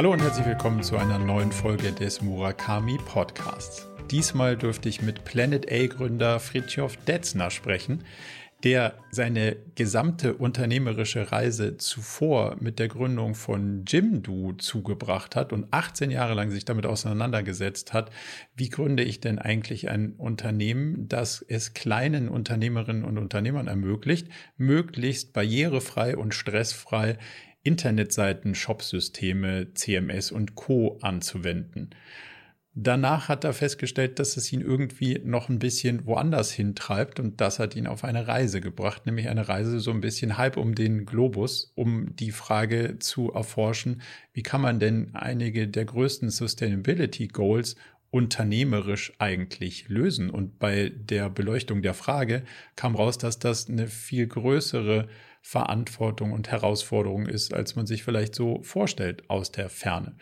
Hallo 0.00 0.14
und 0.14 0.22
herzlich 0.22 0.46
willkommen 0.46 0.82
zu 0.82 0.96
einer 0.96 1.18
neuen 1.18 1.52
Folge 1.52 1.92
des 1.92 2.22
Murakami 2.22 2.96
Podcasts. 3.04 3.86
Diesmal 4.10 4.56
dürfte 4.56 4.88
ich 4.88 5.02
mit 5.02 5.26
Planet 5.26 5.70
A 5.70 5.86
Gründer 5.88 6.40
Fritjof 6.40 6.96
Detzner 7.04 7.50
sprechen, 7.50 8.02
der 8.64 8.94
seine 9.10 9.56
gesamte 9.74 10.36
unternehmerische 10.36 11.30
Reise 11.32 11.76
zuvor 11.76 12.56
mit 12.60 12.78
der 12.78 12.88
Gründung 12.88 13.34
von 13.34 13.84
Jimdo 13.86 14.54
zugebracht 14.54 15.36
hat 15.36 15.52
und 15.52 15.66
18 15.70 16.10
Jahre 16.10 16.32
lang 16.32 16.50
sich 16.50 16.64
damit 16.64 16.86
auseinandergesetzt 16.86 17.92
hat, 17.92 18.10
wie 18.56 18.70
gründe 18.70 19.02
ich 19.02 19.20
denn 19.20 19.38
eigentlich 19.38 19.90
ein 19.90 20.14
Unternehmen, 20.14 21.08
das 21.08 21.44
es 21.46 21.74
kleinen 21.74 22.30
Unternehmerinnen 22.30 23.04
und 23.04 23.18
Unternehmern 23.18 23.66
ermöglicht, 23.66 24.28
möglichst 24.56 25.34
barrierefrei 25.34 26.16
und 26.16 26.34
stressfrei 26.34 27.18
Internetseiten, 27.62 28.54
Shopsysteme, 28.54 29.74
CMS 29.74 30.32
und 30.32 30.54
Co 30.54 30.98
anzuwenden. 31.02 31.90
Danach 32.74 33.28
hat 33.28 33.42
er 33.42 33.52
festgestellt, 33.52 34.20
dass 34.20 34.36
es 34.36 34.52
ihn 34.52 34.60
irgendwie 34.60 35.20
noch 35.24 35.48
ein 35.48 35.58
bisschen 35.58 36.06
woanders 36.06 36.52
hintreibt 36.52 37.18
und 37.18 37.40
das 37.40 37.58
hat 37.58 37.74
ihn 37.74 37.88
auf 37.88 38.04
eine 38.04 38.28
Reise 38.28 38.60
gebracht, 38.60 39.06
nämlich 39.06 39.28
eine 39.28 39.48
Reise 39.48 39.80
so 39.80 39.90
ein 39.90 40.00
bisschen 40.00 40.38
halb 40.38 40.56
um 40.56 40.76
den 40.76 41.04
Globus, 41.04 41.72
um 41.74 42.14
die 42.14 42.30
Frage 42.30 43.00
zu 43.00 43.32
erforschen, 43.32 44.02
wie 44.32 44.44
kann 44.44 44.60
man 44.60 44.78
denn 44.78 45.14
einige 45.14 45.66
der 45.66 45.84
größten 45.84 46.30
Sustainability 46.30 47.26
Goals 47.26 47.74
unternehmerisch 48.10 49.14
eigentlich 49.18 49.88
lösen? 49.88 50.30
Und 50.30 50.60
bei 50.60 50.92
der 50.94 51.28
Beleuchtung 51.28 51.82
der 51.82 51.94
Frage 51.94 52.44
kam 52.76 52.94
raus, 52.94 53.18
dass 53.18 53.40
das 53.40 53.68
eine 53.68 53.88
viel 53.88 54.28
größere 54.28 55.08
Verantwortung 55.42 56.32
und 56.32 56.50
Herausforderung 56.50 57.26
ist, 57.26 57.54
als 57.54 57.76
man 57.76 57.86
sich 57.86 58.02
vielleicht 58.02 58.34
so 58.34 58.62
vorstellt 58.62 59.28
aus 59.28 59.52
der 59.52 59.68
Ferne. 59.68 60.16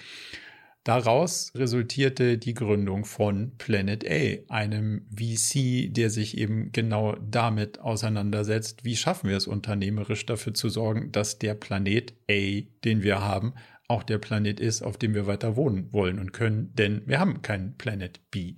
Daraus 0.84 1.52
resultierte 1.54 2.38
die 2.38 2.54
Gründung 2.54 3.04
von 3.04 3.52
Planet 3.58 4.06
A, 4.08 4.54
einem 4.54 5.06
VC, 5.14 5.92
der 5.92 6.08
sich 6.08 6.38
eben 6.38 6.72
genau 6.72 7.14
damit 7.16 7.78
auseinandersetzt, 7.80 8.86
wie 8.86 8.96
schaffen 8.96 9.28
wir 9.28 9.36
es 9.36 9.46
unternehmerisch 9.46 10.24
dafür 10.24 10.54
zu 10.54 10.70
sorgen, 10.70 11.12
dass 11.12 11.38
der 11.38 11.54
Planet 11.54 12.14
A, 12.30 12.62
den 12.84 13.02
wir 13.02 13.20
haben, 13.20 13.52
auch 13.86 14.02
der 14.02 14.16
Planet 14.16 14.60
ist, 14.60 14.80
auf 14.80 14.96
dem 14.96 15.14
wir 15.14 15.26
weiter 15.26 15.56
wohnen 15.56 15.92
wollen 15.92 16.18
und 16.18 16.32
können, 16.32 16.74
denn 16.74 17.02
wir 17.06 17.20
haben 17.20 17.42
keinen 17.42 17.76
Planet 17.76 18.20
B. 18.30 18.54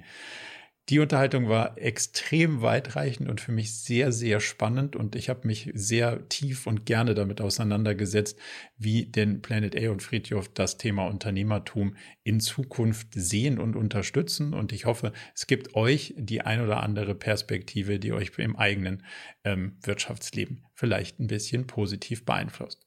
Die 0.90 0.98
Unterhaltung 0.98 1.48
war 1.48 1.78
extrem 1.78 2.62
weitreichend 2.62 3.28
und 3.28 3.40
für 3.40 3.52
mich 3.52 3.72
sehr, 3.72 4.10
sehr 4.10 4.40
spannend 4.40 4.96
und 4.96 5.14
ich 5.14 5.28
habe 5.28 5.46
mich 5.46 5.70
sehr 5.72 6.28
tief 6.28 6.66
und 6.66 6.84
gerne 6.84 7.14
damit 7.14 7.40
auseinandergesetzt, 7.40 8.36
wie 8.76 9.06
denn 9.06 9.40
Planet 9.40 9.80
A 9.80 9.92
und 9.92 10.02
Friedhof 10.02 10.48
das 10.52 10.78
Thema 10.78 11.06
Unternehmertum 11.06 11.94
in 12.24 12.40
Zukunft 12.40 13.06
sehen 13.14 13.60
und 13.60 13.76
unterstützen. 13.76 14.52
Und 14.52 14.72
ich 14.72 14.84
hoffe, 14.84 15.12
es 15.32 15.46
gibt 15.46 15.76
euch 15.76 16.12
die 16.18 16.40
ein 16.40 16.60
oder 16.60 16.82
andere 16.82 17.14
Perspektive, 17.14 18.00
die 18.00 18.12
euch 18.12 18.32
im 18.38 18.56
eigenen 18.56 19.04
ähm, 19.44 19.76
Wirtschaftsleben 19.84 20.64
vielleicht 20.74 21.20
ein 21.20 21.28
bisschen 21.28 21.68
positiv 21.68 22.24
beeinflusst. 22.24 22.84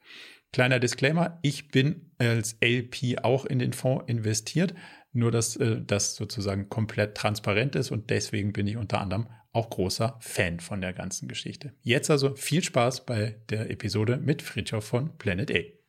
Kleiner 0.52 0.80
Disclaimer, 0.80 1.40
ich 1.42 1.70
bin 1.70 2.12
als 2.20 2.58
LP 2.62 3.24
auch 3.24 3.46
in 3.46 3.60
den 3.60 3.74
Fonds 3.74 4.04
investiert, 4.08 4.76
nur 5.14 5.32
dass 5.32 5.56
äh, 5.56 5.82
das 5.86 6.16
sozusagen 6.16 6.70
komplett 6.70 7.16
transparent 7.16 7.76
ist 7.76 7.92
und 7.92 8.10
deswegen 8.10 8.52
bin 8.52 8.68
ich 8.68 8.78
unter 8.78 9.00
anderem 9.00 9.28
auch 9.54 9.70
großer 9.70 10.18
Fan 10.20 10.60
von 10.60 10.82
der 10.82 10.94
ganzen 10.94 11.28
Geschichte. 11.28 11.74
Jetzt 11.82 12.10
also 12.10 12.36
viel 12.36 12.64
Spaß 12.64 13.06
bei 13.06 13.38
der 13.50 13.70
Episode 13.70 14.18
mit 14.18 14.42
Fritjof 14.42 14.84
von 14.84 15.18
Planet 15.18 15.52
A. 15.52 15.84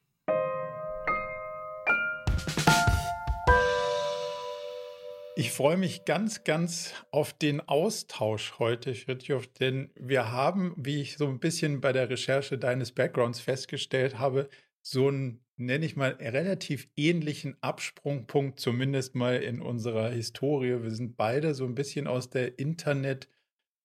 Ich 5.37 5.51
freue 5.51 5.77
mich 5.77 6.05
ganz, 6.05 6.45
ganz 6.45 6.93
auf 7.11 7.33
den 7.33 7.61
Austausch 7.61 8.55
heute, 8.61 8.95
Fritjof, 8.95 9.49
denn 9.49 9.91
wir 9.97 10.31
haben, 10.31 10.75
wie 10.77 11.01
ich 11.01 11.17
so 11.17 11.27
ein 11.27 11.41
bisschen 11.41 11.81
bei 11.81 11.93
der 11.93 12.09
Recherche 12.09 12.57
deines 12.57 12.93
Backgrounds 12.93 13.41
festgestellt 13.41 14.21
habe, 14.21 14.49
so 14.87 15.11
ein 15.11 15.41
nenne 15.57 15.87
ich 15.87 15.97
mal, 15.97 16.11
relativ 16.21 16.89
ähnlichen 16.97 17.57
Absprungpunkt, 17.61 18.59
zumindest 18.59 19.15
mal 19.15 19.37
in 19.37 19.63
unserer 19.63 20.11
Historie. 20.11 20.83
Wir 20.83 20.91
sind 20.91 21.17
beide 21.17 21.55
so 21.55 21.65
ein 21.65 21.77
bisschen 21.77 22.09
aus 22.09 22.31
der 22.31 22.59
Internet, 22.59 23.29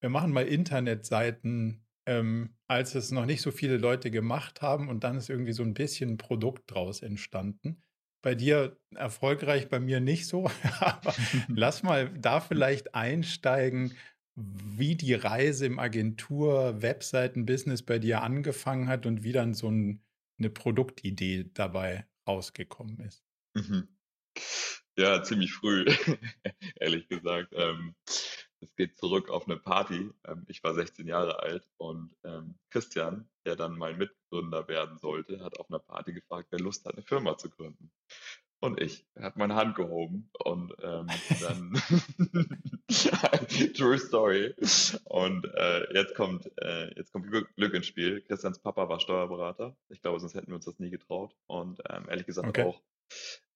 wir 0.02 0.10
machen 0.10 0.32
mal 0.32 0.48
Internetseiten, 0.48 1.86
ähm, 2.08 2.56
als 2.68 2.96
es 2.96 3.12
noch 3.12 3.26
nicht 3.26 3.42
so 3.42 3.52
viele 3.52 3.76
Leute 3.78 4.12
gemacht 4.12 4.62
haben 4.62 4.88
und 4.90 5.04
dann 5.04 5.18
ist 5.18 5.30
irgendwie 5.30 5.52
so 5.52 5.64
ein 5.64 5.74
bisschen 5.74 6.12
ein 6.12 6.18
Produkt 6.18 6.72
draus 6.72 7.02
entstanden. 7.02 7.82
Bei 8.22 8.36
dir 8.36 8.78
erfolgreich, 8.96 9.70
bei 9.70 9.80
mir 9.80 10.00
nicht 10.00 10.28
so. 10.28 10.50
Aber 10.80 11.14
lass 11.48 11.84
mal 11.84 12.10
da 12.10 12.40
vielleicht 12.40 12.96
einsteigen, 12.96 13.94
wie 14.36 14.96
die 14.96 15.14
Reise 15.14 15.66
im 15.66 15.80
Agentur-Webseiten-Business 15.80 17.84
bei 17.84 18.00
dir 18.00 18.24
angefangen 18.24 18.88
hat 18.88 19.06
und 19.06 19.24
wie 19.24 19.34
dann 19.34 19.54
so 19.54 19.70
ein 19.70 20.02
eine 20.40 20.50
Produktidee 20.50 21.50
dabei 21.54 22.08
rausgekommen 22.28 23.00
ist? 23.00 23.24
Mhm. 23.54 23.88
Ja, 24.98 25.24
ziemlich 25.24 25.54
früh, 25.54 25.86
ehrlich 26.76 27.08
gesagt. 27.08 27.54
Ähm, 27.54 27.96
es 28.62 28.76
geht 28.76 28.98
zurück 28.98 29.30
auf 29.30 29.48
eine 29.48 29.58
Party. 29.58 30.12
Ähm, 30.26 30.46
ich 30.48 30.64
war 30.64 30.74
16 30.74 31.08
Jahre 31.08 31.40
alt 31.40 31.70
und 31.78 32.16
ähm, 32.24 32.60
Christian, 32.70 33.30
der 33.46 33.56
dann 33.56 33.78
mein 33.78 33.98
Mitgründer 33.98 34.68
werden 34.68 34.98
sollte, 34.98 35.44
hat 35.44 35.60
auf 35.60 35.70
einer 35.70 35.80
Party 35.80 36.14
gefragt, 36.14 36.50
wer 36.52 36.60
Lust 36.60 36.86
hat, 36.86 36.96
eine 36.96 37.04
Firma 37.04 37.38
zu 37.38 37.50
gründen. 37.50 37.92
Und 38.62 38.82
ich 38.82 39.06
hat 39.18 39.38
meine 39.38 39.56
Hand 39.56 39.76
gehoben 39.76 40.30
und 40.44 40.74
ähm, 40.84 41.08
dann 41.42 41.82
True 43.74 43.98
Story. 43.98 44.54
Und 45.06 45.46
äh, 45.46 45.94
jetzt 45.94 46.16
kommt 46.16 46.52
äh, 46.58 46.94
jetzt 46.96 47.14
kommt 47.14 47.32
Glück 47.32 47.74
ins 47.74 47.88
Spiel. 47.88 48.22
Christians 48.22 48.60
Papa 48.60 48.90
war 48.90 49.00
Steuerberater. 49.00 49.78
Ich 49.88 50.02
glaube, 50.02 50.20
sonst 50.20 50.36
hätten 50.36 50.48
wir 50.48 50.56
uns 50.56 50.66
das 50.66 50.80
nie 50.80 50.90
getraut. 50.90 51.36
Und 51.48 51.80
ähm, 51.90 52.08
ehrlich 52.10 52.26
gesagt 52.26 52.50
okay. 52.50 52.64
auch 52.64 52.82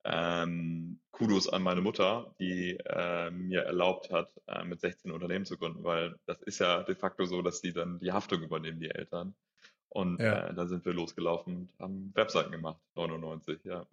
ähm, 0.06 1.00
Kudos 1.12 1.48
an 1.48 1.64
meine 1.64 1.82
Mutter, 1.82 2.34
die 2.40 2.78
äh, 2.86 3.32
mir 3.32 3.62
erlaubt 3.64 4.12
hat, 4.12 4.34
äh, 4.48 4.64
mit 4.64 4.82
16 4.82 5.12
Unternehmen 5.12 5.46
zu 5.46 5.58
gründen, 5.58 5.84
weil 5.84 6.16
das 6.26 6.42
ist 6.42 6.60
ja 6.60 6.84
de 6.84 6.96
facto 6.96 7.26
so, 7.26 7.42
dass 7.42 7.62
die 7.62 7.74
dann 7.74 8.00
die 8.00 8.12
Haftung 8.12 8.42
übernehmen, 8.42 8.80
die 8.80 8.90
Eltern. 8.90 9.36
Und 9.94 10.20
ja. 10.20 10.48
äh, 10.48 10.54
dann 10.56 10.68
sind 10.68 10.86
wir 10.86 10.94
losgelaufen 10.94 11.56
und 11.56 11.70
haben 11.80 12.12
Webseiten 12.16 12.52
gemacht, 12.52 12.78
99, 12.96 13.60
ja. 13.64 13.86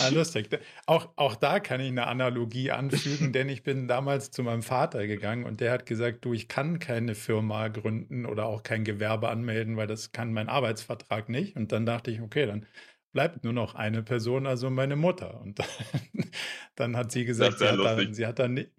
Ah, 0.00 0.08
lustig. 0.12 0.56
Auch, 0.86 1.08
auch 1.16 1.34
da 1.34 1.58
kann 1.58 1.80
ich 1.80 1.88
eine 1.88 2.06
Analogie 2.06 2.70
anfügen, 2.70 3.32
denn 3.32 3.48
ich 3.48 3.64
bin 3.64 3.88
damals 3.88 4.30
zu 4.30 4.44
meinem 4.44 4.62
Vater 4.62 5.08
gegangen 5.08 5.46
und 5.46 5.60
der 5.60 5.72
hat 5.72 5.84
gesagt, 5.84 6.24
du, 6.24 6.32
ich 6.32 6.46
kann 6.46 6.78
keine 6.78 7.16
Firma 7.16 7.66
gründen 7.66 8.24
oder 8.24 8.46
auch 8.46 8.62
kein 8.62 8.84
Gewerbe 8.84 9.30
anmelden, 9.30 9.76
weil 9.76 9.88
das 9.88 10.12
kann 10.12 10.32
mein 10.32 10.48
Arbeitsvertrag 10.48 11.28
nicht. 11.28 11.56
Und 11.56 11.72
dann 11.72 11.84
dachte 11.84 12.12
ich, 12.12 12.20
okay, 12.20 12.46
dann 12.46 12.64
bleibt 13.12 13.42
nur 13.42 13.52
noch 13.52 13.74
eine 13.74 14.04
Person, 14.04 14.46
also 14.46 14.70
meine 14.70 14.94
Mutter. 14.94 15.40
Und 15.40 15.58
dann, 15.58 15.66
dann 16.76 16.96
hat 16.96 17.10
sie 17.10 17.24
gesagt, 17.24 17.58
sie 17.58 17.66
hat, 17.66 17.80
da, 17.80 17.98
sie 18.12 18.26
hat, 18.26 18.38
da, 18.38 18.46
nicht 18.46 18.70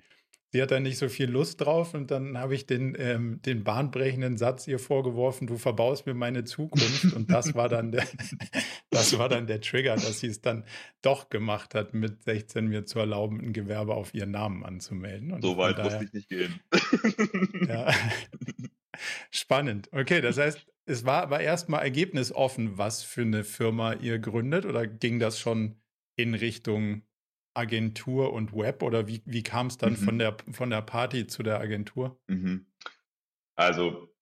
sie 0.51 0.61
hat 0.61 0.71
da 0.71 0.79
nicht 0.79 0.97
so 0.97 1.09
viel 1.09 1.29
Lust 1.29 1.61
drauf 1.61 1.93
und 1.93 2.11
dann 2.11 2.37
habe 2.37 2.55
ich 2.55 2.65
den, 2.65 2.95
ähm, 2.97 3.41
den 3.43 3.63
bahnbrechenden 3.63 4.37
Satz 4.37 4.67
ihr 4.67 4.79
vorgeworfen, 4.79 5.47
du 5.47 5.57
verbaust 5.57 6.05
mir 6.05 6.13
meine 6.13 6.43
Zukunft 6.43 7.13
und 7.13 7.31
das 7.31 7.55
war 7.55 7.69
dann 7.69 7.91
der, 7.91 8.05
das 8.89 9.17
war 9.17 9.29
dann 9.29 9.47
der 9.47 9.61
Trigger, 9.61 9.95
dass 9.95 10.19
sie 10.19 10.27
es 10.27 10.41
dann 10.41 10.65
doch 11.01 11.29
gemacht 11.29 11.75
hat, 11.75 11.93
mit 11.93 12.23
16 12.23 12.67
mir 12.67 12.85
zu 12.85 12.99
erlauben, 12.99 13.39
ein 13.39 13.53
Gewerbe 13.53 13.93
auf 13.93 14.13
ihren 14.13 14.31
Namen 14.31 14.65
anzumelden. 14.65 15.31
Und 15.31 15.41
so 15.41 15.57
weit 15.57 15.77
daher, 15.77 15.91
musste 15.91 16.06
ich 16.06 16.13
nicht 16.13 16.29
gehen. 16.29 16.59
ja. 17.68 17.91
Spannend. 19.31 19.89
Okay, 19.91 20.19
das 20.21 20.38
heißt, 20.38 20.65
es 20.85 21.06
war 21.06 21.21
aber 21.21 21.39
erstmal 21.39 21.83
ergebnisoffen, 21.83 22.77
was 22.77 23.03
für 23.03 23.21
eine 23.21 23.44
Firma 23.44 23.94
ihr 23.94 24.19
gründet 24.19 24.65
oder 24.65 24.88
ging 24.88 25.19
das 25.19 25.39
schon 25.39 25.79
in 26.15 26.33
Richtung 26.33 27.03
Agentur 27.54 28.34
und 28.34 28.54
Web 28.54 28.84
oder 28.84 29.07
wie, 29.07 29.22
wie 29.25 29.44
kam 29.44 29.68
es 29.68 29.78
dann 29.78 29.94
mhm. 29.94 29.98
von, 29.98 30.19
der, 30.19 30.38
von 30.51 30.69
der 30.69 30.81
Party 30.81 31.28
zu 31.28 31.44
der 31.44 31.60
Agentur? 31.60 32.19
Mhm. 32.28 32.68
Also, 33.56 34.13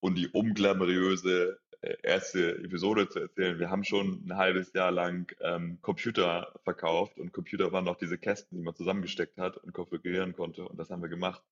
und 0.00 0.16
die 0.16 0.28
unglamouröse 0.28 1.58
erste 2.02 2.56
Episode 2.58 3.08
zu 3.08 3.20
erzählen. 3.20 3.58
Wir 3.58 3.70
haben 3.70 3.84
schon 3.84 4.24
ein 4.26 4.36
halbes 4.36 4.72
Jahr 4.72 4.90
lang 4.90 5.32
ähm, 5.40 5.78
Computer 5.82 6.52
verkauft 6.64 7.18
und 7.18 7.32
Computer 7.32 7.72
waren 7.72 7.84
noch 7.84 7.96
diese 7.96 8.18
Kästen, 8.18 8.58
die 8.58 8.64
man 8.64 8.74
zusammengesteckt 8.74 9.38
hat 9.38 9.56
und 9.58 9.72
konfigurieren 9.72 10.32
konnte 10.34 10.66
und 10.66 10.78
das 10.78 10.90
haben 10.90 11.02
wir 11.02 11.08
gemacht 11.08 11.42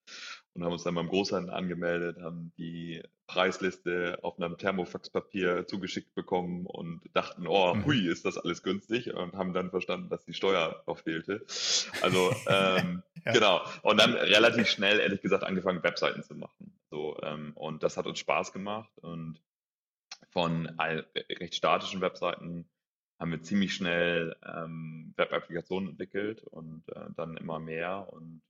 und 0.55 0.65
haben 0.65 0.73
uns 0.73 0.83
dann 0.83 0.95
beim 0.95 1.09
Großhandel 1.09 1.53
angemeldet, 1.53 2.19
haben 2.21 2.53
die 2.59 3.03
Preisliste 3.27 4.19
auf 4.23 4.39
einem 4.39 4.59
Thermofaxpapier 4.59 5.67
zugeschickt 5.67 6.15
bekommen 6.15 6.67
und 6.67 7.01
dachten, 7.15 7.47
oh, 7.47 7.75
mhm. 7.75 7.87
hui, 7.87 8.07
ist 8.07 8.27
das 8.27 8.37
alles 8.37 8.63
günstig 8.63 9.15
und 9.15 9.35
haben 9.35 9.55
dann 9.55 9.71
verstanden, 9.71 10.11
dass 10.11 10.25
die 10.25 10.35
Steuer 10.35 10.83
noch 10.87 10.99
fehlte. 10.99 11.45
Also 12.03 12.31
ähm, 12.47 13.03
ja. 13.25 13.33
genau. 13.33 13.63
Und 13.83 13.99
dann 13.99 14.13
relativ 14.13 14.69
schnell, 14.69 15.01
ehrlich 15.01 15.23
gesagt, 15.23 15.45
angefangen, 15.45 15.83
Webseiten 15.83 16.23
zu 16.23 16.35
machen. 16.35 16.79
So, 16.91 17.19
ähm, 17.23 17.53
und 17.55 17.83
das 17.83 17.97
hat 17.97 18.07
uns 18.07 18.19
Spaß 18.19 18.53
gemacht 18.53 18.91
und 19.01 19.41
von 20.31 20.67
recht 20.79 21.55
statischen 21.55 22.01
Webseiten 22.01 22.69
haben 23.21 23.31
wir 23.31 23.43
ziemlich 23.43 23.75
schnell 23.75 24.37
ähm, 24.45 25.15
Web-Applikationen 25.17 25.91
entwickelt 25.91 26.43
und 26.43 26.83
äh, 26.89 27.09
dann 27.17 27.37
immer 27.37 27.61
mehr 27.61 28.13
und 28.13 28.43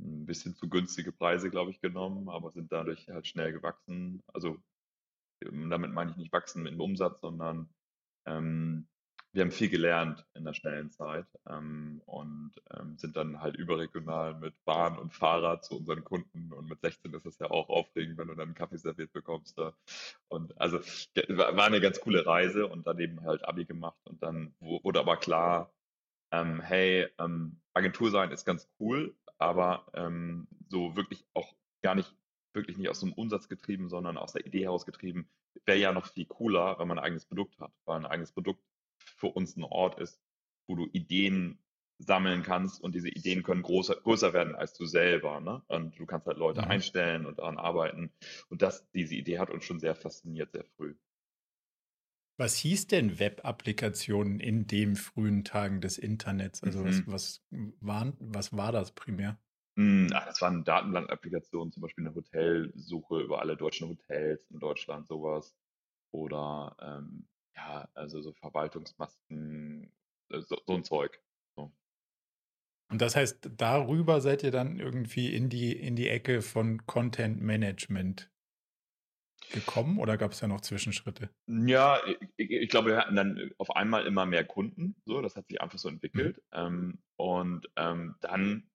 ein 0.00 0.26
bisschen 0.26 0.56
zu 0.56 0.68
günstige 0.68 1.12
Preise, 1.12 1.50
glaube 1.50 1.70
ich, 1.70 1.80
genommen, 1.80 2.28
aber 2.28 2.50
sind 2.50 2.72
dadurch 2.72 3.08
halt 3.08 3.26
schnell 3.26 3.52
gewachsen. 3.52 4.22
Also 4.32 4.56
ähm, 5.44 5.70
damit 5.70 5.92
meine 5.92 6.10
ich 6.10 6.16
nicht 6.16 6.32
wachsen 6.32 6.66
im 6.66 6.80
Umsatz, 6.80 7.20
sondern 7.20 7.68
ähm, 8.26 8.88
wir 9.34 9.42
haben 9.42 9.50
viel 9.50 9.68
gelernt 9.68 10.24
in 10.34 10.44
der 10.44 10.54
schnellen 10.54 10.92
Zeit 10.92 11.26
ähm, 11.48 12.00
und 12.06 12.52
ähm, 12.72 12.96
sind 12.96 13.16
dann 13.16 13.40
halt 13.40 13.56
überregional 13.56 14.34
mit 14.34 14.54
Bahn 14.64 14.96
und 14.96 15.12
Fahrrad 15.12 15.64
zu 15.64 15.76
unseren 15.76 16.04
Kunden 16.04 16.52
und 16.52 16.68
mit 16.68 16.80
16 16.80 17.12
ist 17.14 17.26
es 17.26 17.38
ja 17.40 17.50
auch 17.50 17.68
aufregend, 17.68 18.16
wenn 18.16 18.28
du 18.28 18.34
dann 18.34 18.48
einen 18.48 18.54
Kaffee 18.54 18.78
serviert 18.78 19.12
bekommst. 19.12 19.58
Da. 19.58 19.74
Und 20.28 20.58
also 20.60 20.78
war 21.28 21.66
eine 21.66 21.80
ganz 21.80 22.00
coole 22.00 22.24
Reise 22.24 22.68
und 22.68 22.86
dann 22.86 23.00
eben 23.00 23.22
halt 23.22 23.44
Abi 23.44 23.64
gemacht 23.64 23.98
und 24.04 24.22
dann 24.22 24.54
wurde 24.60 25.00
aber 25.00 25.16
klar, 25.16 25.74
ähm, 26.30 26.60
hey, 26.60 27.08
ähm, 27.18 27.60
Agentur 27.74 28.12
sein 28.12 28.30
ist 28.30 28.44
ganz 28.44 28.68
cool, 28.78 29.16
aber 29.38 29.84
ähm, 29.94 30.46
so 30.68 30.94
wirklich 30.94 31.26
auch 31.34 31.52
gar 31.82 31.96
nicht 31.96 32.14
wirklich 32.54 32.76
nicht 32.78 32.88
aus 32.88 33.00
dem 33.00 33.12
Umsatz 33.12 33.48
getrieben, 33.48 33.88
sondern 33.88 34.16
aus 34.16 34.32
der 34.32 34.46
Idee 34.46 34.62
heraus 34.62 34.86
getrieben, 34.86 35.28
wäre 35.64 35.78
ja 35.78 35.92
noch 35.92 36.06
viel 36.06 36.26
cooler, 36.26 36.78
wenn 36.78 36.86
man 36.86 37.00
ein 37.00 37.04
eigenes 37.04 37.26
Produkt 37.26 37.58
hat, 37.58 37.72
weil 37.84 37.96
ein 37.96 38.06
eigenes 38.06 38.30
Produkt 38.30 38.62
für 39.14 39.28
uns 39.28 39.56
ein 39.56 39.64
Ort 39.64 40.00
ist, 40.00 40.20
wo 40.66 40.74
du 40.74 40.86
Ideen 40.92 41.58
sammeln 41.98 42.42
kannst 42.42 42.82
und 42.82 42.94
diese 42.94 43.08
Ideen 43.08 43.42
können 43.42 43.62
größer, 43.62 43.96
größer 43.96 44.32
werden 44.32 44.54
als 44.54 44.74
du 44.74 44.84
selber. 44.84 45.40
Ne? 45.40 45.62
Und 45.68 45.98
du 45.98 46.06
kannst 46.06 46.26
halt 46.26 46.38
Leute 46.38 46.62
mhm. 46.62 46.68
einstellen 46.68 47.26
und 47.26 47.38
daran 47.38 47.58
arbeiten. 47.58 48.12
Und 48.48 48.62
das, 48.62 48.90
diese 48.90 49.14
Idee 49.14 49.38
hat 49.38 49.50
uns 49.50 49.64
schon 49.64 49.80
sehr 49.80 49.94
fasziniert, 49.94 50.52
sehr 50.52 50.64
früh. 50.76 50.94
Was 52.36 52.56
hieß 52.56 52.88
denn 52.88 53.20
Web-Applikationen 53.20 54.40
in 54.40 54.66
den 54.66 54.96
frühen 54.96 55.44
Tagen 55.44 55.80
des 55.80 55.98
Internets? 55.98 56.64
Also 56.64 56.80
mhm. 56.80 56.86
was, 56.86 57.06
was, 57.06 57.46
waren, 57.80 58.16
was 58.18 58.56
war 58.56 58.72
das 58.72 58.92
primär? 58.92 59.38
Hm, 59.76 60.10
ach, 60.12 60.26
das 60.26 60.40
waren 60.40 60.64
Datenbank-Applikationen, 60.64 61.72
zum 61.72 61.82
Beispiel 61.82 62.06
eine 62.06 62.14
Hotelsuche 62.14 63.20
über 63.20 63.40
alle 63.40 63.56
deutschen 63.56 63.88
Hotels 63.88 64.44
in 64.50 64.58
Deutschland, 64.58 65.06
sowas. 65.06 65.54
Oder 66.12 66.76
ähm, 66.80 67.28
ja, 67.56 67.88
also 67.94 68.20
so 68.20 68.32
Verwaltungsmasken, 68.32 69.92
äh, 70.30 70.40
so, 70.40 70.56
so 70.66 70.74
ein 70.74 70.84
Zeug. 70.84 71.20
So. 71.56 71.72
Und 72.90 73.00
das 73.00 73.16
heißt, 73.16 73.50
darüber 73.56 74.20
seid 74.20 74.42
ihr 74.42 74.50
dann 74.50 74.78
irgendwie 74.78 75.34
in 75.34 75.48
die, 75.48 75.72
in 75.72 75.96
die 75.96 76.08
Ecke 76.08 76.42
von 76.42 76.86
Content 76.86 77.40
Management 77.40 78.30
gekommen 79.50 79.98
oder 79.98 80.16
gab 80.16 80.32
es 80.32 80.40
ja 80.40 80.48
noch 80.48 80.60
Zwischenschritte? 80.60 81.30
Ja, 81.46 82.00
ich, 82.36 82.50
ich, 82.50 82.68
glaube, 82.68 82.90
wir 82.90 82.98
hatten 82.98 83.16
dann 83.16 83.50
auf 83.58 83.74
einmal 83.76 84.06
immer 84.06 84.26
mehr 84.26 84.44
Kunden. 84.44 84.96
So, 85.04 85.20
das 85.20 85.36
hat 85.36 85.46
sich 85.46 85.60
einfach 85.60 85.78
so 85.78 85.88
entwickelt. 85.88 86.38
Mhm. 86.52 86.58
Ähm, 86.58 86.98
und 87.16 87.70
ähm, 87.76 88.16
dann 88.20 88.70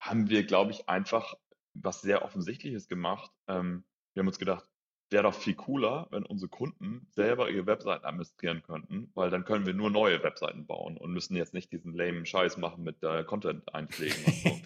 haben 0.00 0.28
wir, 0.28 0.44
glaube 0.44 0.70
ich, 0.70 0.88
einfach 0.88 1.34
was 1.74 2.02
sehr 2.02 2.22
Offensichtliches 2.22 2.88
gemacht. 2.88 3.32
Ähm, 3.48 3.84
wir 4.14 4.20
haben 4.20 4.28
uns 4.28 4.38
gedacht, 4.38 4.68
wäre 5.10 5.24
doch 5.24 5.34
viel 5.34 5.54
cooler, 5.54 6.08
wenn 6.10 6.24
unsere 6.24 6.48
Kunden 6.48 7.06
selber 7.10 7.50
ihre 7.50 7.66
Webseiten 7.66 8.04
administrieren 8.04 8.62
könnten, 8.62 9.10
weil 9.14 9.30
dann 9.30 9.44
können 9.44 9.66
wir 9.66 9.74
nur 9.74 9.90
neue 9.90 10.22
Webseiten 10.22 10.66
bauen 10.66 10.96
und 10.96 11.12
müssen 11.12 11.36
jetzt 11.36 11.54
nicht 11.54 11.72
diesen 11.72 11.94
lame 11.94 12.26
Scheiß 12.26 12.56
machen 12.56 12.84
mit 12.84 13.02
äh, 13.02 13.24
Content 13.24 13.72
einpflegen 13.74 14.24
und 14.24 14.34
so. 14.34 14.60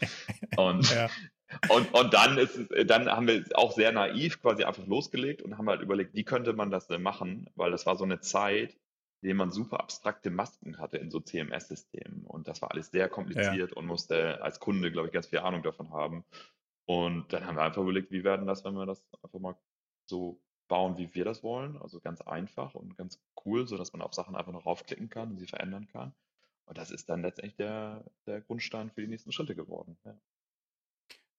und, 0.62 0.94
ja. 0.94 1.08
und, 1.69 1.93
und 1.93 2.14
dann 2.14 2.38
ist 2.38 2.56
es, 2.56 2.87
dann 2.87 3.08
haben 3.11 3.26
wir 3.26 3.44
auch 3.55 3.73
sehr 3.73 3.93
naiv 3.93 4.40
quasi 4.40 4.64
einfach 4.64 4.87
losgelegt 4.87 5.43
und 5.43 5.58
haben 5.58 5.69
halt 5.69 5.82
überlegt, 5.82 6.14
wie 6.14 6.25
könnte 6.25 6.52
man 6.52 6.70
das 6.70 6.87
denn 6.87 7.02
machen, 7.02 7.50
weil 7.55 7.70
das 7.70 7.87
war 7.87 7.96
so 7.96 8.05
eine 8.05 8.20
Zeit, 8.20 8.76
in 9.20 9.29
der 9.29 9.35
man 9.35 9.50
super 9.50 9.81
abstrakte 9.81 10.31
Masken 10.31 10.79
hatte 10.79 10.96
in 10.96 11.11
so 11.11 11.20
CMS-Systemen 11.20 12.25
und 12.25 12.46
das 12.46 12.62
war 12.62 12.70
alles 12.70 12.90
sehr 12.90 13.08
kompliziert 13.08 13.70
ja. 13.70 13.76
und 13.76 13.87
musste 13.87 14.40
als 14.43 14.61
Kunde, 14.61 14.93
glaube 14.93 15.08
ich, 15.08 15.12
ganz 15.12 15.26
viel 15.26 15.40
Ahnung 15.40 15.62
davon 15.62 15.90
haben. 15.90 16.25
Und 16.87 17.31
dann 17.35 17.44
haben 17.44 17.56
wir 17.56 17.64
einfach 17.64 17.82
überlegt, 17.82 18.11
wie 18.12 18.25
werden 18.25 18.46
das, 18.46 18.64
wenn 18.64 18.75
wir 18.75 18.87
das 18.87 19.05
einfach 19.23 19.40
mal 19.40 19.56
so 20.09 20.41
bauen, 20.69 20.99
wie 20.99 21.15
wir 21.15 21.25
das 21.25 21.43
wollen. 21.43 21.77
Also 21.79 22.01
ganz 22.01 22.21
einfach 22.21 22.75
und 22.75 22.97
ganz 22.97 23.21
cool, 23.45 23.67
sodass 23.67 23.93
man 23.93 24.03
auf 24.03 24.15
Sachen 24.15 24.37
einfach 24.37 24.53
noch 24.53 24.67
raufklicken 24.67 25.09
kann 25.09 25.31
und 25.31 25.39
sie 25.39 25.47
verändern 25.47 25.89
kann. 25.89 26.15
Und 26.67 26.77
das 26.77 26.91
ist 26.91 27.09
dann 27.09 27.23
letztendlich 27.23 27.57
der, 27.57 28.05
der 28.27 28.43
Grundstein 28.43 28.91
für 28.91 29.01
die 29.01 29.09
nächsten 29.09 29.33
Schritte 29.33 29.55
geworden. 29.55 29.97
Ja. 30.05 30.21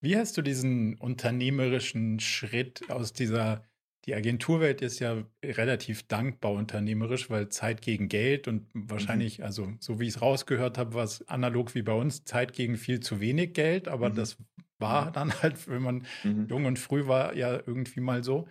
Wie 0.01 0.18
hast 0.18 0.38
du 0.38 0.42
diesen 0.42 0.98
unternehmerischen 0.98 2.19
Schritt 2.19 2.89
aus 2.89 3.13
dieser, 3.13 3.63
die 4.06 4.16
Agenturwelt 4.16 4.81
ist 4.81 5.00
ja 5.00 5.24
relativ 5.44 6.07
dankbar 6.07 6.54
unternehmerisch, 6.54 7.30
weil 7.30 7.50
Zeit 7.50 7.81
gegen 7.81 8.07
Geld 8.07 8.48
und 8.48 8.69
wahrscheinlich, 8.74 9.39
mhm. 9.39 9.45
also 9.45 9.74
so 9.80 10.00
wie 10.00 10.07
ich 10.07 10.16
es 10.16 10.21
rausgehört 10.21 10.77
habe, 10.77 10.94
war 10.94 11.04
es 11.04 11.27
analog 11.27 11.75
wie 11.75 11.81
bei 11.81 11.94
uns, 11.94 12.24
Zeit 12.24 12.54
gegen 12.54 12.77
viel 12.77 13.01
zu 13.01 13.19
wenig 13.19 13.54
Geld, 13.54 13.88
aber 13.88 14.10
mhm. 14.10 14.16
das 14.16 14.38
war 14.79 15.07
mhm. 15.07 15.13
dann 15.13 15.41
halt, 15.41 15.67
wenn 15.67 15.81
man 15.81 16.05
mhm. 16.23 16.47
jung 16.49 16.65
und 16.65 16.79
früh 16.79 17.07
war, 17.07 17.35
ja 17.35 17.53
irgendwie 17.65 18.01
mal 18.01 18.23
so. 18.23 18.47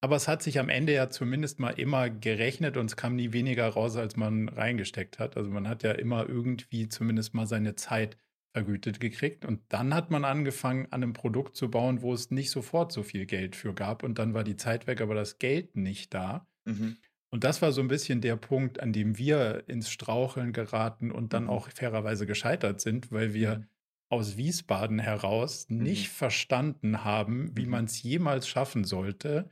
Aber 0.00 0.16
es 0.16 0.28
hat 0.28 0.42
sich 0.42 0.58
am 0.58 0.68
Ende 0.68 0.92
ja 0.92 1.08
zumindest 1.08 1.58
mal 1.58 1.70
immer 1.70 2.10
gerechnet 2.10 2.76
und 2.76 2.86
es 2.86 2.96
kam 2.96 3.16
nie 3.16 3.32
weniger 3.32 3.66
raus, 3.68 3.96
als 3.96 4.16
man 4.16 4.48
reingesteckt 4.48 5.18
hat. 5.18 5.36
Also 5.36 5.50
man 5.50 5.68
hat 5.68 5.82
ja 5.82 5.92
immer 5.92 6.28
irgendwie 6.28 6.88
zumindest 6.88 7.34
mal 7.34 7.46
seine 7.46 7.76
Zeit 7.76 8.16
vergütet 8.52 9.00
gekriegt. 9.00 9.44
Und 9.44 9.60
dann 9.68 9.94
hat 9.94 10.10
man 10.10 10.24
angefangen, 10.24 10.86
an 10.90 11.02
einem 11.02 11.12
Produkt 11.12 11.56
zu 11.56 11.70
bauen, 11.70 12.02
wo 12.02 12.12
es 12.12 12.30
nicht 12.30 12.50
sofort 12.50 12.92
so 12.92 13.02
viel 13.02 13.26
Geld 13.26 13.56
für 13.56 13.74
gab. 13.74 14.02
Und 14.02 14.18
dann 14.18 14.34
war 14.34 14.44
die 14.44 14.56
Zeit 14.56 14.86
weg, 14.86 15.00
aber 15.00 15.14
das 15.14 15.38
Geld 15.38 15.76
nicht 15.76 16.14
da. 16.14 16.46
Mhm. 16.66 16.98
Und 17.30 17.44
das 17.44 17.60
war 17.60 17.72
so 17.72 17.80
ein 17.80 17.88
bisschen 17.88 18.20
der 18.20 18.36
Punkt, 18.36 18.80
an 18.80 18.92
dem 18.92 19.18
wir 19.18 19.64
ins 19.66 19.90
Straucheln 19.90 20.52
geraten 20.52 21.10
und 21.10 21.32
dann 21.32 21.44
mhm. 21.44 21.50
auch 21.50 21.68
fairerweise 21.70 22.26
gescheitert 22.26 22.80
sind, 22.80 23.10
weil 23.12 23.34
wir 23.34 23.58
mhm 23.58 23.66
aus 24.08 24.36
Wiesbaden 24.36 24.98
heraus 24.98 25.66
mhm. 25.68 25.82
nicht 25.82 26.08
verstanden 26.08 27.04
haben, 27.04 27.56
wie 27.56 27.64
mhm. 27.64 27.70
man 27.70 27.84
es 27.86 28.02
jemals 28.02 28.48
schaffen 28.48 28.84
sollte, 28.84 29.50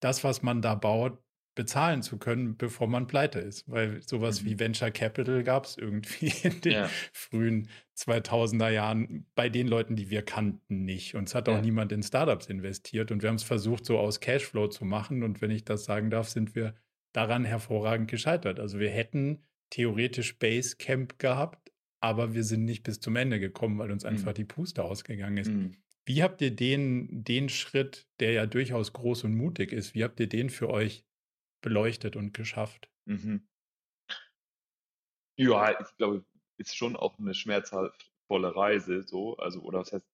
das, 0.00 0.24
was 0.24 0.42
man 0.42 0.62
da 0.62 0.74
baut, 0.74 1.18
bezahlen 1.54 2.02
zu 2.02 2.18
können, 2.18 2.56
bevor 2.56 2.88
man 2.88 3.06
pleite 3.06 3.38
ist. 3.38 3.68
Weil 3.70 4.02
sowas 4.02 4.42
mhm. 4.42 4.46
wie 4.46 4.58
Venture 4.58 4.90
Capital 4.90 5.44
gab 5.44 5.66
es 5.66 5.76
irgendwie 5.76 6.32
in 6.42 6.60
den 6.60 6.72
ja. 6.72 6.90
frühen 7.12 7.68
2000er 7.96 8.70
Jahren 8.70 9.26
bei 9.34 9.48
den 9.48 9.68
Leuten, 9.68 9.96
die 9.96 10.10
wir 10.10 10.22
kannten, 10.22 10.84
nicht. 10.84 11.14
Und 11.14 11.28
es 11.28 11.34
hat 11.34 11.48
auch 11.48 11.56
ja. 11.56 11.60
niemand 11.60 11.92
in 11.92 12.02
Startups 12.02 12.46
investiert. 12.46 13.12
Und 13.12 13.22
wir 13.22 13.28
haben 13.28 13.36
es 13.36 13.44
versucht, 13.44 13.86
so 13.86 13.98
aus 13.98 14.20
Cashflow 14.20 14.68
zu 14.68 14.84
machen. 14.84 15.22
Und 15.22 15.40
wenn 15.40 15.50
ich 15.50 15.64
das 15.64 15.84
sagen 15.84 16.10
darf, 16.10 16.28
sind 16.28 16.54
wir 16.54 16.74
daran 17.12 17.44
hervorragend 17.44 18.10
gescheitert. 18.10 18.58
Also 18.58 18.80
wir 18.80 18.90
hätten 18.90 19.44
theoretisch 19.70 20.38
Basecamp 20.38 21.18
gehabt, 21.18 21.63
aber 22.04 22.34
wir 22.34 22.44
sind 22.44 22.66
nicht 22.66 22.82
bis 22.82 23.00
zum 23.00 23.16
Ende 23.16 23.40
gekommen, 23.40 23.78
weil 23.78 23.90
uns 23.90 24.04
einfach 24.04 24.32
mhm. 24.32 24.34
die 24.34 24.44
Puste 24.44 24.84
ausgegangen 24.84 25.38
ist. 25.38 25.48
Mhm. 25.48 25.74
Wie 26.04 26.22
habt 26.22 26.42
ihr 26.42 26.54
den, 26.54 27.24
den 27.24 27.48
Schritt, 27.48 28.06
der 28.20 28.32
ja 28.32 28.44
durchaus 28.44 28.92
groß 28.92 29.24
und 29.24 29.34
mutig 29.34 29.72
ist, 29.72 29.94
wie 29.94 30.04
habt 30.04 30.20
ihr 30.20 30.28
den 30.28 30.50
für 30.50 30.68
euch 30.68 31.06
beleuchtet 31.62 32.14
und 32.14 32.34
geschafft? 32.34 32.90
Mhm. 33.06 33.48
Ja, 35.38 35.80
ich 35.80 35.96
glaube, 35.96 36.26
ist 36.58 36.76
schon 36.76 36.94
auch 36.94 37.18
eine 37.18 37.32
schmerzvolle 37.32 37.94
Reise, 38.54 39.02
so, 39.02 39.38
also, 39.38 39.62
oder 39.62 39.78
was 39.78 39.92
heißt, 39.94 40.06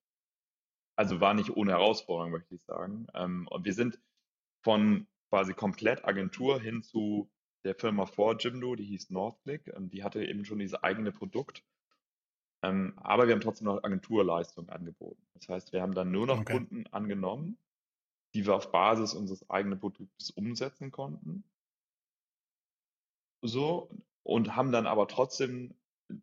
also 0.97 1.21
war 1.21 1.35
nicht 1.35 1.51
ohne 1.51 1.73
Herausforderung, 1.73 2.31
möchte 2.31 2.55
ich 2.55 2.63
sagen. 2.63 3.09
Ähm, 3.15 3.49
und 3.49 3.65
wir 3.65 3.75
sind 3.75 3.99
von 4.63 5.09
quasi 5.29 5.55
komplett 5.55 6.05
Agentur 6.05 6.61
hin 6.61 6.85
zu 6.85 7.29
der 7.65 7.75
Firma 7.75 8.07
vor 8.07 8.39
Jimdo, 8.39 8.77
die 8.77 8.85
hieß 8.85 9.11
Northclick, 9.11 9.73
und 9.75 9.93
die 9.93 10.05
hatte 10.05 10.25
eben 10.25 10.45
schon 10.45 10.61
dieses 10.61 10.81
eigene 10.81 11.11
Produkt 11.11 11.65
ähm, 12.63 12.95
aber 12.97 13.27
wir 13.27 13.35
haben 13.35 13.41
trotzdem 13.41 13.67
noch 13.67 13.83
Agenturleistungen 13.83 14.71
angeboten. 14.71 15.23
Das 15.35 15.49
heißt, 15.49 15.73
wir 15.73 15.83
haben 15.83 15.95
dann 15.95 16.11
nur 16.11 16.27
noch 16.27 16.41
okay. 16.41 16.55
Kunden 16.55 16.87
angenommen, 16.89 17.57
die 18.35 18.47
wir 18.47 18.55
auf 18.55 18.71
Basis 18.71 19.15
unseres 19.15 19.49
eigenen 19.49 19.79
Produktes 19.79 20.31
umsetzen 20.31 20.91
konnten. 20.91 21.45
So, 23.43 23.91
und 24.23 24.55
haben 24.55 24.73
dann 24.73 24.87
aber 24.87 25.09
trotzdem 25.09 25.75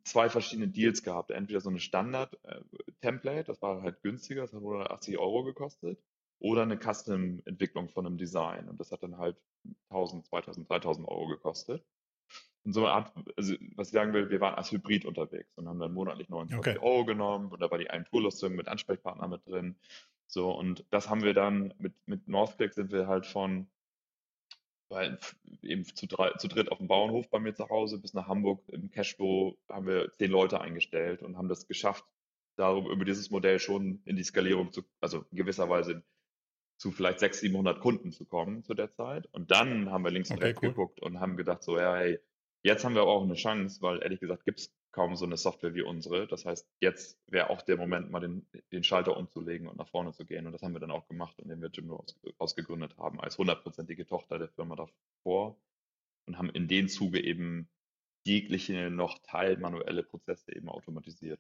zwei 0.04 0.30
verschiedene 0.30 0.68
Deals 0.68 1.02
gehabt. 1.02 1.32
Entweder 1.32 1.62
so 1.62 1.70
eine 1.70 1.80
Standard-Template, 1.80 3.46
das 3.46 3.62
war 3.62 3.82
halt 3.82 4.02
günstiger, 4.04 4.42
das 4.42 4.54
hat 4.54 4.60
180 4.60 5.18
Euro 5.18 5.44
gekostet, 5.44 6.00
oder 6.40 6.62
eine 6.62 6.78
Custom-Entwicklung 6.78 7.90
von 7.90 8.06
einem 8.06 8.18
Design. 8.18 8.70
Und 8.70 8.80
das 8.80 8.92
hat 8.92 9.02
dann 9.02 9.18
halt 9.18 9.38
1000, 9.90 10.28
2000, 10.28 10.70
3000 10.70 11.08
Euro 11.08 11.28
gekostet 11.28 11.84
in 12.68 12.74
so 12.74 12.86
einer 12.86 12.96
Art, 12.96 13.14
also 13.38 13.56
was 13.76 13.88
ich 13.88 13.94
sagen 13.94 14.12
will, 14.12 14.30
wir 14.30 14.42
waren 14.42 14.56
als 14.56 14.74
Hybrid 14.74 15.06
unterwegs 15.06 15.58
und 15.58 15.70
haben 15.70 15.80
dann 15.80 15.94
monatlich 15.94 16.28
29 16.28 16.76
okay. 16.76 16.86
Euro 16.86 17.06
genommen 17.06 17.50
und 17.50 17.62
da 17.62 17.72
war 17.72 17.78
die 17.78 17.90
ein 17.90 18.04
Tourlustung 18.04 18.56
mit 18.56 18.68
Ansprechpartner 18.68 19.30
mit 19.30 19.48
drin. 19.48 19.78
So, 20.28 20.52
und 20.52 20.84
das 20.90 21.10
haben 21.10 21.24
wir 21.24 21.34
dann 21.34 21.74
mit, 21.80 21.94
mit 22.06 22.28
Northclick 22.28 22.74
sind 22.74 22.92
wir 22.92 23.08
halt 23.08 23.26
von 23.26 23.68
weil 24.90 25.18
eben 25.62 25.86
zu, 25.86 26.08
drei, 26.08 26.32
zu 26.32 26.50
dritt 26.50 26.70
auf 26.72 26.78
dem 26.80 26.88
Bauernhof 26.88 27.30
bei 27.30 27.40
mir 27.40 27.56
zu 27.56 27.70
Hause 27.70 28.00
bis 28.00 28.14
nach 28.14 28.28
Hamburg 28.28 28.62
im 28.68 28.92
Cashflow 28.92 29.58
haben 29.70 29.88
wir 29.88 30.12
zehn 30.14 30.32
Leute 30.32 30.60
eingestellt 30.60 31.24
und 31.24 31.38
haben 31.38 31.48
das 31.48 31.68
geschafft, 31.68 32.04
darum 32.58 32.90
über 32.90 33.06
dieses 33.06 33.32
Modell 33.32 33.60
schon 33.60 34.02
in 34.04 34.18
die 34.18 34.24
Skalierung 34.24 34.74
zu, 34.74 34.84
also 35.00 35.26
in 35.32 35.38
gewisser 35.38 35.70
Weise 35.70 36.04
zu 36.78 36.92
vielleicht 36.92 37.20
600, 37.20 37.40
700 37.40 37.80
Kunden 37.80 38.12
zu 38.12 38.26
kommen 38.26 38.64
zu 38.64 38.74
der 38.74 38.92
Zeit. 38.92 39.28
Und 39.32 39.52
dann 39.52 39.90
haben 39.90 40.04
wir 40.04 40.12
links 40.12 40.32
und 40.32 40.38
Okay, 40.38 40.48
rechts 40.48 40.62
cool. 40.62 40.70
geguckt 40.70 41.02
und 41.02 41.20
haben 41.20 41.38
gedacht, 41.38 41.64
so, 41.64 41.78
ja, 41.78 41.96
hey, 41.96 42.20
jetzt 42.64 42.84
haben 42.84 42.96
wir 42.96 43.02
aber 43.02 43.12
auch 43.12 43.24
eine 43.24 43.36
Chance, 43.36 43.82
weil 43.82 44.02
ehrlich 44.02 44.20
gesagt 44.20 44.46
gibt 44.46 44.60
es 44.60 44.74
kaum 44.92 45.16
so 45.16 45.26
eine 45.26 45.38
Software 45.38 45.76
wie 45.76 45.84
unsere. 45.84 46.28
Das 46.28 46.46
heißt, 46.46 46.68
jetzt 46.80 47.20
wäre 47.28 47.50
auch 47.50 47.62
der 47.62 47.78
Moment, 47.78 48.10
mal 48.10 48.20
den, 48.20 48.48
den 48.72 48.84
Schalter 48.84 49.16
umzulegen 49.16 49.68
und 49.68 49.78
nach 49.78 49.90
vorne 49.90 50.12
zu 50.12 50.26
gehen. 50.26 50.48
Und 50.48 50.54
das 50.54 50.64
haben 50.64 50.74
wir 50.74 50.80
dann 50.80 50.92
auch 50.92 51.08
gemacht, 51.08 51.38
indem 51.40 51.62
wir 51.62 51.70
Jimdo 51.70 51.98
aus, 51.98 52.20
ausgegründet 52.38 52.98
haben, 52.98 53.20
als 53.20 53.38
hundertprozentige 53.38 54.06
Tochter 54.06 54.40
der 54.40 54.50
Firma 54.50 54.76
davor 54.76 55.58
und 56.26 56.38
haben 56.38 56.50
in 56.50 56.68
den 56.68 56.90
Zuge 56.90 57.24
eben 57.24 57.70
jegliche 58.26 58.90
noch 58.90 59.20
teilmanuelle 59.20 60.04
Prozesse 60.04 60.56
eben 60.56 60.70
automatisiert. 60.70 61.40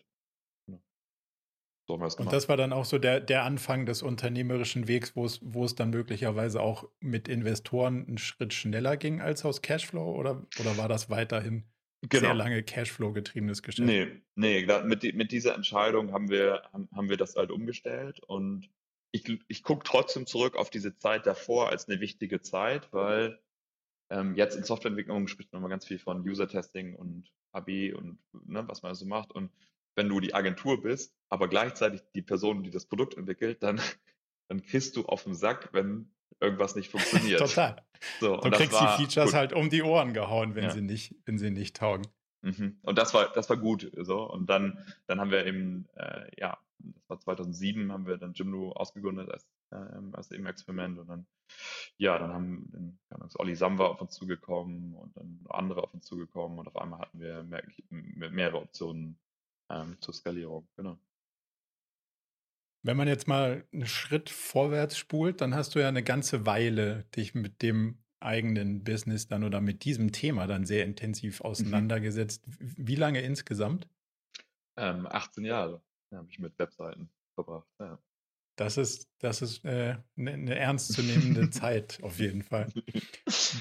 Haben 1.97 2.03
wir 2.03 2.07
es 2.07 2.13
Und 2.13 2.17
gemacht. 2.19 2.33
das 2.35 2.47
war 2.47 2.57
dann 2.57 2.73
auch 2.73 2.85
so 2.85 2.99
der, 2.99 3.19
der 3.19 3.43
Anfang 3.43 3.87
des 3.87 4.03
unternehmerischen 4.03 4.87
Wegs, 4.87 5.15
wo 5.15 5.25
es, 5.25 5.39
wo 5.43 5.65
es 5.65 5.73
dann 5.73 5.89
möglicherweise 5.89 6.61
auch 6.61 6.87
mit 6.99 7.27
Investoren 7.27 8.05
einen 8.07 8.17
Schritt 8.19 8.53
schneller 8.53 8.97
ging 8.97 9.19
als 9.19 9.43
aus 9.45 9.63
Cashflow 9.63 10.15
oder, 10.15 10.45
oder 10.59 10.77
war 10.77 10.87
das 10.87 11.09
weiterhin 11.09 11.63
sehr 12.11 12.21
Genau. 12.21 12.33
lange 12.33 12.61
Cashflow 12.61 13.13
getriebenes 13.13 13.63
Geschäft? 13.63 13.87
Nee, 13.87 14.07
nee, 14.35 14.67
mit, 14.85 15.15
mit 15.15 15.31
dieser 15.31 15.55
Entscheidung 15.55 16.11
haben 16.13 16.29
wir, 16.29 16.61
haben, 16.71 16.87
haben 16.95 17.09
wir 17.09 17.17
das 17.17 17.35
halt 17.35 17.49
umgestellt 17.49 18.19
und 18.19 18.69
ich, 19.11 19.23
ich 19.47 19.63
gucke 19.63 19.83
trotzdem 19.83 20.27
zurück 20.27 20.55
auf 20.55 20.69
diese 20.69 20.95
Zeit 20.97 21.25
davor 21.25 21.69
als 21.69 21.89
eine 21.89 21.99
wichtige 21.99 22.41
Zeit, 22.41 22.93
weil 22.93 23.39
ähm, 24.11 24.35
jetzt 24.35 24.55
in 24.55 24.63
Softwareentwicklung 24.63 25.27
spricht 25.27 25.51
man 25.51 25.61
immer 25.63 25.69
ganz 25.69 25.85
viel 25.87 25.97
von 25.97 26.21
User-Testing 26.21 26.95
und 26.95 27.31
AB 27.51 27.93
und 27.95 28.19
ne, 28.45 28.63
was 28.67 28.83
man 28.83 28.93
so 28.93 29.07
macht 29.07 29.31
und 29.31 29.49
wenn 29.97 30.07
du 30.07 30.19
die 30.19 30.33
Agentur 30.33 30.81
bist, 30.81 31.13
aber 31.29 31.47
gleichzeitig 31.49 32.01
die 32.15 32.21
Person, 32.21 32.63
die 32.63 32.69
das 32.69 32.85
Produkt 32.85 33.17
entwickelt, 33.17 33.61
dann, 33.63 33.81
dann 34.47 34.61
kriegst 34.61 34.95
du 34.95 35.05
auf 35.05 35.23
den 35.23 35.33
Sack, 35.35 35.69
wenn 35.73 36.13
irgendwas 36.39 36.75
nicht 36.75 36.89
funktioniert. 36.91 37.39
Total. 37.39 37.83
So, 38.19 38.37
Du 38.37 38.51
kriegst 38.51 38.79
die 38.79 38.87
Features 39.03 39.25
gut. 39.31 39.33
halt 39.33 39.53
um 39.53 39.69
die 39.71 39.81
Ohren 39.81 40.13
gehauen, 40.13 40.53
wenn 40.55 40.65
Ja. 40.65 40.69
sie 40.69 40.81
nicht, 40.81 41.15
wenn 41.25 41.39
sie 41.39 41.49
nicht 41.49 41.75
taugen. 41.75 42.05
Mhm. 42.43 42.77
Und 42.83 42.97
das 42.99 43.15
war, 43.15 43.33
das 43.33 43.49
war 43.49 43.57
gut. 43.57 43.91
So. 44.01 44.29
Und 44.31 44.47
dann, 44.47 44.85
dann 45.07 45.19
haben 45.19 45.31
wir 45.31 45.45
eben, 45.47 45.87
äh, 45.95 46.29
ja, 46.39 46.59
das 46.77 47.09
war 47.09 47.19
2007, 47.19 47.91
haben 47.91 48.05
wir 48.05 48.17
dann 48.17 48.33
Jimdo 48.33 48.71
ausgegründet 48.73 49.31
als, 49.31 49.47
ähm, 49.71 50.13
als 50.13 50.29
eben 50.29 50.45
Experiment. 50.45 50.99
Und 50.99 51.07
dann, 51.07 51.25
ja, 51.97 52.19
dann 52.19 52.31
haben 52.31 52.99
dann, 53.09 53.21
ist 53.25 53.39
Olli 53.39 53.55
Samba 53.55 53.87
auf 53.87 53.99
uns 53.99 54.13
zugekommen 54.13 54.93
und 54.93 55.17
dann 55.17 55.43
andere 55.49 55.81
auf 55.81 55.93
uns 55.95 56.05
zugekommen. 56.05 56.59
Und 56.59 56.67
auf 56.67 56.77
einmal 56.77 56.99
hatten 56.99 57.19
wir 57.19 57.43
mehr, 57.43 57.63
mehrere 58.29 58.61
Optionen 58.61 59.17
ähm, 59.69 59.97
zur 60.01 60.13
Skalierung. 60.13 60.67
Genau. 60.75 60.97
Wenn 62.83 62.97
man 62.97 63.07
jetzt 63.07 63.27
mal 63.27 63.67
einen 63.73 63.85
Schritt 63.85 64.29
vorwärts 64.29 64.97
spult, 64.97 65.41
dann 65.41 65.55
hast 65.55 65.75
du 65.75 65.79
ja 65.79 65.87
eine 65.87 66.03
ganze 66.03 66.45
Weile 66.45 67.03
dich 67.15 67.33
mit 67.35 67.61
dem 67.61 68.03
eigenen 68.19 68.83
Business 68.83 69.27
dann 69.27 69.43
oder 69.43 69.61
mit 69.61 69.83
diesem 69.83 70.11
Thema 70.11 70.47
dann 70.47 70.65
sehr 70.65 70.85
intensiv 70.85 71.41
auseinandergesetzt. 71.41 72.43
Wie 72.47 72.95
lange 72.95 73.21
insgesamt? 73.21 73.87
Ähm, 74.77 75.07
18 75.07 75.45
Jahre 75.45 75.81
habe 76.13 76.27
ich 76.29 76.39
mit 76.39 76.57
Webseiten 76.57 77.09
verbracht. 77.35 77.67
Ja. 77.79 77.99
Das 78.57 78.77
ist, 78.77 79.11
das 79.19 79.43
ist 79.43 79.63
äh, 79.65 79.97
eine, 80.17 80.31
eine 80.31 80.55
ernstzunehmende 80.55 81.49
Zeit 81.51 81.99
auf 82.01 82.19
jeden 82.19 82.41
Fall. 82.41 82.71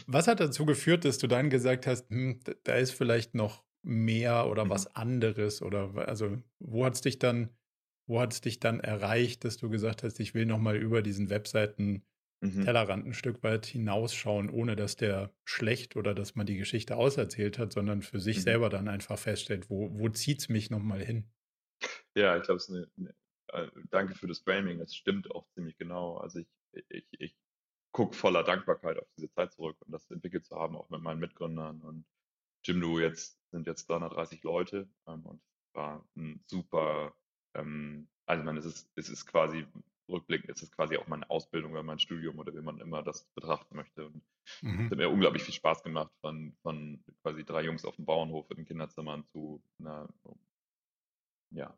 Was 0.06 0.26
hat 0.26 0.40
dazu 0.40 0.64
geführt, 0.64 1.04
dass 1.04 1.18
du 1.18 1.26
dann 1.26 1.50
gesagt 1.50 1.86
hast, 1.86 2.08
hm, 2.08 2.40
da 2.64 2.76
ist 2.76 2.92
vielleicht 2.92 3.34
noch 3.34 3.65
mehr 3.86 4.48
oder 4.48 4.68
Mhm. 4.68 4.70
was 4.70 4.94
anderes 4.96 5.62
oder 5.62 6.08
also 6.08 6.42
wo 6.58 6.84
hat 6.84 6.94
es 6.94 7.02
dich 7.02 7.18
dann, 7.18 7.50
wo 8.08 8.20
hat 8.20 8.32
es 8.32 8.40
dich 8.40 8.60
dann 8.60 8.80
erreicht, 8.80 9.44
dass 9.44 9.56
du 9.58 9.70
gesagt 9.70 10.02
hast, 10.02 10.20
ich 10.20 10.34
will 10.34 10.46
noch 10.46 10.58
mal 10.58 10.76
über 10.76 11.02
diesen 11.02 11.30
Webseiten 11.30 12.04
Mhm. 12.42 12.66
Tellerrand 12.66 13.06
ein 13.06 13.14
Stück 13.14 13.42
weit 13.44 13.66
hinausschauen, 13.66 14.50
ohne 14.50 14.76
dass 14.76 14.96
der 14.96 15.34
schlecht 15.44 15.96
oder 15.96 16.14
dass 16.14 16.34
man 16.36 16.46
die 16.46 16.56
Geschichte 16.58 16.96
auserzählt 16.96 17.58
hat, 17.58 17.72
sondern 17.72 18.02
für 18.02 18.20
sich 18.20 18.42
Mhm. 18.42 18.42
selber 18.42 18.70
dann 18.70 18.88
einfach 18.88 19.18
feststellt, 19.18 19.70
wo, 19.70 19.90
wo 19.98 20.08
zieht 20.10 20.40
es 20.40 20.48
mich 20.50 20.70
nochmal 20.70 21.02
hin? 21.04 21.32
Ja, 22.14 22.36
ich 22.36 22.44
glaube, 22.44 22.56
es 22.56 22.68
ist 22.68 22.74
eine, 22.74 22.90
eine 22.96 23.66
äh, 23.66 23.70
danke 23.90 24.14
für 24.14 24.26
das 24.26 24.40
Framing, 24.40 24.78
das 24.78 24.94
stimmt 24.94 25.30
auch 25.30 25.46
ziemlich 25.50 25.76
genau. 25.76 26.16
Also 26.18 26.40
ich, 26.40 26.48
ich, 26.88 27.06
ich 27.12 27.36
gucke 27.92 28.14
voller 28.16 28.44
Dankbarkeit 28.44 28.98
auf 28.98 29.08
diese 29.16 29.30
Zeit 29.30 29.52
zurück 29.52 29.76
und 29.82 29.92
das 29.92 30.10
entwickelt 30.10 30.46
zu 30.46 30.56
haben, 30.56 30.76
auch 30.76 30.90
mit 30.90 31.02
meinen 31.02 31.20
Mitgründern. 31.20 31.82
Und 31.82 32.06
Jimdo 32.66 32.98
jetzt 33.00 33.40
sind 33.50 33.66
jetzt 33.66 33.88
330 33.88 34.42
Leute 34.42 34.88
ähm, 35.06 35.26
und 35.26 35.42
es 35.68 35.74
war 35.74 36.08
ein 36.16 36.42
super, 36.46 37.14
ähm, 37.54 38.08
also 38.26 38.40
ich 38.42 38.46
meine, 38.46 38.58
es 38.60 38.66
ist, 38.66 38.90
es 38.96 39.08
ist 39.08 39.26
quasi 39.26 39.66
rückblickend, 40.08 40.50
es 40.50 40.62
ist 40.62 40.72
quasi 40.74 40.96
auch 40.96 41.06
meine 41.08 41.28
Ausbildung 41.30 41.72
oder 41.72 41.82
mein 41.82 41.98
Studium 41.98 42.38
oder 42.38 42.54
wie 42.54 42.62
man 42.62 42.80
immer 42.80 43.02
das 43.02 43.24
betrachten 43.34 43.76
möchte. 43.76 44.06
Und 44.06 44.22
es 44.84 44.90
Mhm. 44.90 44.90
hat 44.90 44.98
mir 44.98 45.10
unglaublich 45.10 45.42
viel 45.42 45.54
Spaß 45.54 45.82
gemacht, 45.82 46.12
von, 46.20 46.56
von 46.62 47.04
quasi 47.22 47.44
drei 47.44 47.62
Jungs 47.64 47.84
auf 47.84 47.96
dem 47.96 48.06
Bauernhof 48.06 48.50
in 48.50 48.58
den 48.58 48.66
Kinderzimmern 48.66 49.24
zu 49.26 49.62
einer 49.80 50.08
ja, 51.50 51.76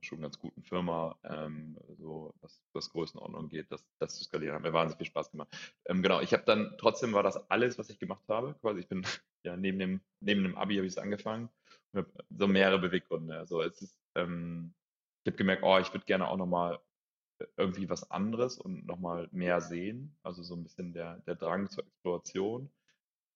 schon 0.00 0.20
ganz 0.20 0.38
guten 0.38 0.62
Firma, 0.62 1.16
ähm, 1.24 1.76
so 1.98 2.34
was, 2.40 2.62
was 2.72 2.90
Größenordnung 2.90 3.48
geht, 3.48 3.70
das, 3.70 3.84
das 3.98 4.16
zu 4.16 4.24
skalieren. 4.24 4.54
Hat 4.54 4.62
mir 4.62 4.72
wahnsinnig 4.72 4.98
viel 4.98 5.06
Spaß 5.06 5.30
gemacht. 5.30 5.48
Ähm, 5.86 6.02
genau, 6.02 6.20
ich 6.20 6.32
habe 6.32 6.44
dann, 6.44 6.74
trotzdem 6.78 7.12
war 7.12 7.22
das 7.22 7.50
alles, 7.50 7.78
was 7.78 7.90
ich 7.90 7.98
gemacht 7.98 8.24
habe. 8.28 8.54
Quasi, 8.60 8.80
ich 8.80 8.88
bin, 8.88 9.02
ja, 9.44 9.56
neben 9.56 9.78
dem, 9.78 10.00
neben 10.20 10.42
dem 10.42 10.56
Abi 10.56 10.76
habe 10.76 10.86
ich 10.86 10.92
es 10.92 10.98
angefangen 10.98 11.48
und 11.92 11.98
habe 11.98 12.24
so 12.30 12.46
mehrere 12.46 12.78
Beweggründe. 12.78 13.36
Also 13.36 13.62
es 13.62 13.80
ist, 13.82 13.98
ähm, 14.14 14.74
ich 15.24 15.30
habe 15.30 15.36
gemerkt, 15.36 15.62
oh, 15.62 15.78
ich 15.78 15.92
würde 15.92 16.06
gerne 16.06 16.28
auch 16.28 16.36
nochmal 16.36 16.78
irgendwie 17.56 17.88
was 17.88 18.10
anderes 18.10 18.58
und 18.58 18.86
nochmal 18.86 19.28
mehr 19.32 19.60
sehen. 19.60 20.16
Also 20.22 20.42
so 20.42 20.54
ein 20.54 20.62
bisschen 20.62 20.92
der, 20.92 21.20
der 21.20 21.36
Drang 21.36 21.68
zur 21.70 21.84
Exploration 21.84 22.70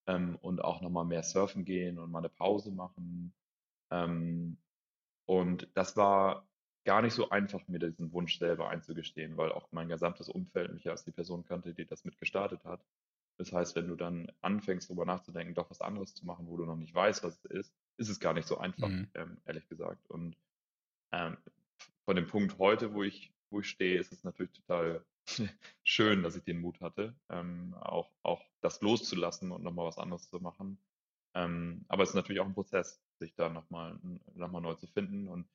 ähm, 0.06 0.36
und 0.42 0.62
auch 0.62 0.80
nochmal 0.80 1.04
mehr 1.04 1.22
surfen 1.22 1.64
gehen 1.64 1.98
und 1.98 2.10
mal 2.10 2.18
eine 2.18 2.28
Pause 2.28 2.70
machen. 2.70 3.32
Ähm, 3.90 4.58
und 5.26 5.68
das 5.74 5.96
war 5.96 6.48
gar 6.84 7.00
nicht 7.02 7.14
so 7.14 7.30
einfach, 7.30 7.66
mir 7.68 7.78
diesen 7.78 8.12
Wunsch 8.12 8.38
selber 8.38 8.68
einzugestehen, 8.68 9.36
weil 9.36 9.52
auch 9.52 9.72
mein 9.72 9.88
gesamtes 9.88 10.28
Umfeld 10.28 10.72
mich 10.72 10.84
ja 10.84 10.92
als 10.92 11.04
die 11.04 11.12
Person 11.12 11.44
kannte, 11.44 11.74
die 11.74 11.86
das 11.86 12.04
mit 12.04 12.18
gestartet 12.18 12.64
hat. 12.64 12.84
Das 13.38 13.52
heißt, 13.52 13.74
wenn 13.74 13.88
du 13.88 13.96
dann 13.96 14.30
anfängst, 14.42 14.88
darüber 14.88 15.06
nachzudenken, 15.06 15.54
doch 15.54 15.70
was 15.70 15.80
anderes 15.80 16.14
zu 16.14 16.26
machen, 16.26 16.46
wo 16.46 16.56
du 16.56 16.66
noch 16.66 16.76
nicht 16.76 16.94
weißt, 16.94 17.24
was 17.24 17.38
es 17.38 17.44
ist, 17.46 17.74
ist 17.96 18.08
es 18.10 18.20
gar 18.20 18.34
nicht 18.34 18.46
so 18.46 18.58
einfach, 18.58 18.88
Mhm. 18.88 19.08
ähm, 19.14 19.40
ehrlich 19.44 19.66
gesagt. 19.68 20.08
Und 20.10 20.36
ähm, 21.12 21.38
von 22.04 22.16
dem 22.16 22.26
Punkt 22.26 22.58
heute, 22.58 22.92
wo 22.92 23.02
ich, 23.02 23.32
wo 23.50 23.60
ich 23.60 23.68
stehe, 23.68 23.98
ist 23.98 24.12
es 24.12 24.24
natürlich 24.24 24.52
total 24.52 25.04
schön, 25.84 26.22
dass 26.22 26.36
ich 26.36 26.44
den 26.44 26.60
Mut 26.60 26.80
hatte, 26.80 27.14
ähm, 27.30 27.74
auch, 27.80 28.10
auch 28.22 28.42
das 28.60 28.82
loszulassen 28.82 29.52
und 29.52 29.62
nochmal 29.62 29.86
was 29.86 29.98
anderes 29.98 30.28
zu 30.28 30.38
machen. 30.40 30.78
Ähm, 31.34 31.84
aber 31.88 32.02
es 32.02 32.10
ist 32.10 32.14
natürlich 32.14 32.40
auch 32.40 32.46
ein 32.46 32.54
Prozess, 32.54 33.02
sich 33.18 33.34
da 33.34 33.48
nochmal 33.48 33.98
noch 34.34 34.50
mal 34.50 34.60
neu 34.60 34.74
zu 34.74 34.86
finden. 34.86 35.28
Und, 35.28 35.48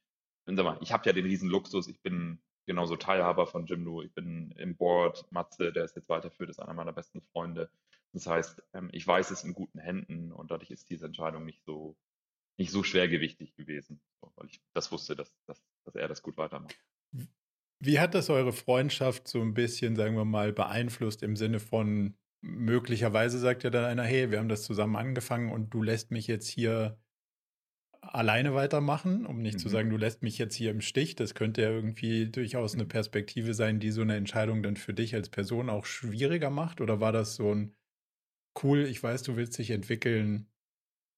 und 0.45 0.55
sag 0.55 0.63
mal, 0.63 0.77
ich 0.81 0.91
habe 0.91 1.05
ja 1.05 1.13
den 1.13 1.25
riesen 1.25 1.49
Luxus, 1.49 1.87
ich 1.87 2.01
bin 2.01 2.41
genauso 2.65 2.95
Teilhaber 2.95 3.47
von 3.47 3.65
Jimdo, 3.65 4.03
ich 4.03 4.13
bin 4.13 4.51
im 4.51 4.75
Board, 4.77 5.25
Matze, 5.31 5.71
der 5.71 5.83
es 5.83 5.95
jetzt 5.95 6.09
weiterführt, 6.09 6.49
ist 6.49 6.59
einer 6.59 6.73
meiner 6.73 6.93
besten 6.93 7.21
Freunde. 7.21 7.71
Das 8.13 8.27
heißt, 8.27 8.63
ähm, 8.73 8.89
ich 8.91 9.05
weiß 9.05 9.31
es 9.31 9.43
in 9.43 9.53
guten 9.53 9.79
Händen 9.79 10.31
und 10.31 10.51
dadurch 10.51 10.71
ist 10.71 10.89
diese 10.89 11.05
Entscheidung 11.05 11.45
nicht 11.45 11.63
so, 11.63 11.97
nicht 12.57 12.71
so 12.71 12.83
schwergewichtig 12.83 13.55
gewesen, 13.55 14.01
weil 14.21 14.47
ich 14.47 14.61
das 14.73 14.91
wusste, 14.91 15.15
dass, 15.15 15.33
dass, 15.45 15.63
dass 15.85 15.95
er 15.95 16.07
das 16.07 16.21
gut 16.21 16.37
weitermacht. 16.37 16.77
Wie 17.81 17.99
hat 17.99 18.13
das 18.13 18.29
eure 18.29 18.51
Freundschaft 18.51 19.27
so 19.27 19.41
ein 19.41 19.53
bisschen, 19.53 19.95
sagen 19.95 20.15
wir 20.15 20.25
mal, 20.25 20.51
beeinflusst 20.51 21.23
im 21.23 21.35
Sinne 21.35 21.59
von, 21.59 22.17
möglicherweise 22.41 23.39
sagt 23.39 23.63
ja 23.63 23.69
dann 23.69 23.85
einer, 23.85 24.03
hey, 24.03 24.31
wir 24.31 24.39
haben 24.39 24.49
das 24.49 24.63
zusammen 24.63 24.95
angefangen 24.95 25.51
und 25.51 25.73
du 25.73 25.81
lässt 25.81 26.11
mich 26.11 26.27
jetzt 26.27 26.47
hier 26.47 26.99
alleine 28.15 28.53
weitermachen, 28.55 29.25
um 29.25 29.41
nicht 29.41 29.59
zu 29.59 29.67
Mhm. 29.67 29.69
sagen, 29.69 29.89
du 29.89 29.97
lässt 29.97 30.21
mich 30.23 30.37
jetzt 30.37 30.55
hier 30.55 30.71
im 30.71 30.81
Stich. 30.81 31.15
Das 31.15 31.35
könnte 31.35 31.61
ja 31.61 31.69
irgendwie 31.69 32.29
durchaus 32.29 32.73
eine 32.75 32.85
Perspektive 32.85 33.53
sein, 33.53 33.79
die 33.79 33.91
so 33.91 34.01
eine 34.01 34.15
Entscheidung 34.15 34.63
dann 34.63 34.75
für 34.77 34.93
dich 34.93 35.15
als 35.15 35.29
Person 35.29 35.69
auch 35.69 35.85
schwieriger 35.85 36.49
macht. 36.49 36.81
Oder 36.81 36.99
war 36.99 37.11
das 37.11 37.35
so 37.35 37.53
ein 37.53 37.75
cool, 38.63 38.81
ich 38.85 39.01
weiß, 39.03 39.23
du 39.23 39.37
willst 39.37 39.57
dich 39.59 39.71
entwickeln, 39.71 40.49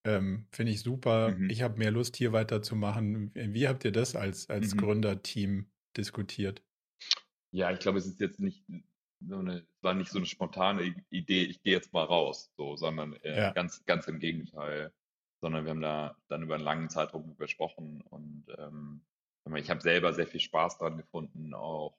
ähm, 0.05 0.48
finde 0.51 0.74
ich 0.74 0.81
super, 0.81 1.38
Mhm. 1.38 1.50
ich 1.50 1.62
habe 1.63 1.79
mehr 1.79 1.91
Lust 1.91 2.17
hier 2.17 2.33
weiterzumachen. 2.33 3.31
Wie 3.36 3.67
habt 3.67 3.86
ihr 3.86 3.91
das 3.93 4.15
als, 4.15 4.50
als 4.50 4.75
Mhm. 4.75 4.77
Gründerteam 4.77 5.71
diskutiert? 5.98 6.63
Ja, 7.51 7.71
ich 7.71 7.79
glaube, 7.79 7.98
es 7.98 8.05
ist 8.07 8.19
jetzt 8.19 8.39
nicht 8.39 8.63
so 9.19 9.38
eine, 9.38 9.65
war 9.81 9.93
nicht 9.93 10.10
so 10.12 10.17
eine 10.17 10.25
spontane 10.25 10.95
Idee, 11.10 11.43
ich 11.43 11.62
gehe 11.62 11.74
jetzt 11.74 11.93
mal 11.93 12.03
raus, 12.03 12.51
so, 12.57 12.75
sondern 12.75 13.13
äh, 13.24 13.36
Ja. 13.36 13.53
ganz, 13.53 13.86
ganz 13.86 14.07
im 14.07 14.19
Gegenteil. 14.19 14.93
Sondern 15.41 15.65
wir 15.65 15.71
haben 15.71 15.81
da 15.81 16.15
dann 16.27 16.43
über 16.43 16.55
einen 16.55 16.63
langen 16.63 16.89
Zeitraum 16.89 17.36
gesprochen 17.38 18.01
und 18.01 18.45
ähm, 18.57 19.01
ich 19.55 19.69
habe 19.69 19.81
selber 19.81 20.13
sehr 20.13 20.27
viel 20.27 20.39
Spaß 20.39 20.77
daran 20.77 20.98
gefunden, 20.98 21.53
auch 21.53 21.98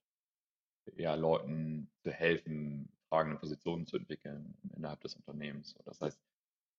ja, 0.96 1.14
Leuten 1.14 1.90
zu 2.02 2.10
helfen, 2.10 2.88
tragende 3.08 3.38
Positionen 3.38 3.86
zu 3.86 3.96
entwickeln 3.96 4.56
innerhalb 4.74 5.00
des 5.00 5.14
Unternehmens. 5.16 5.70
So, 5.70 5.82
Das 5.84 6.00
heißt, 6.00 6.20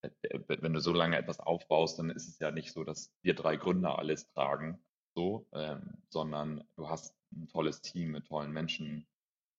äh, 0.02 0.10
äh, 0.30 0.40
wenn 0.48 0.74
du 0.74 0.80
so 0.80 0.94
lange 0.94 1.18
etwas 1.18 1.40
aufbaust, 1.40 2.00
dann 2.00 2.10
ist 2.10 2.28
es 2.28 2.40
ja 2.40 2.52
nicht 2.52 2.72
so, 2.72 2.84
dass 2.84 3.14
wir 3.22 3.36
drei 3.36 3.56
Gründer 3.56 4.00
alles 4.00 4.28
tragen, 4.30 4.80
so, 5.16 5.48
ähm, 5.54 5.98
sondern 6.10 6.64
du 6.76 6.90
hast 6.90 7.16
ein 7.32 7.48
tolles 7.48 7.82
Team 7.82 8.12
mit 8.12 8.28
tollen 8.28 8.52
Menschen, 8.52 9.08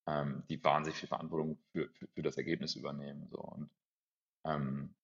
ähm, 0.07 0.43
die 0.49 0.63
wahnsinnig 0.63 0.99
viel 0.99 1.09
Verantwortung 1.09 1.57
für, 1.71 1.89
für, 1.89 2.07
für, 2.07 2.21
das 2.21 2.37
Ergebnis 2.37 2.75
übernehmen. 2.75 3.27
So. 3.29 3.39
Und 3.39 3.69
ähm, 4.45 4.95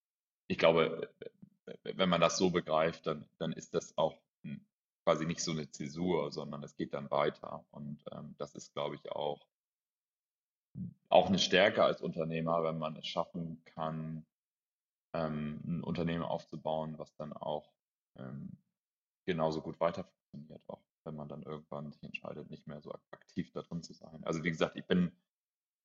ich 0.48 0.58
glaube, 0.58 1.10
wenn 1.84 2.10
man 2.10 2.22
das 2.22 2.38
so 2.38 2.50
begreift, 2.50 3.08
dann, 3.08 3.26
dann 3.38 3.54
ist 3.54 3.74
das 3.74 3.98
auch 3.98 4.18
quasi 5.04 5.26
nicht 5.26 5.42
so 5.42 5.52
eine 5.52 5.70
Zäsur, 5.70 6.32
sondern 6.32 6.64
es 6.64 6.76
geht 6.76 6.94
dann 6.94 7.10
weiter. 7.10 7.66
Und 7.72 8.04
ähm, 8.12 8.36
das 8.38 8.56
ist, 8.56 8.74
glaube 8.74 8.96
ich, 8.96 9.12
auch, 9.12 9.46
auch 11.10 11.28
eine 11.28 11.40
Stärke 11.40 11.84
als 11.84 12.02
Unternehmer, 12.02 12.64
wenn 12.64 12.78
man 12.78 12.96
es 12.96 13.08
schaffen 13.08 13.64
kann, 13.66 14.26
ähm, 15.14 15.60
ein 15.66 15.84
Unternehmen 15.84 16.24
aufzubauen, 16.24 16.98
was 16.98 17.14
dann 17.16 17.34
auch 17.34 17.74
ähm, 18.18 18.58
genauso 19.26 19.62
gut 19.62 19.80
weiter 19.80 20.04
funktioniert, 20.04 20.64
auch 20.68 20.82
wenn 21.04 21.16
man 21.16 21.28
dann 21.28 21.44
irgendwann 21.44 21.92
sich 21.92 22.04
entscheidet, 22.04 22.50
nicht 22.50 22.68
mehr 22.68 22.82
so 22.82 22.94
aktiv 23.12 23.52
da 23.52 23.64
drin 23.64 23.84
zu 23.84 23.94
sein. 23.94 24.24
Also 24.24 24.44
wie 24.44 24.52
gesagt, 24.52 24.78
ich 24.78 24.86
bin 24.86 25.12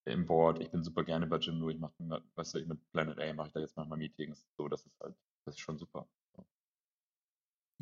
im 0.05 0.25
Board, 0.25 0.61
ich 0.61 0.71
bin 0.71 0.83
super 0.83 1.03
gerne 1.03 1.27
bei 1.27 1.37
Jimdo, 1.37 1.69
ich 1.69 1.79
mache, 1.79 1.93
weißt 2.35 2.55
du, 2.55 2.65
mit 2.65 2.91
Planet 2.91 3.19
A 3.19 3.33
mache 3.33 3.47
ich 3.47 3.53
da 3.53 3.59
jetzt 3.59 3.75
manchmal 3.75 3.97
Meetings, 3.97 4.47
so, 4.55 4.67
das 4.69 4.85
ist 4.85 4.97
halt, 5.01 5.15
das 5.47 5.55
ist 5.55 5.61
schon 5.61 5.77
super. 5.77 6.07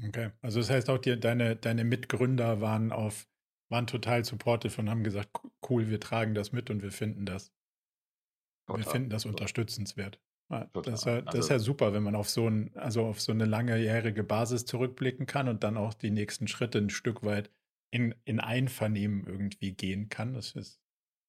Okay, 0.03 0.31
also 0.41 0.59
das 0.59 0.69
heißt 0.69 0.89
auch, 0.89 0.97
die, 0.97 1.19
deine, 1.19 1.55
deine 1.55 1.83
Mitgründer 1.83 2.59
waren 2.61 2.91
auf, 2.91 3.27
waren 3.69 3.87
total 3.87 4.25
supportive 4.25 4.81
und 4.81 4.89
haben 4.89 5.03
gesagt, 5.03 5.29
cool, 5.69 5.89
wir 5.89 5.99
tragen 5.99 6.33
das 6.33 6.51
mit 6.51 6.69
und 6.69 6.83
wir 6.83 6.91
finden 6.91 7.25
das. 7.25 7.53
Total, 8.67 8.83
wir 8.83 8.91
finden 8.91 9.09
das 9.09 9.23
total. 9.23 9.35
unterstützenswert. 9.35 10.19
Ah, 10.49 10.65
das 10.73 10.99
ist, 10.99 11.05
ja, 11.05 11.21
das 11.21 11.35
ist 11.35 11.49
ja 11.49 11.55
also 11.55 11.65
super, 11.65 11.93
wenn 11.93 12.03
man 12.03 12.15
auf 12.15 12.29
so 12.29 12.47
ein, 12.47 12.75
also 12.75 13.05
auf 13.05 13.19
so 13.19 13.31
eine 13.31 13.45
langjährige 13.45 14.23
Basis 14.23 14.65
zurückblicken 14.65 15.25
kann 15.25 15.47
und 15.47 15.63
dann 15.63 15.77
auch 15.77 15.93
die 15.93 16.11
nächsten 16.11 16.47
Schritte 16.47 16.77
ein 16.77 16.89
Stück 16.89 17.23
weit 17.23 17.49
in, 17.89 18.13
in 18.25 18.39
Einvernehmen 18.39 19.25
irgendwie 19.25 19.71
gehen 19.71 20.09
kann. 20.09 20.33
Das 20.33 20.51
ist, 20.51 20.79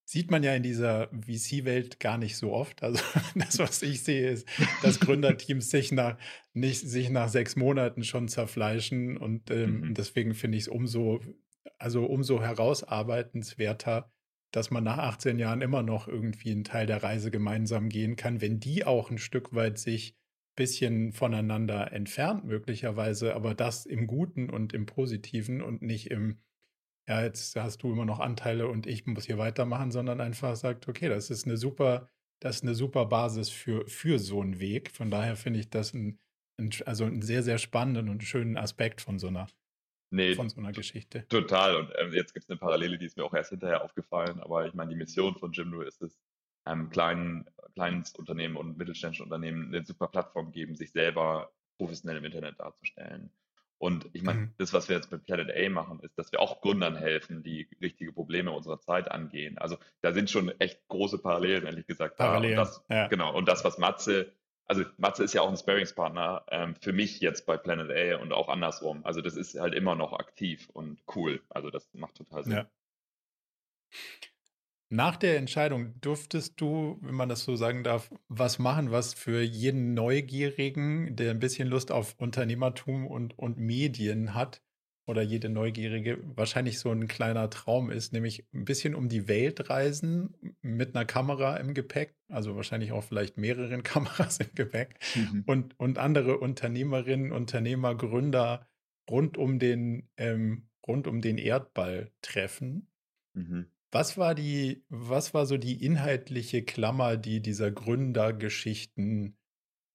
sieht 0.08 0.30
man 0.30 0.44
ja 0.44 0.54
in 0.54 0.62
dieser 0.62 1.08
VC-Welt 1.08 1.98
gar 1.98 2.16
nicht 2.16 2.36
so 2.36 2.52
oft. 2.52 2.82
Also 2.82 3.02
das, 3.34 3.58
was 3.58 3.82
ich 3.82 4.04
sehe, 4.04 4.30
ist, 4.30 4.48
dass 4.82 5.00
Gründerteams 5.00 5.68
sich 5.68 5.92
nach 5.92 6.16
nicht 6.54 6.80
sich 6.80 7.10
nach 7.10 7.28
sechs 7.28 7.56
Monaten 7.56 8.04
schon 8.04 8.28
zerfleischen 8.28 9.16
und 9.18 9.50
ähm, 9.50 9.80
mhm. 9.80 9.94
deswegen 9.94 10.34
finde 10.34 10.56
ich 10.56 10.64
es 10.64 10.68
umso, 10.68 11.20
also 11.78 12.06
umso 12.06 12.40
herausarbeitenswerter, 12.40 14.10
dass 14.52 14.70
man 14.70 14.84
nach 14.84 14.98
18 14.98 15.40
Jahren 15.40 15.60
immer 15.60 15.82
noch 15.82 16.06
irgendwie 16.06 16.52
einen 16.52 16.64
Teil 16.64 16.86
der 16.86 17.02
Reise 17.02 17.32
gemeinsam 17.32 17.88
gehen 17.88 18.14
kann, 18.14 18.40
wenn 18.40 18.60
die 18.60 18.84
auch 18.86 19.10
ein 19.10 19.18
Stück 19.18 19.54
weit 19.54 19.76
sich 19.76 20.12
ein 20.12 20.54
bisschen 20.54 21.12
voneinander 21.12 21.92
entfernt, 21.92 22.44
möglicherweise, 22.44 23.34
aber 23.34 23.54
das 23.54 23.84
im 23.86 24.06
Guten 24.06 24.50
und 24.50 24.72
im 24.72 24.86
Positiven 24.86 25.60
und 25.60 25.82
nicht 25.82 26.12
im, 26.12 26.38
ja, 27.08 27.22
jetzt 27.22 27.54
hast 27.56 27.82
du 27.82 27.92
immer 27.92 28.04
noch 28.04 28.20
Anteile 28.20 28.68
und 28.68 28.86
ich 28.86 29.06
muss 29.06 29.26
hier 29.26 29.38
weitermachen, 29.38 29.92
sondern 29.92 30.20
einfach 30.20 30.56
sagt, 30.56 30.88
okay, 30.88 31.08
das 31.08 31.30
ist 31.30 31.46
eine 31.46 31.56
super, 31.56 32.08
das 32.40 32.56
ist 32.56 32.62
eine 32.62 32.75
super 32.75 33.06
Basis 33.06 33.48
für, 33.48 33.86
für 33.86 34.18
so 34.18 34.40
einen 34.40 34.58
Weg. 34.58 34.90
Von 34.90 35.10
daher 35.10 35.36
finde 35.36 35.60
ich 35.60 35.70
das 35.70 35.94
ein, 35.94 36.18
ein, 36.58 36.70
also 36.84 37.04
einen 37.04 37.22
sehr, 37.22 37.42
sehr 37.42 37.58
spannenden 37.58 38.08
und 38.08 38.22
schönen 38.25 38.56
Aspekt 38.56 39.00
von 39.00 39.18
so 39.18 39.28
einer 39.28 39.46
nee, 40.10 40.34
von 40.34 40.48
so 40.48 40.58
einer 40.58 40.72
Geschichte. 40.72 41.26
Total. 41.28 41.76
Und 41.76 41.92
ähm, 41.98 42.12
jetzt 42.12 42.34
gibt 42.34 42.44
es 42.44 42.50
eine 42.50 42.58
Parallele, 42.58 42.98
die 42.98 43.06
ist 43.06 43.16
mir 43.16 43.25
auch 43.25 43.34
erst 43.34 43.50
hinterher 43.50 43.84
aufgefallen. 43.84 44.40
Aber 44.40 44.66
ich 44.66 44.75
meine, 44.75 44.90
die 44.90 44.96
Mission 44.96 45.36
von 45.36 45.52
Jimdo 45.52 45.82
ist 45.82 46.02
es, 46.02 46.18
einem 46.64 46.90
kleinen, 46.90 47.48
kleines 47.75 48.12
Unternehmen 48.16 48.56
und 48.56 48.76
mittelständischen 48.76 49.25
Unternehmen 49.25 49.68
eine 49.68 49.84
super 49.84 50.08
Plattform 50.08 50.50
geben, 50.50 50.75
sich 50.75 50.90
selber 50.90 51.52
professionell 51.78 52.18
im 52.18 52.25
Internet 52.25 52.58
darzustellen. 52.58 53.30
Und 53.78 54.09
ich 54.14 54.23
meine, 54.23 54.40
mhm. 54.40 54.54
das, 54.59 54.73
was 54.73 54.88
wir 54.88 54.97
jetzt 54.97 55.12
mit 55.12 55.25
Planet 55.25 55.50
A 55.54 55.68
machen, 55.68 56.00
ist, 56.00 56.18
dass 56.18 56.33
wir 56.33 56.40
auch 56.40 56.61
Gründern 56.62 56.97
helfen, 56.97 57.42
die 57.42 57.68
richtige 57.80 58.12
Probleme 58.12 58.50
unserer 58.50 58.80
Zeit 58.80 59.11
angehen. 59.11 59.59
Also 59.59 59.76
da 60.00 60.12
sind 60.12 60.30
schon 60.30 60.49
echt 60.60 60.86
große 60.89 61.19
Parallelen, 61.19 61.67
ehrlich 61.67 61.86
gesagt. 61.86 62.17
Parallelen, 62.17 62.56
das, 62.56 62.82
ja. 62.89 63.08
Genau. 63.08 63.36
Und 63.36 63.49
das, 63.49 63.65
was 63.65 63.78
Matze 63.78 64.32
also 64.67 64.84
Matze 64.97 65.25
ist 65.25 65.32
ja 65.32 65.43
auch 65.43 65.49
ein 65.49 65.56
Sparingspartner 65.56 66.45
ähm, 66.50 66.75
für 66.75 66.93
mich 66.93 67.21
jetzt 67.21 67.47
bei 67.47 67.56
Planet 67.56 67.91
A 67.91 68.21
und 68.21 68.32
auch 68.32 68.49
andersrum. 68.49 69.04
Also 69.04 69.21
das 69.21 69.36
ist 69.36 69.58
halt 69.58 69.75
immer 69.75 69.95
noch 69.95 70.12
aktiv 70.12 70.69
und 70.73 71.00
cool. 71.15 71.41
Also 71.49 71.71
das 71.71 71.89
macht 71.95 72.17
total 72.17 72.45
Sinn. 72.45 72.52
Ja. 72.52 72.71
Nach 74.88 75.16
der 75.16 75.36
Entscheidung 75.36 76.00
durftest 76.00 76.60
du, 76.60 76.99
wenn 77.00 77.14
man 77.14 77.28
das 77.28 77.42
so 77.42 77.56
sagen 77.56 77.82
darf, 77.82 78.10
was 78.28 78.58
machen, 78.58 78.92
was 78.92 79.14
für 79.14 79.42
jeden 79.42 79.94
Neugierigen, 79.94 81.16
der 81.16 81.32
ein 81.32 81.40
bisschen 81.40 81.68
Lust 81.68 81.90
auf 81.90 82.14
Unternehmertum 82.18 83.06
und, 83.06 83.36
und 83.38 83.58
Medien 83.58 84.34
hat, 84.34 84.62
oder 85.06 85.22
jede 85.22 85.49
Neugierige 85.49 86.18
wahrscheinlich 86.36 86.78
so 86.80 86.90
ein 86.90 87.06
kleiner 87.06 87.49
Traum 87.49 87.90
ist, 87.90 88.12
nämlich 88.12 88.44
ein 88.52 88.64
bisschen 88.64 88.94
um 88.94 89.08
die 89.08 89.28
Welt 89.28 89.70
reisen 89.70 90.34
mit 90.62 90.94
einer 90.94 91.04
Kamera 91.04 91.56
im 91.58 91.75
Gepäck, 91.75 92.16
also 92.28 92.56
wahrscheinlich 92.56 92.92
auch 92.92 93.04
vielleicht 93.04 93.38
mehreren 93.38 93.82
Kameras 93.84 94.38
im 94.40 94.52
Gepäck 94.54 94.99
mhm. 95.14 95.44
und, 95.46 95.78
und 95.78 95.99
andere 95.99 96.38
Unternehmerinnen, 96.38 97.32
Unternehmer, 97.32 97.94
Gründer 97.94 98.66
rund 99.08 99.38
um 99.38 99.60
den, 99.60 100.08
ähm, 100.16 100.68
rund 100.86 101.06
um 101.06 101.20
den 101.20 101.38
Erdball 101.38 102.10
treffen. 102.20 102.88
Mhm. 103.34 103.66
Was 103.97 104.19
war 104.19 104.35
die, 104.35 104.85
was 104.91 105.32
war 105.32 105.47
so 105.47 105.56
die 105.56 105.82
inhaltliche 105.82 106.63
Klammer, 106.63 107.17
die 107.17 107.41
dieser 107.41 107.71
Gründergeschichten 107.71 109.39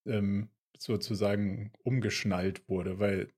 ähm, 0.08 0.50
sozusagen 0.76 1.72
umgeschnallt 1.84 2.68
wurde? 2.68 2.98
Weil 2.98 3.32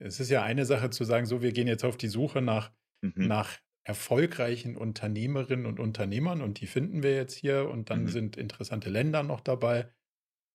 es 0.00 0.18
ist 0.18 0.28
ja 0.28 0.42
eine 0.42 0.66
Sache 0.66 0.90
zu 0.90 1.04
sagen, 1.04 1.24
so, 1.24 1.40
wir 1.40 1.52
gehen 1.52 1.68
jetzt 1.68 1.84
auf 1.84 1.96
die 1.96 2.08
Suche 2.08 2.42
nach, 2.42 2.72
mhm. 3.00 3.28
nach 3.28 3.60
erfolgreichen 3.84 4.76
Unternehmerinnen 4.76 5.66
und 5.66 5.78
Unternehmern 5.78 6.42
und 6.42 6.60
die 6.60 6.66
finden 6.66 7.04
wir 7.04 7.14
jetzt 7.14 7.36
hier 7.36 7.68
und 7.68 7.90
dann 7.90 8.02
mhm. 8.02 8.08
sind 8.08 8.36
interessante 8.36 8.90
Länder 8.90 9.22
noch 9.22 9.40
dabei. 9.40 9.88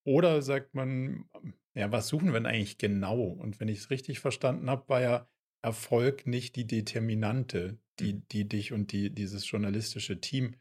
Oder 0.04 0.42
sagt 0.42 0.74
man, 0.74 1.30
ja, 1.74 1.90
was 1.90 2.10
suchen 2.10 2.34
wir 2.34 2.34
denn 2.34 2.48
eigentlich 2.48 2.80
genau? 2.80 3.24
Und 3.24 3.62
wenn 3.62 3.70
ich 3.70 3.78
es 3.78 3.92
richtig 3.92 4.20
verstanden 4.20 4.70
habe, 4.70 4.90
war 4.90 5.00
ja 5.00 5.30
Erfolg 5.62 6.28
nicht 6.28 6.58
die 6.58 6.68
Determinante, 6.68 7.80
die, 8.00 8.14
mhm. 8.14 8.28
die 8.32 8.48
dich 8.48 8.74
und 8.74 8.92
die, 8.92 9.10
dieses 9.10 9.50
journalistische 9.50 10.20
Team 10.20 10.56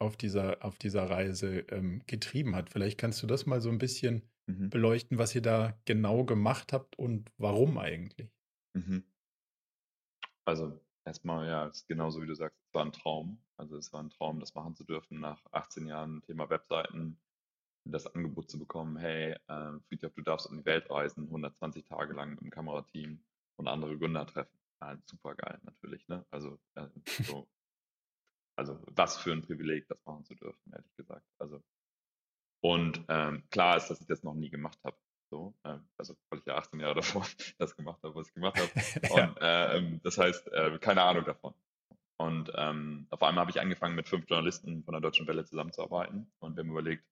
auf 0.00 0.16
dieser, 0.16 0.64
auf 0.64 0.78
dieser 0.78 1.08
Reise 1.08 1.60
ähm, 1.70 2.02
getrieben 2.06 2.54
hat. 2.54 2.70
Vielleicht 2.70 2.98
kannst 2.98 3.22
du 3.22 3.26
das 3.26 3.46
mal 3.46 3.60
so 3.60 3.70
ein 3.70 3.78
bisschen 3.78 4.22
mhm. 4.46 4.70
beleuchten, 4.70 5.18
was 5.18 5.34
ihr 5.34 5.42
da 5.42 5.78
genau 5.84 6.24
gemacht 6.24 6.72
habt 6.72 6.98
und 6.98 7.30
warum 7.38 7.78
eigentlich. 7.78 8.30
Mhm. 8.74 9.04
Also 10.44 10.78
erstmal, 11.04 11.48
ja, 11.48 11.66
ist 11.66 11.86
genauso 11.88 12.20
wie 12.22 12.26
du 12.26 12.34
sagst, 12.34 12.58
es 12.66 12.74
war 12.74 12.84
ein 12.84 12.92
Traum. 12.92 13.38
Also 13.56 13.76
es 13.76 13.92
war 13.92 14.02
ein 14.02 14.10
Traum, 14.10 14.40
das 14.40 14.54
machen 14.54 14.74
zu 14.74 14.84
dürfen 14.84 15.20
nach 15.20 15.44
18 15.52 15.86
Jahren 15.86 16.22
Thema 16.22 16.50
Webseiten, 16.50 17.18
das 17.84 18.06
Angebot 18.06 18.50
zu 18.50 18.58
bekommen, 18.58 18.96
hey, 18.96 19.36
äh, 19.46 19.78
Friedhof, 19.88 20.12
du 20.14 20.22
darfst 20.22 20.46
um 20.46 20.56
die 20.56 20.64
Welt 20.64 20.90
reisen, 20.90 21.24
120 21.24 21.84
Tage 21.84 22.14
lang 22.14 22.38
im 22.38 22.50
Kamerateam 22.50 23.22
und 23.56 23.68
andere 23.68 23.96
Gründer 23.98 24.26
treffen. 24.26 24.58
Ja, 24.84 24.98
super 25.06 25.34
geil 25.34 25.58
natürlich, 25.62 26.06
ne? 26.08 26.26
Also, 26.30 26.58
äh, 26.74 26.88
so, 27.22 27.48
also 28.56 28.82
was 28.86 29.16
für 29.16 29.32
ein 29.32 29.42
Privileg, 29.42 29.88
das 29.88 30.04
machen 30.04 30.24
zu 30.24 30.34
dürfen, 30.34 30.72
ehrlich 30.72 30.94
gesagt. 30.96 31.26
Also 31.38 31.62
und 32.64 33.04
ähm, 33.08 33.42
klar 33.50 33.76
ist, 33.76 33.88
dass 33.88 34.00
ich 34.00 34.06
das 34.06 34.22
noch 34.22 34.34
nie 34.34 34.48
gemacht 34.48 34.78
habe. 34.84 34.96
So, 35.30 35.54
äh, 35.64 35.76
also 35.98 36.16
weil 36.30 36.38
ich 36.38 36.46
ja 36.46 36.56
18 36.56 36.80
Jahre 36.80 36.94
davor 37.00 37.26
das 37.58 37.76
gemacht 37.76 38.02
habe, 38.02 38.14
was 38.14 38.28
ich 38.28 38.34
gemacht 38.34 38.58
habe. 38.58 38.70
Und 39.12 39.40
ja. 39.40 39.72
äh, 39.74 39.98
das 40.02 40.16
heißt, 40.16 40.48
äh, 40.48 40.78
keine 40.78 41.02
Ahnung 41.02 41.24
davon. 41.24 41.54
Und 42.16 42.50
ähm, 42.54 43.06
auf 43.10 43.22
einmal 43.22 43.42
habe 43.42 43.50
ich 43.50 43.60
angefangen, 43.60 43.96
mit 43.96 44.08
fünf 44.08 44.28
Journalisten 44.30 44.82
von 44.84 44.92
der 44.92 45.02
Deutschen 45.02 45.26
Welle 45.26 45.44
zusammenzuarbeiten. 45.44 46.32
Und 46.38 46.56
wir 46.56 46.62
haben 46.62 46.70
überlegt, 46.70 47.04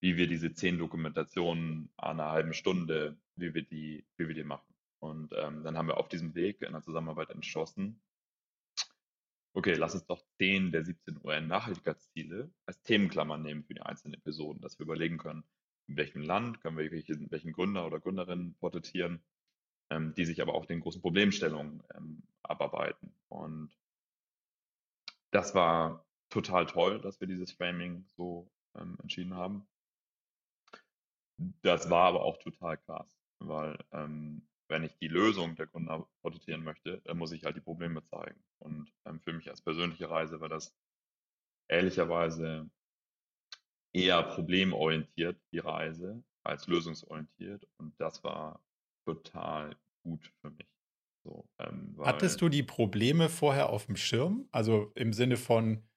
wie 0.00 0.16
wir 0.16 0.28
diese 0.28 0.52
zehn 0.52 0.78
Dokumentationen 0.78 1.90
an 1.96 2.20
einer 2.20 2.30
halben 2.30 2.54
Stunde, 2.54 3.16
wie 3.34 3.54
wir 3.54 3.62
die, 3.62 4.04
wie 4.16 4.28
wir 4.28 4.34
die 4.34 4.44
machen. 4.44 4.67
Und 5.00 5.32
ähm, 5.36 5.62
dann 5.62 5.76
haben 5.76 5.88
wir 5.88 5.98
auf 5.98 6.08
diesem 6.08 6.34
Weg 6.34 6.62
in 6.62 6.72
der 6.72 6.82
Zusammenarbeit 6.82 7.30
entschlossen, 7.30 8.00
okay, 9.54 9.74
lass 9.74 9.94
uns 9.94 10.06
doch 10.06 10.22
10 10.38 10.72
der 10.72 10.84
17 10.84 11.20
UN-Nachhaltigkeitsziele 11.22 12.50
als 12.66 12.82
Themenklammer 12.82 13.38
nehmen 13.38 13.64
für 13.64 13.74
die 13.74 13.82
einzelnen 13.82 14.14
Episoden, 14.14 14.60
dass 14.60 14.78
wir 14.78 14.84
überlegen 14.84 15.18
können, 15.18 15.44
in 15.88 15.96
welchem 15.96 16.22
Land 16.22 16.60
können 16.60 16.76
wir 16.76 16.90
welchen, 16.90 17.30
welchen 17.30 17.52
Gründer 17.52 17.86
oder 17.86 17.98
Gründerinnen 17.98 18.54
porträtieren, 18.54 19.24
ähm, 19.90 20.14
die 20.14 20.26
sich 20.26 20.42
aber 20.42 20.54
auch 20.54 20.66
den 20.66 20.80
großen 20.80 21.00
Problemstellungen 21.00 21.82
ähm, 21.94 22.22
abarbeiten. 22.42 23.12
Und 23.28 23.70
das 25.30 25.54
war 25.54 26.06
total 26.30 26.66
toll, 26.66 27.00
dass 27.00 27.20
wir 27.20 27.26
dieses 27.26 27.52
Framing 27.52 28.04
so 28.16 28.50
ähm, 28.76 28.96
entschieden 29.00 29.34
haben. 29.34 29.66
Das 31.62 31.88
war 31.88 32.08
aber 32.08 32.22
auch 32.22 32.38
total 32.38 32.76
krass, 32.78 33.08
weil 33.38 33.78
ähm, 33.92 34.46
wenn 34.68 34.84
ich 34.84 34.96
die 34.98 35.08
Lösung 35.08 35.56
der 35.56 35.66
Kunden 35.66 36.04
porträtieren 36.22 36.62
möchte, 36.62 37.00
dann 37.04 37.18
muss 37.18 37.32
ich 37.32 37.44
halt 37.44 37.56
die 37.56 37.60
Probleme 37.60 38.02
zeigen. 38.04 38.42
Und 38.58 38.92
ähm, 39.06 39.20
für 39.20 39.32
mich 39.32 39.48
als 39.48 39.62
persönliche 39.62 40.10
Reise 40.10 40.40
war 40.40 40.48
das 40.48 40.74
ehrlicherweise 41.68 42.70
eher 43.92 44.22
problemorientiert, 44.22 45.40
die 45.52 45.58
Reise, 45.58 46.22
als 46.44 46.66
lösungsorientiert. 46.66 47.66
Und 47.78 47.98
das 47.98 48.22
war 48.22 48.62
total 49.06 49.76
gut 50.02 50.30
für 50.40 50.50
mich. 50.50 50.68
So, 51.24 51.48
ähm, 51.58 51.96
Hattest 52.04 52.40
du 52.40 52.48
die 52.48 52.62
Probleme 52.62 53.28
vorher 53.28 53.70
auf 53.70 53.86
dem 53.86 53.96
Schirm? 53.96 54.48
Also 54.52 54.92
im 54.94 55.12
Sinne 55.12 55.36
von, 55.36 55.87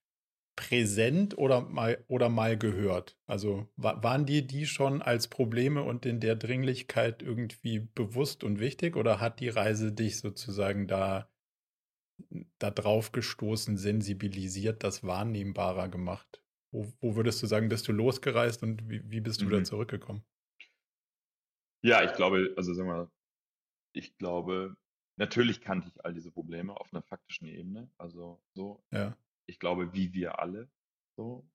präsent 0.55 1.37
oder 1.37 1.61
mal 1.61 2.03
oder 2.07 2.29
mal 2.29 2.57
gehört? 2.57 3.17
Also 3.25 3.67
waren 3.75 4.25
dir 4.25 4.45
die 4.45 4.65
schon 4.65 5.01
als 5.01 5.27
Probleme 5.27 5.83
und 5.83 6.05
in 6.05 6.19
der 6.19 6.35
Dringlichkeit 6.35 7.21
irgendwie 7.21 7.79
bewusst 7.79 8.43
und 8.43 8.59
wichtig 8.59 8.95
oder 8.95 9.19
hat 9.19 9.39
die 9.39 9.49
Reise 9.49 9.91
dich 9.91 10.19
sozusagen 10.19 10.87
da 10.87 11.29
da 12.59 12.69
drauf 12.69 13.11
gestoßen, 13.11 13.77
sensibilisiert, 13.77 14.83
das 14.83 15.03
wahrnehmbarer 15.03 15.89
gemacht? 15.89 16.43
Wo, 16.71 16.93
wo 16.99 17.15
würdest 17.15 17.41
du 17.41 17.47
sagen, 17.47 17.67
bist 17.67 17.87
du 17.87 17.91
losgereist 17.91 18.61
und 18.61 18.87
wie, 18.89 19.01
wie 19.09 19.21
bist 19.21 19.41
du 19.41 19.45
mhm. 19.45 19.49
wieder 19.49 19.63
zurückgekommen? 19.63 20.23
Ja, 21.83 22.03
ich 22.03 22.13
glaube, 22.13 22.53
also 22.55 22.75
sagen 22.75 22.89
wir, 22.89 23.11
ich 23.93 24.15
glaube, 24.17 24.77
natürlich 25.17 25.61
kannte 25.61 25.87
ich 25.87 26.05
all 26.05 26.13
diese 26.13 26.31
Probleme 26.31 26.79
auf 26.79 26.93
einer 26.93 27.01
faktischen 27.01 27.47
Ebene. 27.47 27.89
Also 27.97 28.39
so, 28.53 28.83
ja 28.91 29.17
ich 29.47 29.59
glaube, 29.59 29.93
wie 29.93 30.13
wir 30.13 30.39
alle 30.39 30.69
so. 31.17 31.47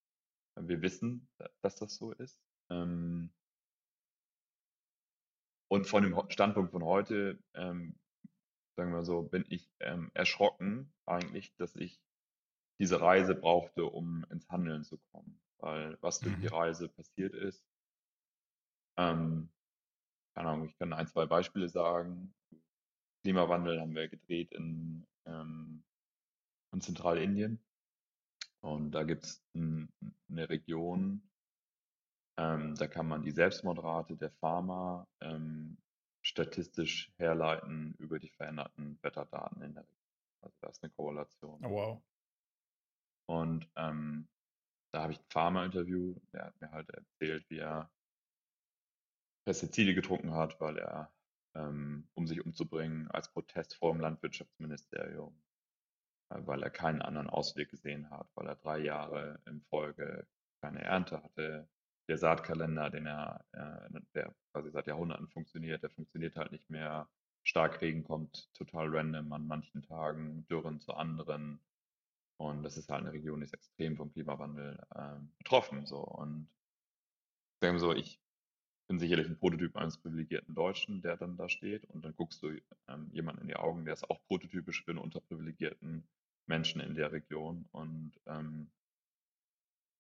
Wir 0.59 0.81
wissen, 0.81 1.29
dass 1.63 1.77
das 1.77 1.97
so 1.97 2.13
ist. 2.13 2.41
Ähm, 2.71 3.31
und 5.69 5.87
von 5.87 6.03
dem 6.03 6.19
Standpunkt 6.31 6.71
von 6.71 6.85
heute, 6.85 7.39
ähm, 7.55 7.99
sagen 8.77 8.93
wir 8.93 9.05
so, 9.05 9.23
bin 9.23 9.45
ich 9.49 9.71
ähm, 9.81 10.11
erschrocken 10.15 10.93
eigentlich, 11.07 11.55
dass 11.57 11.77
ich 11.77 12.01
diese 12.79 13.01
Reise 13.01 13.35
brauchte, 13.35 13.85
um 13.85 14.25
ins 14.31 14.49
Handeln 14.49 14.85
zu 14.85 14.99
kommen. 15.13 15.41
Weil 15.59 15.99
was 16.01 16.21
durch 16.21 16.37
die 16.37 16.49
mhm. 16.49 16.55
Reise 16.55 16.89
passiert 16.89 17.35
ist, 17.35 17.63
ähm, 18.99 19.51
keine 20.35 20.51
Ahnung, 20.51 20.69
ich 20.69 20.79
kann 20.79 20.93
ein, 20.93 21.07
zwei 21.07 21.27
Beispiele 21.27 21.69
sagen. 21.69 22.35
Klimawandel 23.23 23.81
haben 23.81 23.95
wir 23.95 24.09
gedreht 24.09 24.53
in, 24.53 25.07
ähm, 25.25 25.83
in 26.73 26.81
Zentralindien. 26.81 27.66
Und 28.67 28.91
da 28.91 29.05
gibt 29.05 29.27
es 29.27 29.45
eine 29.55 30.49
Region, 30.49 31.23
ähm, 32.37 32.75
da 32.75 32.89
kann 32.89 33.07
man 33.07 33.23
die 33.23 33.31
Selbstmordrate 33.31 34.17
der 34.17 34.33
Pharma 34.33 35.07
ähm, 35.21 35.79
statistisch 36.21 37.13
herleiten 37.17 37.95
über 37.99 38.19
die 38.19 38.29
veränderten 38.29 38.99
Wetterdaten 39.03 39.63
in 39.63 39.75
der 39.75 39.85
Region. 39.85 40.41
Also 40.41 40.57
da 40.61 40.69
ist 40.69 40.83
eine 40.83 40.91
Korrelation. 40.91 41.65
Oh, 41.65 41.71
wow. 41.71 42.03
Und 43.27 43.71
ähm, 43.77 44.27
da 44.93 45.03
habe 45.03 45.13
ich 45.13 45.21
ein 45.21 45.31
Pharma-Interview, 45.31 46.17
der 46.33 46.47
hat 46.47 46.61
mir 46.61 46.73
halt 46.73 46.91
erzählt, 46.91 47.49
wie 47.49 47.59
er 47.59 47.89
Pestizide 49.45 49.95
getrunken 49.95 50.35
hat, 50.35 50.61
weil 50.61 50.79
er, 50.79 51.15
ähm, 51.55 52.09
um 52.15 52.27
sich 52.27 52.45
umzubringen, 52.45 53.09
als 53.13 53.31
Protest 53.31 53.77
vor 53.77 53.93
dem 53.93 54.01
Landwirtschaftsministerium 54.01 55.41
weil 56.29 56.63
er 56.63 56.71
keinen 56.71 57.03
anderen 57.03 57.31
Ausweg 57.31 57.71
gesehen 57.71 58.11
hat, 58.11 58.29
weil 58.35 58.47
er 58.47 58.57
drei 58.57 58.79
Jahre 58.79 59.41
in 59.47 59.63
Folge 59.63 60.27
keine 60.61 60.83
Ernte 60.83 61.23
hatte. 61.23 61.69
Der 62.09 62.19
Saatkalender, 62.19 62.91
den 62.91 63.07
er, 63.07 63.45
äh, 63.53 64.01
der 64.15 64.35
quasi 64.53 64.71
seit 64.71 64.87
Jahrhunderten 64.87 65.29
funktioniert, 65.29 65.83
der 65.83 65.91
funktioniert 65.91 66.37
halt 66.37 66.53
nicht 66.53 66.69
mehr. 66.71 67.09
Starkregen 67.43 68.05
kommt 68.05 68.53
total 68.55 68.89
random 68.89 69.33
an 69.33 69.47
manchen 69.47 69.83
Tagen, 69.83 70.47
Dürren 70.49 70.81
zu 70.81 70.95
anderen. 70.95 71.61
Und 72.39 72.63
das 72.63 72.77
ist 72.77 72.91
halt 72.91 73.03
eine 73.03 73.13
Region, 73.13 73.41
die 73.41 73.45
ist 73.45 73.55
extrem 73.55 73.97
vom 73.97 74.13
Klimawandel 74.13 74.79
äh, 74.95 75.19
betroffen. 75.39 75.87
So. 75.87 75.99
Und 75.99 76.49
sagen 77.61 77.75
wir 77.75 77.81
so, 77.81 77.95
ich 77.95 78.21
bin 78.87 78.99
sicherlich 78.99 79.27
ein 79.27 79.39
Prototyp 79.39 79.77
eines 79.77 79.99
privilegierten 79.99 80.55
Deutschen, 80.55 81.03
der 81.03 81.17
dann 81.17 81.37
da 81.37 81.49
steht. 81.49 81.85
Und 81.91 82.05
dann 82.05 82.15
guckst 82.15 82.43
du 82.43 82.51
ähm, 82.89 83.11
jemanden 83.13 83.43
in 83.43 83.49
die 83.49 83.57
Augen, 83.57 83.85
der 83.85 83.95
ist 83.95 84.09
auch 84.09 84.25
prototypisch 84.27 84.85
für 84.85 84.93
einen 84.93 85.01
unterprivilegierten 85.01 86.07
Menschen 86.47 86.81
in 86.81 86.95
der 86.95 87.13
Region. 87.13 87.67
Und 87.73 88.13
ähm, 88.27 88.71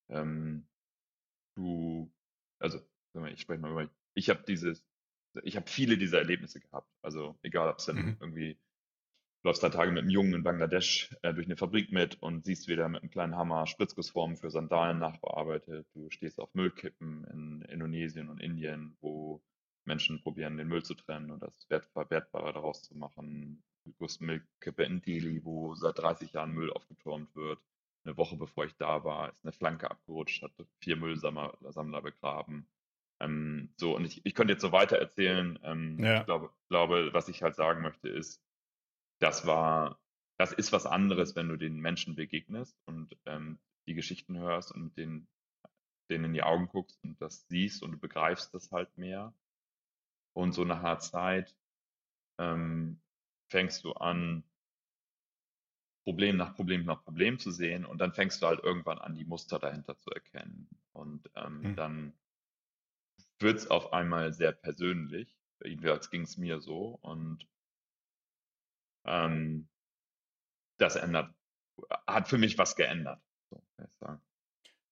ähm, 0.09 0.66
du, 1.57 2.12
also 2.59 2.81
ich 3.31 3.40
spreche 3.40 3.61
mal 3.61 3.72
über, 3.72 3.90
ich 4.14 4.31
habe 4.31 4.42
dieses, 4.46 4.85
ich 5.42 5.57
habe 5.57 5.68
viele 5.68 5.99
dieser 5.99 6.18
Erlebnisse 6.18 6.61
gehabt. 6.61 6.90
Also 7.03 7.38
egal, 7.42 7.68
ob 7.68 7.79
es 7.79 7.87
dann 7.87 7.96
mhm. 7.96 8.16
irgendwie 8.20 8.59
läufst 9.46 9.62
da 9.62 9.68
Tage 9.68 9.92
mit 9.92 10.02
einem 10.02 10.11
Jungen 10.11 10.35
in 10.35 10.42
Bangladesch 10.42 11.14
äh, 11.22 11.32
durch 11.32 11.46
eine 11.46 11.56
Fabrik 11.56 11.92
mit 11.92 12.20
und 12.20 12.44
siehst 12.44 12.66
wieder 12.66 12.88
mit 12.88 13.02
einem 13.02 13.12
kleinen 13.12 13.37
Hammer 13.37 13.68
Spritzgussformen 13.68 14.37
für 14.37 14.50
Sandalen 14.50 14.98
nachbearbeitet. 14.98 15.87
Du 15.94 16.11
stehst 16.11 16.40
auf 16.40 16.52
Müllkippen 16.54 17.24
in 17.32 17.62
Indonesien 17.62 18.28
und 18.28 18.40
Indien, 18.40 18.96
wo 19.00 19.40
Menschen 19.85 20.20
probieren, 20.20 20.56
den 20.56 20.66
Müll 20.66 20.82
zu 20.82 20.94
trennen 20.94 21.30
und 21.30 21.44
das 21.44 21.64
Wertbare 21.70 22.52
daraus 22.52 22.82
zu 22.82 22.96
machen. 22.96 23.62
Du 23.85 23.92
größte 23.92 24.24
Müllkippe 24.24 24.82
in 24.82 25.00
Delhi, 25.00 25.44
wo 25.44 25.76
seit 25.76 25.96
30 25.96 26.32
Jahren 26.32 26.50
Müll 26.50 26.72
aufgetürmt 26.72 27.32
wird. 27.37 27.61
Eine 28.04 28.16
Woche 28.16 28.37
bevor 28.37 28.64
ich 28.64 28.74
da 28.76 29.04
war, 29.04 29.30
ist 29.30 29.44
eine 29.44 29.52
Flanke 29.52 29.88
abgerutscht, 29.88 30.42
hat 30.42 30.50
vier 30.80 30.96
Müllsammler 30.96 32.02
begraben. 32.02 32.66
Ähm, 33.20 33.72
so, 33.76 33.94
und 33.94 34.04
ich, 34.04 34.26
ich 34.26 34.35
könnte 34.35 34.54
jetzt 34.54 34.62
so 34.62 34.72
weiter 34.72 34.98
erzählen. 34.98 35.56
Ähm, 35.62 36.02
ja. 36.02 36.18
Ich 36.18 36.26
glaube, 36.26 36.50
glaube, 36.68 37.11
was 37.12 37.28
ich 37.28 37.44
halt 37.44 37.54
sagen 37.54 37.82
möchte, 37.82 38.09
ist, 38.09 38.42
das 39.18 39.46
war, 39.46 39.98
das 40.38 40.52
ist 40.52 40.72
was 40.72 40.87
anderes, 40.87 41.37
wenn 41.37 41.48
du 41.48 41.57
den 41.57 41.79
Menschen 41.81 42.14
begegnest 42.14 42.76
und 42.85 43.16
ähm, 43.26 43.59
die 43.87 43.94
Geschichten 43.94 44.38
hörst 44.38 44.72
und 44.72 44.96
den, 44.96 45.26
denen 46.11 46.24
in 46.26 46.33
die 46.35 46.42
Augen 46.42 46.68
guckst 46.68 47.02
und 47.02 47.20
das 47.20 47.46
siehst 47.48 47.83
und 47.83 47.92
du 47.92 47.98
begreifst 47.98 48.52
das 48.55 48.70
halt 48.70 48.96
mehr. 48.98 49.35
Und 50.35 50.52
so 50.52 50.64
nach 50.64 50.81
einer 50.81 50.98
Zeit 50.98 51.57
ähm, 52.38 53.00
fängst 53.48 53.85
du 53.85 53.92
an, 53.92 54.44
Problem 56.05 56.37
nach 56.37 56.55
Problem 56.55 56.85
nach 56.85 57.02
Problem 57.02 57.40
zu 57.40 57.50
sehen 57.50 57.85
und 57.85 57.98
dann 57.98 58.12
fängst 58.12 58.40
du 58.40 58.46
halt 58.46 58.62
irgendwann 58.62 58.98
an, 58.98 59.16
die 59.16 59.24
Muster 59.24 59.59
dahinter 59.59 59.98
zu 59.98 60.11
erkennen. 60.11 60.68
Und 60.92 61.29
ähm, 61.35 61.64
hm. 61.64 61.76
dann 61.76 62.12
wird 63.40 63.59
es 63.59 63.66
auf 63.68 63.92
einmal 63.92 64.33
sehr 64.33 64.52
persönlich. 64.52 65.37
Jedenfalls 65.64 66.11
ging 66.11 66.22
es 66.22 66.37
mir 66.37 66.61
so. 66.61 66.98
Und 67.02 67.48
ähm, 69.06 69.68
das 70.78 70.96
ändert, 70.96 71.34
hat 72.06 72.28
für 72.28 72.38
mich 72.38 72.58
was 72.58 72.76
geändert. 72.76 73.20
So, 73.50 73.62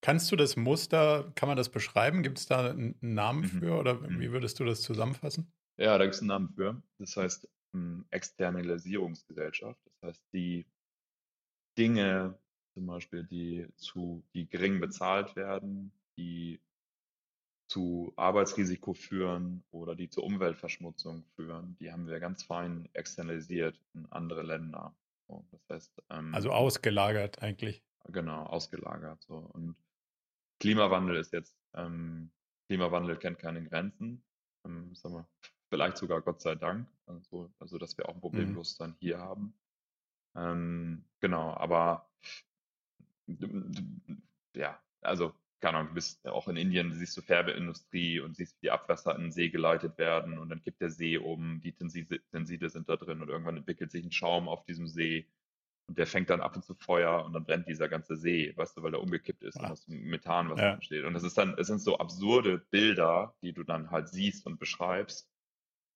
Kannst 0.01 0.31
du 0.31 0.37
das 0.37 0.57
Muster, 0.57 1.33
kann 1.35 1.49
man 1.49 1.57
das 1.57 1.71
beschreiben? 1.71 2.23
Gibt 2.23 2.39
es 2.39 2.47
da 2.47 2.71
einen 2.71 2.95
Namen 3.01 3.41
mhm. 3.41 3.59
für 3.59 3.79
oder 3.79 3.95
mhm. 3.95 4.21
wie 4.21 4.33
würdest 4.33 4.61
du 4.61 4.65
das 4.65 4.83
zusammenfassen? 4.83 5.51
Ja, 5.79 5.97
da 5.97 6.05
gibt 6.05 6.15
es 6.15 6.21
einen 6.21 6.29
Namen 6.29 6.51
für. 6.51 6.83
Das 6.99 7.17
heißt 7.17 7.49
ähm, 7.75 8.05
Externalisierungsgesellschaft. 8.11 9.81
Das 9.87 10.11
heißt, 10.11 10.23
die 10.33 10.67
Dinge, 11.79 12.39
zum 12.75 12.87
Beispiel, 12.87 13.25
die 13.25 13.67
zu, 13.77 14.23
die 14.35 14.47
gering 14.47 14.79
bezahlt 14.79 15.37
werden, 15.37 15.91
die 16.19 16.61
zu 17.75 18.13
Arbeitsrisiko 18.15 18.95
führen 18.95 19.65
oder 19.73 19.97
die 19.97 20.09
zur 20.09 20.23
Umweltverschmutzung 20.23 21.25
führen, 21.35 21.77
die 21.81 21.91
haben 21.91 22.07
wir 22.07 22.21
ganz 22.21 22.45
fein 22.45 22.89
externalisiert 22.93 23.83
in 23.95 24.07
andere 24.13 24.45
Länder. 24.45 24.95
So, 25.27 25.45
das 25.51 25.69
heißt, 25.69 26.03
ähm, 26.11 26.33
also 26.33 26.53
ausgelagert 26.53 27.43
eigentlich. 27.43 27.83
Genau, 28.05 28.45
ausgelagert. 28.45 29.21
So. 29.25 29.39
Und 29.39 29.75
Klimawandel 30.61 31.17
ist 31.17 31.33
jetzt, 31.33 31.59
ähm, 31.75 32.31
Klimawandel 32.69 33.17
kennt 33.17 33.41
keine 33.41 33.69
Grenzen. 33.69 34.23
Ähm, 34.65 34.95
sagen 34.95 35.17
wir, 35.17 35.29
vielleicht 35.69 35.97
sogar 35.97 36.21
Gott 36.23 36.43
sei 36.43 36.55
Dank. 36.55 36.89
Also, 37.07 37.51
also 37.59 37.79
dass 37.79 37.99
wir 37.99 38.09
auch 38.09 38.15
ein 38.15 38.19
mhm. 38.19 38.21
Problembewusstsein 38.21 38.91
mhm. 38.91 38.97
hier 39.01 39.19
haben. 39.19 39.59
Ähm, 40.37 41.05
genau, 41.19 41.55
aber 41.55 42.09
ja, 44.55 44.81
also 45.01 45.35
keine 45.61 45.79
Ahnung, 45.79 45.89
du 45.89 45.95
bist 45.95 46.27
auch 46.27 46.49
in 46.49 46.57
Indien, 46.57 46.93
siehst 46.93 47.17
du 47.17 47.23
Färbeindustrie 47.23 48.21
und 48.21 48.37
siehst, 48.37 48.57
wie 48.57 48.67
die 48.67 48.71
Abwässer 48.71 49.15
in 49.17 49.23
den 49.23 49.33
See 49.33 49.49
geleitet 49.49 49.99
werden 49.99 50.39
und 50.39 50.49
dann 50.51 50.63
kippt 50.63 50.81
der 50.81 50.91
See 50.91 51.17
um, 51.17 51.61
die 51.61 51.73
Tenside 51.73 52.69
sind 52.69 52.89
da 52.89 52.97
drin 52.97 53.23
und 53.23 53.29
irgendwann 53.29 53.57
entwickelt 53.57 53.91
sich 53.91 54.05
ein 54.05 54.13
Schaum 54.13 54.49
auf 54.49 54.65
diesem 54.65 54.89
See 54.89 55.27
und 55.87 55.99
der 55.99 56.07
fängt 56.07 56.31
dann 56.31 56.41
ab 56.41 56.57
und 56.57 56.65
zu 56.65 56.75
Feuer 56.75 57.25
und 57.25 57.35
dann 57.35 57.45
brennt 57.45 57.69
dieser 57.69 57.89
ganze 57.89 58.17
See, 58.17 58.53
weißt 58.57 58.77
du, 58.77 58.83
weil 58.83 58.95
er 58.95 59.03
umgekippt 59.03 59.43
ist 59.43 59.57
ja. 59.57 59.65
und 59.65 59.73
aus 59.73 59.87
Methan, 59.87 60.51
was 60.51 60.61
ja. 60.61 60.73
entsteht. 60.75 61.05
Und 61.05 61.13
das 61.15 61.25
ist 61.25 61.37
dann, 61.37 61.57
es 61.59 61.67
sind 61.67 61.81
so 61.81 61.99
absurde 61.99 62.59
Bilder, 62.71 63.35
die 63.43 63.53
du 63.53 63.65
dann 63.65 63.91
halt 63.91 64.09
siehst 64.09 64.47
und 64.47 64.59
beschreibst. 64.59 65.31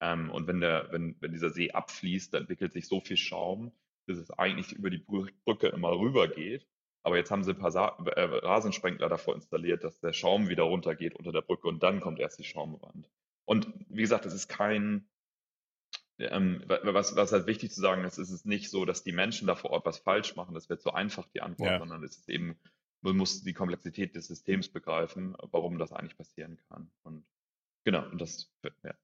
Ähm, 0.01 0.31
und 0.31 0.47
wenn 0.47 0.61
der, 0.61 0.89
wenn, 0.93 1.17
wenn 1.21 1.33
dieser 1.33 1.51
See 1.51 1.71
abfließt, 1.71 2.35
dann 2.35 2.43
entwickelt 2.43 2.73
sich 2.73 2.87
so 2.87 3.01
viel 3.01 3.17
Schaum, 3.17 3.73
dass 4.07 4.19
es 4.19 4.31
eigentlich 4.31 4.73
über 4.73 4.91
die 4.91 4.99
Brücke 4.99 5.69
immer 5.69 5.99
rüber 5.99 6.29
geht 6.29 6.67
aber 7.03 7.17
jetzt 7.17 7.31
haben 7.31 7.45
sie 7.45 7.53
ein 7.53 7.59
paar 7.59 7.71
Sa 7.71 7.97
äh, 8.07 8.23
Rasensprenkler 8.23 9.09
davor 9.09 9.35
installiert, 9.35 9.85
dass 9.85 10.01
der 10.01 10.13
Schaum 10.13 10.49
wieder 10.49 10.65
runtergeht 10.65 11.15
unter 11.15 11.33
der 11.33 11.43
Brücke 11.43 11.69
und 11.69 11.83
dann 11.83 12.01
kommt 12.01 12.19
erst 12.19 12.39
die 12.39 12.45
Schaumwand. 12.45 13.09
Und 13.45 13.73
wie 13.89 14.03
gesagt, 14.03 14.27
es 14.27 14.35
ist 14.35 14.49
kein, 14.49 15.09
ähm, 16.19 16.63
was, 16.67 17.17
was 17.17 17.33
halt 17.33 17.47
wichtig 17.47 17.73
zu 17.73 17.81
sagen 17.81 18.05
ist, 18.05 18.19
ist 18.19 18.31
es 18.31 18.45
nicht 18.45 18.71
so, 18.71 18.85
dass 18.85 19.05
die 19.05 19.13
Menschen 19.13 19.47
da 19.47 19.55
vor 19.55 19.71
Ort 19.71 19.87
was 19.87 19.99
falsch 19.99 20.37
machen. 20.37 20.55
Das 20.55 20.69
wäre 20.69 20.79
zu 20.79 20.93
einfach 20.93 21.27
die 21.29 21.41
Antwort, 21.41 21.71
ja. 21.71 21.79
sondern 21.79 22.03
es 22.05 22.19
ist 22.19 22.29
eben, 22.29 22.59
man 23.01 23.17
muss 23.17 23.43
die 23.43 23.55
Komplexität 23.55 24.15
des 24.15 24.27
Systems 24.27 24.69
begreifen, 24.69 25.37
warum 25.51 25.79
das 25.79 25.93
eigentlich 25.93 26.19
passieren 26.19 26.59
kann. 26.69 26.91
Und 27.05 27.25
genau, 27.85 28.07
und 28.11 28.21
das, 28.21 28.53
ja. 28.85 28.95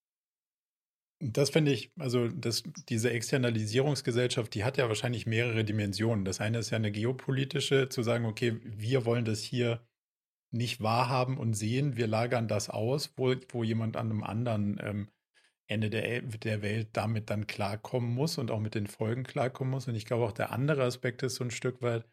Das 1.20 1.50
finde 1.50 1.72
ich, 1.72 1.92
also 1.98 2.28
das, 2.28 2.64
diese 2.88 3.10
Externalisierungsgesellschaft, 3.10 4.54
die 4.54 4.64
hat 4.64 4.76
ja 4.76 4.88
wahrscheinlich 4.88 5.26
mehrere 5.26 5.64
Dimensionen. 5.64 6.24
Das 6.24 6.40
eine 6.40 6.58
ist 6.58 6.70
ja 6.70 6.76
eine 6.76 6.92
geopolitische, 6.92 7.88
zu 7.88 8.02
sagen, 8.02 8.26
okay, 8.26 8.60
wir 8.64 9.04
wollen 9.04 9.24
das 9.24 9.40
hier 9.40 9.86
nicht 10.50 10.80
wahrhaben 10.80 11.38
und 11.38 11.54
sehen, 11.54 11.96
wir 11.96 12.06
lagern 12.06 12.48
das 12.48 12.70
aus, 12.70 13.12
wo, 13.16 13.34
wo 13.48 13.64
jemand 13.64 13.96
an 13.96 14.10
einem 14.10 14.22
anderen 14.22 14.78
ähm, 14.82 15.08
Ende 15.66 15.90
der, 15.90 16.22
der 16.22 16.62
Welt 16.62 16.90
damit 16.92 17.30
dann 17.30 17.46
klarkommen 17.46 18.12
muss 18.14 18.38
und 18.38 18.50
auch 18.50 18.60
mit 18.60 18.74
den 18.74 18.86
Folgen 18.86 19.24
klarkommen 19.24 19.70
muss. 19.70 19.88
Und 19.88 19.94
ich 19.94 20.06
glaube 20.06 20.24
auch 20.24 20.32
der 20.32 20.52
andere 20.52 20.84
Aspekt 20.84 21.22
ist 21.22 21.36
so 21.36 21.44
ein 21.44 21.50
Stück 21.50 21.80
weit, 21.82 22.06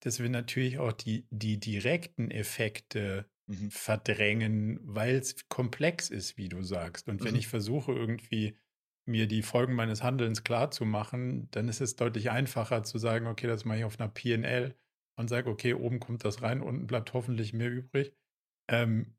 dass 0.00 0.20
wir 0.20 0.28
natürlich 0.28 0.78
auch 0.78 0.92
die, 0.92 1.26
die 1.30 1.60
direkten 1.60 2.30
Effekte 2.30 3.26
mhm. 3.46 3.70
verdrängen, 3.70 4.80
weil 4.82 5.16
es 5.16 5.48
komplex 5.48 6.10
ist, 6.10 6.36
wie 6.36 6.48
du 6.48 6.62
sagst. 6.62 7.08
Und 7.08 7.24
wenn 7.24 7.32
mhm. 7.32 7.38
ich 7.38 7.48
versuche, 7.48 7.92
irgendwie 7.92 8.56
mir 9.06 9.26
die 9.26 9.42
Folgen 9.42 9.74
meines 9.74 10.02
Handelns 10.02 10.44
klar 10.44 10.70
zu 10.70 10.84
machen, 10.84 11.48
dann 11.52 11.68
ist 11.68 11.80
es 11.80 11.96
deutlich 11.96 12.30
einfacher 12.30 12.82
zu 12.82 12.98
sagen, 12.98 13.26
okay, 13.26 13.46
das 13.46 13.64
mache 13.64 13.78
ich 13.78 13.84
auf 13.84 14.00
einer 14.00 14.08
PNL 14.08 14.74
und 15.16 15.28
sage, 15.28 15.48
okay, 15.48 15.74
oben 15.74 16.00
kommt 16.00 16.24
das 16.24 16.42
rein, 16.42 16.60
unten 16.60 16.86
bleibt 16.86 17.12
hoffentlich 17.12 17.52
mehr 17.52 17.70
übrig. 17.70 18.14
Ähm, 18.68 19.14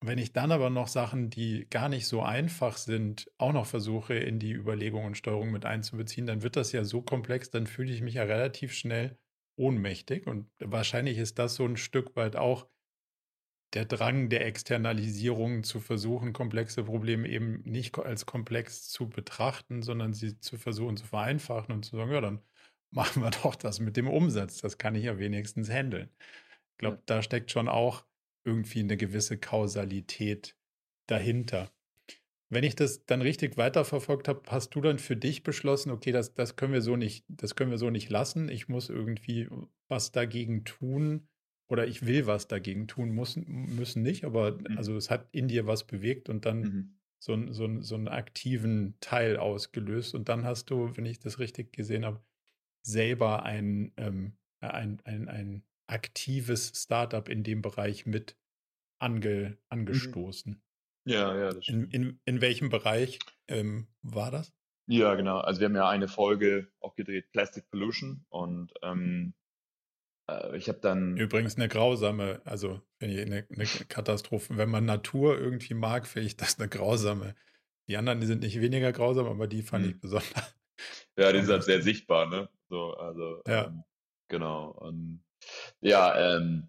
wenn 0.00 0.18
ich 0.18 0.32
dann 0.32 0.52
aber 0.52 0.70
noch 0.70 0.88
Sachen, 0.88 1.28
die 1.28 1.66
gar 1.70 1.88
nicht 1.88 2.06
so 2.06 2.22
einfach 2.22 2.76
sind, 2.76 3.30
auch 3.36 3.52
noch 3.52 3.66
versuche, 3.66 4.14
in 4.14 4.38
die 4.38 4.52
Überlegung 4.52 5.04
und 5.04 5.16
Steuerung 5.16 5.50
mit 5.50 5.64
einzubeziehen, 5.64 6.26
dann 6.26 6.42
wird 6.42 6.56
das 6.56 6.72
ja 6.72 6.84
so 6.84 7.02
komplex, 7.02 7.50
dann 7.50 7.66
fühle 7.66 7.92
ich 7.92 8.00
mich 8.00 8.14
ja 8.14 8.22
relativ 8.22 8.72
schnell 8.72 9.18
ohnmächtig. 9.56 10.26
Und 10.26 10.48
wahrscheinlich 10.60 11.18
ist 11.18 11.38
das 11.38 11.56
so 11.56 11.64
ein 11.64 11.76
Stück 11.76 12.14
weit 12.14 12.36
auch 12.36 12.68
der 13.74 13.84
Drang 13.84 14.28
der 14.30 14.46
Externalisierung 14.46 15.62
zu 15.62 15.80
versuchen, 15.80 16.32
komplexe 16.32 16.84
Probleme 16.84 17.28
eben 17.28 17.62
nicht 17.64 17.98
als 17.98 18.24
komplex 18.24 18.88
zu 18.88 19.08
betrachten, 19.08 19.82
sondern 19.82 20.14
sie 20.14 20.40
zu 20.40 20.56
versuchen 20.56 20.96
zu 20.96 21.04
vereinfachen 21.04 21.74
und 21.74 21.84
zu 21.84 21.96
sagen, 21.96 22.12
ja, 22.12 22.20
dann 22.20 22.42
machen 22.90 23.22
wir 23.22 23.30
doch 23.30 23.54
das 23.54 23.80
mit 23.80 23.96
dem 23.96 24.08
Umsatz. 24.08 24.60
Das 24.60 24.78
kann 24.78 24.94
ich 24.94 25.04
ja 25.04 25.18
wenigstens 25.18 25.68
handeln. 25.68 26.08
Ich 26.72 26.78
glaube, 26.78 26.96
ja. 26.96 27.02
da 27.06 27.22
steckt 27.22 27.50
schon 27.50 27.68
auch 27.68 28.04
irgendwie 28.44 28.80
eine 28.80 28.96
gewisse 28.96 29.36
Kausalität 29.36 30.56
dahinter. 31.06 31.70
Wenn 32.50 32.64
ich 32.64 32.74
das 32.74 33.04
dann 33.04 33.20
richtig 33.20 33.58
weiterverfolgt 33.58 34.26
habe, 34.26 34.42
hast 34.46 34.70
du 34.70 34.80
dann 34.80 34.98
für 34.98 35.16
dich 35.16 35.42
beschlossen, 35.42 35.90
okay, 35.90 36.12
das, 36.12 36.32
das 36.32 36.56
können 36.56 36.72
wir 36.72 36.80
so 36.80 36.96
nicht, 36.96 37.26
das 37.28 37.56
können 37.56 37.70
wir 37.70 37.76
so 37.76 37.90
nicht 37.90 38.08
lassen. 38.08 38.48
Ich 38.48 38.68
muss 38.68 38.88
irgendwie 38.88 39.48
was 39.88 40.12
dagegen 40.12 40.64
tun, 40.64 41.28
oder 41.68 41.86
ich 41.86 42.06
will 42.06 42.26
was 42.26 42.48
dagegen 42.48 42.88
tun, 42.88 43.14
muss, 43.14 43.36
müssen 43.36 44.02
nicht, 44.02 44.24
aber 44.24 44.52
mhm. 44.52 44.78
also 44.78 44.96
es 44.96 45.10
hat 45.10 45.28
in 45.32 45.48
dir 45.48 45.66
was 45.66 45.86
bewegt 45.86 46.28
und 46.28 46.46
dann 46.46 46.60
mhm. 46.60 46.98
so, 47.18 47.52
so, 47.52 47.80
so 47.82 47.94
einen 47.94 48.08
aktiven 48.08 48.96
Teil 49.00 49.36
ausgelöst. 49.36 50.14
Und 50.14 50.28
dann 50.28 50.44
hast 50.44 50.70
du, 50.70 50.96
wenn 50.96 51.06
ich 51.06 51.18
das 51.18 51.38
richtig 51.38 51.72
gesehen 51.72 52.04
habe, 52.04 52.22
selber 52.82 53.42
ein, 53.42 53.92
ähm, 53.96 54.36
ein, 54.60 55.00
ein, 55.04 55.28
ein 55.28 55.62
aktives 55.86 56.72
Startup 56.74 57.28
in 57.28 57.42
dem 57.42 57.62
Bereich 57.62 58.06
mit 58.06 58.36
ange, 58.98 59.50
mhm. 59.50 59.56
angestoßen. 59.68 60.62
Ja, 61.04 61.36
ja, 61.36 61.52
das 61.52 61.64
stimmt. 61.64 61.92
In, 61.94 62.02
in, 62.02 62.20
in 62.24 62.40
welchem 62.40 62.70
Bereich 62.70 63.18
ähm, 63.46 63.88
war 64.02 64.30
das? 64.30 64.52
Ja, 64.86 65.14
genau. 65.14 65.38
Also 65.38 65.60
wir 65.60 65.66
haben 65.66 65.76
ja 65.76 65.88
eine 65.88 66.08
Folge 66.08 66.70
auch 66.80 66.94
gedreht, 66.94 67.30
Plastic 67.32 67.68
Pollution. 67.68 68.24
Und 68.30 68.72
ähm, 68.82 69.34
äh, 69.34 69.47
ich 70.54 70.68
habe 70.68 70.78
dann. 70.80 71.16
Übrigens 71.16 71.56
eine 71.56 71.68
grausame, 71.68 72.40
also 72.44 72.80
wenn 72.98 73.10
ich 73.10 73.20
eine, 73.20 73.46
eine 73.50 73.64
Katastrophe, 73.88 74.56
wenn 74.56 74.70
man 74.70 74.84
Natur 74.84 75.38
irgendwie 75.38 75.74
mag, 75.74 76.06
finde 76.06 76.26
ich 76.26 76.36
das 76.36 76.58
eine 76.58 76.68
grausame. 76.68 77.34
Die 77.88 77.96
anderen, 77.96 78.20
die 78.20 78.26
sind 78.26 78.42
nicht 78.42 78.60
weniger 78.60 78.92
grausam, 78.92 79.26
aber 79.26 79.46
die 79.46 79.62
fand 79.62 79.84
hm. 79.84 79.92
ich 79.92 80.00
besonders. 80.00 80.54
Ja, 81.16 81.32
die 81.32 81.38
sind 81.42 81.50
halt 81.50 81.64
sehr 81.64 81.82
sichtbar, 81.82 82.26
ne? 82.26 82.48
So, 82.68 82.94
also, 82.94 83.42
ja. 83.46 83.66
Ähm, 83.66 83.84
genau. 84.28 84.70
Und 84.70 85.24
ja, 85.80 86.36
ähm, 86.36 86.68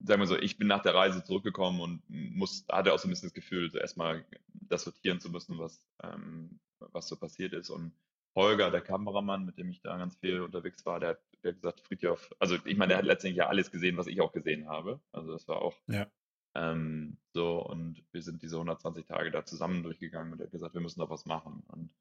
sagen 0.00 0.20
wir 0.20 0.26
so, 0.26 0.36
ich 0.36 0.58
bin 0.58 0.68
nach 0.68 0.82
der 0.82 0.94
Reise 0.94 1.22
zurückgekommen 1.24 1.80
und 1.80 2.02
muss, 2.08 2.64
hatte 2.70 2.92
auch 2.92 2.98
so 2.98 3.06
ein 3.06 3.10
bisschen 3.10 3.28
das 3.28 3.34
Gefühl, 3.34 3.70
so 3.70 3.78
erstmal 3.78 4.24
das 4.48 4.82
sortieren 4.82 5.20
zu 5.20 5.30
müssen, 5.30 5.58
was, 5.58 5.84
ähm, 6.02 6.58
was 6.78 7.08
so 7.08 7.16
passiert 7.16 7.52
ist. 7.52 7.70
Und 7.70 7.92
Holger, 8.34 8.70
der 8.70 8.80
Kameramann, 8.80 9.44
mit 9.44 9.58
dem 9.58 9.70
ich 9.70 9.82
da 9.82 9.96
ganz 9.96 10.16
viel 10.16 10.40
unterwegs 10.40 10.84
war, 10.86 11.00
der, 11.00 11.14
der 11.14 11.27
hat 11.44 11.56
gesagt, 11.56 11.80
Friedhof, 11.80 12.30
also 12.38 12.56
ich 12.64 12.76
meine, 12.76 12.88
der 12.88 12.98
hat 12.98 13.04
letztendlich 13.04 13.38
ja 13.38 13.48
alles 13.48 13.70
gesehen, 13.70 13.96
was 13.96 14.06
ich 14.06 14.20
auch 14.20 14.32
gesehen 14.32 14.68
habe. 14.68 15.00
Also 15.12 15.32
das 15.32 15.46
war 15.48 15.62
auch 15.62 15.76
ja. 15.86 16.06
ähm, 16.54 17.18
so 17.32 17.64
und 17.64 18.04
wir 18.12 18.22
sind 18.22 18.42
diese 18.42 18.56
120 18.56 19.06
Tage 19.06 19.30
da 19.30 19.44
zusammen 19.44 19.82
durchgegangen 19.82 20.32
und 20.32 20.40
er 20.40 20.46
hat 20.46 20.52
gesagt, 20.52 20.74
wir 20.74 20.80
müssen 20.80 21.00
da 21.00 21.08
was 21.08 21.26
machen. 21.26 21.62
Und 21.68 21.94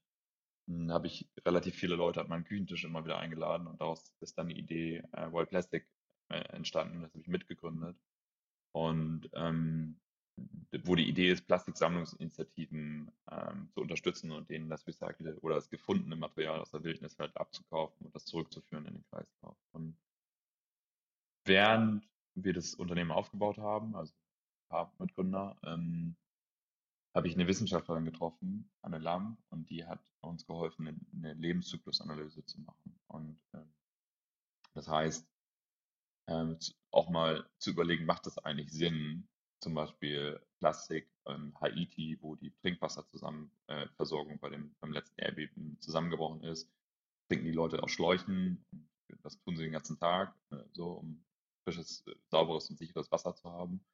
dann 0.67 0.91
habe 0.91 1.07
ich 1.07 1.29
relativ 1.45 1.75
viele 1.75 1.95
Leute 1.95 2.21
an 2.21 2.29
meinen 2.29 2.43
Küchentisch 2.43 2.83
immer 2.83 3.05
wieder 3.05 3.19
eingeladen 3.19 3.67
und 3.67 3.79
daraus 3.79 4.13
ist 4.19 4.37
dann 4.37 4.49
die 4.49 4.59
Idee 4.59 5.03
äh, 5.13 5.31
Wild 5.31 5.49
Plastic 5.49 5.87
äh, 6.29 6.39
entstanden. 6.55 7.01
Das 7.01 7.11
habe 7.11 7.21
ich 7.21 7.27
mitgegründet. 7.27 7.97
Und 8.73 9.29
ähm, 9.33 9.99
wo 10.83 10.95
die 10.95 11.07
Idee 11.07 11.31
ist, 11.31 11.47
Plastiksammlungsinitiativen 11.47 13.11
ähm, 13.31 13.69
zu 13.73 13.81
unterstützen 13.81 14.31
und 14.31 14.49
denen 14.49 14.69
das 14.69 14.85
recycelte 14.85 15.39
oder 15.41 15.55
das 15.55 15.69
gefundene 15.69 16.15
Material 16.15 16.59
aus 16.59 16.71
der 16.71 16.83
Wildnis 16.83 17.17
halt 17.17 17.35
abzukaufen 17.37 18.05
und 18.05 18.15
das 18.15 18.25
zurückzuführen 18.25 18.85
in 18.85 18.95
den 18.95 19.05
Kreislauf. 19.09 19.57
Und 19.71 19.97
während 21.45 22.07
wir 22.35 22.53
das 22.53 22.75
Unternehmen 22.75 23.11
aufgebaut 23.11 23.57
haben, 23.57 23.95
also 23.95 24.13
ein 24.13 24.69
paar 24.69 24.93
Mitgründer, 24.99 25.57
ähm, 25.63 26.15
habe 27.15 27.27
ich 27.27 27.33
eine 27.33 27.47
Wissenschaftlerin 27.47 28.05
getroffen, 28.05 28.69
Anne 28.81 28.99
Lamm, 28.99 29.37
und 29.49 29.69
die 29.69 29.85
hat 29.85 29.99
uns 30.21 30.45
geholfen, 30.45 30.87
eine, 30.87 30.99
eine 31.13 31.33
Lebenszyklusanalyse 31.33 32.45
zu 32.45 32.61
machen. 32.61 32.99
Und 33.07 33.39
ähm, 33.53 33.73
das 34.73 34.87
heißt, 34.87 35.27
ähm, 36.27 36.57
auch 36.91 37.09
mal 37.09 37.49
zu 37.57 37.71
überlegen, 37.71 38.05
macht 38.05 38.25
das 38.27 38.37
eigentlich 38.37 38.71
Sinn, 38.71 39.27
zum 39.59 39.73
Beispiel 39.73 40.39
Plastik 40.59 41.09
in 41.27 41.53
Haiti, 41.59 42.17
wo 42.21 42.35
die 42.35 42.53
Trinkwasserversorgung 42.61 44.35
äh, 44.35 44.39
bei 44.39 44.49
dem, 44.49 44.75
beim 44.79 44.91
letzten 44.91 45.19
Erdbeben 45.19 45.77
zusammengebrochen 45.79 46.43
ist, 46.43 46.69
trinken 47.27 47.45
die 47.45 47.51
Leute 47.51 47.83
aus 47.83 47.91
Schläuchen. 47.91 48.65
Das 49.23 49.39
tun 49.41 49.55
sie 49.55 49.63
den 49.63 49.71
ganzen 49.73 49.99
Tag, 49.99 50.35
äh, 50.51 50.57
so 50.73 50.91
um 50.93 51.23
frisches, 51.63 52.05
äh, 52.07 52.15
sauberes 52.29 52.69
und 52.69 52.77
sicheres 52.77 53.11
Wasser 53.11 53.35
zu 53.35 53.51
haben. 53.51 53.85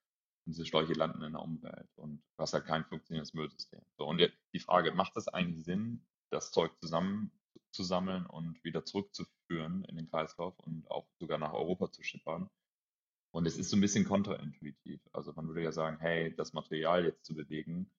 Und 0.45 0.53
diese 0.53 0.65
Schläuche 0.65 0.93
landen 0.93 1.23
in 1.23 1.33
der 1.33 1.41
Umwelt 1.41 1.89
und 1.95 2.17
du 2.17 2.41
hast 2.41 2.53
halt 2.53 2.65
kein 2.65 2.83
funktionierendes 2.85 3.33
Müllsystem. 3.33 3.81
So, 3.97 4.05
und 4.05 4.21
die 4.53 4.59
Frage, 4.59 4.91
macht 4.91 5.15
es 5.15 5.27
eigentlich 5.29 5.63
Sinn, 5.63 6.05
das 6.31 6.51
Zeug 6.51 6.71
zusammen 6.81 7.31
zu 7.71 7.83
sammeln 7.83 8.25
und 8.25 8.63
wieder 8.63 8.83
zurückzuführen 8.85 9.85
in 9.85 9.95
den 9.95 10.09
Kreislauf 10.09 10.59
und 10.59 10.89
auch 10.91 11.07
sogar 11.19 11.37
nach 11.37 11.53
Europa 11.53 11.91
zu 11.91 12.03
schippern? 12.03 12.49
Und 13.33 13.47
es 13.47 13.57
ist 13.57 13.71
so 13.71 13.77
ein 13.77 13.81
bisschen 13.81 14.05
kontraintuitiv. 14.05 15.01
Also 15.11 15.33
man 15.33 15.47
würde 15.47 15.63
ja 15.63 15.71
sagen, 15.71 15.97
hey, 15.99 16.35
das 16.35 16.53
Material 16.53 17.03
jetzt 17.03 17.25
zu 17.25 17.33
bewegen, 17.33 17.89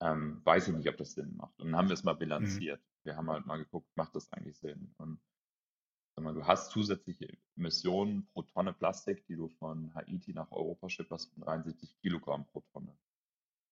ähm, 0.00 0.40
weiß 0.44 0.68
ich 0.68 0.74
nicht, 0.74 0.88
ob 0.88 0.96
das 0.96 1.12
Sinn 1.12 1.36
macht. 1.36 1.58
Und 1.60 1.66
dann 1.66 1.76
haben 1.76 1.88
wir 1.88 1.94
es 1.94 2.04
mal 2.04 2.14
mhm. 2.14 2.20
bilanziert. 2.20 2.80
Mhm. 2.80 3.04
Wir 3.04 3.16
haben 3.16 3.30
halt 3.30 3.44
mal 3.44 3.58
geguckt, 3.58 3.86
macht 3.96 4.14
das 4.16 4.32
eigentlich 4.32 4.56
Sinn? 4.58 4.94
Und 4.96 5.20
mal, 6.20 6.32
du 6.32 6.46
hast 6.46 6.70
zusätzliche 6.70 7.28
Emissionen 7.54 8.26
pro 8.32 8.42
Tonne 8.42 8.72
Plastik, 8.72 9.26
die 9.26 9.36
du 9.36 9.48
von 9.48 9.94
Haiti 9.94 10.32
nach 10.32 10.50
Europa 10.50 10.88
schipperst, 10.88 11.30
von 11.34 11.42
73 11.42 11.98
Kilogramm 12.00 12.46
pro 12.46 12.62
Tonne. 12.72 12.96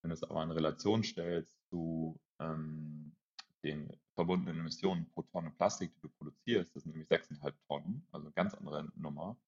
Wenn 0.02 0.10
du 0.10 0.14
es 0.14 0.22
aber 0.22 0.42
in 0.42 0.50
Relation 0.50 1.02
stellst 1.02 1.56
zu 1.70 2.20
ähm, 2.40 3.16
den 3.62 3.90
verbundenen 4.14 4.60
Emissionen 4.60 5.08
pro 5.12 5.22
Tonne 5.22 5.50
Plastik, 5.50 5.94
die 5.94 6.00
du 6.02 6.08
produzierst, 6.10 6.76
das 6.76 6.82
sind 6.82 6.92
nämlich 6.92 7.08
6,5 7.08 7.54
Tonnen, 7.68 8.06
also 8.12 8.26
eine 8.26 8.34
ganz 8.34 8.52
andere 8.52 8.92
Nummer, 8.96 9.38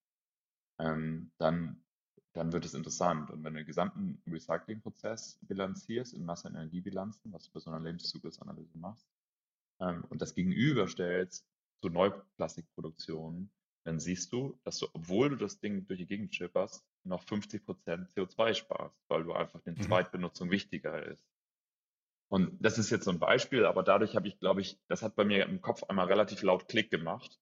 ähm, 0.79 1.22
dann, 1.43 1.83
dann 2.33 2.53
wird 2.53 2.65
es 2.65 2.75
interessant. 2.75 3.31
Und 3.31 3.45
wenn 3.45 3.55
du 3.55 3.61
den 3.61 3.67
gesamten 3.67 4.23
Recyclingprozess 4.27 5.39
bilanzierst 5.43 6.15
in 6.15 6.25
Masse- 6.25 6.49
und 6.49 6.55
Energiebilanzen, 6.55 7.33
was 7.33 7.45
du 7.45 7.53
bei 7.53 7.61
so 7.61 7.71
einer 7.71 7.81
Lebenszyklusanalyse 7.81 8.79
machst, 8.79 9.07
ähm, 9.81 10.05
und 10.09 10.23
das 10.23 10.35
gegenüberstellst 10.35 11.47
zu 11.81 11.89
Neuplastikproduktion, 11.89 13.51
dann 13.85 13.99
siehst 13.99 14.33
du, 14.33 14.59
dass 14.63 14.79
du, 14.79 14.87
obwohl 14.93 15.31
du 15.31 15.37
das 15.37 15.59
Ding 15.59 15.87
durch 15.87 15.99
die 15.99 16.07
Gegend 16.07 16.35
schipperst, 16.35 16.85
noch 17.05 17.25
50% 17.25 18.15
CO2 18.15 18.55
sparst, 18.55 18.97
weil 19.09 19.25
du 19.25 19.33
einfach 19.33 19.61
den 19.63 19.75
mhm. 19.75 19.83
Zweitbenutzung 19.83 20.51
wichtiger 20.51 21.05
ist. 21.05 21.27
Und 22.29 22.57
das 22.65 22.79
ist 22.79 22.91
jetzt 22.91 23.05
so 23.05 23.11
ein 23.11 23.19
Beispiel, 23.19 23.67
aber 23.67 23.83
dadurch 23.83 24.15
habe 24.17 24.29
ich, 24.29 24.39
glaube 24.39 24.61
ich, 24.61 24.79
das 24.89 25.03
hat 25.03 25.17
bei 25.17 25.25
mir 25.25 25.45
im 25.45 25.61
Kopf 25.61 25.83
einmal 25.85 26.07
relativ 26.07 26.43
laut 26.43 26.69
Klick 26.69 26.91
gemacht, 26.91 27.41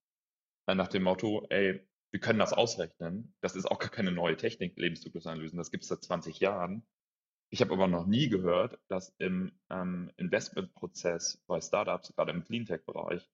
äh, 0.67 0.75
nach 0.75 0.87
dem 0.87 1.03
Motto, 1.03 1.45
ey, 1.49 1.87
wir 2.11 2.19
können 2.19 2.39
das 2.39 2.53
ausrechnen. 2.53 3.33
Das 3.41 3.55
ist 3.55 3.65
auch 3.65 3.79
gar 3.79 3.89
keine 3.89 4.11
neue 4.11 4.37
Technik, 4.37 4.77
Lebenszyklusanalysen. 4.77 5.57
Das 5.57 5.71
gibt 5.71 5.83
es 5.83 5.89
seit 5.89 6.03
20 6.03 6.39
Jahren. 6.39 6.85
Ich 7.49 7.61
habe 7.61 7.73
aber 7.73 7.87
noch 7.87 8.05
nie 8.05 8.29
gehört, 8.29 8.79
dass 8.87 9.13
im 9.17 9.51
ähm, 9.69 10.11
Investmentprozess 10.17 11.41
bei 11.47 11.59
Startups, 11.59 12.13
gerade 12.15 12.31
im 12.31 12.43
Cleantech-Bereich, 12.43 13.29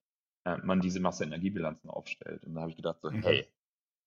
äh, 0.45 0.57
man 0.57 0.81
diese 0.81 0.99
Masse-Energiebilanzen 0.99 1.89
aufstellt. 1.89 2.43
Und 2.43 2.55
da 2.55 2.61
habe 2.61 2.71
ich 2.71 2.77
gedacht, 2.77 2.99
so, 3.01 3.11
mhm. 3.11 3.21
hey, 3.23 3.47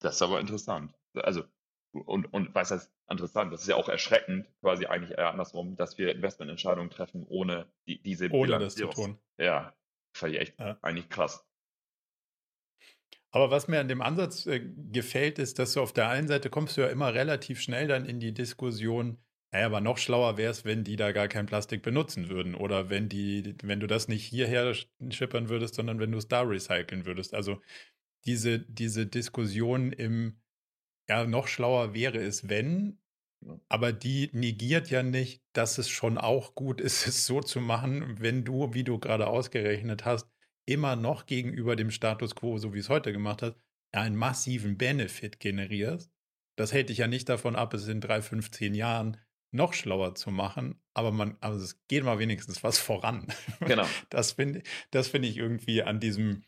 das 0.01 0.17
ist 0.17 0.23
aber 0.23 0.41
interessant. 0.41 0.95
Also 1.15 1.45
und, 1.93 2.33
und 2.33 2.55
was 2.55 2.71
heißt 2.71 2.93
interessant, 3.09 3.53
das 3.53 3.63
ist 3.63 3.69
ja 3.69 3.77
auch 3.77 3.89
erschreckend, 3.89 4.49
quasi 4.61 4.87
eigentlich 4.87 5.19
eher 5.19 5.31
andersrum, 5.31 5.77
dass 5.77 5.99
wir 5.99 6.15
Investmententscheidungen 6.15 6.91
treffen, 6.91 7.27
ohne 7.29 7.67
die, 7.87 8.01
diese 8.01 8.31
Ohne 8.31 8.59
das 8.59 8.77
zu 8.77 8.87
tun. 8.87 9.19
Ja, 9.39 9.75
fand 10.13 10.35
ich 10.35 10.41
echt 10.41 10.61
ja. 10.61 10.79
eigentlich 10.83 11.09
krass. 11.09 11.45
Aber 13.33 13.51
was 13.51 13.69
mir 13.69 13.81
an 13.81 13.89
dem 13.89 14.03
Ansatz 14.03 14.47
äh, 14.47 14.61
gefällt, 14.93 15.39
ist, 15.39 15.59
dass 15.59 15.73
du 15.75 15.81
auf 15.81 15.93
der 15.93 16.09
einen 16.09 16.29
Seite 16.29 16.51
kommst 16.51 16.77
du 16.77 16.81
ja 16.81 16.89
immer 16.89 17.15
relativ 17.15 17.61
schnell 17.61 17.87
dann 17.87 18.05
in 18.05 18.19
die 18.21 18.35
Diskussion, 18.35 19.19
naja, 19.53 19.67
aber 19.67 19.81
noch 19.81 19.99
schlauer 19.99 20.37
wäre 20.37 20.51
es, 20.51 20.65
wenn 20.65 20.85
die 20.85 20.97
da 20.97 21.13
gar 21.13 21.29
kein 21.29 21.47
Plastik 21.47 21.83
benutzen 21.83 22.29
würden 22.29 22.55
oder 22.55 22.91
wenn 22.91 23.09
die, 23.09 23.55
wenn 23.63 23.81
du 23.81 23.87
das 23.87 24.09
nicht 24.09 24.25
hierher 24.25 24.75
schippern 25.11 25.49
würdest, 25.49 25.75
sondern 25.75 25.99
wenn 26.01 26.13
du 26.13 26.19
es 26.19 26.29
da 26.29 26.43
recyceln 26.43 27.07
würdest. 27.07 27.35
Also 27.35 27.61
diese, 28.27 28.61
diese 28.61 29.07
Diskussion 29.07 29.93
im, 29.93 30.41
ja, 31.09 31.27
noch 31.27 31.49
schlauer 31.49 31.95
wäre 31.95 32.19
es, 32.19 32.49
wenn, 32.49 33.01
aber 33.69 33.93
die 33.93 34.31
negiert 34.33 34.91
ja 34.91 35.03
nicht, 35.03 35.43
dass 35.53 35.79
es 35.79 35.89
schon 35.89 36.19
auch 36.19 36.55
gut 36.55 36.81
ist, 36.81 37.07
es 37.09 37.27
so 37.27 37.41
zu 37.41 37.61
machen, 37.61 38.17
wenn 38.21 38.45
du, 38.45 38.75
wie 38.75 38.85
du 38.85 38.99
gerade 38.99 39.27
ausgerechnet 39.29 40.05
hast, 40.05 40.29
immer 40.67 40.97
noch 40.97 41.27
gegenüber 41.27 41.77
dem 41.77 41.91
Status 41.91 42.35
quo, 42.35 42.59
so 42.59 42.75
wie 42.75 42.79
es 42.79 42.89
heute 42.89 43.13
gemacht 43.13 43.43
hat, 43.43 43.57
einen 43.93 44.17
massiven 44.17 44.79
Benefit 44.79 45.41
generierst. 45.41 46.13
Das 46.57 46.73
hält 46.73 46.89
dich 46.91 46.99
ja 46.99 47.07
nicht 47.07 47.29
davon 47.29 47.57
ab, 47.57 47.75
es 47.75 47.89
in 47.89 48.01
drei, 48.01 48.23
fünf, 48.23 48.51
zehn 48.51 48.75
Jahren 48.75 49.17
noch 49.53 49.73
schlauer 49.73 50.15
zu 50.15 50.31
machen, 50.31 50.81
aber 50.95 51.11
man, 51.11 51.37
also 51.41 51.63
es 51.63 51.85
geht 51.89 52.05
mal 52.05 52.19
wenigstens 52.19 52.63
was 52.63 52.79
voran. 52.79 53.27
Genau. 53.61 53.87
Das 54.11 54.33
finde 54.33 54.63
das 54.91 55.09
finde 55.09 55.29
ich 55.29 55.37
irgendwie 55.37 55.83
an 55.83 56.01
diesem, 56.01 56.45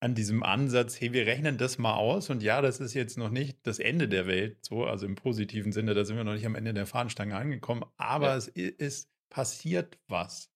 an 0.00 0.14
diesem 0.14 0.42
Ansatz, 0.42 1.00
hey, 1.00 1.12
wir 1.12 1.26
rechnen 1.26 1.58
das 1.58 1.76
mal 1.76 1.94
aus 1.94 2.30
und 2.30 2.42
ja, 2.42 2.62
das 2.62 2.80
ist 2.80 2.94
jetzt 2.94 3.18
noch 3.18 3.30
nicht 3.30 3.58
das 3.64 3.78
Ende 3.78 4.08
der 4.08 4.26
Welt, 4.26 4.64
so, 4.64 4.84
also 4.84 5.04
im 5.06 5.16
positiven 5.16 5.72
Sinne, 5.72 5.94
da 5.94 6.04
sind 6.04 6.16
wir 6.16 6.24
noch 6.24 6.34
nicht 6.34 6.46
am 6.46 6.54
Ende 6.54 6.72
der 6.72 6.86
Fahnenstange 6.86 7.36
angekommen, 7.36 7.84
aber 7.96 8.28
ja. 8.28 8.36
es 8.36 8.48
ist 8.48 9.10
passiert 9.28 9.98
was. 10.08 10.50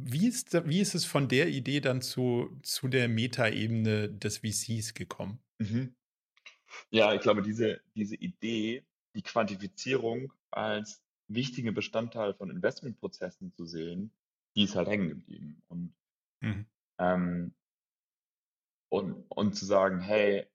Wie 0.00 0.28
ist, 0.28 0.52
wie 0.68 0.80
ist 0.80 0.94
es 0.94 1.04
von 1.04 1.28
der 1.28 1.48
Idee 1.48 1.80
dann 1.80 2.02
zu, 2.02 2.58
zu 2.62 2.88
der 2.88 3.08
Metaebene 3.08 4.08
des 4.10 4.38
VCs 4.38 4.94
gekommen? 4.94 5.40
Mhm. 5.58 5.94
Ja, 6.90 7.14
ich 7.14 7.20
glaube, 7.20 7.42
diese, 7.42 7.80
diese 7.94 8.16
Idee, 8.16 8.84
die 9.14 9.22
Quantifizierung 9.22 10.32
als 10.50 11.02
wichtigen 11.26 11.74
Bestandteil 11.74 12.34
von 12.34 12.50
Investmentprozessen 12.50 13.52
zu 13.54 13.66
sehen, 13.66 14.12
die 14.56 14.64
ist 14.64 14.76
halt 14.76 14.88
hängen 14.88 15.08
geblieben. 15.08 15.62
Und 15.68 15.94
mhm. 16.40 16.66
ähm, 16.98 17.54
und, 18.90 19.24
und 19.28 19.54
zu 19.54 19.66
sagen, 19.66 20.00
hey, 20.00 20.46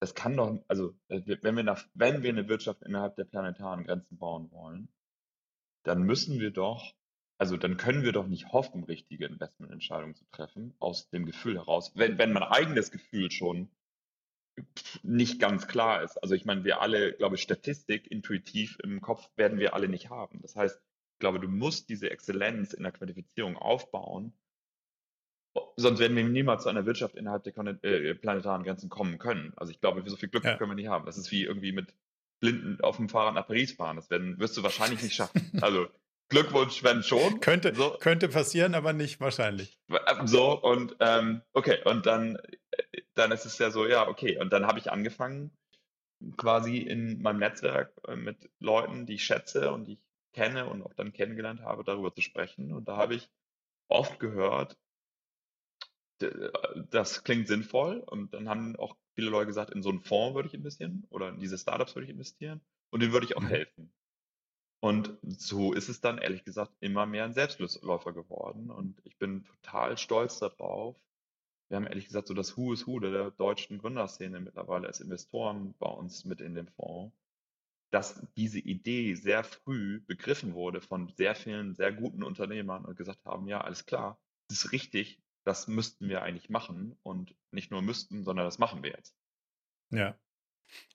das 0.00 0.14
kann 0.14 0.36
doch, 0.36 0.64
also 0.68 0.94
äh, 1.08 1.20
wenn 1.42 1.56
wir, 1.56 1.62
nach, 1.62 1.86
wenn 1.94 2.22
wir 2.22 2.30
eine 2.30 2.48
Wirtschaft 2.48 2.82
innerhalb 2.82 3.16
der 3.16 3.24
planetaren 3.24 3.84
Grenzen 3.84 4.18
bauen 4.18 4.50
wollen, 4.50 4.88
dann 5.84 6.02
müssen 6.02 6.40
wir 6.40 6.50
doch, 6.50 6.94
also 7.42 7.56
dann 7.56 7.76
können 7.76 8.04
wir 8.04 8.12
doch 8.12 8.28
nicht 8.28 8.52
hoffen, 8.52 8.84
richtige 8.84 9.26
Investmententscheidungen 9.26 10.14
zu 10.14 10.24
treffen, 10.30 10.74
aus 10.78 11.10
dem 11.10 11.26
Gefühl 11.26 11.56
heraus, 11.56 11.90
wenn, 11.96 12.16
wenn 12.16 12.32
mein 12.32 12.44
eigenes 12.44 12.92
Gefühl 12.92 13.32
schon 13.32 13.68
nicht 15.02 15.40
ganz 15.40 15.66
klar 15.66 16.04
ist. 16.04 16.18
Also 16.22 16.36
ich 16.36 16.44
meine, 16.44 16.62
wir 16.62 16.80
alle, 16.80 17.14
glaube 17.14 17.34
ich, 17.34 17.42
Statistik 17.42 18.08
intuitiv 18.08 18.78
im 18.84 19.00
Kopf 19.00 19.28
werden 19.34 19.58
wir 19.58 19.74
alle 19.74 19.88
nicht 19.88 20.08
haben. 20.08 20.40
Das 20.40 20.54
heißt, 20.54 20.76
ich 20.76 21.18
glaube, 21.18 21.40
du 21.40 21.48
musst 21.48 21.88
diese 21.88 22.10
Exzellenz 22.10 22.74
in 22.74 22.84
der 22.84 22.92
Quantifizierung 22.92 23.56
aufbauen, 23.56 24.32
sonst 25.74 25.98
werden 25.98 26.16
wir 26.16 26.22
niemals 26.22 26.62
zu 26.62 26.68
einer 26.68 26.86
Wirtschaft 26.86 27.16
innerhalb 27.16 27.42
der 27.42 27.56
äh, 27.82 28.14
planetaren 28.14 28.62
Grenzen 28.62 28.88
kommen 28.88 29.18
können. 29.18 29.52
Also 29.56 29.72
ich 29.72 29.80
glaube, 29.80 30.08
so 30.08 30.14
viel 30.14 30.28
Glück 30.28 30.44
ja. 30.44 30.56
können 30.56 30.70
wir 30.70 30.76
nicht 30.76 30.90
haben. 30.90 31.06
Das 31.06 31.18
ist 31.18 31.32
wie 31.32 31.42
irgendwie 31.42 31.72
mit 31.72 31.92
Blinden 32.38 32.80
auf 32.82 32.98
dem 32.98 33.08
Fahrrad 33.08 33.34
nach 33.34 33.48
Paris 33.48 33.72
fahren. 33.72 33.96
Das 33.96 34.10
werden, 34.10 34.38
wirst 34.38 34.56
du 34.56 34.62
wahrscheinlich 34.62 35.02
nicht 35.02 35.16
schaffen. 35.16 35.50
Also 35.60 35.88
Glückwunsch, 36.32 36.82
wenn 36.82 37.02
schon. 37.02 37.40
Könnte, 37.40 37.74
so. 37.74 37.96
könnte 38.00 38.28
passieren, 38.28 38.74
aber 38.74 38.92
nicht 38.92 39.20
wahrscheinlich. 39.20 39.78
So, 40.24 40.60
und 40.60 40.96
ähm, 41.00 41.42
okay, 41.52 41.78
und 41.84 42.06
dann, 42.06 42.38
dann 43.14 43.32
ist 43.32 43.44
es 43.44 43.58
ja 43.58 43.70
so, 43.70 43.86
ja, 43.86 44.08
okay. 44.08 44.38
Und 44.38 44.52
dann 44.52 44.66
habe 44.66 44.78
ich 44.78 44.90
angefangen, 44.90 45.56
quasi 46.36 46.78
in 46.78 47.20
meinem 47.20 47.38
Netzwerk 47.38 47.92
äh, 48.08 48.16
mit 48.16 48.50
Leuten, 48.58 49.06
die 49.06 49.14
ich 49.14 49.24
schätze 49.24 49.72
und 49.72 49.84
die 49.84 49.94
ich 49.94 50.02
kenne 50.32 50.66
und 50.66 50.82
auch 50.82 50.94
dann 50.94 51.12
kennengelernt 51.12 51.60
habe, 51.60 51.84
darüber 51.84 52.14
zu 52.14 52.22
sprechen. 52.22 52.72
Und 52.72 52.88
da 52.88 52.96
habe 52.96 53.14
ich 53.14 53.28
oft 53.88 54.18
gehört, 54.18 54.78
das 56.90 57.24
klingt 57.24 57.48
sinnvoll 57.48 57.98
und 57.98 58.32
dann 58.32 58.48
haben 58.48 58.76
auch 58.76 58.96
viele 59.14 59.28
Leute 59.28 59.48
gesagt, 59.48 59.70
in 59.70 59.82
so 59.82 59.90
einen 59.90 60.00
Fonds 60.00 60.34
würde 60.34 60.48
ich 60.48 60.54
investieren 60.54 61.04
oder 61.10 61.28
in 61.28 61.40
diese 61.40 61.58
Startups 61.58 61.94
würde 61.94 62.04
ich 62.04 62.10
investieren 62.10 62.60
und 62.90 63.00
denen 63.00 63.12
würde 63.12 63.26
ich 63.26 63.36
auch 63.36 63.42
mhm. 63.42 63.48
helfen. 63.48 63.92
Und 64.82 65.16
so 65.22 65.72
ist 65.72 65.88
es 65.88 66.00
dann 66.00 66.18
ehrlich 66.18 66.42
gesagt 66.42 66.72
immer 66.80 67.06
mehr 67.06 67.24
ein 67.24 67.34
Selbstläufer 67.34 68.12
geworden 68.12 68.68
und 68.68 69.00
ich 69.04 69.16
bin 69.16 69.44
total 69.44 69.96
stolz 69.96 70.40
darauf. 70.40 70.96
Wir 71.68 71.76
haben 71.76 71.86
ehrlich 71.86 72.06
gesagt 72.06 72.26
so 72.26 72.34
das 72.34 72.56
Who 72.56 72.72
is 72.72 72.84
Who 72.84 72.98
der 72.98 73.30
deutschen 73.30 73.78
Gründerszene 73.78 74.40
mittlerweile 74.40 74.88
als 74.88 75.00
Investoren 75.00 75.74
bei 75.78 75.88
uns 75.88 76.24
mit 76.24 76.40
in 76.40 76.56
dem 76.56 76.66
Fonds, 76.66 77.16
dass 77.92 78.26
diese 78.36 78.58
Idee 78.58 79.14
sehr 79.14 79.44
früh 79.44 80.00
begriffen 80.00 80.52
wurde 80.54 80.80
von 80.80 81.08
sehr 81.10 81.36
vielen 81.36 81.76
sehr 81.76 81.92
guten 81.92 82.24
Unternehmern 82.24 82.84
und 82.84 82.96
gesagt 82.96 83.24
haben, 83.24 83.46
ja, 83.46 83.60
alles 83.60 83.86
klar, 83.86 84.18
das 84.48 84.64
ist 84.64 84.72
richtig, 84.72 85.22
das 85.44 85.68
müssten 85.68 86.08
wir 86.08 86.22
eigentlich 86.22 86.50
machen 86.50 86.98
und 87.04 87.36
nicht 87.52 87.70
nur 87.70 87.82
müssten, 87.82 88.24
sondern 88.24 88.46
das 88.46 88.58
machen 88.58 88.82
wir 88.82 88.90
jetzt. 88.90 89.14
Ja. 89.90 90.18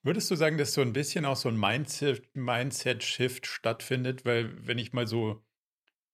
Würdest 0.04 0.30
du 0.32 0.36
sagen, 0.36 0.58
dass 0.58 0.74
so 0.74 0.82
ein 0.82 0.94
bisschen 0.94 1.26
auch 1.26 1.36
so 1.36 1.50
ein 1.50 1.60
Mindset-Shift 1.60 2.36
Mindset 2.36 3.04
stattfindet? 3.04 4.26
Weil, 4.26 4.66
wenn 4.66 4.78
ich 4.78 4.94
mal 4.94 5.08
so 5.08 5.44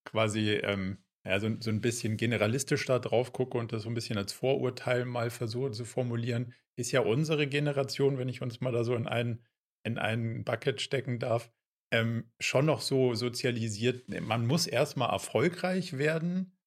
quasi 0.06 0.52
ähm, 0.52 1.04
ja, 1.26 1.40
so, 1.40 1.50
so 1.60 1.70
ein 1.70 1.82
bisschen 1.82 2.18
generalistisch 2.18 2.86
da 2.86 3.00
drauf 3.00 3.32
gucke 3.32 3.58
und 3.58 3.72
das 3.72 3.84
so 3.84 3.90
ein 3.90 3.94
bisschen 3.94 4.18
als 4.18 4.34
Vorurteil 4.34 5.06
mal 5.06 5.30
versuche 5.30 5.72
zu 5.72 5.86
formulieren, 5.86 6.54
ist 6.76 6.92
ja 6.92 7.02
unsere 7.02 7.48
Generation, 7.48 8.18
wenn 8.18 8.30
ich 8.30 8.42
uns 8.42 8.60
mal 8.62 8.72
da 8.72 8.84
so 8.84 8.96
in 8.96 9.08
einen, 9.08 9.46
in 9.84 9.98
einen 9.98 10.44
Bucket 10.44 10.82
stecken 10.82 11.20
darf, 11.20 11.52
ähm, 11.92 12.32
schon 12.40 12.66
noch 12.66 12.82
so 12.82 13.14
sozialisiert. 13.14 14.10
Man 14.10 14.48
muss 14.48 14.68
erstmal 14.68 15.12
erfolgreich 15.12 15.98
werden, 15.98 16.58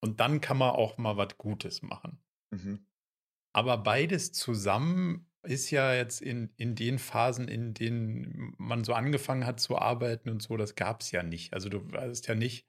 und 0.00 0.20
dann 0.20 0.40
kann 0.40 0.56
man 0.56 0.70
auch 0.70 0.98
mal 0.98 1.16
was 1.16 1.36
Gutes 1.36 1.82
machen. 1.82 2.22
Mhm. 2.50 2.86
Aber 3.52 3.78
beides 3.78 4.32
zusammen 4.32 5.29
ist 5.42 5.70
ja 5.70 5.94
jetzt 5.94 6.20
in, 6.20 6.52
in 6.56 6.74
den 6.74 6.98
Phasen, 6.98 7.48
in 7.48 7.74
denen 7.74 8.54
man 8.58 8.84
so 8.84 8.92
angefangen 8.92 9.46
hat 9.46 9.60
zu 9.60 9.78
arbeiten 9.78 10.28
und 10.28 10.42
so, 10.42 10.56
das 10.56 10.74
gab 10.74 11.00
es 11.00 11.10
ja 11.10 11.22
nicht. 11.22 11.52
Also 11.52 11.68
du 11.68 11.90
weißt 11.92 12.28
ja 12.28 12.34
nicht, 12.34 12.66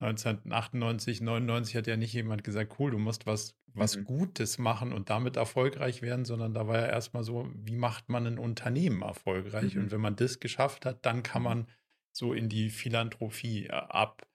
1998, 0.00 1.22
99 1.22 1.74
hat 1.74 1.86
ja 1.86 1.96
nicht 1.96 2.12
jemand 2.12 2.44
gesagt, 2.44 2.78
cool, 2.78 2.90
du 2.90 2.98
musst 2.98 3.26
was, 3.26 3.56
was 3.72 3.96
mhm. 3.96 4.04
Gutes 4.04 4.58
machen 4.58 4.92
und 4.92 5.08
damit 5.08 5.36
erfolgreich 5.36 6.02
werden, 6.02 6.26
sondern 6.26 6.52
da 6.52 6.68
war 6.68 6.78
ja 6.78 6.86
erstmal 6.86 7.24
so, 7.24 7.50
wie 7.54 7.76
macht 7.76 8.08
man 8.08 8.26
ein 8.26 8.38
Unternehmen 8.38 9.02
erfolgreich? 9.02 9.74
Mhm. 9.74 9.84
Und 9.84 9.90
wenn 9.92 10.00
man 10.00 10.16
das 10.16 10.38
geschafft 10.38 10.84
hat, 10.84 11.06
dann 11.06 11.22
kann 11.22 11.42
mhm. 11.42 11.48
man 11.48 11.66
so 12.12 12.34
in 12.34 12.48
die 12.48 12.68
Philanthropie 12.68 13.66
äh, 13.66 13.72
ab, 13.72 14.26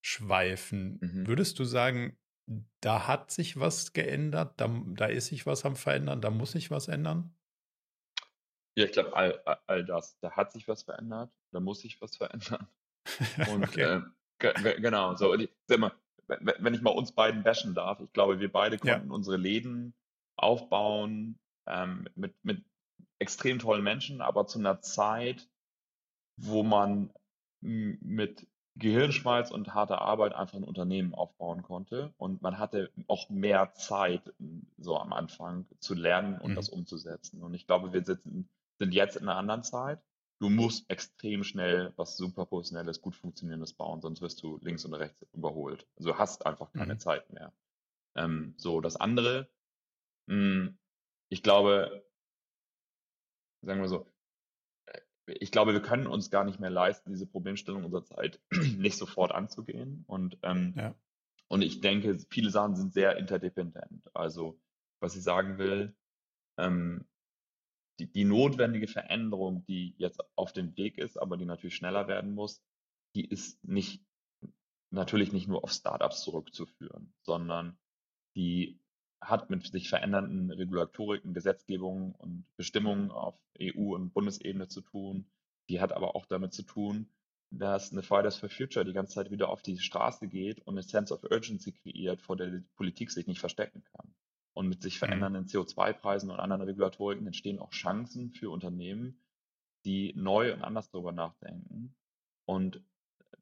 schweifen. 0.00 0.98
Mhm. 1.00 1.26
Würdest 1.26 1.58
du 1.58 1.64
sagen, 1.64 2.16
da 2.80 3.06
hat 3.06 3.30
sich 3.30 3.58
was 3.58 3.92
geändert, 3.92 4.60
da, 4.60 4.68
da 4.86 5.06
ist 5.06 5.26
sich 5.26 5.46
was 5.46 5.64
am 5.64 5.76
Verändern, 5.76 6.20
da 6.20 6.30
muss 6.30 6.52
sich 6.52 6.70
was 6.70 6.88
ändern? 6.88 7.34
Ja, 8.76 8.84
ich 8.84 8.92
glaube, 8.92 9.14
all, 9.14 9.40
all 9.66 9.84
das. 9.84 10.18
Da 10.20 10.32
hat 10.32 10.52
sich 10.52 10.66
was 10.68 10.82
verändert, 10.82 11.32
da 11.52 11.60
muss 11.60 11.80
sich 11.80 12.00
was 12.00 12.16
verändern. 12.16 12.66
Und 13.50 13.64
okay. 13.64 14.02
äh, 14.38 14.80
genau, 14.80 15.14
so, 15.14 15.34
ich, 15.34 15.50
mal, 15.68 15.92
wenn 16.26 16.74
ich 16.74 16.82
mal 16.82 16.90
uns 16.90 17.12
beiden 17.12 17.42
bashen 17.42 17.74
darf, 17.74 18.00
ich 18.00 18.12
glaube, 18.12 18.40
wir 18.40 18.50
beide 18.50 18.78
konnten 18.78 19.08
ja. 19.08 19.14
unsere 19.14 19.36
Läden 19.36 19.94
aufbauen 20.36 21.38
ähm, 21.66 22.08
mit, 22.14 22.34
mit 22.42 22.64
extrem 23.18 23.58
tollen 23.58 23.84
Menschen, 23.84 24.20
aber 24.20 24.46
zu 24.46 24.58
einer 24.58 24.80
Zeit, 24.80 25.48
wo 26.36 26.62
man 26.62 27.12
mit 27.60 28.46
Gehirnschmalz 28.76 29.50
und 29.50 29.74
harte 29.74 30.00
Arbeit 30.00 30.34
einfach 30.34 30.56
ein 30.56 30.64
Unternehmen 30.64 31.14
aufbauen 31.14 31.62
konnte. 31.62 32.12
Und 32.18 32.42
man 32.42 32.58
hatte 32.58 32.90
auch 33.08 33.28
mehr 33.28 33.72
Zeit, 33.74 34.32
so 34.78 34.96
am 34.96 35.12
Anfang 35.12 35.66
zu 35.80 35.94
lernen 35.94 36.38
und 36.40 36.52
mhm. 36.52 36.56
das 36.56 36.68
umzusetzen. 36.68 37.42
Und 37.42 37.54
ich 37.54 37.66
glaube, 37.66 37.92
wir 37.92 38.04
sitzen, 38.04 38.48
sind 38.78 38.92
jetzt 38.92 39.16
in 39.16 39.28
einer 39.28 39.38
anderen 39.38 39.62
Zeit. 39.62 40.00
Du 40.38 40.48
musst 40.48 40.88
extrem 40.88 41.44
schnell 41.44 41.92
was 41.96 42.16
super 42.16 42.46
professionelles, 42.46 43.02
gut 43.02 43.14
funktionierendes 43.14 43.74
bauen, 43.74 44.00
sonst 44.00 44.22
wirst 44.22 44.42
du 44.42 44.58
links 44.62 44.86
und 44.86 44.94
rechts 44.94 45.26
überholt. 45.34 45.86
Also 45.98 46.16
hast 46.16 46.46
einfach 46.46 46.72
keine 46.72 46.94
mhm. 46.94 46.98
Zeit 46.98 47.30
mehr. 47.30 47.52
Ähm, 48.14 48.54
so, 48.56 48.80
das 48.80 48.96
andere, 48.96 49.50
mh, 50.26 50.34
hm, 50.34 50.78
ich 51.28 51.42
glaube, 51.42 52.04
sagen 53.62 53.82
wir 53.82 53.88
so, 53.88 54.09
ich 55.40 55.52
glaube, 55.52 55.72
wir 55.72 55.82
können 55.82 56.06
uns 56.06 56.30
gar 56.30 56.44
nicht 56.44 56.60
mehr 56.60 56.70
leisten, 56.70 57.10
diese 57.10 57.26
Problemstellung 57.26 57.84
unserer 57.84 58.04
Zeit 58.04 58.40
nicht 58.76 58.96
sofort 58.96 59.32
anzugehen. 59.32 60.04
Und, 60.06 60.38
ähm, 60.42 60.74
ja. 60.76 60.94
und 61.48 61.62
ich 61.62 61.80
denke, 61.80 62.18
viele 62.30 62.50
Sachen 62.50 62.76
sind 62.76 62.92
sehr 62.92 63.16
interdependent. 63.16 64.08
Also, 64.14 64.60
was 65.00 65.16
ich 65.16 65.22
sagen 65.22 65.58
will, 65.58 65.96
ähm, 66.58 67.06
die, 67.98 68.10
die 68.10 68.24
notwendige 68.24 68.88
Veränderung, 68.88 69.64
die 69.66 69.94
jetzt 69.98 70.20
auf 70.36 70.52
dem 70.52 70.76
Weg 70.76 70.98
ist, 70.98 71.18
aber 71.18 71.36
die 71.36 71.44
natürlich 71.44 71.76
schneller 71.76 72.08
werden 72.08 72.32
muss, 72.34 72.62
die 73.14 73.26
ist 73.26 73.62
nicht 73.64 74.04
natürlich 74.90 75.32
nicht 75.32 75.48
nur 75.48 75.62
auf 75.62 75.72
Startups 75.72 76.22
zurückzuführen, 76.22 77.14
sondern 77.22 77.78
die 78.36 78.79
hat 79.20 79.50
mit 79.50 79.66
sich 79.66 79.88
verändernden 79.88 80.50
Regulatoriken, 80.50 81.34
Gesetzgebungen 81.34 82.12
und 82.12 82.44
Bestimmungen 82.56 83.10
auf 83.10 83.34
EU- 83.60 83.94
und 83.94 84.12
Bundesebene 84.12 84.68
zu 84.68 84.80
tun. 84.80 85.26
Die 85.68 85.80
hat 85.80 85.92
aber 85.92 86.16
auch 86.16 86.26
damit 86.26 86.52
zu 86.52 86.62
tun, 86.62 87.08
dass 87.50 87.92
eine 87.92 88.02
Fridays 88.02 88.36
for 88.36 88.48
Future 88.48 88.84
die 88.84 88.92
ganze 88.92 89.14
Zeit 89.14 89.30
wieder 89.30 89.48
auf 89.48 89.62
die 89.62 89.78
Straße 89.78 90.28
geht 90.28 90.60
und 90.66 90.74
eine 90.74 90.82
Sense 90.82 91.12
of 91.12 91.24
Urgency 91.24 91.72
kreiert, 91.72 92.22
vor 92.22 92.36
der 92.36 92.50
die 92.50 92.64
Politik 92.76 93.10
sich 93.10 93.26
nicht 93.26 93.40
verstecken 93.40 93.82
kann. 93.92 94.14
Und 94.52 94.68
mit 94.68 94.82
sich 94.82 94.94
mhm. 94.94 95.06
verändernden 95.06 95.46
CO2-Preisen 95.46 96.30
und 96.30 96.40
anderen 96.40 96.62
Regulatoriken 96.62 97.26
entstehen 97.26 97.58
auch 97.58 97.70
Chancen 97.70 98.30
für 98.30 98.50
Unternehmen, 98.50 99.20
die 99.84 100.12
neu 100.14 100.52
und 100.52 100.62
anders 100.62 100.90
darüber 100.90 101.12
nachdenken. 101.12 101.94
Und 102.46 102.82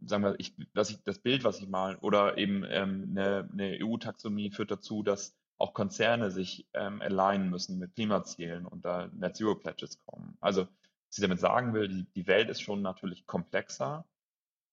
sagen 0.01 0.25
wir, 0.25 0.35
ich, 0.39 0.55
ich 0.59 1.03
das 1.05 1.19
Bild, 1.19 1.45
was 1.45 1.61
ich 1.61 1.69
mal, 1.69 1.97
oder 1.97 2.39
eben 2.39 2.65
ähm, 2.69 3.09
eine, 3.11 3.49
eine 3.53 3.79
EU-Taxonomie 3.83 4.51
führt 4.51 4.71
dazu, 4.71 5.03
dass 5.03 5.38
auch 5.59 5.75
Konzerne 5.75 6.31
sich 6.31 6.67
ähm, 6.73 7.03
alignen 7.03 7.51
müssen 7.51 7.79
mit 7.79 7.95
Klimazielen 7.95 8.65
und 8.65 8.85
da 8.85 9.09
Net 9.13 9.37
Zero 9.37 9.57
Pledges 9.57 9.99
kommen. 10.07 10.37
Also, 10.41 10.63
was 10.63 11.19
ich 11.19 11.23
damit 11.23 11.41
sagen 11.41 11.75
will, 11.75 11.89
die, 11.89 12.05
die 12.15 12.27
Welt 12.27 12.49
ist 12.49 12.63
schon 12.63 12.81
natürlich 12.81 13.27
komplexer. 13.27 14.05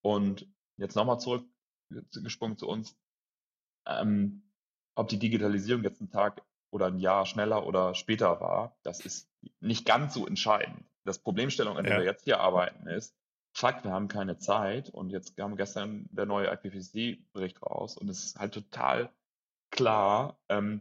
Und 0.02 0.48
jetzt 0.76 0.94
nochmal 0.94 1.18
zurückgesprungen 1.18 2.56
zu 2.56 2.68
uns, 2.68 2.96
ähm, 3.86 4.42
ob 4.94 5.08
die 5.08 5.18
Digitalisierung 5.18 5.82
jetzt 5.82 6.00
ein 6.00 6.10
Tag 6.10 6.42
oder 6.70 6.86
ein 6.86 6.98
Jahr 6.98 7.26
schneller 7.26 7.66
oder 7.66 7.94
später 7.94 8.40
war, 8.40 8.76
das 8.82 9.00
ist 9.00 9.28
nicht 9.60 9.86
ganz 9.86 10.14
so 10.14 10.26
entscheidend. 10.26 10.84
Das 11.04 11.18
Problemstellung, 11.18 11.76
an 11.76 11.84
der 11.84 11.94
ja. 11.94 11.98
wir 12.00 12.06
jetzt 12.06 12.24
hier 12.24 12.40
arbeiten, 12.40 12.86
ist, 12.86 13.16
fuck, 13.52 13.84
wir 13.84 13.90
haben 13.90 14.08
keine 14.08 14.38
Zeit 14.38 14.90
und 14.90 15.10
jetzt 15.10 15.38
haben 15.40 15.52
wir 15.52 15.56
gestern 15.56 16.08
der 16.10 16.26
neue 16.26 16.48
IPCC-Bericht 16.52 17.62
raus 17.62 17.96
und 17.96 18.08
es 18.08 18.24
ist 18.24 18.38
halt 18.38 18.54
total 18.54 19.10
klar, 19.76 20.38
ähm, 20.48 20.80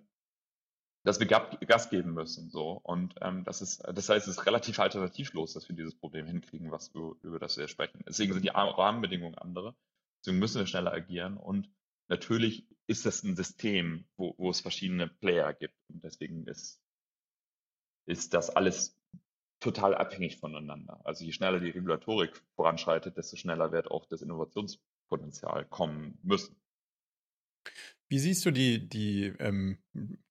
dass 1.04 1.20
wir 1.20 1.28
Gas 1.28 1.90
geben 1.90 2.14
müssen. 2.14 2.50
So. 2.50 2.72
Und 2.72 3.16
ähm, 3.22 3.44
das 3.46 3.62
ist, 3.62 3.84
das 3.86 4.10
heißt, 4.10 4.28
es 4.28 4.38
ist 4.38 4.46
relativ 4.48 4.80
alternativlos, 4.80 5.54
dass 5.54 5.70
wir 5.70 5.76
dieses 5.76 5.96
Problem 5.96 6.26
hinkriegen, 6.26 6.72
was 6.72 6.94
wir, 6.96 7.16
über 7.22 7.38
das 7.38 7.58
wir 7.58 7.68
sprechen. 7.68 8.04
Deswegen 8.08 8.34
sind 8.34 8.44
die 8.44 8.50
Rahmenbedingungen 8.50 9.38
andere. 9.38 9.76
Deswegen 10.20 10.40
müssen 10.40 10.60
wir 10.60 10.68
schneller 10.68 10.92
agieren. 10.92 11.38
Und 11.38 11.70
natürlich 12.08 12.68
ist 12.88 13.06
das 13.06 13.22
ein 13.22 13.36
System, 13.36 14.06
wo, 14.18 14.34
wo 14.38 14.50
es 14.50 14.62
verschiedene 14.62 15.08
Player 15.08 15.54
gibt. 15.54 15.78
Und 15.90 16.04
deswegen 16.04 16.48
ist, 16.48 16.82
ist 18.08 18.34
das 18.34 18.50
alles 18.50 19.00
total 19.60 19.94
abhängig 19.94 20.38
voneinander. 20.38 21.02
Also 21.06 21.24
je 21.24 21.32
schneller 21.32 21.60
die 21.60 21.70
Regulatorik 21.70 22.42
voranschreitet, 22.56 23.16
desto 23.16 23.36
schneller 23.36 23.72
wird 23.72 23.90
auch 23.92 24.06
das 24.08 24.24
Innovationspotenzial 24.24 25.66
kommen 25.66 26.18
müssen. 26.24 26.56
Wie 28.08 28.20
siehst 28.20 28.46
du 28.46 28.52
die, 28.52 28.88
die, 28.88 29.34
ähm, 29.40 29.80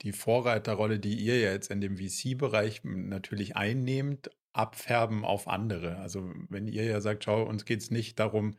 die 0.02 0.12
Vorreiterrolle, 0.12 1.00
die 1.00 1.16
ihr 1.16 1.40
jetzt 1.40 1.70
in 1.70 1.80
dem 1.80 1.96
VC-Bereich 1.96 2.82
natürlich 2.84 3.56
einnehmt, 3.56 4.30
abfärben 4.52 5.24
auf 5.24 5.48
andere? 5.48 5.96
Also 5.96 6.32
wenn 6.48 6.68
ihr 6.68 6.84
ja 6.84 7.00
sagt, 7.00 7.24
schau, 7.24 7.42
uns 7.42 7.64
geht 7.64 7.80
es 7.80 7.90
nicht 7.90 8.18
darum, 8.20 8.56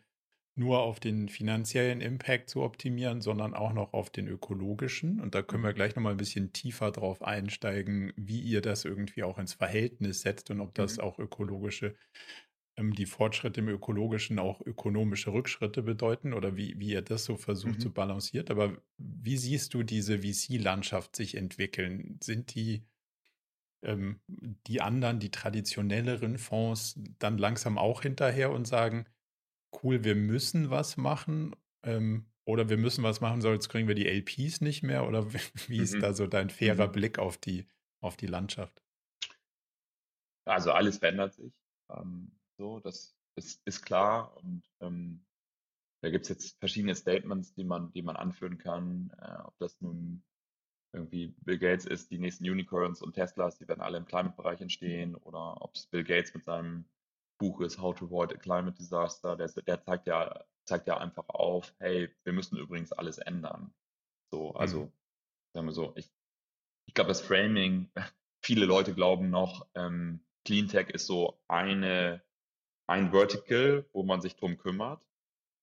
nur 0.57 0.79
auf 0.79 0.99
den 1.01 1.27
finanziellen 1.27 1.99
Impact 1.99 2.49
zu 2.49 2.61
optimieren, 2.61 3.21
sondern 3.21 3.53
auch 3.53 3.73
noch 3.73 3.93
auf 3.93 4.09
den 4.09 4.27
ökologischen. 4.27 5.19
Und 5.19 5.35
da 5.35 5.41
können 5.41 5.63
wir 5.63 5.73
gleich 5.73 5.95
nochmal 5.95 6.13
ein 6.13 6.17
bisschen 6.17 6.53
tiefer 6.53 6.91
drauf 6.91 7.21
einsteigen, 7.21 8.13
wie 8.15 8.39
ihr 8.39 8.61
das 8.61 8.85
irgendwie 8.85 9.23
auch 9.23 9.37
ins 9.37 9.53
Verhältnis 9.53 10.21
setzt 10.21 10.49
und 10.51 10.61
ob 10.61 10.73
das 10.73 10.97
mhm. 10.97 11.03
auch 11.03 11.19
ökologische 11.19 11.95
die 12.77 13.05
Fortschritte 13.05 13.61
im 13.61 13.69
Ökologischen 13.69 14.37
auch 14.37 14.59
ökonomische 14.61 15.31
Rückschritte 15.31 15.81
bedeuten 15.81 16.33
oder 16.33 16.57
wie, 16.57 16.77
wie 16.77 16.91
ihr 16.91 17.01
das 17.01 17.23
so 17.23 17.37
versucht 17.37 17.75
mhm. 17.75 17.79
zu 17.79 17.91
balancieren. 17.91 18.49
Aber 18.49 18.77
wie 18.97 19.37
siehst 19.37 19.73
du 19.73 19.83
diese 19.83 20.19
VC-Landschaft 20.19 21.15
sich 21.15 21.35
entwickeln? 21.35 22.19
Sind 22.21 22.53
die, 22.53 22.85
ähm, 23.81 24.19
die 24.27 24.81
anderen, 24.81 25.19
die 25.19 25.31
traditionelleren 25.31 26.37
Fonds 26.37 26.99
dann 27.17 27.37
langsam 27.37 27.77
auch 27.77 28.01
hinterher 28.01 28.51
und 28.51 28.67
sagen, 28.67 29.05
cool, 29.83 30.03
wir 30.03 30.15
müssen 30.15 30.69
was 30.69 30.97
machen 30.97 31.55
ähm, 31.83 32.25
oder 32.43 32.67
wir 32.69 32.77
müssen 32.77 33.03
was 33.03 33.21
machen, 33.21 33.41
sonst 33.41 33.69
kriegen 33.69 33.87
wir 33.87 33.95
die 33.95 34.07
LPs 34.07 34.59
nicht 34.59 34.83
mehr? 34.83 35.07
Oder 35.07 35.31
wie 35.67 35.77
ist 35.77 35.95
mhm. 35.95 36.01
da 36.01 36.13
so 36.13 36.27
dein 36.27 36.49
fairer 36.49 36.87
mhm. 36.87 36.91
Blick 36.91 37.19
auf 37.19 37.37
die, 37.37 37.67
auf 38.01 38.17
die 38.17 38.27
Landschaft? 38.27 38.81
Also 40.45 40.73
alles 40.73 40.97
verändert 40.97 41.33
sich. 41.33 41.53
Ähm, 41.89 42.31
so, 42.57 42.79
das 42.79 43.15
ist, 43.35 43.61
ist 43.65 43.85
klar. 43.85 44.35
Und 44.37 44.63
ähm, 44.79 45.25
da 46.01 46.09
gibt 46.09 46.23
es 46.23 46.29
jetzt 46.29 46.59
verschiedene 46.59 46.95
Statements, 46.95 47.53
die 47.53 47.63
man, 47.63 47.91
die 47.91 48.01
man 48.01 48.15
anführen 48.15 48.57
kann. 48.57 49.11
Äh, 49.19 49.41
ob 49.43 49.57
das 49.57 49.79
nun 49.81 50.23
irgendwie 50.93 51.35
Bill 51.39 51.59
Gates 51.59 51.85
ist, 51.85 52.11
die 52.11 52.19
nächsten 52.19 52.45
Unicorns 52.45 53.01
und 53.01 53.13
Teslas, 53.13 53.57
die 53.57 53.67
werden 53.67 53.81
alle 53.81 53.97
im 53.97 54.05
Climate-Bereich 54.05 54.61
entstehen, 54.61 55.15
oder 55.15 55.61
ob 55.61 55.75
es 55.75 55.87
Bill 55.87 56.03
Gates 56.03 56.33
mit 56.33 56.45
seinem 56.45 56.85
Buch 57.37 57.59
ist, 57.61 57.79
How 57.79 57.93
to 57.95 58.05
Avoid 58.05 58.33
a 58.33 58.37
Climate 58.37 58.77
Disaster, 58.77 59.35
der, 59.35 59.47
der 59.47 59.83
zeigt 59.83 60.07
ja, 60.07 60.45
zeigt 60.63 60.87
ja 60.87 60.97
einfach 60.97 61.27
auf, 61.27 61.73
hey, 61.79 62.09
wir 62.23 62.33
müssen 62.33 62.57
übrigens 62.57 62.93
alles 62.93 63.17
ändern. 63.17 63.73
So, 64.31 64.53
also, 64.53 64.85
mhm. 64.85 64.91
sagen 65.53 65.67
wir 65.67 65.73
so, 65.73 65.93
ich, 65.95 66.09
ich 66.87 66.93
glaube, 66.93 67.09
das 67.09 67.21
Framing, 67.21 67.91
viele 68.41 68.65
Leute 68.65 68.93
glauben 68.93 69.29
noch, 69.29 69.67
ähm, 69.75 70.25
Cleantech 70.45 70.89
ist 70.91 71.07
so 71.07 71.41
eine 71.47 72.23
ein 72.87 73.11
Vertical, 73.11 73.85
wo 73.93 74.03
man 74.03 74.21
sich 74.21 74.35
drum 74.35 74.57
kümmert. 74.57 75.01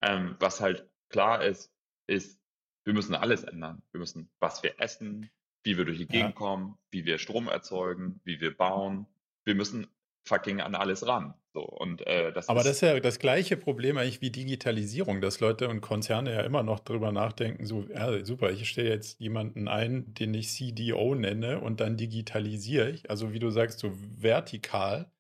Ähm, 0.02 0.36
was 0.40 0.60
halt 0.60 0.88
klar 1.08 1.44
ist, 1.44 1.72
ist, 2.06 2.40
wir 2.84 2.94
müssen 2.94 3.14
alles 3.14 3.44
ändern. 3.44 3.82
Wir 3.92 4.00
müssen, 4.00 4.28
was 4.40 4.62
wir 4.62 4.80
essen, 4.80 5.30
wie 5.62 5.76
wir 5.76 5.84
durch 5.84 5.98
die 5.98 6.06
Gegend 6.06 6.30
ja. 6.30 6.36
kommen, 6.36 6.78
wie 6.90 7.04
wir 7.04 7.18
Strom 7.18 7.48
erzeugen, 7.48 8.20
wie 8.24 8.40
wir 8.40 8.56
bauen. 8.56 9.06
Wir 9.44 9.54
müssen 9.54 9.86
fucking 10.24 10.60
an 10.60 10.74
alles 10.74 11.06
ran. 11.06 11.34
So, 11.54 11.60
und, 11.64 12.06
äh, 12.06 12.32
das 12.32 12.48
Aber 12.48 12.62
das 12.62 12.76
ist 12.76 12.80
ja 12.80 12.98
das 12.98 13.18
gleiche 13.18 13.56
Problem 13.58 13.98
eigentlich 13.98 14.22
wie 14.22 14.30
Digitalisierung, 14.30 15.20
dass 15.20 15.40
Leute 15.40 15.68
und 15.68 15.82
Konzerne 15.82 16.32
ja 16.32 16.40
immer 16.40 16.62
noch 16.62 16.80
drüber 16.80 17.12
nachdenken, 17.12 17.66
so, 17.66 17.84
ja, 17.92 18.24
super, 18.24 18.50
ich 18.50 18.66
stelle 18.68 18.88
jetzt 18.88 19.20
jemanden 19.20 19.68
ein, 19.68 20.14
den 20.14 20.32
ich 20.32 20.48
CDO 20.48 21.14
nenne 21.14 21.60
und 21.60 21.80
dann 21.80 21.98
digitalisiere 21.98 22.90
ich. 22.90 23.10
Also 23.10 23.32
wie 23.32 23.38
du 23.38 23.50
sagst, 23.50 23.80
so 23.80 23.92
vertikal. 23.92 25.12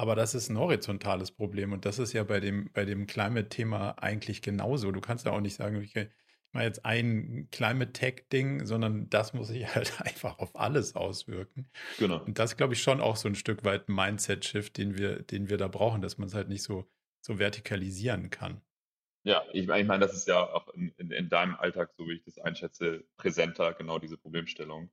Aber 0.00 0.14
das 0.14 0.34
ist 0.34 0.48
ein 0.48 0.58
horizontales 0.58 1.32
Problem 1.32 1.72
und 1.72 1.84
das 1.84 1.98
ist 1.98 2.12
ja 2.12 2.22
bei 2.22 2.38
dem, 2.38 2.70
bei 2.72 2.84
dem 2.84 3.08
Climate-Thema 3.08 3.98
eigentlich 3.98 4.42
genauso. 4.42 4.92
Du 4.92 5.00
kannst 5.00 5.26
ja 5.26 5.32
auch 5.32 5.40
nicht 5.40 5.56
sagen, 5.56 5.82
ich 5.82 5.92
mache 6.52 6.64
jetzt 6.64 6.84
ein 6.84 7.48
Climate-Tech-Ding, 7.50 8.64
sondern 8.64 9.10
das 9.10 9.34
muss 9.34 9.48
sich 9.48 9.66
halt 9.74 10.00
einfach 10.00 10.38
auf 10.38 10.54
alles 10.54 10.94
auswirken. 10.94 11.68
Genau. 11.98 12.22
Und 12.24 12.38
das 12.38 12.56
glaube 12.56 12.74
ich 12.74 12.82
schon 12.82 13.00
auch 13.00 13.16
so 13.16 13.28
ein 13.28 13.34
Stück 13.34 13.64
weit 13.64 13.88
ein 13.88 13.94
Mindset-Shift, 13.94 14.76
den 14.78 14.96
wir, 14.96 15.22
den 15.24 15.50
wir 15.50 15.56
da 15.56 15.66
brauchen, 15.66 16.00
dass 16.00 16.16
man 16.16 16.28
es 16.28 16.34
halt 16.34 16.48
nicht 16.48 16.62
so, 16.62 16.88
so 17.20 17.40
vertikalisieren 17.40 18.30
kann. 18.30 18.60
Ja, 19.24 19.42
ich 19.52 19.66
meine, 19.66 19.82
ich 19.82 19.88
mein, 19.88 20.00
das 20.00 20.14
ist 20.14 20.28
ja 20.28 20.40
auch 20.40 20.68
in, 20.68 20.90
in, 20.96 21.10
in, 21.10 21.28
deinem 21.28 21.56
Alltag, 21.56 21.92
so 21.98 22.08
wie 22.08 22.14
ich 22.14 22.22
das 22.22 22.38
einschätze, 22.38 23.04
präsenter, 23.16 23.74
genau 23.74 23.98
diese 23.98 24.16
Problemstellung. 24.16 24.90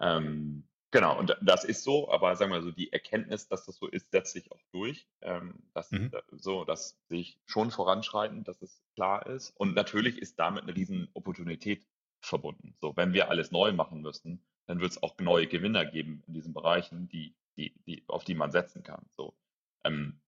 Ähm, 0.00 0.68
Genau, 0.92 1.16
und 1.18 1.36
das 1.40 1.64
ist 1.64 1.84
so, 1.84 2.10
aber 2.10 2.34
sagen 2.34 2.50
wir 2.50 2.62
so, 2.62 2.72
die 2.72 2.92
Erkenntnis, 2.92 3.46
dass 3.46 3.64
das 3.64 3.76
so 3.76 3.86
ist, 3.86 4.10
setzt 4.10 4.32
sich 4.32 4.50
auch 4.50 4.60
durch. 4.72 5.06
Ähm, 5.20 5.62
das, 5.72 5.92
mhm. 5.92 6.10
so, 6.32 6.64
das 6.64 6.98
sehe 7.08 7.20
ich 7.20 7.38
schon 7.46 7.70
voranschreitend, 7.70 8.48
dass 8.48 8.60
es 8.60 8.82
klar 8.96 9.26
ist. 9.26 9.50
Und 9.56 9.74
natürlich 9.74 10.18
ist 10.18 10.40
damit 10.40 10.64
eine 10.64 10.74
riesen 10.74 11.08
Opportunität 11.14 11.86
verbunden. 12.20 12.74
So, 12.80 12.96
wenn 12.96 13.12
wir 13.12 13.30
alles 13.30 13.52
neu 13.52 13.72
machen 13.72 14.00
müssen, 14.00 14.44
dann 14.66 14.80
wird 14.80 14.90
es 14.90 15.02
auch 15.02 15.16
neue 15.18 15.46
Gewinner 15.46 15.84
geben 15.84 16.24
in 16.26 16.34
diesen 16.34 16.52
Bereichen, 16.52 17.08
die, 17.08 17.36
die, 17.56 17.72
die, 17.86 18.02
auf 18.08 18.24
die 18.24 18.34
man 18.34 18.50
setzen 18.50 18.82
kann. 18.82 19.06
So, 19.16 19.36
ähm, 19.84 20.20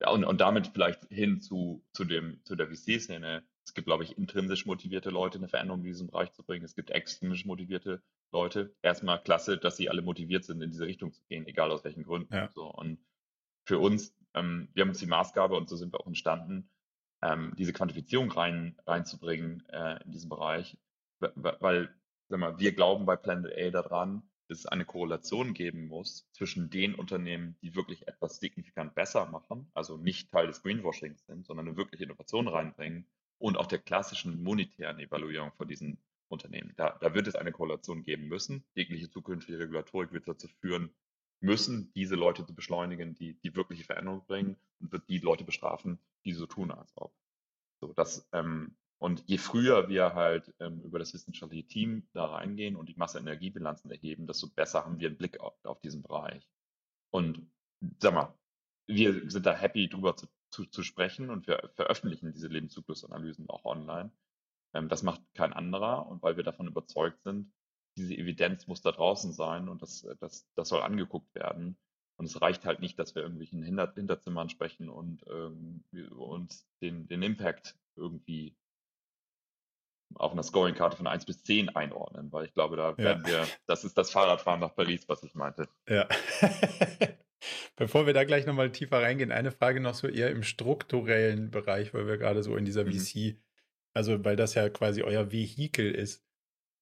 ja, 0.00 0.10
und, 0.10 0.24
und 0.24 0.40
damit 0.40 0.68
vielleicht 0.68 1.04
hin 1.08 1.40
zu, 1.40 1.84
zu, 1.92 2.04
dem, 2.04 2.44
zu 2.44 2.54
der 2.54 2.68
VC-Szene. 2.68 3.44
Es 3.64 3.72
gibt, 3.72 3.86
glaube 3.86 4.04
ich, 4.04 4.18
intrinsisch 4.18 4.66
motivierte 4.66 5.10
Leute, 5.10 5.38
eine 5.38 5.48
Veränderung 5.48 5.80
in 5.80 5.86
diesem 5.86 6.08
Bereich 6.08 6.32
zu 6.32 6.42
bringen. 6.42 6.64
Es 6.64 6.74
gibt 6.74 6.90
extrinsisch 6.90 7.44
motivierte 7.44 8.02
Leute. 8.32 8.74
Erstmal 8.82 9.22
klasse, 9.22 9.58
dass 9.58 9.76
sie 9.76 9.88
alle 9.88 10.02
motiviert 10.02 10.44
sind, 10.44 10.60
in 10.62 10.70
diese 10.70 10.86
Richtung 10.86 11.12
zu 11.12 11.22
gehen, 11.28 11.46
egal 11.46 11.70
aus 11.70 11.84
welchen 11.84 12.04
Gründen. 12.04 12.34
Ja. 12.34 12.50
So, 12.54 12.66
und 12.66 12.98
für 13.64 13.78
uns, 13.78 14.14
ähm, 14.34 14.68
wir 14.74 14.82
haben 14.82 14.90
uns 14.90 14.98
die 14.98 15.06
Maßgabe 15.06 15.54
und 15.54 15.68
so 15.68 15.76
sind 15.76 15.92
wir 15.92 16.00
auch 16.00 16.06
entstanden, 16.06 16.68
ähm, 17.22 17.54
diese 17.56 17.72
Quantifizierung 17.72 18.30
rein, 18.32 18.76
reinzubringen 18.86 19.64
äh, 19.68 20.02
in 20.04 20.10
diesem 20.10 20.28
Bereich, 20.28 20.76
weil, 21.20 21.94
sag 22.28 22.40
mal, 22.40 22.58
wir 22.58 22.72
glauben 22.72 23.06
bei 23.06 23.16
Planet 23.16 23.56
A 23.56 23.70
daran, 23.70 24.22
dass 24.48 24.60
es 24.60 24.66
eine 24.66 24.84
Korrelation 24.84 25.54
geben 25.54 25.86
muss 25.86 26.28
zwischen 26.32 26.68
den 26.68 26.94
Unternehmen, 26.94 27.56
die 27.62 27.76
wirklich 27.76 28.08
etwas 28.08 28.38
signifikant 28.38 28.94
besser 28.94 29.26
machen, 29.26 29.70
also 29.72 29.96
nicht 29.96 30.32
Teil 30.32 30.48
des 30.48 30.62
Greenwashings 30.62 31.24
sind, 31.26 31.46
sondern 31.46 31.68
eine 31.68 31.76
wirkliche 31.76 32.04
Innovation 32.04 32.48
reinbringen 32.48 33.06
und 33.38 33.56
auch 33.56 33.66
der 33.66 33.78
klassischen 33.78 34.42
monetären 34.42 34.98
Evaluierung 34.98 35.52
von 35.52 35.68
diesen 35.68 35.98
Unternehmen. 36.32 36.72
Da, 36.76 36.96
da 37.00 37.14
wird 37.14 37.26
es 37.26 37.36
eine 37.36 37.52
Korrelation 37.52 38.02
geben 38.02 38.28
müssen. 38.28 38.64
Jegliche 38.74 39.10
zukünftige 39.10 39.58
Regulatorik 39.58 40.12
wird 40.12 40.28
dazu 40.28 40.48
führen, 40.60 40.90
müssen 41.40 41.92
diese 41.94 42.14
Leute 42.14 42.46
zu 42.46 42.54
beschleunigen, 42.54 43.14
die 43.14 43.34
die 43.40 43.54
wirkliche 43.54 43.84
Veränderung 43.84 44.24
bringen 44.26 44.56
und 44.80 44.92
wird 44.92 45.08
die 45.08 45.18
Leute 45.18 45.44
bestrafen, 45.44 45.98
die 46.24 46.32
so 46.32 46.46
tun, 46.46 46.70
als 46.70 46.92
ob. 46.96 47.12
So, 47.80 47.92
das, 47.92 48.28
ähm, 48.32 48.76
und 48.98 49.24
je 49.26 49.38
früher 49.38 49.88
wir 49.88 50.14
halt 50.14 50.54
ähm, 50.60 50.80
über 50.82 51.00
das 51.00 51.12
wissenschaftliche 51.12 51.66
Team 51.66 52.06
da 52.12 52.26
reingehen 52.26 52.76
und 52.76 52.88
die 52.88 52.94
Masse-Energiebilanzen 52.94 53.90
erheben, 53.90 54.28
desto 54.28 54.48
besser 54.48 54.84
haben 54.84 55.00
wir 55.00 55.08
einen 55.08 55.18
Blick 55.18 55.40
auf, 55.40 55.54
auf 55.64 55.80
diesen 55.80 56.02
Bereich. 56.02 56.48
Und 57.10 57.44
sag 57.98 58.14
mal, 58.14 58.38
wir 58.86 59.28
sind 59.28 59.44
da 59.44 59.54
happy 59.54 59.88
drüber 59.88 60.16
zu, 60.16 60.28
zu, 60.50 60.66
zu 60.66 60.84
sprechen 60.84 61.30
und 61.30 61.48
wir 61.48 61.70
veröffentlichen 61.74 62.32
diese 62.32 62.46
Lebenszyklusanalysen 62.46 63.48
auch 63.48 63.64
online. 63.64 64.12
Ähm, 64.74 64.88
das 64.88 65.02
macht 65.02 65.20
kein 65.34 65.52
anderer 65.52 66.06
und 66.06 66.22
weil 66.22 66.36
wir 66.36 66.44
davon 66.44 66.66
überzeugt 66.66 67.22
sind, 67.22 67.52
diese 67.96 68.14
Evidenz 68.14 68.66
muss 68.66 68.80
da 68.80 68.92
draußen 68.92 69.32
sein 69.32 69.68
und 69.68 69.82
das, 69.82 70.06
das, 70.20 70.48
das 70.54 70.68
soll 70.68 70.82
angeguckt 70.82 71.34
werden. 71.34 71.76
Und 72.16 72.26
es 72.26 72.40
reicht 72.40 72.64
halt 72.64 72.80
nicht, 72.80 72.98
dass 72.98 73.14
wir 73.14 73.22
irgendwelchen 73.22 73.62
Hinter 73.62 73.92
Hinterzimmern 73.94 74.48
sprechen 74.48 74.88
und 74.88 75.24
ähm, 75.28 75.84
uns 76.16 76.66
den, 76.80 77.08
den 77.08 77.22
Impact 77.22 77.76
irgendwie 77.96 78.56
auf 80.14 80.32
einer 80.32 80.42
Scoring-Karte 80.42 80.96
von 80.96 81.06
1 81.06 81.24
bis 81.24 81.42
10 81.42 81.70
einordnen, 81.70 82.30
weil 82.32 82.44
ich 82.44 82.54
glaube, 82.54 82.76
da 82.76 82.90
ja. 82.90 82.98
werden 82.98 83.26
wir, 83.26 83.46
das 83.66 83.84
ist 83.84 83.96
das 83.96 84.10
Fahrradfahren 84.10 84.60
nach 84.60 84.74
Paris, 84.74 85.08
was 85.08 85.22
ich 85.22 85.34
meinte. 85.34 85.68
Ja. 85.88 86.06
Bevor 87.76 88.06
wir 88.06 88.12
da 88.12 88.24
gleich 88.24 88.46
nochmal 88.46 88.70
tiefer 88.70 89.02
reingehen, 89.02 89.32
eine 89.32 89.50
Frage 89.50 89.80
noch 89.80 89.94
so 89.94 90.06
eher 90.06 90.30
im 90.30 90.42
strukturellen 90.42 91.50
Bereich, 91.50 91.92
weil 91.94 92.06
wir 92.06 92.18
gerade 92.18 92.42
so 92.42 92.56
in 92.56 92.64
dieser 92.64 92.84
mhm. 92.84 92.92
VC, 92.92 93.36
also 93.94 94.24
weil 94.24 94.36
das 94.36 94.54
ja 94.54 94.68
quasi 94.68 95.02
euer 95.02 95.32
Vehikel 95.32 95.94
ist. 95.94 96.24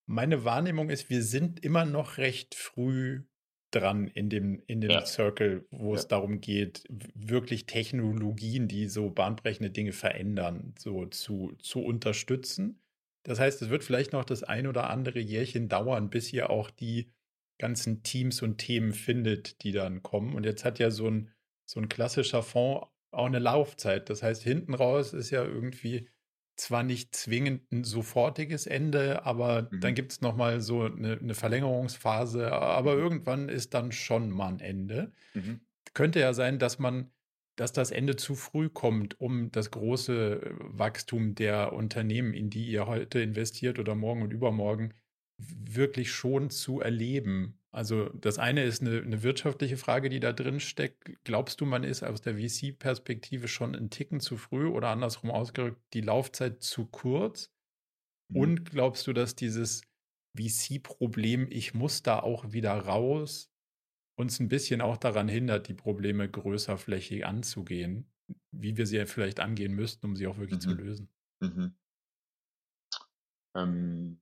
Meine 0.07 0.45
Wahrnehmung 0.45 0.91
ist, 0.91 1.09
wir 1.11 1.23
sind 1.23 1.65
immer 1.65 1.85
noch 1.85 2.19
recht 2.19 2.55
früh 2.55 3.23
dran 3.71 4.09
in 4.09 4.29
dem, 4.29 4.63
in 4.67 4.81
dem 4.81 4.91
ja. 4.91 5.07
Circle, 5.07 5.67
wo 5.71 5.93
ja. 5.93 6.01
es 6.01 6.09
darum 6.09 6.41
geht, 6.41 6.85
wirklich 6.89 7.67
Technologien, 7.67 8.67
die 8.67 8.89
so 8.89 9.11
bahnbrechende 9.11 9.71
Dinge 9.71 9.93
verändern, 9.93 10.75
so 10.79 11.07
zu, 11.07 11.53
zu 11.61 11.81
unterstützen. 11.81 12.83
Das 13.23 13.39
heißt, 13.39 13.63
es 13.63 13.71
wird 13.71 13.85
vielleicht 13.85 14.13
noch 14.13 14.25
das 14.25 14.43
ein 14.43 14.67
oder 14.67 14.91
andere 14.91 15.21
Jährchen 15.21 15.69
dauern, 15.69 16.11
bis 16.11 16.33
ihr 16.33 16.51
auch 16.51 16.71
die 16.71 17.13
ganzen 17.59 18.03
Teams 18.03 18.43
und 18.43 18.59
Themen 18.59 18.93
findet, 18.93 19.63
die 19.63 19.73
dann 19.73 20.03
kommen. 20.03 20.35
Und 20.35 20.45
jetzt 20.45 20.65
hat 20.65 20.79
ja 20.79 20.91
so 20.91 21.09
ein, 21.09 21.31
so 21.67 21.79
ein 21.79 21.89
klassischer 21.89 22.43
Fonds 22.43 22.87
auch 23.13 23.27
eine 23.27 23.39
Laufzeit. 23.39 24.09
Das 24.09 24.23
heißt, 24.23 24.43
hinten 24.43 24.75
raus 24.75 25.13
ist 25.13 25.31
ja 25.31 25.45
irgendwie 25.45 26.09
zwar 26.61 26.83
nicht 26.83 27.15
zwingend 27.15 27.71
ein 27.73 27.85
sofortiges 27.85 28.67
Ende, 28.67 29.25
aber 29.25 29.69
mhm. 29.71 29.81
dann 29.81 29.95
gibt 29.95 30.13
es 30.13 30.21
nochmal 30.21 30.61
so 30.61 30.83
eine, 30.83 31.19
eine, 31.19 31.35
Verlängerungsphase. 31.35 32.53
Aber 32.53 32.95
mhm. 32.95 33.01
irgendwann 33.01 33.49
ist 33.49 33.75
dann 33.75 33.93
schon 33.93 34.31
mal 34.31 34.49
ein 34.49 34.61
Ende. 34.61 35.13
Mhm. 35.35 35.61
Könnte 35.95 36.21
ja 36.21 36.33
sein, 36.35 36.59
dass 36.59 36.79
man, 36.79 37.11
dass 37.57 37.73
das 37.73 37.91
Ende 37.91 38.17
zu 38.17 38.35
früh 38.35 38.69
kommt, 38.69 39.21
um 39.21 39.51
das 39.51 39.71
große 39.71 40.55
Wachstum 40.61 41.35
der 41.35 41.73
Unternehmen, 41.73 42.35
in 42.35 42.51
die 42.51 42.67
ihr 42.67 42.87
heute 42.87 43.21
investiert 43.21 43.79
oder 43.79 43.95
morgen 43.95 44.23
und 44.23 44.33
übermorgen, 44.33 44.95
wirklich 45.39 46.13
schon 46.13 46.51
zu 46.51 46.81
erleben. 46.81 47.60
Also 47.73 48.09
das 48.09 48.39
eine 48.39 48.65
ist 48.65 48.81
eine, 48.81 49.01
eine, 49.01 49.23
wirtschaftliche 49.23 49.77
Frage, 49.77 50.09
die 50.09 50.19
da 50.19 50.33
drin 50.33 50.59
steckt. 50.59 51.13
Glaubst 51.23 51.61
du, 51.61 51.67
man 51.67 51.85
ist 51.85 52.03
aus 52.03 52.21
der 52.21 52.37
VC-Perspektive 52.37 53.47
schon 53.47 53.77
einen 53.77 53.91
Ticken 53.91 54.19
zu 54.19 54.37
früh 54.37 54.67
oder 54.67 54.89
andersrum 54.89 55.31
ausgerückt, 55.31 55.81
die 55.93 56.01
Laufzeit 56.01 56.63
zu 56.63 56.87
kurz? 56.87 57.53
Mhm. 58.29 58.37
Und 58.37 58.71
glaubst 58.71 59.07
du, 59.07 59.13
dass 59.13 59.37
dieses 59.37 59.83
VC-Problem, 60.37 61.47
ich 61.51 61.73
muss 61.73 62.03
da 62.03 62.19
auch 62.19 62.53
wieder 62.53 62.73
raus, 62.73 63.53
uns 64.17 64.41
ein 64.41 64.49
bisschen 64.49 64.81
auch 64.81 64.97
daran 64.97 65.29
hindert, 65.29 65.69
die 65.69 65.75
Probleme 65.75 66.29
größerflächig 66.29 67.25
anzugehen, 67.25 68.11
wie 68.51 68.77
wir 68.77 68.87
sie 68.87 69.07
vielleicht 69.07 69.39
angehen 69.39 69.75
müssten, 69.75 70.07
um 70.07 70.17
sie 70.17 70.27
auch 70.27 70.39
wirklich 70.39 70.59
mhm. 70.59 70.71
zu 70.71 70.75
lösen? 70.75 71.09
Mhm. 71.41 71.75
Ähm, 73.55 74.21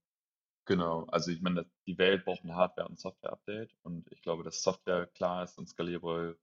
Genau, 0.69 1.07
also 1.07 1.31
ich 1.31 1.41
meine, 1.41 1.65
die 1.87 1.97
Welt 1.97 2.27
braucht 2.27 2.45
ein 2.45 2.55
Hardware- 2.55 2.89
und 2.89 3.01
Software-Update 3.01 3.75
und 3.85 4.07
ich 4.13 4.21
glaube, 4.21 4.45
dass 4.45 4.63
Software 4.63 5.07
klar 5.07 5.43
ist 5.45 5.57
und 5.57 5.67
skalierbare 5.67 6.37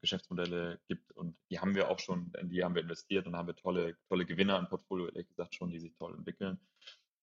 Geschäftsmodelle 0.00 0.80
gibt 0.88 1.12
und 1.12 1.38
die 1.48 1.60
haben 1.60 1.76
wir 1.76 1.88
auch 1.88 2.00
schon, 2.00 2.32
in 2.40 2.48
die 2.50 2.64
haben 2.64 2.74
wir 2.74 2.82
investiert 2.82 3.28
und 3.28 3.36
haben 3.36 3.46
wir 3.46 3.54
tolle, 3.54 3.96
tolle 4.08 4.26
Gewinner 4.26 4.58
im 4.58 4.68
Portfolio, 4.68 5.06
ehrlich 5.06 5.28
gesagt, 5.28 5.54
schon, 5.54 5.70
die 5.70 5.78
sich 5.78 5.94
toll 5.94 6.12
entwickeln. 6.16 6.58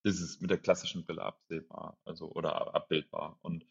Das 0.06 0.22
ist 0.22 0.42
mit 0.42 0.50
der 0.50 0.58
klassischen 0.58 1.06
Brille 1.06 1.24
absehbar, 1.24 2.00
also 2.06 2.32
oder 2.32 2.74
abbildbar. 2.74 3.38
Und 3.42 3.68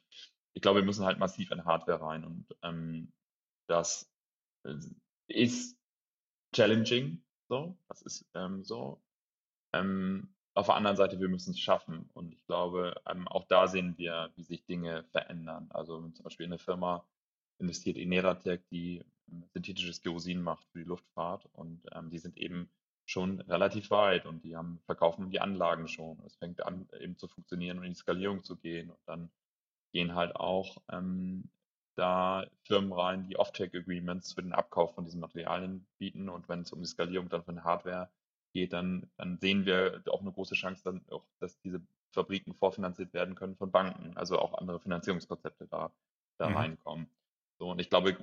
ich 0.52 0.60
glaube, 0.60 0.80
wir 0.80 0.86
müssen 0.86 1.06
halt 1.06 1.18
massiv 1.18 1.52
in 1.52 1.64
Hardware 1.64 2.02
rein 2.02 2.22
und 2.26 2.46
ähm, 2.62 3.14
das 3.66 4.12
äh, 4.66 4.76
ist 5.28 5.78
challenging, 6.54 7.24
so, 7.48 7.78
das 7.88 8.02
ist 8.02 8.26
ähm, 8.34 8.62
so. 8.62 9.02
Ähm, 9.72 10.34
auf 10.54 10.66
der 10.66 10.76
anderen 10.76 10.96
Seite, 10.96 11.20
wir 11.20 11.28
müssen 11.28 11.50
es 11.50 11.58
schaffen. 11.58 12.08
Und 12.14 12.32
ich 12.32 12.44
glaube, 12.46 12.94
ähm, 13.08 13.26
auch 13.28 13.44
da 13.44 13.66
sehen 13.66 13.98
wir, 13.98 14.30
wie 14.36 14.44
sich 14.44 14.64
Dinge 14.64 15.04
verändern. 15.10 15.66
Also 15.70 16.00
zum 16.10 16.22
Beispiel 16.22 16.46
eine 16.46 16.58
Firma 16.58 17.04
investiert 17.58 17.96
in 17.96 18.08
Neratec, 18.08 18.62
die 18.70 19.02
ähm, 19.30 19.44
synthetisches 19.52 20.00
Kerosin 20.00 20.40
macht 20.42 20.64
für 20.68 20.78
die 20.78 20.84
Luftfahrt. 20.84 21.48
Und 21.52 21.82
ähm, 21.92 22.10
die 22.10 22.18
sind 22.18 22.36
eben 22.38 22.70
schon 23.06 23.40
relativ 23.42 23.90
weit 23.90 24.24
und 24.24 24.44
die 24.44 24.56
haben, 24.56 24.80
verkaufen 24.86 25.30
die 25.30 25.40
Anlagen 25.40 25.88
schon. 25.88 26.18
Es 26.24 26.36
fängt 26.36 26.64
an, 26.64 26.88
eben 26.98 27.18
zu 27.18 27.28
funktionieren 27.28 27.78
und 27.78 27.84
in 27.84 27.92
die 27.92 27.98
Skalierung 27.98 28.42
zu 28.44 28.56
gehen. 28.56 28.90
Und 28.90 29.00
dann 29.06 29.30
gehen 29.92 30.14
halt 30.14 30.36
auch 30.36 30.78
ähm, 30.88 31.50
da 31.96 32.46
Firmen 32.62 32.92
rein, 32.92 33.24
die 33.28 33.36
Off-Take-Agreements 33.36 34.32
für 34.34 34.42
den 34.42 34.52
Abkauf 34.52 34.94
von 34.94 35.04
diesen 35.04 35.20
Materialien 35.20 35.86
bieten. 35.98 36.28
Und 36.28 36.48
wenn 36.48 36.60
es 36.60 36.72
um 36.72 36.80
die 36.80 36.88
Skalierung 36.88 37.28
dann 37.28 37.44
von 37.44 37.64
Hardware 37.64 38.08
geht, 38.54 38.72
dann, 38.72 39.10
dann 39.18 39.38
sehen 39.38 39.66
wir 39.66 40.02
auch 40.10 40.22
eine 40.22 40.32
große 40.32 40.54
Chance, 40.54 40.82
dann 40.84 41.02
auch, 41.10 41.24
dass 41.40 41.60
diese 41.60 41.82
Fabriken 42.12 42.54
vorfinanziert 42.54 43.12
werden 43.12 43.34
können 43.34 43.56
von 43.56 43.70
Banken, 43.70 44.16
also 44.16 44.38
auch 44.38 44.54
andere 44.54 44.80
Finanzierungskonzepte 44.80 45.66
da, 45.66 45.92
da 46.38 46.48
mhm. 46.48 46.56
reinkommen. 46.56 47.06
So, 47.58 47.70
und 47.70 47.80
ich 47.80 47.90
glaube, 47.90 48.16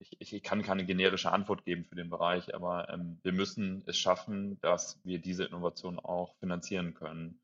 ich, 0.00 0.20
ich 0.20 0.42
kann 0.42 0.62
keine 0.62 0.84
generische 0.84 1.32
Antwort 1.32 1.64
geben 1.64 1.84
für 1.84 1.94
den 1.94 2.10
Bereich, 2.10 2.54
aber 2.54 2.90
ähm, 2.90 3.18
wir 3.22 3.32
müssen 3.32 3.82
es 3.86 3.96
schaffen, 3.96 4.60
dass 4.60 5.00
wir 5.04 5.18
diese 5.20 5.44
Innovation 5.44 5.98
auch 5.98 6.34
finanzieren 6.36 6.94
können. 6.94 7.40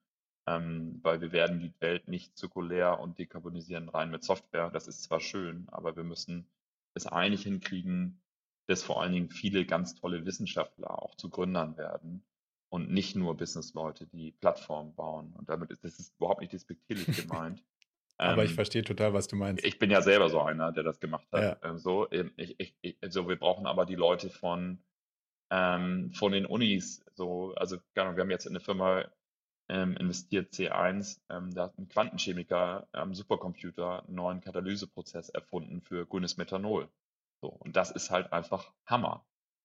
Ähm, 0.46 1.00
weil 1.02 1.22
wir 1.22 1.32
werden 1.32 1.58
die 1.58 1.72
Welt 1.80 2.06
nicht 2.06 2.36
zirkulär 2.36 3.00
und 3.00 3.18
dekarbonisieren 3.18 3.88
rein 3.88 4.10
mit 4.10 4.24
Software. 4.24 4.70
Das 4.70 4.88
ist 4.88 5.02
zwar 5.02 5.20
schön, 5.20 5.66
aber 5.70 5.96
wir 5.96 6.04
müssen 6.04 6.46
es 6.92 7.06
einig 7.06 7.44
hinkriegen, 7.44 8.20
dass 8.66 8.82
vor 8.82 9.02
allen 9.02 9.12
Dingen 9.12 9.30
viele 9.30 9.66
ganz 9.66 9.94
tolle 9.94 10.24
Wissenschaftler 10.24 11.02
auch 11.02 11.14
zu 11.16 11.28
Gründern 11.28 11.76
werden 11.76 12.24
und 12.68 12.90
nicht 12.90 13.14
nur 13.14 13.36
Businessleute, 13.36 14.06
die 14.06 14.32
Plattformen 14.32 14.94
bauen. 14.94 15.32
Und 15.36 15.48
damit 15.48 15.70
ist 15.70 15.84
das 15.84 15.98
ist 15.98 16.14
überhaupt 16.16 16.40
nicht 16.40 16.52
despektierlich 16.52 17.16
gemeint. 17.16 17.62
aber 18.16 18.42
ähm, 18.42 18.48
ich 18.48 18.54
verstehe 18.54 18.82
total, 18.82 19.12
was 19.12 19.28
du 19.28 19.36
meinst. 19.36 19.64
Ich 19.64 19.78
bin 19.78 19.90
ja 19.90 20.02
selber 20.02 20.28
so 20.28 20.40
einer, 20.40 20.72
der 20.72 20.82
das 20.82 20.98
gemacht 21.00 21.26
hat. 21.32 21.62
Ja. 21.62 21.70
Ähm, 21.70 21.78
so, 21.78 22.10
ich, 22.10 22.58
ich, 22.58 22.74
ich, 22.80 22.96
also 23.00 23.28
wir 23.28 23.36
brauchen 23.36 23.66
aber 23.66 23.86
die 23.86 23.94
Leute 23.94 24.30
von, 24.30 24.78
ähm, 25.50 26.12
von 26.14 26.32
den 26.32 26.46
Unis. 26.46 27.04
So, 27.14 27.54
also 27.54 27.76
wir 27.94 28.04
haben 28.04 28.30
jetzt 28.30 28.46
in 28.46 28.52
eine 28.52 28.60
Firma 28.60 29.04
ähm, 29.68 29.96
investiert, 29.96 30.52
C1, 30.52 31.20
ähm, 31.30 31.54
da 31.54 31.64
hat 31.64 31.78
ein 31.78 31.88
Quantenchemiker 31.88 32.86
am 32.92 33.14
Supercomputer 33.14 34.04
einen 34.04 34.14
neuen 34.14 34.40
Katalyseprozess 34.40 35.30
erfunden 35.30 35.80
für 35.80 36.06
grünes 36.06 36.36
Methanol. 36.36 36.88
So, 37.44 37.50
und 37.50 37.76
das 37.76 37.90
ist 37.90 38.10
halt 38.10 38.32
einfach 38.32 38.72
Hammer, 38.86 39.22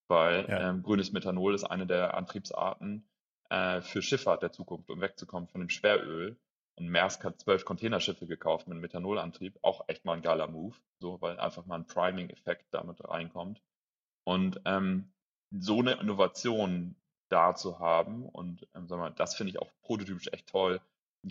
weil 0.10 0.46
ja. 0.50 0.70
ähm, 0.70 0.84
grünes 0.84 1.14
Methanol 1.14 1.56
ist 1.56 1.64
eine 1.64 1.88
der 1.88 2.14
Antriebsarten 2.14 3.08
äh, 3.50 3.80
für 3.80 4.02
Schifffahrt 4.02 4.44
der 4.44 4.52
Zukunft, 4.52 4.90
um 4.90 5.00
wegzukommen 5.00 5.48
von 5.48 5.62
dem 5.62 5.70
Schweröl. 5.70 6.38
Und 6.76 6.90
Maersk 6.90 7.24
hat 7.24 7.40
zwölf 7.40 7.64
Containerschiffe 7.64 8.28
gekauft 8.28 8.68
mit 8.68 8.80
Methanolantrieb, 8.80 9.58
auch 9.62 9.88
echt 9.88 10.04
mal 10.04 10.18
ein 10.18 10.22
geiler 10.22 10.48
Move, 10.48 10.76
so, 11.00 11.22
weil 11.22 11.40
einfach 11.40 11.66
mal 11.68 11.76
ein 11.76 11.88
Priming-Effekt 11.88 12.66
damit 12.72 13.02
reinkommt. 13.02 13.62
Und 14.26 14.60
ähm, 14.66 15.14
so 15.50 15.80
eine 15.80 16.02
Innovation 16.02 16.98
da 17.30 17.56
zu 17.56 17.80
haben 17.80 18.28
und 18.28 18.68
ähm, 18.76 18.90
sagen 18.90 19.04
wir, 19.04 19.12
das 19.12 19.36
finde 19.36 19.52
ich 19.52 19.60
auch 19.60 19.72
prototypisch 19.84 20.28
echt 20.34 20.48
toll, 20.48 20.82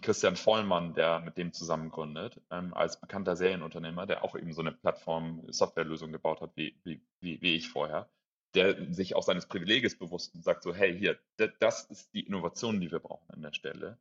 Christian 0.02 0.36
Vollmann, 0.36 0.94
der 0.94 1.20
mit 1.20 1.38
dem 1.38 1.52
zusammen 1.52 1.90
gründet, 1.90 2.40
ähm, 2.50 2.74
als 2.74 3.00
bekannter 3.00 3.36
Serienunternehmer, 3.36 4.06
der 4.06 4.22
auch 4.22 4.36
eben 4.36 4.52
so 4.52 4.60
eine 4.60 4.72
Plattform-Softwarelösung 4.72 6.12
gebaut 6.12 6.40
hat, 6.40 6.52
wie, 6.56 6.78
wie, 6.84 7.00
wie, 7.20 7.40
wie 7.40 7.54
ich 7.54 7.68
vorher, 7.68 8.08
der 8.54 8.92
sich 8.92 9.14
auch 9.14 9.22
seines 9.22 9.46
Privileges 9.46 9.98
bewusst 9.98 10.34
und 10.34 10.44
sagt 10.44 10.62
so, 10.62 10.74
hey, 10.74 10.96
hier, 10.96 11.18
das 11.58 11.84
ist 11.84 12.12
die 12.12 12.26
Innovation, 12.26 12.80
die 12.80 12.90
wir 12.90 12.98
brauchen 12.98 13.30
an 13.30 13.42
der 13.42 13.52
Stelle. 13.52 13.98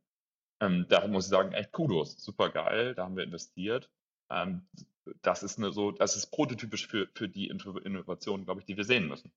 Ähm, 0.60 0.86
da 0.88 1.06
muss 1.06 1.26
ich 1.26 1.30
sagen, 1.30 1.52
echt 1.52 1.72
Kudos, 1.72 2.22
super 2.22 2.50
geil, 2.50 2.94
da 2.94 3.04
haben 3.04 3.16
wir 3.16 3.24
investiert. 3.24 3.90
Ähm, 4.30 4.68
das 5.22 5.42
ist 5.42 5.58
eine 5.58 5.72
so, 5.72 5.90
das 5.92 6.16
ist 6.16 6.26
prototypisch 6.26 6.86
für, 6.86 7.08
für 7.14 7.28
die 7.28 7.48
Innovation, 7.48 8.44
glaube 8.44 8.60
ich, 8.60 8.66
die 8.66 8.76
wir 8.76 8.84
sehen 8.84 9.08
müssen. 9.08 9.32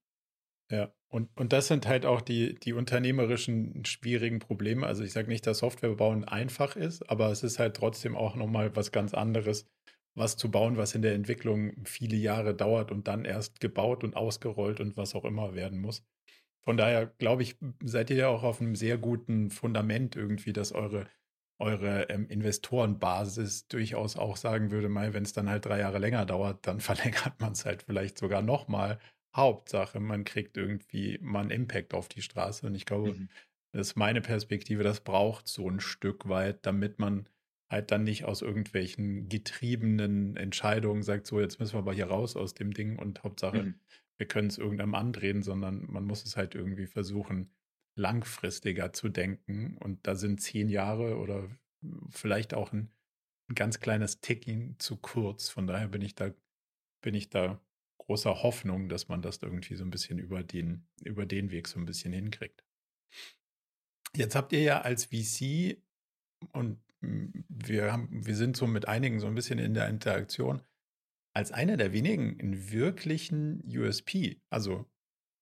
Ja, 0.72 0.94
und, 1.10 1.30
und 1.38 1.52
das 1.52 1.68
sind 1.68 1.86
halt 1.86 2.06
auch 2.06 2.22
die, 2.22 2.56
die 2.56 2.72
unternehmerischen 2.74 3.84
schwierigen 3.86 4.40
Probleme. 4.40 4.88
Also 4.88 5.04
ich 5.04 5.12
sage 5.12 5.28
nicht, 5.28 5.46
dass 5.46 5.58
Softwarebauen 5.60 6.24
einfach 6.24 6.76
ist, 6.78 7.10
aber 7.10 7.30
es 7.30 7.44
ist 7.44 7.60
halt 7.60 7.76
trotzdem 7.76 8.16
auch 8.16 8.36
nochmal 8.36 8.74
was 8.76 8.92
ganz 8.94 9.14
anderes, 9.14 9.68
was 10.16 10.38
zu 10.38 10.50
bauen, 10.50 10.78
was 10.78 10.96
in 10.96 11.02
der 11.02 11.14
Entwicklung 11.14 11.74
viele 11.86 12.16
Jahre 12.16 12.56
dauert 12.56 12.92
und 12.92 13.08
dann 13.10 13.26
erst 13.26 13.60
gebaut 13.60 14.04
und 14.06 14.16
ausgerollt 14.16 14.80
und 14.80 14.96
was 14.96 15.14
auch 15.14 15.26
immer 15.26 15.56
werden 15.56 15.82
muss. 15.82 16.06
Von 16.64 16.78
daher 16.78 17.08
glaube 17.08 17.44
ich, 17.44 17.58
seid 17.84 18.10
ihr 18.10 18.18
ja 18.18 18.28
auch 18.30 18.44
auf 18.44 18.62
einem 18.62 18.76
sehr 18.76 18.98
guten 18.98 19.50
Fundament 19.52 20.16
irgendwie, 20.16 20.54
dass 20.54 20.72
eure, 20.72 21.08
eure 21.60 22.04
ähm, 22.10 22.28
Investorenbasis 22.30 23.68
durchaus 23.68 24.16
auch 24.16 24.38
sagen 24.38 24.72
würde, 24.72 24.88
mal, 24.90 25.14
wenn 25.14 25.24
es 25.24 25.34
dann 25.34 25.50
halt 25.50 25.66
drei 25.66 25.80
Jahre 25.80 26.00
länger 26.00 26.26
dauert, 26.26 26.66
dann 26.68 26.80
verlängert 26.82 27.40
man 27.42 27.54
es 27.54 27.66
halt 27.66 27.84
vielleicht 27.84 28.18
sogar 28.18 28.42
nochmal. 28.42 29.00
Hauptsache, 29.36 30.00
man 30.00 30.24
kriegt 30.24 30.58
irgendwie 30.58 31.18
mal 31.22 31.42
einen 31.42 31.52
Impact 31.52 31.94
auf 31.94 32.10
die 32.10 32.22
Straße. 32.22 32.66
Und 32.66 32.76
ich 32.76 32.86
glaube, 32.86 33.14
mhm. 33.14 33.30
das 33.72 33.90
ist 33.90 33.96
meine 33.96 34.22
Perspektive, 34.22 34.84
das 34.84 35.02
braucht 35.02 35.48
so 35.48 35.70
ein 35.70 35.80
Stück 35.80 36.28
weit, 36.28 36.66
damit 36.66 37.00
man 37.00 37.28
halt 37.70 37.92
dann 37.92 38.04
nicht 38.04 38.26
aus 38.26 38.42
irgendwelchen 38.42 39.30
getriebenen 39.30 40.36
Entscheidungen 40.36 41.04
sagt, 41.04 41.26
so 41.26 41.40
jetzt 41.40 41.60
müssen 41.60 41.76
wir 41.76 41.80
aber 41.80 41.94
hier 41.94 42.08
raus 42.08 42.36
aus 42.36 42.54
dem 42.54 42.74
Ding 42.74 43.00
und 43.00 43.24
Hauptsache, 43.24 43.64
mhm. 43.64 43.76
wir 44.18 44.28
können 44.28 44.50
es 44.50 44.58
irgendeinem 44.58 44.94
andrehen, 44.94 45.42
sondern 45.42 45.90
man 45.90 46.04
muss 46.04 46.26
es 46.26 46.36
halt 46.36 46.54
irgendwie 46.54 46.88
versuchen, 46.88 47.50
langfristiger 47.96 48.92
zu 48.92 49.08
denken. 49.08 49.78
Und 49.78 50.06
da 50.06 50.16
sind 50.16 50.42
zehn 50.42 50.68
Jahre 50.68 51.18
oder 51.18 51.50
vielleicht 52.10 52.54
auch 52.54 52.74
ein, 52.74 52.92
ein 53.50 53.56
ganz 53.56 53.80
kleines 53.80 54.20
Ticking 54.20 54.76
zu 54.78 54.98
kurz. 54.98 55.48
Von 55.48 55.66
daher 55.66 55.88
bin 55.88 56.02
ich 56.02 56.16
da, 56.16 56.32
bin 57.02 57.16
ich 57.16 57.30
da 57.30 57.62
großer 58.06 58.44
Hoffnung, 58.44 58.90
dass 58.90 59.08
man 59.08 59.22
das 59.22 59.42
irgendwie 59.42 59.76
so 59.76 59.84
ein 59.84 59.92
bisschen 59.92 60.20
über 60.20 60.44
den, 60.44 60.88
über 61.04 61.26
den 61.26 61.52
Weg 61.52 61.68
so 61.68 61.80
ein 61.80 61.86
bisschen 61.86 62.14
hinkriegt. 62.14 62.64
Jetzt 64.16 64.36
habt 64.36 64.52
ihr 64.54 64.62
ja 64.62 64.82
als 64.82 65.06
VC 65.06 65.82
und 66.52 66.82
wir, 67.02 67.92
haben, 67.92 68.26
wir 68.26 68.36
sind 68.36 68.58
so 68.58 68.68
mit 68.68 68.88
einigen 68.88 69.20
so 69.20 69.28
ein 69.28 69.36
bisschen 69.36 69.60
in 69.60 69.74
der 69.74 69.88
Interaktion 69.88 70.62
als 71.34 71.52
einer 71.52 71.78
der 71.78 71.94
wenigen 71.94 72.38
in 72.40 72.72
wirklichen 72.72 73.64
USP. 73.66 74.42
Also 74.50 74.86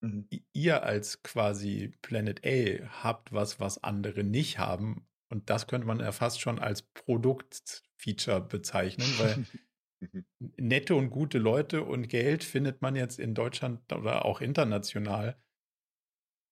mhm. 0.01 0.27
ihr 0.53 0.83
als 0.83 1.23
quasi 1.23 1.93
Planet 2.01 2.45
A 2.45 3.03
habt 3.03 3.31
was, 3.33 3.59
was 3.59 3.83
andere 3.83 4.23
nicht 4.23 4.59
haben. 4.59 5.07
Und 5.31 5.49
das 5.49 5.67
könnte 5.67 5.87
man 5.87 5.99
ja 5.99 6.11
fast 6.11 6.41
schon 6.41 6.59
als 6.59 6.81
Produktfeature 6.81 8.41
bezeichnen, 8.41 9.07
weil 9.17 9.45
mhm. 9.99 10.25
nette 10.57 10.95
und 10.95 11.09
gute 11.09 11.37
Leute 11.37 11.83
und 11.83 12.09
Geld 12.09 12.43
findet 12.43 12.81
man 12.81 12.95
jetzt 12.95 13.19
in 13.19 13.33
Deutschland 13.33 13.81
oder 13.93 14.25
auch 14.25 14.41
international 14.41 15.35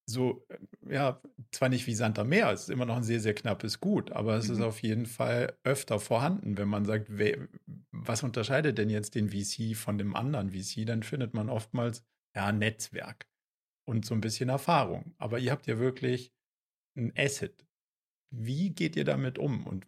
so, 0.09 0.45
äh, 0.49 0.93
ja, 0.93 1.21
zwar 1.51 1.69
nicht 1.69 1.85
wie 1.85 1.93
Santa 1.93 2.23
Meer, 2.23 2.51
es 2.51 2.63
ist 2.63 2.69
immer 2.69 2.85
noch 2.85 2.95
ein 2.95 3.03
sehr, 3.03 3.19
sehr 3.19 3.33
knappes 3.33 3.79
Gut, 3.79 4.11
aber 4.11 4.37
es 4.37 4.47
mhm. 4.47 4.53
ist 4.55 4.61
auf 4.61 4.81
jeden 4.81 5.05
Fall 5.05 5.57
öfter 5.63 5.99
vorhanden. 5.99 6.57
Wenn 6.57 6.69
man 6.69 6.85
sagt, 6.85 7.07
wer, 7.09 7.47
was 7.91 8.23
unterscheidet 8.23 8.77
denn 8.77 8.89
jetzt 8.89 9.15
den 9.15 9.29
VC 9.29 9.75
von 9.75 9.97
dem 9.97 10.15
anderen 10.15 10.51
VC, 10.51 10.85
dann 10.85 11.03
findet 11.03 11.33
man 11.33 11.49
oftmals, 11.49 12.03
ja, 12.35 12.51
Netzwerk 12.51 13.27
und 13.85 14.05
so 14.05 14.15
ein 14.15 14.21
bisschen 14.21 14.49
Erfahrung. 14.49 15.13
Aber 15.17 15.39
ihr 15.39 15.51
habt 15.51 15.67
ja 15.67 15.77
wirklich 15.77 16.31
ein 16.95 17.11
Asset. 17.17 17.65
Wie 18.29 18.71
geht 18.71 18.95
ihr 18.95 19.05
damit 19.05 19.37
um 19.37 19.67
und 19.67 19.85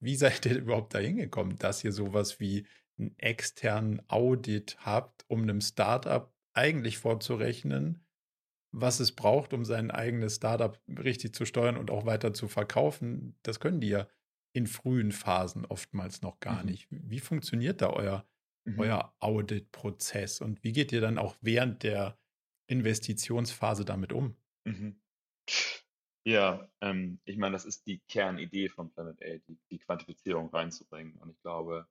wie 0.00 0.16
seid 0.16 0.46
ihr 0.46 0.58
überhaupt 0.58 0.94
dahin 0.94 1.16
gekommen, 1.16 1.56
dass 1.56 1.84
ihr 1.84 1.92
sowas 1.92 2.40
wie 2.40 2.66
einen 2.98 3.18
externen 3.18 4.02
Audit 4.08 4.76
habt, 4.80 5.24
um 5.28 5.42
einem 5.42 5.60
Startup 5.60 6.32
eigentlich 6.52 6.98
vorzurechnen, 6.98 8.04
was 8.72 9.00
es 9.00 9.12
braucht, 9.12 9.52
um 9.52 9.64
sein 9.64 9.90
eigenes 9.90 10.36
Startup 10.36 10.78
richtig 10.88 11.34
zu 11.34 11.44
steuern 11.44 11.76
und 11.76 11.90
auch 11.90 12.04
weiter 12.04 12.34
zu 12.34 12.48
verkaufen, 12.48 13.36
das 13.42 13.60
können 13.60 13.80
die 13.80 13.88
ja 13.88 14.08
in 14.52 14.66
frühen 14.66 15.12
Phasen 15.12 15.64
oftmals 15.64 16.22
noch 16.22 16.40
gar 16.40 16.60
mhm. 16.60 16.70
nicht. 16.70 16.88
Wie 16.90 17.20
funktioniert 17.20 17.80
da 17.80 17.90
euer, 17.90 18.26
mhm. 18.64 18.80
euer 18.80 19.14
Audit-Prozess 19.20 20.40
und 20.40 20.62
wie 20.64 20.72
geht 20.72 20.92
ihr 20.92 21.00
dann 21.00 21.18
auch 21.18 21.36
während 21.40 21.82
der 21.82 22.18
Investitionsphase 22.66 23.84
damit 23.84 24.12
um? 24.12 24.36
Mhm. 24.64 25.00
Ja, 26.26 26.68
ähm, 26.82 27.20
ich 27.24 27.38
meine, 27.38 27.54
das 27.54 27.64
ist 27.64 27.86
die 27.86 28.00
Kernidee 28.00 28.68
von 28.68 28.90
Planet 28.90 29.22
A, 29.22 29.38
die, 29.48 29.58
die 29.70 29.78
Quantifizierung 29.78 30.50
reinzubringen. 30.50 31.14
Und 31.16 31.30
ich 31.30 31.40
glaube, 31.40 31.88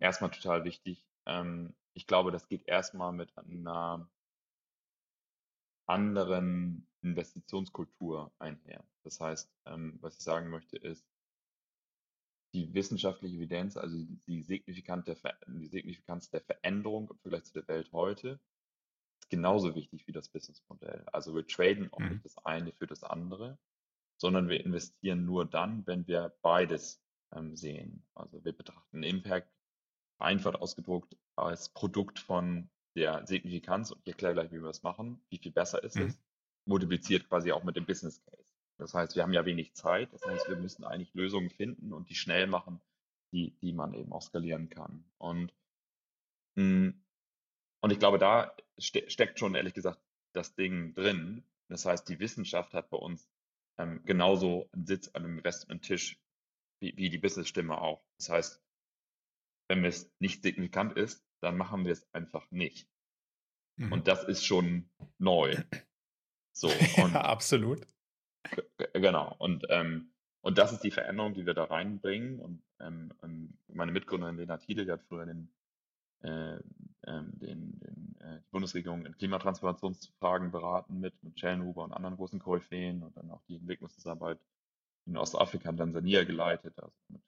erstmal 0.00 0.30
total 0.30 0.64
wichtig, 0.64 1.04
ähm, 1.26 1.74
ich 1.94 2.06
glaube, 2.06 2.30
das 2.30 2.48
geht 2.48 2.66
erstmal 2.66 3.12
mit 3.12 3.36
einer 3.36 4.08
anderen 5.86 6.86
Investitionskultur 7.02 8.32
einher. 8.38 8.84
Das 9.04 9.20
heißt, 9.20 9.50
ähm, 9.66 9.98
was 10.00 10.16
ich 10.16 10.22
sagen 10.22 10.50
möchte, 10.50 10.76
ist, 10.76 11.06
die 12.54 12.72
wissenschaftliche 12.72 13.36
Evidenz, 13.36 13.76
also 13.76 13.96
die, 14.26 14.42
Signifikanz 14.42 15.04
der, 15.04 15.16
die 15.46 15.66
Signifikanz 15.66 16.30
der 16.30 16.40
Veränderung 16.40 17.10
im 17.10 17.18
Vergleich 17.18 17.44
zu 17.44 17.52
der 17.52 17.68
Welt 17.68 17.92
heute, 17.92 18.40
ist 19.20 19.30
genauso 19.30 19.74
wichtig 19.74 20.06
wie 20.06 20.12
das 20.12 20.28
Businessmodell. 20.28 21.04
Also 21.12 21.34
wir 21.34 21.46
traden 21.46 21.92
auch 21.92 21.98
mhm. 21.98 22.10
nicht 22.10 22.24
das 22.24 22.38
eine 22.44 22.72
für 22.72 22.86
das 22.86 23.02
andere, 23.02 23.58
sondern 24.16 24.48
wir 24.48 24.64
investieren 24.64 25.24
nur 25.24 25.44
dann, 25.44 25.86
wenn 25.86 26.06
wir 26.06 26.34
beides 26.42 27.02
ähm, 27.32 27.54
sehen. 27.54 28.06
Also 28.14 28.44
wir 28.44 28.52
betrachten 28.52 29.02
Impact 29.02 29.52
einfach 30.18 30.54
ausgedruckt 30.54 31.16
als 31.36 31.68
Produkt 31.68 32.18
von 32.18 32.68
der 32.94 33.26
Signifikanz, 33.26 33.90
und 33.92 34.00
ich 34.02 34.08
erkläre 34.08 34.34
gleich, 34.34 34.50
wie 34.50 34.60
wir 34.60 34.68
das 34.68 34.82
machen, 34.82 35.20
wie 35.30 35.38
viel 35.38 35.52
besser 35.52 35.82
ist 35.82 35.96
mhm. 35.96 36.06
es, 36.06 36.20
multipliziert 36.64 37.28
quasi 37.28 37.52
auch 37.52 37.64
mit 37.64 37.76
dem 37.76 37.86
Business 37.86 38.22
Case. 38.24 38.54
Das 38.78 38.94
heißt, 38.94 39.16
wir 39.16 39.22
haben 39.22 39.32
ja 39.32 39.44
wenig 39.44 39.74
Zeit, 39.74 40.12
das 40.12 40.24
heißt, 40.24 40.48
wir 40.48 40.56
müssen 40.56 40.84
eigentlich 40.84 41.14
Lösungen 41.14 41.50
finden 41.50 41.92
und 41.92 42.10
die 42.10 42.14
schnell 42.14 42.46
machen, 42.46 42.80
die, 43.32 43.56
die 43.60 43.72
man 43.72 43.94
eben 43.94 44.12
auch 44.12 44.22
skalieren 44.22 44.68
kann. 44.68 45.04
Und, 45.18 45.52
mh, 46.54 46.64
mm, 46.64 47.04
und 47.80 47.92
ich 47.92 47.98
glaube, 47.98 48.18
da 48.18 48.54
ste 48.78 49.08
steckt 49.08 49.38
schon 49.38 49.54
ehrlich 49.54 49.74
gesagt 49.74 50.00
das 50.32 50.54
Ding 50.54 50.94
drin. 50.94 51.44
Das 51.68 51.84
heißt, 51.84 52.08
die 52.08 52.18
Wissenschaft 52.18 52.74
hat 52.74 52.90
bei 52.90 52.96
uns 52.96 53.28
ähm, 53.78 54.02
genauso 54.04 54.68
einen 54.72 54.86
Sitz 54.86 55.08
an 55.08 55.24
einem 55.24 55.38
Investment-Tisch 55.38 56.18
wie, 56.80 56.96
wie 56.96 57.10
die 57.10 57.18
Business-Stimme 57.18 57.80
auch. 57.80 58.02
Das 58.16 58.28
heißt, 58.30 58.60
wenn 59.68 59.84
es 59.84 60.10
nicht 60.18 60.42
signifikant 60.42 60.94
ist, 60.94 61.24
dann 61.40 61.56
machen 61.56 61.84
wir 61.84 61.92
es 61.92 62.06
einfach 62.12 62.50
nicht. 62.50 62.88
Mhm. 63.76 63.92
Und 63.92 64.08
das 64.08 64.24
ist 64.24 64.44
schon 64.44 64.90
neu. 65.18 65.56
So, 66.52 66.68
und, 67.02 67.12
ja, 67.12 67.22
absolut. 67.22 67.86
Genau. 68.94 69.34
Und, 69.38 69.66
ähm, 69.68 70.10
und 70.40 70.58
das 70.58 70.72
ist 70.72 70.82
die 70.82 70.90
Veränderung, 70.90 71.34
die 71.34 71.46
wir 71.46 71.54
da 71.54 71.64
reinbringen. 71.64 72.40
Und 72.40 72.62
ähm, 72.80 73.12
ähm 73.22 73.58
meine 73.68 73.92
Mitgründerin 73.92 74.36
Lena 74.36 74.56
Tiedel, 74.56 74.86
die 74.86 74.92
hat 74.92 75.04
früher 75.04 75.26
den, 75.26 75.52
äh, 76.22 76.56
ähm, 77.06 77.30
den, 77.38 77.78
den, 77.78 78.16
äh, 78.20 78.40
die 78.40 78.50
Bundesregierung 78.50 79.04
in 79.06 79.16
Klimatransformationsfragen 79.16 80.50
beraten 80.50 80.98
mit, 80.98 81.22
mit 81.22 81.38
Schellenhuber 81.38 81.84
und 81.84 81.92
anderen 81.92 82.16
großen 82.16 82.40
Koryphäen 82.40 83.02
und 83.02 83.16
dann 83.16 83.30
auch 83.30 83.42
die 83.48 83.56
Entwicklungsarbeit 83.56 84.40
in 85.06 85.16
Ostafrika 85.16 85.70
und 85.70 85.76
Tansania 85.76 86.24
geleitet, 86.24 86.78
also 86.78 86.94
mit 87.08 87.22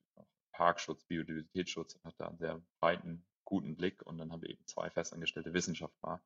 Parkschutz, 0.61 1.05
Biodiversitätsschutz, 1.05 1.99
hat 2.05 2.21
da 2.21 2.29
einen 2.29 2.37
sehr 2.37 2.61
breiten 2.81 3.25
guten 3.47 3.77
Blick 3.77 4.03
und 4.03 4.19
dann 4.19 4.31
haben 4.31 4.43
wir 4.43 4.51
eben 4.51 4.67
zwei 4.67 4.91
festangestellte 4.91 5.55
Wissenschaftler, 5.55 6.23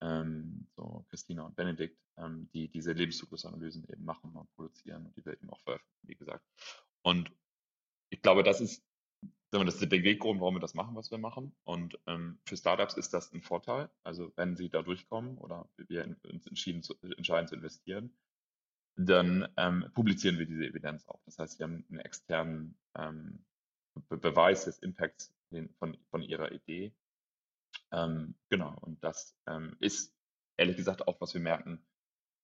ähm, 0.00 0.66
so 0.74 1.06
Christina 1.08 1.44
und 1.44 1.54
Benedikt, 1.54 1.96
ähm, 2.16 2.50
die 2.52 2.66
diese 2.66 2.90
Lebenszyklusanalysen 2.90 3.88
eben 3.88 4.04
machen 4.04 4.34
und 4.34 4.52
produzieren 4.56 5.06
und 5.06 5.16
die 5.16 5.24
wir 5.24 5.34
eben 5.34 5.48
auch 5.50 5.60
veröffentlichen, 5.60 6.08
wie 6.08 6.16
gesagt. 6.16 6.44
Und 7.02 7.30
ich 8.08 8.20
glaube, 8.22 8.42
das 8.42 8.60
ist, 8.60 8.82
sagen 9.52 9.62
wir, 9.62 9.66
das 9.66 9.74
ist 9.74 9.82
der 9.82 9.98
Beweggrund, 9.98 10.40
warum 10.40 10.56
wir 10.56 10.60
das 10.60 10.74
machen, 10.74 10.96
was 10.96 11.12
wir 11.12 11.18
machen. 11.18 11.54
Und 11.62 11.96
ähm, 12.08 12.40
für 12.46 12.56
Startups 12.56 12.94
ist 12.94 13.14
das 13.14 13.32
ein 13.32 13.40
Vorteil. 13.40 13.88
Also 14.02 14.32
wenn 14.34 14.56
sie 14.56 14.68
da 14.68 14.82
durchkommen 14.82 15.38
oder 15.38 15.70
wir 15.76 16.16
uns 16.24 16.44
entschieden 16.48 16.82
zu, 16.82 17.00
entscheiden 17.02 17.46
zu 17.46 17.54
investieren, 17.54 18.12
dann 18.96 19.46
ähm, 19.56 19.88
publizieren 19.94 20.40
wir 20.40 20.46
diese 20.46 20.66
Evidenz 20.66 21.06
auch. 21.06 21.22
Das 21.24 21.38
heißt, 21.38 21.60
wir 21.60 21.64
haben 21.68 21.84
einen 21.88 22.00
externen 22.00 22.76
ähm, 22.96 23.44
Be 24.08 24.16
Beweis 24.16 24.64
des 24.64 24.78
Impacts 24.78 25.32
von, 25.78 25.96
von 26.10 26.22
ihrer 26.22 26.52
Idee. 26.52 26.92
Ähm, 27.92 28.34
genau, 28.48 28.76
und 28.80 29.02
das 29.02 29.36
ähm, 29.46 29.76
ist 29.80 30.14
ehrlich 30.56 30.76
gesagt 30.76 31.08
auch, 31.08 31.20
was 31.20 31.34
wir 31.34 31.40
merken, 31.40 31.84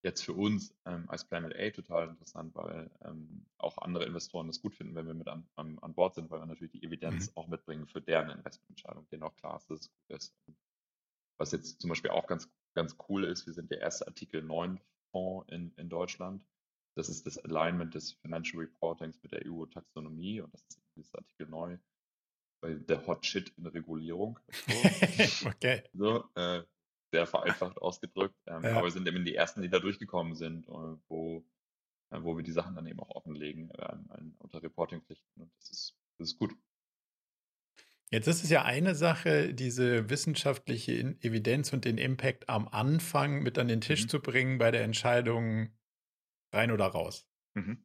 jetzt 0.02 0.24
für 0.24 0.34
uns 0.34 0.74
ähm, 0.84 1.04
als 1.08 1.24
Planet 1.24 1.54
A 1.56 1.70
total 1.70 2.08
interessant, 2.08 2.54
weil 2.54 2.90
ähm, 3.04 3.44
auch 3.58 3.78
andere 3.78 4.04
Investoren 4.04 4.46
das 4.46 4.60
gut 4.60 4.74
finden, 4.74 4.94
wenn 4.94 5.06
wir 5.06 5.14
mit 5.14 5.28
an, 5.28 5.48
an, 5.56 5.78
an 5.80 5.94
Bord 5.94 6.14
sind, 6.14 6.30
weil 6.30 6.40
wir 6.40 6.46
natürlich 6.46 6.72
die 6.72 6.84
Evidenz 6.84 7.28
mhm. 7.28 7.32
auch 7.36 7.48
mitbringen 7.48 7.86
für 7.86 8.00
deren 8.00 8.30
Investmententscheidung, 8.30 9.08
denen 9.08 9.24
auch 9.24 9.34
klar 9.36 9.56
ist, 9.56 9.68
dass 9.70 9.80
es 9.80 9.90
gut 9.90 10.16
ist. 10.16 10.34
Was 11.38 11.52
jetzt 11.52 11.80
zum 11.80 11.88
Beispiel 11.88 12.10
auch 12.10 12.26
ganz, 12.26 12.48
ganz 12.74 12.96
cool 13.08 13.24
ist, 13.24 13.46
wir 13.46 13.52
sind 13.52 13.70
der 13.70 13.80
erste 13.80 14.06
Artikel 14.06 14.42
9 14.42 14.80
Fonds 15.10 15.46
in, 15.50 15.72
in 15.76 15.88
Deutschland. 15.88 16.44
Das 16.96 17.08
ist 17.08 17.26
das 17.26 17.38
Alignment 17.38 17.94
des 17.94 18.12
Financial 18.12 18.62
Reportings 18.62 19.22
mit 19.22 19.32
der 19.32 19.42
EU-Taxonomie 19.46 20.40
und 20.40 20.52
das 20.54 20.62
ist 20.68 20.80
dieses 20.96 21.14
Artikel 21.14 21.46
9 21.46 21.78
der 22.64 23.06
Hot 23.06 23.24
Shit 23.24 23.52
in 23.56 23.66
Regulierung. 23.66 24.38
So. 25.28 25.48
okay. 25.48 25.82
So, 25.92 26.24
äh, 26.34 26.62
sehr 27.12 27.26
vereinfacht 27.26 27.78
ausgedrückt. 27.78 28.34
Ähm, 28.46 28.62
ja. 28.64 28.72
Aber 28.72 28.84
wir 28.84 28.90
sind 28.90 29.06
eben 29.06 29.24
die 29.24 29.34
Ersten, 29.34 29.62
die 29.62 29.68
da 29.68 29.78
durchgekommen 29.78 30.34
sind, 30.34 30.66
äh, 30.68 30.96
wo, 31.08 31.44
äh, 32.10 32.18
wo 32.22 32.36
wir 32.36 32.42
die 32.42 32.52
Sachen 32.52 32.74
dann 32.74 32.86
eben 32.86 33.00
auch 33.00 33.10
offenlegen 33.10 33.70
äh, 33.70 33.96
unter 34.38 34.62
Reportingpflichten. 34.62 35.42
Und 35.42 35.52
das 35.60 35.70
ist, 35.70 35.96
das 36.18 36.30
ist 36.30 36.38
gut. 36.38 36.54
Jetzt 38.10 38.28
ist 38.28 38.44
es 38.44 38.50
ja 38.50 38.62
eine 38.62 38.94
Sache, 38.94 39.52
diese 39.52 40.08
wissenschaftliche 40.08 41.16
Evidenz 41.20 41.72
und 41.72 41.84
den 41.84 41.98
Impact 41.98 42.48
am 42.48 42.68
Anfang 42.68 43.42
mit 43.42 43.58
an 43.58 43.68
den 43.68 43.80
Tisch 43.80 44.04
mhm. 44.04 44.08
zu 44.08 44.20
bringen 44.20 44.58
bei 44.58 44.70
der 44.70 44.84
Entscheidung 44.84 45.75
rein 46.56 46.70
oder 46.70 46.86
raus. 46.86 47.26
Mhm. 47.54 47.84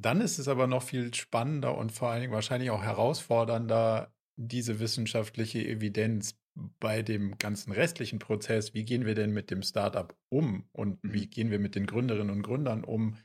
Dann 0.00 0.20
ist 0.20 0.38
es 0.38 0.48
aber 0.48 0.66
noch 0.66 0.82
viel 0.82 1.14
spannender 1.14 1.76
und 1.76 1.92
vor 1.92 2.10
allen 2.10 2.22
Dingen 2.22 2.32
wahrscheinlich 2.32 2.70
auch 2.70 2.82
herausfordernder, 2.82 4.12
diese 4.36 4.80
wissenschaftliche 4.80 5.64
Evidenz 5.66 6.38
bei 6.80 7.02
dem 7.02 7.38
ganzen 7.38 7.72
restlichen 7.72 8.18
Prozess. 8.18 8.74
Wie 8.74 8.84
gehen 8.84 9.06
wir 9.06 9.14
denn 9.14 9.32
mit 9.32 9.50
dem 9.50 9.62
Startup 9.62 10.16
um 10.28 10.68
und 10.72 11.02
mhm. 11.02 11.12
wie 11.12 11.26
gehen 11.26 11.50
wir 11.50 11.58
mit 11.58 11.74
den 11.74 11.86
Gründerinnen 11.86 12.30
und 12.30 12.42
Gründern 12.42 12.84
um? 12.84 13.16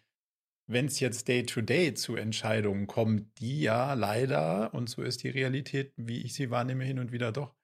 wenn 0.69 0.85
es 0.85 0.99
jetzt 0.99 1.27
Day-to-Day 1.27 1.89
-Day 1.89 1.95
zu 1.95 2.15
Entscheidungen 2.15 2.85
kommt, 2.85 3.39
die 3.39 3.61
ja 3.61 3.95
leider, 3.95 4.71
und 4.75 4.87
so 4.87 5.01
ist 5.01 5.23
die 5.23 5.29
Realität, 5.29 5.93
wie 5.97 6.21
ich 6.21 6.35
sie 6.35 6.51
wahrnehme, 6.51 6.83
hin 6.83 6.99
und 6.99 7.11
wieder 7.11 7.31
doch 7.31 7.55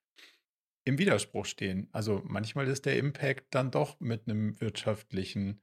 im 0.86 0.98
Widerspruch 0.98 1.46
stehen. 1.46 1.88
Also 1.92 2.24
manchmal 2.26 2.68
ist 2.68 2.88
der 2.88 2.98
Impact 2.98 3.46
dann 3.52 3.70
doch 3.70 4.00
mit 4.00 4.28
einem 4.28 4.60
wirtschaftlichen, 4.60 5.62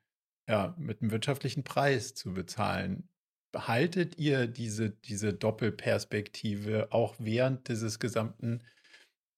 ja, 0.49 0.74
mit 0.78 1.03
einem 1.03 1.11
wirtschaftlichen 1.11 1.64
Preis 1.64 2.14
zu 2.14 2.34
bezahlen. 2.34 3.09
Behaltet 3.53 4.18
ihr 4.18 4.47
diese, 4.47 4.90
diese 4.90 5.34
Doppelperspektive 5.34 6.88
auch 6.90 7.16
während 7.18 7.68
dieses 7.68 7.99
gesamten 7.99 8.62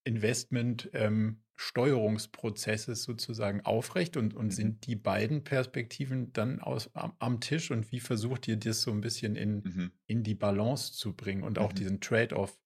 Investment 0.04 0.90
ähm, 0.92 1.44
sozusagen 1.56 3.60
aufrecht 3.62 4.16
und, 4.16 4.34
und 4.34 4.46
mhm. 4.46 4.50
sind 4.50 4.86
die 4.86 4.96
beiden 4.96 5.44
Perspektiven 5.44 6.32
dann 6.32 6.60
aus, 6.60 6.94
am, 6.94 7.14
am, 7.18 7.40
Tisch 7.40 7.70
und 7.70 7.90
wie 7.92 8.00
versucht 8.00 8.48
ihr 8.48 8.56
das 8.56 8.82
so 8.82 8.90
ein 8.90 9.00
bisschen 9.00 9.36
in, 9.36 9.62
mhm. 9.62 9.92
in 10.06 10.22
die 10.22 10.34
Balance 10.34 10.92
zu 10.92 11.14
bringen 11.14 11.42
und 11.42 11.58
auch 11.58 11.70
mhm. 11.70 11.76
diesen 11.76 12.00
Trade-off, 12.00 12.58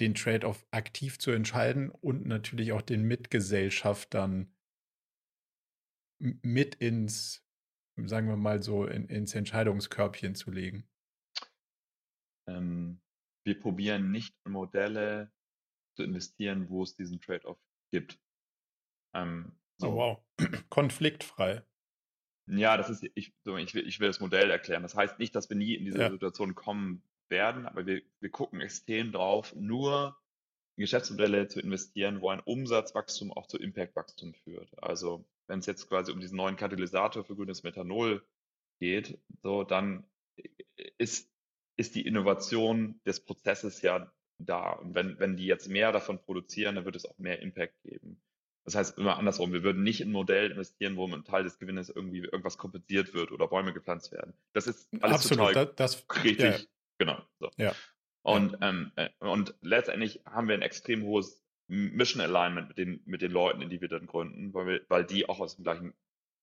den 0.00 0.14
Trade-off 0.14 0.66
aktiv 0.70 1.18
zu 1.18 1.30
entscheiden 1.30 1.90
und 1.90 2.26
natürlich 2.26 2.72
auch 2.72 2.82
den 2.82 3.02
Mitgesellschaftern 3.02 4.52
mit 6.18 6.74
ins, 6.76 7.46
sagen 7.96 8.28
wir 8.28 8.36
mal 8.36 8.62
so, 8.62 8.86
in, 8.86 9.08
ins 9.08 9.34
Entscheidungskörbchen 9.34 10.34
zu 10.34 10.50
legen? 10.50 10.88
Ähm, 12.46 13.00
wir 13.44 13.58
probieren 13.58 14.10
nicht 14.10 14.34
Modelle 14.46 15.32
zu 15.96 16.02
investieren, 16.02 16.68
wo 16.68 16.82
es 16.82 16.94
diesen 16.94 17.20
Trade-off 17.20 17.58
gibt. 17.90 18.18
Ähm, 19.14 19.52
oh, 19.80 19.84
so. 19.84 19.88
Oh, 19.88 19.96
wow. 19.96 20.18
Konfliktfrei. 20.68 21.62
Ja, 22.46 22.76
das 22.76 22.88
ist, 22.88 23.04
ich, 23.14 23.34
ich, 23.44 23.74
will, 23.74 23.86
ich 23.86 24.00
will 24.00 24.08
das 24.08 24.20
Modell 24.20 24.50
erklären. 24.50 24.82
Das 24.82 24.94
heißt 24.94 25.18
nicht, 25.18 25.34
dass 25.34 25.50
wir 25.50 25.56
nie 25.56 25.74
in 25.74 25.84
diese 25.84 25.98
ja. 25.98 26.10
Situation 26.10 26.54
kommen 26.54 27.02
werden, 27.28 27.66
aber 27.66 27.84
wir, 27.86 28.02
wir 28.20 28.30
gucken 28.30 28.60
extrem 28.60 29.12
drauf, 29.12 29.54
nur 29.54 30.16
in 30.76 30.82
Geschäftsmodelle 30.82 31.48
zu 31.48 31.60
investieren, 31.60 32.22
wo 32.22 32.30
ein 32.30 32.40
Umsatzwachstum 32.40 33.32
auch 33.32 33.46
zu 33.46 33.58
Impactwachstum 33.58 34.32
führt. 34.32 34.70
Also 34.82 35.26
wenn 35.48 35.58
es 35.58 35.66
jetzt 35.66 35.88
quasi 35.88 36.12
um 36.12 36.20
diesen 36.20 36.36
neuen 36.36 36.56
Katalysator 36.56 37.24
für 37.24 37.34
grünes 37.34 37.62
Methanol 37.62 38.22
geht, 38.78 39.18
so 39.42 39.64
dann 39.64 40.04
ist, 40.98 41.30
ist 41.76 41.94
die 41.94 42.06
Innovation 42.06 43.00
des 43.06 43.20
Prozesses 43.20 43.82
ja 43.82 44.10
da. 44.38 44.70
Und 44.72 44.94
wenn, 44.94 45.18
wenn 45.18 45.36
die 45.36 45.46
jetzt 45.46 45.68
mehr 45.68 45.92
davon 45.92 46.18
produzieren, 46.18 46.76
dann 46.76 46.84
wird 46.84 46.96
es 46.96 47.06
auch 47.06 47.18
mehr 47.18 47.40
Impact 47.40 47.82
geben. 47.82 48.20
Das 48.64 48.74
heißt 48.74 48.98
immer 48.98 49.16
andersrum, 49.16 49.52
wir 49.52 49.62
würden 49.62 49.82
nicht 49.82 50.02
in 50.02 50.10
ein 50.10 50.12
Modell 50.12 50.50
investieren, 50.50 50.96
wo 50.96 51.06
ein 51.06 51.24
Teil 51.24 51.42
des 51.42 51.58
Gewinnes 51.58 51.88
irgendwie 51.88 52.18
irgendwas 52.18 52.58
kompensiert 52.58 53.14
wird 53.14 53.32
oder 53.32 53.48
Bäume 53.48 53.72
gepflanzt 53.72 54.12
werden. 54.12 54.34
Das 54.52 54.66
ist 54.66 54.88
alles 55.00 55.16
Absolut, 55.16 55.48
total 55.48 55.66
das, 55.74 56.04
das, 56.06 56.24
richtig. 56.24 56.60
Ja. 56.60 56.66
Genau. 56.98 57.22
So. 57.40 57.50
Ja. 57.56 57.74
Und. 58.22 58.58
Ähm, 58.60 58.92
äh, 58.96 59.08
und 59.20 59.54
letztendlich 59.62 60.20
haben 60.26 60.48
wir 60.48 60.54
ein 60.54 60.62
extrem 60.62 61.02
hohes 61.02 61.42
Mission 61.68 62.22
Alignment 62.22 62.68
mit 62.68 62.78
den, 62.78 63.02
mit 63.04 63.22
den 63.22 63.30
Leuten, 63.30 63.62
in 63.62 63.70
die 63.70 63.80
wir 63.80 63.88
dann 63.88 64.06
gründen, 64.06 64.54
weil, 64.54 64.66
wir, 64.66 64.80
weil 64.88 65.04
die 65.04 65.28
auch 65.28 65.40
aus 65.40 65.56
dem 65.56 65.64
gleichen 65.64 65.94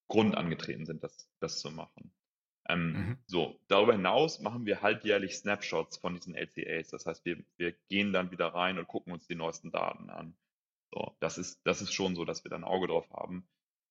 Grund 0.08 0.36
angetreten 0.36 0.86
sind, 0.86 1.04
das, 1.04 1.30
das 1.40 1.60
zu 1.60 1.72
machen. 1.72 2.14
Ähm, 2.68 2.94
mhm. 2.94 3.18
So, 3.26 3.60
darüber 3.68 3.94
hinaus 3.94 4.40
machen 4.40 4.66
wir 4.66 4.82
halbjährlich 4.82 5.36
Snapshots 5.38 5.98
von 5.98 6.16
diesen 6.16 6.36
LCAs. 6.36 6.90
Das 6.90 7.06
heißt, 7.06 7.26
wir, 7.26 7.44
wir 7.58 7.74
gehen 7.90 8.14
dann 8.14 8.32
wieder 8.32 8.48
rein 8.48 8.78
und 8.78 8.88
gucken 8.88 9.14
uns 9.14 9.28
die 9.28 9.36
neuesten 9.36 9.72
Daten 9.72 10.10
an. 10.10 10.36
So, 10.92 11.16
das 11.20 11.38
ist, 11.38 11.62
das 11.66 11.82
ist 11.82 11.94
schon 11.94 12.16
so, 12.16 12.26
dass 12.26 12.44
wir 12.44 12.50
da 12.50 12.56
ein 12.56 12.64
Auge 12.64 12.88
drauf 12.88 13.10
haben. 13.12 13.48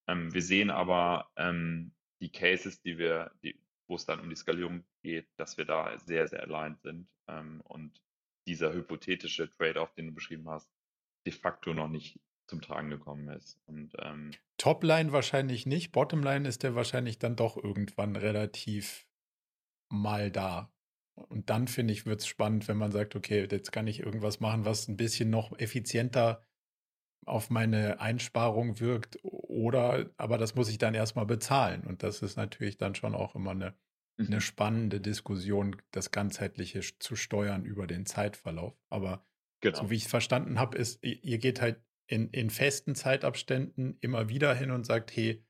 Ähm, 0.07 0.33
wir 0.33 0.41
sehen 0.41 0.69
aber 0.69 1.31
ähm, 1.35 1.93
die 2.21 2.31
Cases, 2.31 2.81
die 2.81 2.97
wir, 2.97 3.31
die, 3.43 3.59
wo 3.87 3.95
es 3.95 4.05
dann 4.05 4.19
um 4.19 4.29
die 4.29 4.35
Skalierung 4.35 4.83
geht, 5.01 5.27
dass 5.37 5.57
wir 5.57 5.65
da 5.65 5.97
sehr, 5.99 6.27
sehr 6.27 6.43
aligned 6.43 6.81
sind 6.81 7.07
ähm, 7.27 7.61
und 7.61 8.01
dieser 8.47 8.73
hypothetische 8.73 9.49
Trade-off, 9.49 9.93
den 9.93 10.07
du 10.07 10.13
beschrieben 10.13 10.49
hast, 10.49 10.71
de 11.25 11.33
facto 11.33 11.73
noch 11.73 11.87
nicht 11.87 12.19
zum 12.47 12.61
Tragen 12.61 12.89
gekommen 12.89 13.27
ist. 13.29 13.59
Und, 13.65 13.93
ähm, 13.99 14.31
Topline 14.57 15.11
wahrscheinlich 15.11 15.65
nicht, 15.65 15.91
Bottomline 15.91 16.47
ist 16.47 16.63
der 16.63 16.75
wahrscheinlich 16.75 17.19
dann 17.19 17.35
doch 17.35 17.57
irgendwann 17.57 18.15
relativ 18.15 19.07
mal 19.89 20.31
da. 20.31 20.71
Und 21.15 21.49
dann 21.49 21.67
finde 21.67 21.93
ich, 21.93 22.05
wird 22.05 22.21
es 22.21 22.27
spannend, 22.27 22.67
wenn 22.67 22.77
man 22.77 22.91
sagt, 22.91 23.15
okay, 23.15 23.47
jetzt 23.49 23.71
kann 23.71 23.87
ich 23.87 24.01
irgendwas 24.01 24.39
machen, 24.39 24.65
was 24.65 24.87
ein 24.87 24.97
bisschen 24.97 25.29
noch 25.29 25.57
effizienter 25.57 26.43
auf 27.25 27.49
meine 27.49 27.99
Einsparung 27.99 28.79
wirkt. 28.79 29.17
Oder, 29.23 30.11
aber 30.17 30.37
das 30.37 30.55
muss 30.55 30.69
ich 30.69 30.77
dann 30.77 30.93
erstmal 30.93 31.25
bezahlen. 31.25 31.85
Und 31.85 32.03
das 32.03 32.21
ist 32.21 32.35
natürlich 32.35 32.77
dann 32.77 32.95
schon 32.95 33.15
auch 33.15 33.33
immer 33.33 33.51
eine, 33.51 33.75
mhm. 34.17 34.27
eine 34.27 34.41
spannende 34.41 34.99
Diskussion, 34.99 35.81
das 35.91 36.11
ganzheitliche 36.11 36.81
zu 36.99 37.15
steuern 37.15 37.65
über 37.65 37.87
den 37.87 38.05
Zeitverlauf. 38.05 38.77
Aber 38.89 39.25
genau. 39.71 39.83
so 39.83 39.89
wie 39.89 39.95
ich 39.95 40.05
es 40.05 40.09
verstanden 40.09 40.59
habe, 40.59 40.77
ist, 40.77 41.03
ihr 41.03 41.37
geht 41.37 41.61
halt 41.61 41.81
in, 42.07 42.29
in 42.29 42.49
festen 42.49 42.95
Zeitabständen 42.95 43.97
immer 44.01 44.29
wieder 44.29 44.53
hin 44.53 44.71
und 44.71 44.85
sagt, 44.85 45.15
hey, 45.15 45.43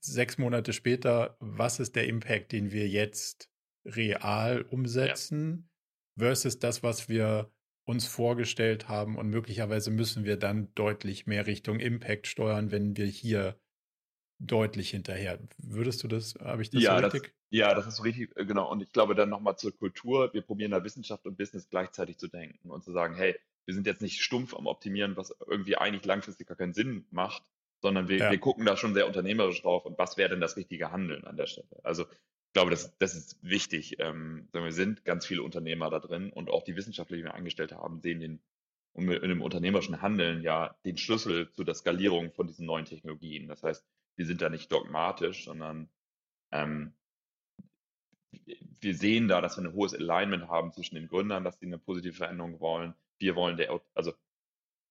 sechs 0.00 0.38
Monate 0.38 0.72
später, 0.72 1.36
was 1.40 1.80
ist 1.80 1.96
der 1.96 2.06
Impact, 2.06 2.52
den 2.52 2.70
wir 2.70 2.88
jetzt 2.88 3.50
real 3.84 4.62
umsetzen, 4.62 5.70
ja. 6.16 6.26
versus 6.26 6.58
das, 6.58 6.82
was 6.82 7.08
wir 7.08 7.50
uns 7.86 8.06
vorgestellt 8.06 8.88
haben 8.88 9.16
und 9.16 9.28
möglicherweise 9.28 9.90
müssen 9.90 10.24
wir 10.24 10.36
dann 10.36 10.72
deutlich 10.74 11.26
mehr 11.26 11.46
Richtung 11.46 11.80
Impact 11.80 12.26
steuern, 12.26 12.70
wenn 12.70 12.96
wir 12.96 13.06
hier 13.06 13.58
deutlich 14.38 14.90
hinterher. 14.90 15.38
Würdest 15.58 16.02
du 16.02 16.08
das, 16.08 16.34
habe 16.40 16.62
ich 16.62 16.70
das 16.70 16.82
ja, 16.82 16.98
so 16.98 17.04
richtig? 17.04 17.22
Das, 17.22 17.32
ja, 17.50 17.74
das 17.74 17.86
ist 17.86 18.04
richtig, 18.04 18.36
äh, 18.36 18.44
genau. 18.44 18.70
Und 18.70 18.82
ich 18.82 18.92
glaube 18.92 19.14
dann 19.14 19.28
nochmal 19.28 19.56
zur 19.56 19.76
Kultur. 19.76 20.32
Wir 20.32 20.42
probieren 20.42 20.72
da 20.72 20.82
Wissenschaft 20.84 21.26
und 21.26 21.36
Business 21.36 21.68
gleichzeitig 21.68 22.18
zu 22.18 22.28
denken 22.28 22.70
und 22.70 22.84
zu 22.84 22.92
sagen, 22.92 23.14
hey, 23.14 23.36
wir 23.66 23.74
sind 23.74 23.86
jetzt 23.86 24.02
nicht 24.02 24.20
stumpf 24.22 24.54
am 24.54 24.66
Optimieren, 24.66 25.16
was 25.16 25.34
irgendwie 25.46 25.76
eigentlich 25.76 26.04
langfristig 26.04 26.46
gar 26.46 26.56
keinen 26.56 26.74
Sinn 26.74 27.06
macht, 27.10 27.42
sondern 27.80 28.08
wir, 28.08 28.18
ja. 28.18 28.30
wir 28.30 28.38
gucken 28.38 28.66
da 28.66 28.76
schon 28.76 28.94
sehr 28.94 29.06
unternehmerisch 29.06 29.62
drauf 29.62 29.86
und 29.86 29.98
was 29.98 30.16
wäre 30.16 30.30
denn 30.30 30.40
das 30.40 30.56
richtige 30.56 30.90
Handeln 30.90 31.24
an 31.24 31.36
der 31.36 31.46
Stelle. 31.46 31.68
Also 31.82 32.04
ich 32.04 32.52
glaube, 32.52 32.70
das, 32.70 32.96
das 32.98 33.14
ist 33.14 33.38
wichtig. 33.42 33.96
Ähm, 33.98 34.48
wir 34.52 34.72
sind 34.72 35.04
ganz 35.04 35.26
viele 35.26 35.42
Unternehmer 35.42 35.90
da 35.90 35.98
drin 35.98 36.30
und 36.30 36.50
auch 36.50 36.62
die 36.62 36.76
Wissenschaftler, 36.76 37.16
die 37.16 37.24
wir 37.24 37.34
eingestellt 37.34 37.72
haben, 37.72 38.00
sehen 38.00 38.20
den 38.20 38.40
in 38.96 39.08
dem 39.08 39.42
unternehmerischen 39.42 40.02
Handeln 40.02 40.42
ja 40.42 40.76
den 40.84 40.96
Schlüssel 40.96 41.50
zu 41.50 41.64
der 41.64 41.74
Skalierung 41.74 42.30
von 42.30 42.46
diesen 42.46 42.64
neuen 42.64 42.84
Technologien. 42.84 43.48
Das 43.48 43.62
heißt, 43.62 43.84
wir 44.16 44.26
sind 44.26 44.42
da 44.42 44.48
nicht 44.48 44.70
dogmatisch, 44.70 45.44
sondern 45.44 45.88
ähm, 46.52 46.94
wir 48.80 48.94
sehen 48.94 49.28
da, 49.28 49.40
dass 49.40 49.56
wir 49.56 49.64
ein 49.64 49.72
hohes 49.72 49.94
Alignment 49.94 50.48
haben 50.48 50.72
zwischen 50.72 50.96
den 50.96 51.08
Gründern, 51.08 51.44
dass 51.44 51.58
sie 51.58 51.66
eine 51.66 51.78
positive 51.78 52.14
Veränderung 52.14 52.60
wollen, 52.60 52.94
wir 53.18 53.36
wollen 53.36 53.56
der, 53.56 53.80
also 53.94 54.12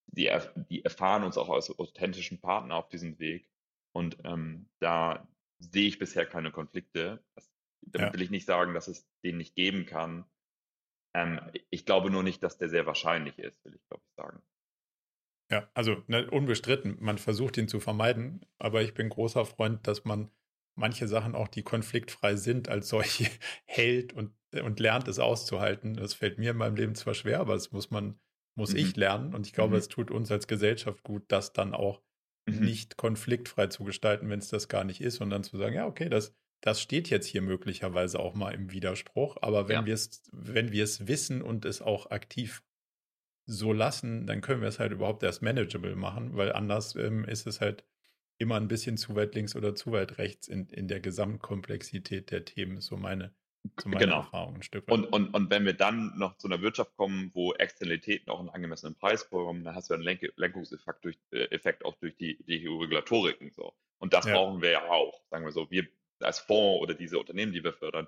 die, 0.07 0.29
die 0.69 0.83
erfahren 0.83 1.23
uns 1.23 1.37
auch 1.37 1.49
als 1.49 1.77
authentischen 1.77 2.39
Partner 2.39 2.75
auf 2.75 2.89
diesem 2.89 3.19
Weg. 3.19 3.49
Und 3.93 4.17
ähm, 4.23 4.69
da 4.79 5.27
sehe 5.59 5.87
ich 5.87 5.99
bisher 5.99 6.25
keine 6.25 6.51
Konflikte. 6.51 7.23
Das, 7.35 7.51
damit 7.81 8.07
ja. 8.07 8.13
will 8.13 8.21
ich 8.21 8.31
nicht 8.31 8.45
sagen, 8.45 8.73
dass 8.73 8.87
es 8.87 9.07
den 9.23 9.37
nicht 9.37 9.55
geben 9.55 9.85
kann. 9.85 10.25
Ähm, 11.13 11.39
ich 11.69 11.85
glaube 11.85 12.09
nur 12.09 12.23
nicht, 12.23 12.41
dass 12.43 12.57
der 12.57 12.69
sehr 12.69 12.85
wahrscheinlich 12.85 13.37
ist, 13.39 13.63
will 13.65 13.75
ich 13.75 13.87
glaube 13.87 14.03
ich 14.07 14.15
sagen. 14.15 14.41
Ja, 15.51 15.69
also 15.73 16.01
ne, 16.07 16.29
unbestritten, 16.29 16.97
man 16.99 17.17
versucht 17.17 17.57
ihn 17.57 17.67
zu 17.67 17.79
vermeiden, 17.79 18.45
aber 18.57 18.81
ich 18.81 18.93
bin 18.93 19.09
großer 19.09 19.45
Freund, 19.45 19.87
dass 19.87 20.05
man 20.05 20.31
manche 20.75 21.07
Sachen 21.07 21.35
auch, 21.35 21.47
die 21.47 21.63
konfliktfrei 21.63 22.35
sind, 22.35 22.69
als 22.69 22.89
solche 22.89 23.29
hält 23.65 24.13
und 24.13 24.31
und 24.61 24.79
lernt 24.79 25.07
es 25.07 25.19
auszuhalten. 25.19 25.95
Das 25.95 26.13
fällt 26.13 26.37
mir 26.37 26.51
in 26.51 26.57
meinem 26.57 26.75
Leben 26.75 26.95
zwar 26.95 27.13
schwer, 27.13 27.39
aber 27.39 27.53
das 27.53 27.71
muss 27.71 27.89
man, 27.89 28.19
muss 28.55 28.73
mhm. 28.73 28.79
ich 28.79 28.95
lernen. 28.95 29.33
Und 29.33 29.47
ich 29.47 29.53
glaube, 29.53 29.73
mhm. 29.73 29.79
es 29.79 29.87
tut 29.87 30.11
uns 30.11 30.31
als 30.31 30.47
Gesellschaft 30.47 31.03
gut, 31.03 31.23
das 31.29 31.53
dann 31.53 31.73
auch 31.73 32.01
mhm. 32.45 32.59
nicht 32.59 32.97
konfliktfrei 32.97 33.67
zu 33.67 33.83
gestalten, 33.83 34.29
wenn 34.29 34.39
es 34.39 34.49
das 34.49 34.67
gar 34.67 34.83
nicht 34.83 35.01
ist, 35.01 35.21
und 35.21 35.29
dann 35.29 35.43
zu 35.43 35.57
sagen, 35.57 35.75
ja, 35.75 35.87
okay, 35.87 36.09
das, 36.09 36.35
das 36.61 36.81
steht 36.81 37.09
jetzt 37.09 37.27
hier 37.27 37.41
möglicherweise 37.41 38.19
auch 38.19 38.35
mal 38.35 38.53
im 38.53 38.71
Widerspruch. 38.71 39.37
Aber 39.41 39.67
wenn 39.67 39.81
ja. 39.81 39.85
wir 39.85 39.93
es, 39.93 40.21
wenn 40.31 40.71
wir 40.71 40.83
es 40.83 41.07
wissen 41.07 41.41
und 41.41 41.65
es 41.65 41.81
auch 41.81 42.11
aktiv 42.11 42.63
so 43.45 43.73
lassen, 43.73 44.25
dann 44.27 44.41
können 44.41 44.61
wir 44.61 44.67
es 44.69 44.79
halt 44.79 44.91
überhaupt 44.93 45.23
erst 45.23 45.41
manageable 45.41 45.95
machen, 45.95 46.35
weil 46.37 46.53
anders 46.53 46.95
ähm, 46.95 47.25
ist 47.25 47.47
es 47.47 47.61
halt 47.61 47.85
immer 48.37 48.55
ein 48.57 48.67
bisschen 48.67 48.97
zu 48.97 49.15
weit 49.15 49.35
links 49.35 49.55
oder 49.55 49.75
zu 49.75 49.91
weit 49.91 50.17
rechts 50.17 50.47
in, 50.47 50.67
in 50.69 50.87
der 50.87 51.01
Gesamtkomplexität 51.01 52.31
der 52.31 52.45
Themen, 52.45 52.81
so 52.81 52.97
meine, 52.97 53.35
zu 53.77 53.89
meiner 53.89 54.11
Genau. 54.11 54.13
Erfahrung 54.13 54.55
ein 54.57 54.63
Stück 54.63 54.87
weit. 54.87 54.95
Und, 54.95 55.05
und, 55.13 55.33
und 55.33 55.49
wenn 55.49 55.65
wir 55.65 55.73
dann 55.73 56.17
noch 56.17 56.37
zu 56.37 56.47
einer 56.47 56.61
Wirtschaft 56.61 56.95
kommen, 56.97 57.31
wo 57.33 57.53
Externalitäten 57.53 58.29
auch 58.31 58.39
einen 58.39 58.49
angemessenen 58.49 58.95
Preis 58.95 59.29
bekommen, 59.29 59.63
dann 59.63 59.75
hast 59.75 59.89
du 59.89 59.93
einen 59.95 60.03
Lenk 60.03 60.21
Lenkungseffekt 60.35 61.05
durch, 61.05 61.17
äh, 61.31 61.45
Effekt 61.45 61.85
auch 61.85 61.95
durch 61.95 62.15
die, 62.17 62.43
die 62.43 62.67
Regulatoriken. 62.67 63.51
So. 63.51 63.73
Und 63.99 64.13
das 64.13 64.29
Ja. 64.29 64.31
brauchen 64.31 64.61
wir 64.61 64.71
ja 64.71 64.89
auch. 64.89 65.23
Sagen 65.29 65.45
wir 65.45 65.51
so, 65.53 65.71
wir 65.71 65.87
als 66.19 66.39
Fonds 66.39 66.81
oder 66.83 66.93
diese 66.95 67.19
Unternehmen, 67.19 67.53
die 67.53 67.63
wir 67.63 67.73
fördern, 67.73 68.07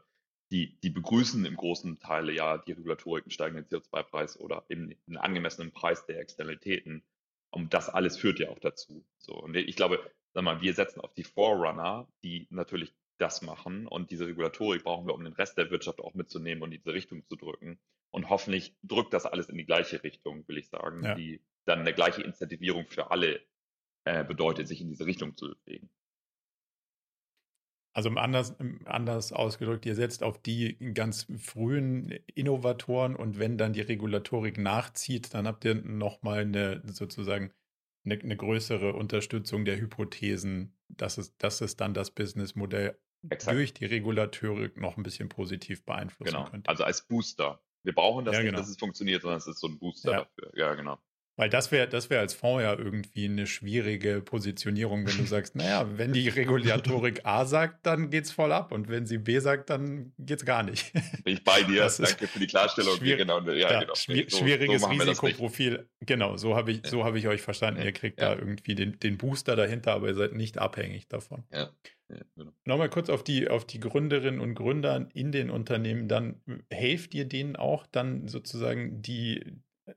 die, 0.51 0.77
die 0.81 0.89
begrüßen 0.89 1.43
im 1.45 1.55
großen 1.55 1.99
Teil 1.99 2.29
ja 2.29 2.57
die 2.57 2.73
Regulatoriken, 2.73 3.31
steigenden 3.31 3.65
CO2-Preis 3.65 4.39
oder 4.39 4.65
eben 4.69 4.93
einen 5.07 5.17
angemessenen 5.17 5.71
Preis 5.71 6.05
der 6.05 6.19
Externalitäten. 6.19 7.03
Und 7.49 7.73
das 7.73 7.89
alles 7.89 8.17
führt 8.17 8.39
ja 8.39 8.49
auch 8.49 8.59
dazu. 8.59 9.05
So. 9.17 9.33
Und 9.33 9.55
ich 9.55 9.75
glaube, 9.75 9.99
sag 10.33 10.43
mal, 10.43 10.61
wir 10.61 10.73
setzen 10.73 11.01
auf 11.01 11.13
die 11.13 11.23
Forerunner, 11.23 12.07
die 12.23 12.47
natürlich 12.49 12.93
das 13.17 13.41
machen. 13.41 13.87
Und 13.87 14.11
diese 14.11 14.27
Regulatorik 14.27 14.83
brauchen 14.83 15.07
wir, 15.07 15.13
um 15.15 15.23
den 15.23 15.33
Rest 15.33 15.57
der 15.57 15.71
Wirtschaft 15.71 15.99
auch 15.99 16.13
mitzunehmen 16.13 16.63
und 16.63 16.71
in 16.71 16.79
diese 16.79 16.93
Richtung 16.93 17.25
zu 17.25 17.35
drücken. 17.35 17.79
Und 18.11 18.29
hoffentlich 18.29 18.75
drückt 18.83 19.13
das 19.13 19.25
alles 19.25 19.49
in 19.49 19.57
die 19.57 19.65
gleiche 19.65 20.03
Richtung, 20.03 20.47
will 20.47 20.57
ich 20.57 20.69
sagen, 20.69 21.03
Ja. 21.03 21.15
die 21.15 21.41
dann 21.65 21.79
eine 21.79 21.93
gleiche 21.93 22.21
Incentivierung 22.21 22.87
für 22.87 23.09
alle 23.11 23.41
äh, 24.03 24.23
bedeutet, 24.23 24.67
sich 24.67 24.81
in 24.81 24.89
diese 24.89 25.05
Richtung 25.05 25.35
zu 25.35 25.55
bewegen. 25.65 25.89
Also 27.95 28.09
anders, 28.09 28.55
anders 28.83 29.31
ausgedrückt, 29.31 29.85
ihr 29.85 29.95
setzt 29.95 30.21
auf 30.21 30.37
die 30.41 30.77
ganz 30.93 31.27
frühen 31.37 32.09
Innovatoren 32.33 33.15
und 33.15 33.39
wenn 33.39 33.57
dann 33.57 33.71
die 33.71 33.79
Regulatorik 33.81 34.57
nachzieht, 34.57 35.33
dann 35.33 35.47
habt 35.47 35.63
ihr 35.63 35.75
nochmal 35.75 36.39
eine 36.41 36.81
sozusagen 36.85 37.53
eine, 38.03 38.19
eine 38.19 38.35
größere 38.35 38.93
Unterstützung 38.93 39.63
der 39.63 39.77
Hypothesen, 39.79 40.77
dass 40.89 41.17
es, 41.17 41.37
dass 41.37 41.61
es 41.61 41.77
dann 41.77 41.93
das 41.93 42.11
Businessmodell 42.11 42.99
Exakt. 43.29 43.55
durch 43.57 43.73
die 43.73 43.85
Regulatorik 43.85 44.75
noch 44.77 44.97
ein 44.97 45.03
bisschen 45.03 45.29
positiv 45.29 45.85
beeinflussen 45.85 46.33
Genau. 46.33 46.49
könnte. 46.49 46.69
Also 46.69 46.83
als 46.83 47.07
Booster. 47.07 47.61
Wir 47.83 47.93
brauchen 47.95 48.25
das 48.25 48.33
Ja, 48.33 48.41
nicht, 48.41 48.49
genau. 48.49 48.59
dass 48.59 48.67
es 48.69 48.77
funktioniert, 48.77 49.21
sondern 49.21 49.37
es 49.37 49.47
ist 49.47 49.59
so 49.59 49.67
ein 49.67 49.79
Booster 49.79 50.11
Ja. 50.11 50.17
dafür. 50.25 50.51
Ja, 50.57 50.75
genau. 50.75 50.99
Weil 51.37 51.49
das 51.49 51.69
wäre 51.71 51.87
das 51.89 52.09
wär 52.09 52.21
als 52.21 52.33
Fonds 52.33 52.63
ja 52.63 52.73
irgendwie 52.77 53.25
eine 53.25 53.45
schwierige 53.45 54.21
Positionierung, 54.21 55.05
wenn 55.05 55.17
du 55.17 55.25
sagst, 55.25 55.55
naja, 55.55 55.85
wenn 55.97 56.13
die 56.13 56.29
Regulatorik 56.29 57.25
A 57.25 57.43
sagt, 57.45 57.85
dann 57.85 58.09
geht's 58.09 58.31
voll 58.31 58.51
ab 58.53 58.71
und 58.71 58.87
wenn 58.87 59.05
sie 59.05 59.17
B 59.17 59.39
sagt, 59.39 59.69
dann 59.69 60.13
geht's 60.17 60.45
gar 60.45 60.63
nicht. 60.63 60.93
Bin 61.23 61.33
ich 61.33 61.43
bei 61.43 61.63
dir. 61.63 61.81
Das 61.81 61.97
Danke 61.97 62.27
für 62.27 62.39
die 62.39 62.47
Klarstellung. 62.47 62.95
schwierig- 62.97 63.17
genau. 63.17 63.41
Ja, 63.41 63.53
Ja, 63.71 63.79
genau. 63.81 63.95
schwier 63.95 64.25
So- 64.29 64.37
schwieriges 64.37 64.81
so. 64.81 64.87
Risikoprofil. 64.87 65.89
Genau, 66.01 66.37
so 66.37 66.55
habe 66.55 66.71
ich, 66.71 66.77
Ja. 66.83 66.89
so 66.89 67.03
hab 67.03 67.15
ich 67.15 67.27
euch 67.27 67.41
verstanden. 67.41 67.79
Ja. 67.81 67.85
Ihr 67.87 67.91
kriegt 67.91 68.21
Ja. 68.21 68.33
da 68.33 68.39
irgendwie 68.39 68.75
den, 68.75 68.99
den 68.99 69.17
Booster 69.17 69.55
dahinter, 69.55 69.93
aber 69.93 70.07
ihr 70.07 70.15
seid 70.15 70.33
nicht 70.33 70.57
abhängig 70.57 71.07
davon. 71.09 71.43
Ja, 71.51 71.69
genau. 72.37 72.51
Nochmal 72.63 72.89
kurz 72.89 73.09
auf 73.09 73.23
die, 73.23 73.49
auf 73.49 73.65
die 73.65 73.79
Gründerinnen 73.79 74.39
und 74.39 74.55
Gründer 74.55 75.09
in 75.13 75.31
den 75.33 75.49
Unternehmen. 75.49 76.07
Dann 76.07 76.41
helft 76.71 77.13
ihr 77.13 77.25
denen 77.25 77.55
auch 77.55 77.85
dann 77.87 78.27
sozusagen 78.27 79.01
die 79.01 79.43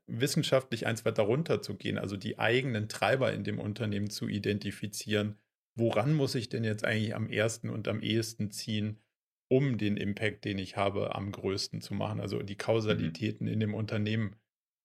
wissenschaftlich 0.07 0.87
eins 0.87 1.05
weiter 1.05 1.23
runter 1.23 1.63
zu 1.63 1.77
gehen, 1.77 1.99
also 1.99 2.17
die 2.17 2.39
eigenen 2.39 2.89
Treiber 2.89 3.33
in 3.33 3.45
dem 3.45 3.59
Unternehmen 3.59 4.11
zu 4.11 4.29
identifizieren. 4.29 5.39
Woran 5.75 6.15
muss 6.15 6.35
ich 6.35 6.49
denn 6.49 6.65
jetzt 6.65 6.85
eigentlich 6.85 7.15
am 7.15 7.29
ersten 7.29 7.71
und 7.71 7.89
am 7.89 8.01
ehesten 8.01 8.51
ziehen, 8.51 9.01
um 9.49 9.79
den 9.79 9.97
Impact, 9.97 10.45
den 10.45 10.59
ich 10.59 10.77
habe, 10.77 11.15
am 11.15 11.33
größten 11.33 11.81
zu 11.81 11.95
machen? 11.95 12.21
Also 12.21 12.43
die 12.43 12.57
Kausalitäten 12.57 13.47
in 13.47 13.61
dem 13.61 13.75
Unternehmen 13.75 14.37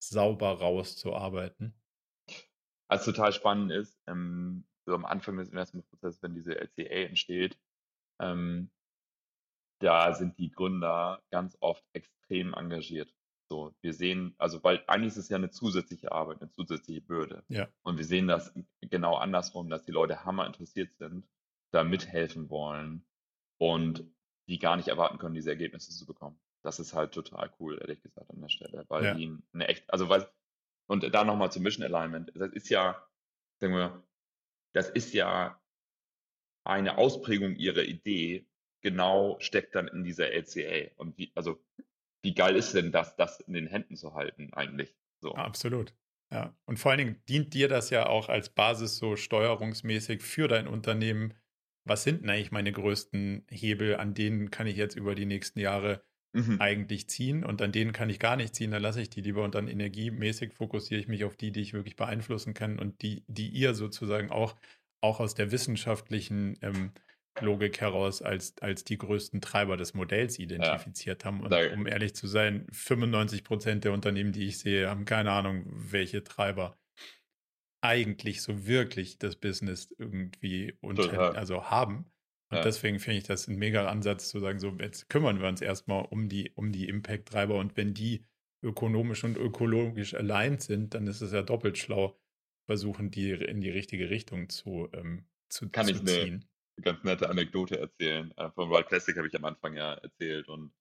sauber 0.01 0.59
rauszuarbeiten. 0.59 1.73
Was 2.89 3.05
total 3.05 3.33
spannend 3.33 3.71
ist, 3.71 3.97
ähm, 4.07 4.65
so 4.85 4.93
am 4.93 5.05
Anfang 5.05 5.37
des 5.37 5.49
Investmentprozesses, 5.49 6.21
wenn 6.21 6.35
diese 6.35 6.55
LCA 6.55 7.07
entsteht, 7.07 7.57
ähm, 8.19 8.69
da 9.79 10.13
sind 10.13 10.37
die 10.37 10.51
Gründer 10.51 11.21
ganz 11.31 11.57
oft 11.59 11.83
extrem 11.93 12.53
engagiert. 12.53 13.13
So, 13.53 13.75
wir 13.81 13.93
sehen, 13.93 14.33
also 14.39 14.63
weil 14.63 14.83
eigentlich 14.87 15.09
ist 15.09 15.17
es 15.17 15.29
ja 15.29 15.37
eine 15.37 15.51
zusätzliche 15.51 16.11
Arbeit, 16.11 16.41
eine 16.41 16.49
zusätzliche 16.49 17.01
Bürde. 17.01 17.43
Ja. 17.49 17.69
Und 17.83 17.99
wir 17.99 18.03
sehen 18.03 18.27
das 18.27 18.51
genau 18.81 19.13
andersrum, 19.17 19.69
dass 19.69 19.83
die 19.83 19.91
Leute 19.91 20.25
hammer 20.25 20.47
interessiert 20.47 20.91
sind, 20.95 21.29
da 21.69 21.83
mithelfen 21.83 22.49
wollen 22.49 23.05
und 23.59 24.11
die 24.47 24.57
gar 24.57 24.75
nicht 24.75 24.87
erwarten 24.87 25.19
können, 25.19 25.35
diese 25.35 25.51
Ergebnisse 25.51 25.91
zu 25.91 26.07
bekommen. 26.07 26.39
Das 26.63 26.79
ist 26.79 26.95
halt 26.95 27.13
total 27.13 27.53
cool, 27.59 27.77
ehrlich 27.79 28.01
gesagt, 28.01 28.27
an 28.31 28.41
der 28.41 28.49
Stelle, 28.49 28.85
weil 28.87 29.03
Ja. 29.03 29.13
die 29.13 29.37
eine 29.53 29.67
echt, 29.67 29.87
also 29.93 30.09
weil, 30.09 30.27
und 30.87 31.03
da 31.13 31.23
nochmal 31.23 31.51
zum 31.51 31.61
Mission 31.61 31.85
Alignment, 31.85 32.31
das 32.33 32.53
ist 32.53 32.69
ja, 32.69 33.07
sagen 33.59 33.75
wir, 33.75 34.03
das 34.73 34.89
ist 34.89 35.13
ja 35.13 35.61
eine 36.63 36.97
Ausprägung 36.97 37.55
ihrer 37.55 37.83
Idee, 37.83 38.47
genau 38.81 39.37
steckt 39.41 39.75
dann 39.75 39.87
in 39.89 40.03
dieser 40.03 40.31
LCA. 40.31 40.89
Und 40.95 41.19
wie, 41.19 41.31
also, 41.35 41.63
wie 42.23 42.33
geil 42.33 42.55
ist 42.55 42.73
denn 42.73 42.91
das, 42.91 43.15
das 43.15 43.39
in 43.41 43.53
den 43.53 43.67
Händen 43.67 43.95
zu 43.95 44.13
halten 44.15 44.53
eigentlich? 44.53 44.95
So. 45.21 45.35
Absolut. 45.35 45.93
Ja. 46.31 46.57
Und 46.65 46.77
vor 46.79 46.91
allen 46.91 46.99
Dingen 46.99 47.23
dient 47.29 47.53
dir 47.53 47.67
das 47.67 47.89
ja 47.89 48.07
auch 48.07 48.29
als 48.29 48.49
Basis 48.49 48.97
so 48.97 49.15
steuerungsmäßig 49.15 50.21
für 50.21 50.47
dein 50.47 50.67
Unternehmen. 50.67 51.33
Was 51.85 52.03
sind 52.03 52.21
denn 52.21 52.29
eigentlich 52.29 52.51
meine 52.51 52.71
größten 52.71 53.45
Hebel, 53.49 53.97
an 53.97 54.13
denen 54.13 54.49
kann 54.51 54.67
ich 54.67 54.77
jetzt 54.77 54.95
über 54.95 55.15
die 55.15 55.25
nächsten 55.25 55.59
Jahre 55.59 56.03
Mhm. 56.33 56.57
eigentlich 56.59 57.09
ziehen 57.09 57.43
und 57.43 57.61
an 57.61 57.71
denen 57.71 57.93
kann 57.93 58.09
ich 58.09 58.19
gar 58.19 58.35
nicht 58.35 58.55
ziehen, 58.55 58.71
dann 58.71 58.81
lasse 58.81 59.01
ich 59.01 59.09
die 59.09 59.21
lieber 59.21 59.43
und 59.43 59.55
dann 59.55 59.67
energiemäßig 59.67 60.53
fokussiere 60.53 60.99
ich 61.01 61.07
mich 61.07 61.25
auf 61.25 61.35
die, 61.35 61.51
die 61.51 61.61
ich 61.61 61.73
wirklich 61.73 61.95
beeinflussen 61.95 62.53
kann 62.53 62.79
und 62.79 63.01
die, 63.01 63.23
die 63.27 63.49
ihr 63.49 63.73
sozusagen 63.75 64.31
auch, 64.31 64.55
auch 65.01 65.19
aus 65.19 65.35
der 65.35 65.51
wissenschaftlichen 65.51 66.57
ähm, 66.61 66.93
Logik 67.41 67.81
heraus 67.81 68.21
als, 68.21 68.55
als 68.61 68.83
die 68.83 68.97
größten 68.97 69.41
Treiber 69.41 69.77
des 69.77 69.93
Modells 69.93 70.37
identifiziert 70.39 71.25
haben. 71.25 71.41
Und 71.41 71.51
Da- 71.51 71.71
um 71.73 71.87
ehrlich 71.87 72.13
zu 72.15 72.27
sein, 72.27 72.67
95 72.71 73.43
Prozent 73.43 73.83
der 73.83 73.93
Unternehmen, 73.93 74.31
die 74.31 74.45
ich 74.47 74.59
sehe, 74.59 74.89
haben 74.89 75.05
keine 75.05 75.31
Ahnung, 75.31 75.63
welche 75.67 76.23
Treiber 76.23 76.77
eigentlich 77.81 78.41
so 78.41 78.65
wirklich 78.65 79.17
das 79.17 79.35
Business 79.35 79.89
irgendwie 79.97 80.73
unter, 80.81 81.35
also 81.35 81.65
haben. 81.65 82.05
Und 82.49 82.57
Ja. 82.57 82.63
deswegen 82.63 82.99
finde 82.99 83.17
ich 83.17 83.23
das 83.25 83.47
ein 83.47 83.57
mega 83.57 83.87
Ansatz 83.87 84.29
zu 84.29 84.39
sagen, 84.39 84.59
so 84.59 84.69
jetzt 84.79 85.09
kümmern 85.09 85.41
wir 85.41 85.47
uns 85.49 85.61
erstmal 85.61 86.05
um 86.05 86.29
die, 86.29 86.51
um 86.55 86.71
die 86.71 86.87
Impact-Treiber 86.87 87.55
und 87.55 87.75
wenn 87.75 87.93
die 87.93 88.25
ökonomisch 88.63 89.23
und 89.25 89.37
ökologisch 89.37 90.13
aligned 90.13 90.61
sind, 90.61 90.93
dann 90.93 91.07
ist 91.07 91.19
es 91.21 91.33
ja 91.33 91.41
doppelt 91.41 91.77
schlau, 91.77 92.17
versuchen 92.65 93.11
die 93.11 93.31
in 93.31 93.59
die 93.59 93.69
richtige 93.71 94.09
Richtung 94.09 94.47
zu, 94.47 94.87
ähm, 94.93 95.25
zu, 95.49 95.69
Kann 95.69 95.85
zu 95.87 96.03
ziehen. 96.05 96.45
Ganz 96.81 97.03
nette 97.03 97.29
Anekdote 97.29 97.79
erzählen. 97.79 98.31
Äh, 98.37 98.49
von 98.51 98.69
Wild 98.69 98.87
Plastic 98.87 99.17
habe 99.17 99.27
ich 99.27 99.35
am 99.35 99.45
Anfang 99.45 99.75
ja 99.75 99.93
erzählt 99.93 100.47
und 100.49 100.73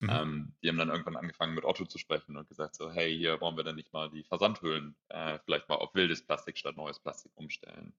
Mhm. 0.00 0.10
ähm, 0.10 0.56
die 0.62 0.68
haben 0.68 0.78
dann 0.78 0.90
irgendwann 0.90 1.16
angefangen 1.16 1.54
mit 1.54 1.64
Otto 1.64 1.84
zu 1.84 1.98
sprechen 1.98 2.36
und 2.36 2.48
gesagt 2.48 2.76
so, 2.76 2.90
hey, 2.92 3.16
hier 3.16 3.40
wollen 3.40 3.56
wir 3.56 3.64
dann 3.64 3.76
nicht 3.76 3.92
mal 3.92 4.10
die 4.10 4.22
Versandhüllen 4.24 4.96
äh, 5.08 5.38
vielleicht 5.44 5.68
mal 5.68 5.76
auf 5.76 5.94
wildes 5.94 6.24
Plastik 6.24 6.56
statt 6.58 6.76
neues 6.76 7.00
Plastik 7.00 7.32
umstellen. 7.36 7.94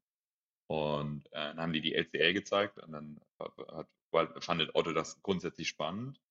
Und 0.68 1.28
äh, 1.28 1.32
dann 1.34 1.60
haben 1.62 1.74
die 1.74 1.82
die 1.82 1.96
LCL 1.96 2.34
gezeigt 2.34 2.80
und 2.80 2.92
dann 2.94 3.22
hat, 3.40 3.88
Wild- 4.12 4.44
fandet 4.44 4.76
Otto 4.76 4.94
das 4.94 5.22
grundsätzlich 5.24 5.70
spannend 5.70 6.22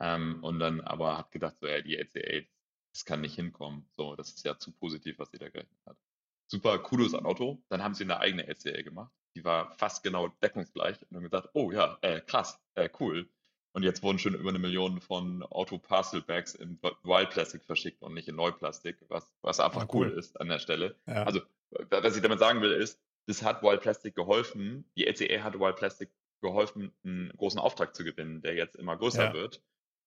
ähm, 0.00 0.42
und 0.44 0.58
dann 0.60 0.80
aber 0.82 1.18
hat 1.18 1.32
gedacht 1.32 1.58
so, 1.60 1.66
ja, 1.68 1.80
die 1.82 1.96
LCL, 1.96 2.48
das 2.92 3.04
kann 3.04 3.20
nicht 3.22 3.36
hinkommen. 3.36 3.88
So, 3.92 4.16
das 4.16 4.30
ist 4.30 4.44
ja 4.44 4.58
zu 4.58 4.72
positiv, 4.72 5.18
was 5.18 5.30
sie 5.30 5.38
da 5.38 5.48
gerechnet 5.50 5.80
hat. 5.86 5.98
Super, 6.46 6.78
Kudos 6.80 7.14
an 7.14 7.26
Otto. 7.26 7.62
Dann 7.68 7.82
haben 7.82 7.94
sie 7.94 8.04
eine 8.04 8.20
eigene 8.20 8.46
LCL 8.46 8.84
gemacht. 8.84 9.12
Die 9.34 9.44
war 9.44 9.72
fast 9.72 10.02
genau 10.02 10.28
deckungsgleich 10.42 10.96
und 11.10 11.16
haben 11.16 11.24
gesagt, 11.24 11.50
oh 11.54 11.70
ja, 11.72 11.98
äh, 12.02 12.20
krass, 12.20 12.60
äh, 12.74 12.88
cool. 13.00 13.28
Und 13.72 13.82
jetzt 13.82 14.02
wurden 14.04 14.18
schon 14.20 14.34
über 14.34 14.50
eine 14.50 14.60
Million 14.60 15.00
von 15.00 15.42
Auto 15.42 15.78
Parcel 15.78 16.22
Bags 16.22 16.54
in 16.54 16.78
Wild 17.02 17.30
Plastic 17.30 17.64
verschickt 17.64 18.02
und 18.02 18.14
nicht 18.14 18.28
in 18.28 18.36
Neuplastik, 18.36 18.98
was, 19.08 19.34
was 19.42 19.58
einfach 19.58 19.82
Ah, 19.82 19.88
cool. 19.92 20.10
cool. 20.12 20.18
ist 20.18 20.40
an 20.40 20.48
der 20.48 20.60
Stelle. 20.60 20.96
Ja. 21.06 21.24
Also, 21.24 21.40
wa- 21.70 22.02
was 22.02 22.14
ich 22.14 22.22
damit 22.22 22.38
sagen 22.38 22.60
will, 22.60 22.70
ist, 22.72 23.00
das 23.26 23.42
hat 23.42 23.62
Wild 23.64 23.80
Plastic 23.80 24.14
geholfen, 24.14 24.88
die 24.96 25.06
LCE 25.08 25.42
hat 25.42 25.58
Wild 25.58 25.74
Plastic 25.76 26.12
geholfen, 26.40 26.92
einen 27.04 27.30
großen 27.36 27.58
Auftrag 27.58 27.96
zu 27.96 28.04
gewinnen, 28.04 28.42
der 28.42 28.54
jetzt 28.54 28.76
immer 28.76 28.96
größer 28.96 29.24
Ja. 29.24 29.32
wird. 29.32 29.60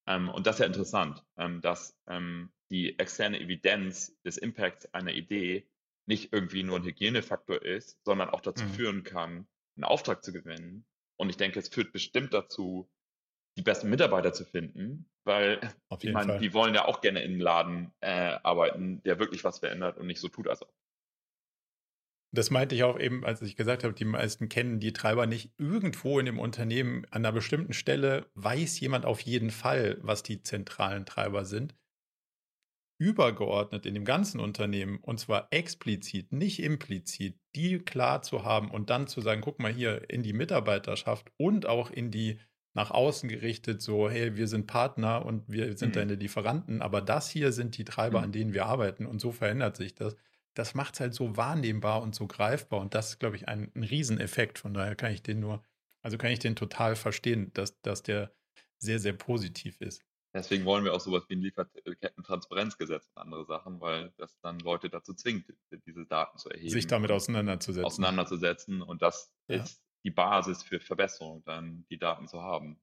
Ähm, 0.07 0.29
und 0.29 0.47
das 0.47 0.55
ist 0.55 0.59
ja 0.61 0.65
interessant, 0.67 1.25
ähm, 1.35 1.59
dass 1.59 1.99
ähm, 2.07 2.53
die 2.71 2.97
externe 2.99 3.41
Evidenz 3.41 4.15
des 4.23 4.37
Impacts 4.37 4.93
einer 4.93 5.11
Idee 5.13 5.67
nicht 6.07 6.33
irgendwie 6.33 6.63
nur 6.63 6.77
ein 6.77 6.83
Hygienefaktor 6.85 7.61
ist, 7.61 7.99
sondern 8.05 8.29
auch 8.29 8.41
dazu 8.41 8.65
Mhm. 8.65 8.67
führen 8.67 9.03
kann, 9.03 9.47
einen 9.75 9.83
Auftrag 9.83 10.23
zu 10.23 10.33
gewinnen. 10.33 10.85
Und 11.17 11.29
ich 11.29 11.37
denke, 11.37 11.59
es 11.59 11.69
führt 11.69 11.91
bestimmt 11.93 12.33
dazu, 12.33 12.89
die 13.57 13.63
besten 13.63 13.89
Mitarbeiter 13.89 14.33
zu 14.33 14.45
finden, 14.45 15.09
weil 15.25 15.65
Auf 15.89 16.01
ich 16.03 16.11
meine, 16.11 16.33
Fall. 16.33 16.39
die 16.39 16.53
wollen 16.53 16.75
ja 16.75 16.85
auch 16.85 17.01
gerne 17.01 17.23
in 17.23 17.31
einem 17.33 17.41
Laden 17.41 17.93
äh, 18.01 18.37
arbeiten, 18.43 19.03
der 19.03 19.19
wirklich 19.19 19.43
was 19.43 19.59
verändert 19.59 19.97
und 19.97 20.07
nicht 20.07 20.21
so 20.21 20.29
tut, 20.29 20.47
als 20.47 20.61
ob. 20.63 20.73
Das 22.31 22.51
meinte 22.51 22.75
ich 22.75 22.83
auch 22.83 22.99
eben, 22.99 23.25
als 23.25 23.41
ich 23.41 23.55
gesagt 23.55 23.83
habe, 23.83 23.93
die 23.93 24.05
meisten 24.05 24.47
kennen 24.49 24.79
die 24.79 24.93
Treiber 24.93 25.25
nicht. 25.27 25.53
Irgendwo 25.57 26.19
in 26.19 26.25
dem 26.25 26.39
Unternehmen 26.39 27.05
an 27.05 27.25
einer 27.25 27.31
bestimmten 27.33 27.73
Stelle 27.73 28.29
weiß 28.35 28.79
jemand 28.79 29.05
auf 29.05 29.21
jeden 29.21 29.49
Fall, 29.49 29.97
was 30.01 30.23
die 30.23 30.41
zentralen 30.43 31.05
Treiber 31.05 31.43
sind. 31.45 31.75
Übergeordnet 32.99 33.85
in 33.85 33.93
dem 33.93 34.05
ganzen 34.05 34.39
Unternehmen, 34.39 34.99
und 35.01 35.19
zwar 35.19 35.47
explizit, 35.51 36.31
nicht 36.31 36.61
implizit, 36.61 37.39
die 37.55 37.79
klar 37.79 38.21
zu 38.23 38.43
haben 38.43 38.71
und 38.71 38.89
dann 38.89 39.07
zu 39.07 39.21
sagen, 39.21 39.41
guck 39.41 39.59
mal 39.59 39.71
hier 39.71 40.09
in 40.09 40.23
die 40.23 40.33
Mitarbeiterschaft 40.33 41.31
und 41.37 41.65
auch 41.67 41.91
in 41.91 42.09
die 42.11 42.39
nach 42.73 42.91
außen 42.91 43.27
gerichtet, 43.29 43.81
so, 43.81 44.09
hey, 44.09 44.35
wir 44.35 44.47
sind 44.47 44.67
Partner 44.67 45.25
und 45.25 45.51
wir 45.51 45.77
sind 45.77 45.95
Mhm. 45.95 45.95
deine 45.95 46.15
Lieferanten, 46.15 46.81
aber 46.81 47.01
das 47.01 47.29
hier 47.29 47.51
sind 47.51 47.77
die 47.77 47.85
Treiber, 47.85 48.21
Mhm. 48.21 48.23
an 48.23 48.31
denen 48.31 48.53
wir 48.53 48.65
arbeiten 48.67 49.05
und 49.05 49.19
so 49.19 49.31
verändert 49.31 49.75
sich 49.77 49.95
das. 49.95 50.15
Das 50.53 50.73
macht 50.75 50.95
es 50.95 50.99
halt 50.99 51.13
so 51.13 51.37
wahrnehmbar 51.37 52.01
und 52.01 52.15
so 52.15 52.27
greifbar 52.27 52.79
und 52.81 52.93
das 52.95 53.09
ist, 53.11 53.19
glaube 53.19 53.35
ich, 53.35 53.47
ein, 53.47 53.71
ein 53.75 53.83
Rieseneffekt. 53.83 54.59
Von 54.59 54.73
daher 54.73 54.95
kann 54.95 55.11
ich 55.13 55.23
den 55.23 55.39
nur, 55.39 55.63
also 56.01 56.17
kann 56.17 56.31
ich 56.31 56.39
den 56.39 56.55
total 56.55 56.95
verstehen, 56.95 57.51
dass, 57.53 57.79
dass 57.81 58.03
der 58.03 58.33
sehr, 58.79 58.99
sehr 58.99 59.13
positiv 59.13 59.81
ist. 59.81 60.03
Deswegen 60.37 60.65
wollen 60.65 60.83
wir 60.85 60.93
auch 60.93 60.99
sowas 60.99 61.23
wie 61.29 61.35
ein 61.35 61.41
Lieferkettentransparenzgesetz 61.41 63.07
und 63.13 63.21
andere 63.21 63.45
Sachen, 63.45 63.81
weil 63.81 64.13
das 64.17 64.37
dann 64.41 64.59
Leute 64.59 64.89
dazu 64.89 65.13
zwingt, 65.13 65.51
diese 65.85 66.05
Daten 66.05 66.37
zu 66.37 66.49
erheben. 66.49 66.69
Sich 66.69 66.87
damit 66.87 67.11
auseinanderzusetzen. 67.11 67.85
auseinanderzusetzen. 67.85 68.81
Und 68.81 69.01
das 69.01 69.33
Ja. 69.47 69.63
ist 69.63 69.81
die 70.03 70.11
Basis 70.11 70.63
für 70.63 70.79
Verbesserung, 70.79 71.43
dann 71.43 71.85
die 71.89 71.97
Daten 71.97 72.27
zu 72.27 72.41
haben. 72.41 72.79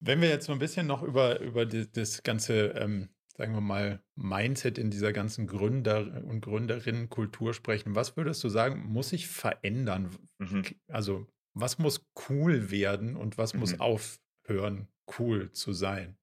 Wenn 0.00 0.20
wir 0.20 0.28
jetzt 0.28 0.46
so 0.46 0.52
ein 0.52 0.58
bisschen 0.58 0.86
noch 0.86 1.02
über, 1.02 1.40
über 1.40 1.64
die, 1.66 1.90
das 1.90 2.22
ganze, 2.22 2.68
ähm, 2.70 3.08
sagen 3.36 3.54
wir 3.54 3.60
mal, 3.60 4.02
Mindset 4.16 4.78
in 4.78 4.90
dieser 4.90 5.12
ganzen 5.12 5.46
Gründer- 5.46 6.22
und 6.24 6.40
Gründerinnenkultur 6.40 7.54
sprechen, 7.54 7.94
was 7.94 8.16
würdest 8.16 8.42
du 8.42 8.48
sagen, 8.48 8.84
muss 8.86 9.10
sich 9.10 9.28
verändern? 9.28 10.10
Mhm. 10.38 10.64
Also, 10.88 11.26
was 11.54 11.78
muss 11.78 12.04
cool 12.28 12.70
werden 12.70 13.16
und 13.16 13.38
was 13.38 13.54
muss 13.54 13.74
Mhm. 13.74 13.80
aufhören, 13.80 14.88
cool 15.18 15.52
zu 15.52 15.72
sein? 15.72 16.16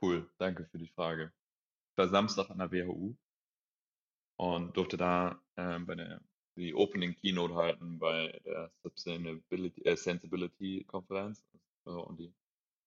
Cool, 0.00 0.28
danke 0.38 0.64
für 0.66 0.78
die 0.78 0.88
Frage. 0.88 1.32
Ich 1.92 1.98
war 1.98 2.08
Samstag 2.08 2.50
an 2.50 2.58
der 2.58 2.70
WHU 2.70 3.16
und 4.36 4.76
durfte 4.76 4.96
da 4.96 5.40
ähm, 5.56 5.86
bei 5.86 5.94
der 5.94 6.20
die 6.56 6.74
Opening 6.74 7.14
Keynote 7.16 7.54
halten 7.54 7.98
bei 7.98 8.40
der 8.44 8.72
Sustainability, 8.82 9.82
äh, 9.82 9.96
Sensibility 9.96 10.84
Konferenz. 10.84 11.44
Äh, 11.84 11.90
und 11.90 12.18
die 12.18 12.34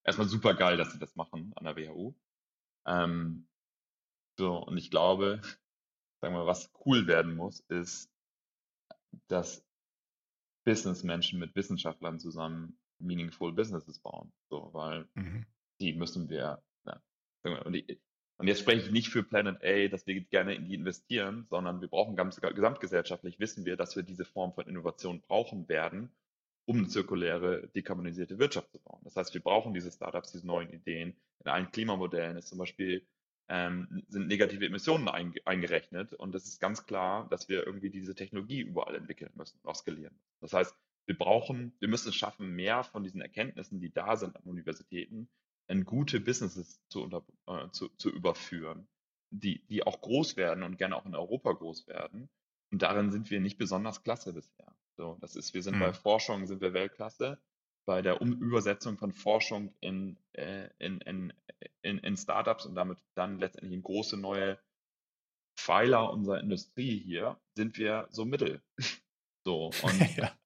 erstmal 0.04 0.28
super 0.28 0.56
geil, 0.56 0.78
dass 0.78 0.92
sie 0.92 1.00
das 1.00 1.16
machen 1.16 1.54
an 1.56 1.66
der 1.66 1.76
WHU. 1.76 2.16
Ähm, 2.86 3.48
so, 4.38 4.58
und 4.58 4.78
ich 4.78 4.90
glaube, 4.90 5.42
sagen 6.22 6.34
wir, 6.34 6.46
was 6.46 6.72
cool 6.86 7.08
werden 7.08 7.36
muss, 7.36 7.60
ist, 7.62 8.12
dass 9.28 9.64
Businessmenschen 10.66 11.40
mit 11.40 11.56
Wissenschaftlern 11.56 12.20
zusammen 12.20 12.79
meaningful 13.00 13.52
Businesses 13.54 14.00
bauen. 14.00 14.32
So, 14.50 14.70
weil 14.74 15.08
Mhm. 15.16 15.46
die 15.80 15.94
müssen 15.94 16.30
wir, 16.30 16.62
wir, 16.84 17.66
und, 17.66 17.74
die, 17.74 18.00
und 18.38 18.48
jetzt 18.48 18.60
spreche 18.60 18.86
ich 18.86 18.92
nicht 18.92 19.10
für 19.10 19.24
Planet 19.24 19.64
A, 19.64 19.88
dass 19.88 20.08
wir 20.08 20.22
gerne 20.22 20.56
in 20.56 20.66
die 20.66 20.76
investieren, 20.76 21.46
sondern 21.50 21.82
wir 21.82 21.88
brauchen 21.88 22.16
ganz 22.16 22.40
gesamtgesellschaftlich, 22.40 23.40
wissen 23.40 23.66
wir, 23.66 23.78
dass 23.78 23.96
wir 23.96 24.04
diese 24.04 24.26
Form 24.26 24.54
von 24.54 24.68
Innovation 24.68 25.22
brauchen 25.22 25.68
werden, 25.70 26.12
um 26.66 26.78
eine 26.78 26.88
zirkuläre, 26.88 27.68
dekarbonisierte 27.70 28.38
Wirtschaft 28.38 28.72
zu 28.72 28.80
bauen. 28.80 29.02
Das 29.04 29.16
heißt, 29.16 29.34
wir 29.34 29.42
brauchen 29.42 29.74
diese 29.74 29.92
Startups, 29.92 30.32
diese 30.32 30.46
neuen 30.46 30.72
Ideen. 30.72 31.16
In 31.40 31.48
allen 31.48 31.72
Klimamodellen 31.72 32.38
ist 32.38 32.50
zum 32.50 32.60
Beispiel 32.60 33.08
ähm, 33.50 34.04
sind 34.08 34.28
negative 34.28 34.66
Emissionen 34.66 35.08
ein, 35.08 35.34
eingerechnet 35.46 36.14
und 36.14 36.36
es 36.36 36.46
ist 36.46 36.60
ganz 36.60 36.86
klar, 36.86 37.28
dass 37.30 37.50
wir 37.50 37.66
irgendwie 37.66 37.90
diese 37.90 38.14
Technologie 38.14 38.62
überall 38.62 38.96
entwickeln 38.96 39.32
müssen, 39.36 39.60
auch 39.64 39.76
skalieren. 39.76 40.16
Das 40.40 40.54
heißt, 40.54 40.76
wir 41.10 41.18
brauchen, 41.18 41.74
wir 41.80 41.88
müssen 41.88 42.10
es 42.10 42.16
schaffen, 42.16 42.56
mehr 42.56 42.84
von 42.84 43.04
diesen 43.04 43.20
Erkenntnissen, 43.20 43.82
die 43.82 43.92
da 43.92 44.16
sind 44.16 44.36
an 44.36 44.44
Universitäten, 44.44 45.28
in 45.68 45.84
gute 45.84 46.20
Businesses 46.20 46.80
zu, 46.88 47.02
unter, 47.02 47.26
äh, 47.48 47.68
zu, 47.72 47.90
zu 47.98 48.12
überführen, 48.12 48.88
die, 49.32 49.66
die 49.66 49.82
auch 49.82 50.02
groß 50.02 50.38
werden 50.38 50.64
und 50.64 50.78
gerne 50.78 50.96
auch 50.96 51.08
in 51.08 51.16
Europa 51.16 51.52
groß 51.52 51.88
werden. 51.88 52.30
Und 52.72 52.84
darin 52.84 53.10
sind 53.12 53.32
wir 53.32 53.40
nicht 53.40 53.58
besonders 53.58 54.04
klasse 54.04 54.34
bisher. 54.34 54.76
So, 54.98 55.18
das 55.20 55.36
ist, 55.36 55.56
wir 55.56 55.64
sind 55.64 55.78
Mhm. 55.78 55.80
bei 55.80 55.94
Forschung 55.94 56.46
sind 56.46 56.62
wir 56.62 56.74
Weltklasse, 56.74 57.40
bei 57.88 58.04
der 58.04 58.22
um 58.22 58.34
Übersetzung 58.34 59.00
von 59.00 59.12
Forschung 59.12 59.74
in, 59.80 60.16
äh, 60.34 60.70
in, 60.78 61.02
in, 61.02 61.34
in, 61.82 61.98
in 61.98 62.18
Startups 62.18 62.68
und 62.68 62.76
damit 62.76 63.00
dann 63.16 63.40
letztendlich 63.40 63.74
in 63.74 63.82
große 63.82 64.16
neue 64.16 64.60
Pfeiler 65.58 66.12
unserer 66.14 66.40
Industrie 66.40 67.00
hier, 67.00 67.42
sind 67.56 67.80
wir 67.80 68.08
so 68.12 68.26
mittel. 68.26 68.62
So, 69.46 69.68
und 69.68 70.00
ja. 70.18 70.39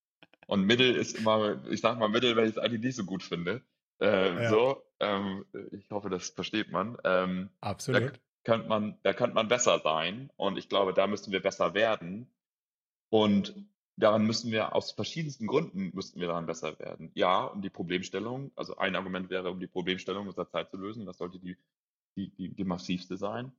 Und 0.48 0.66
Mittel 0.66 0.96
ist 0.96 1.18
immer, 1.18 1.64
ich 1.70 1.82
sag 1.82 2.00
mal 2.00 2.10
Mittel, 2.10 2.36
weil 2.36 2.46
ich 2.46 2.52
es 2.52 2.58
eigentlich 2.58 2.82
nicht 2.82 2.96
so 2.96 3.06
gut 3.06 3.24
finde. 3.24 3.62
Äh, 4.00 4.44
Ja. 4.44 4.50
So, 4.50 4.84
ähm, 5.00 5.46
ich 5.72 5.90
hoffe, 5.92 6.10
das 6.10 6.30
versteht 6.30 6.72
man. 6.72 6.98
Ähm, 7.04 7.50
da 7.62 7.70
Absolut. 7.70 8.20
könnte 8.44 8.68
man, 8.68 8.98
da 9.04 9.14
könnte 9.14 9.36
man 9.36 9.48
besser 9.48 9.80
sein. 9.80 10.32
Und 10.36 10.58
ich 10.58 10.70
glaube, 10.70 10.94
da 10.94 11.08
müssen 11.08 11.32
wir 11.32 11.42
besser 11.42 11.74
werden. 11.74 12.32
Und 13.10 13.56
daran 13.96 14.26
müssen 14.26 14.52
wir 14.52 14.76
aus 14.76 14.92
verschiedensten 14.92 15.48
Gründen 15.48 15.92
müssten 15.94 16.20
wir 16.20 16.28
daran 16.28 16.46
besser 16.46 16.78
werden. 16.80 17.12
Ja, 17.14 17.46
um 17.46 17.62
die 17.62 17.70
Problemstellung, 17.70 18.52
also 18.56 18.78
ein 18.78 18.96
Argument 18.96 19.30
wäre, 19.30 19.52
um 19.52 19.60
die 19.60 19.68
Problemstellung 19.68 20.28
unserer 20.28 20.50
Zeit 20.50 20.72
zu 20.72 20.78
lösen. 20.78 21.06
Das 21.06 21.18
sollte 21.18 21.40
die, 21.40 21.58
die, 22.16 22.30
die, 22.32 22.50
die 22.50 22.64
massivste 22.64 23.18
sein. 23.18 23.52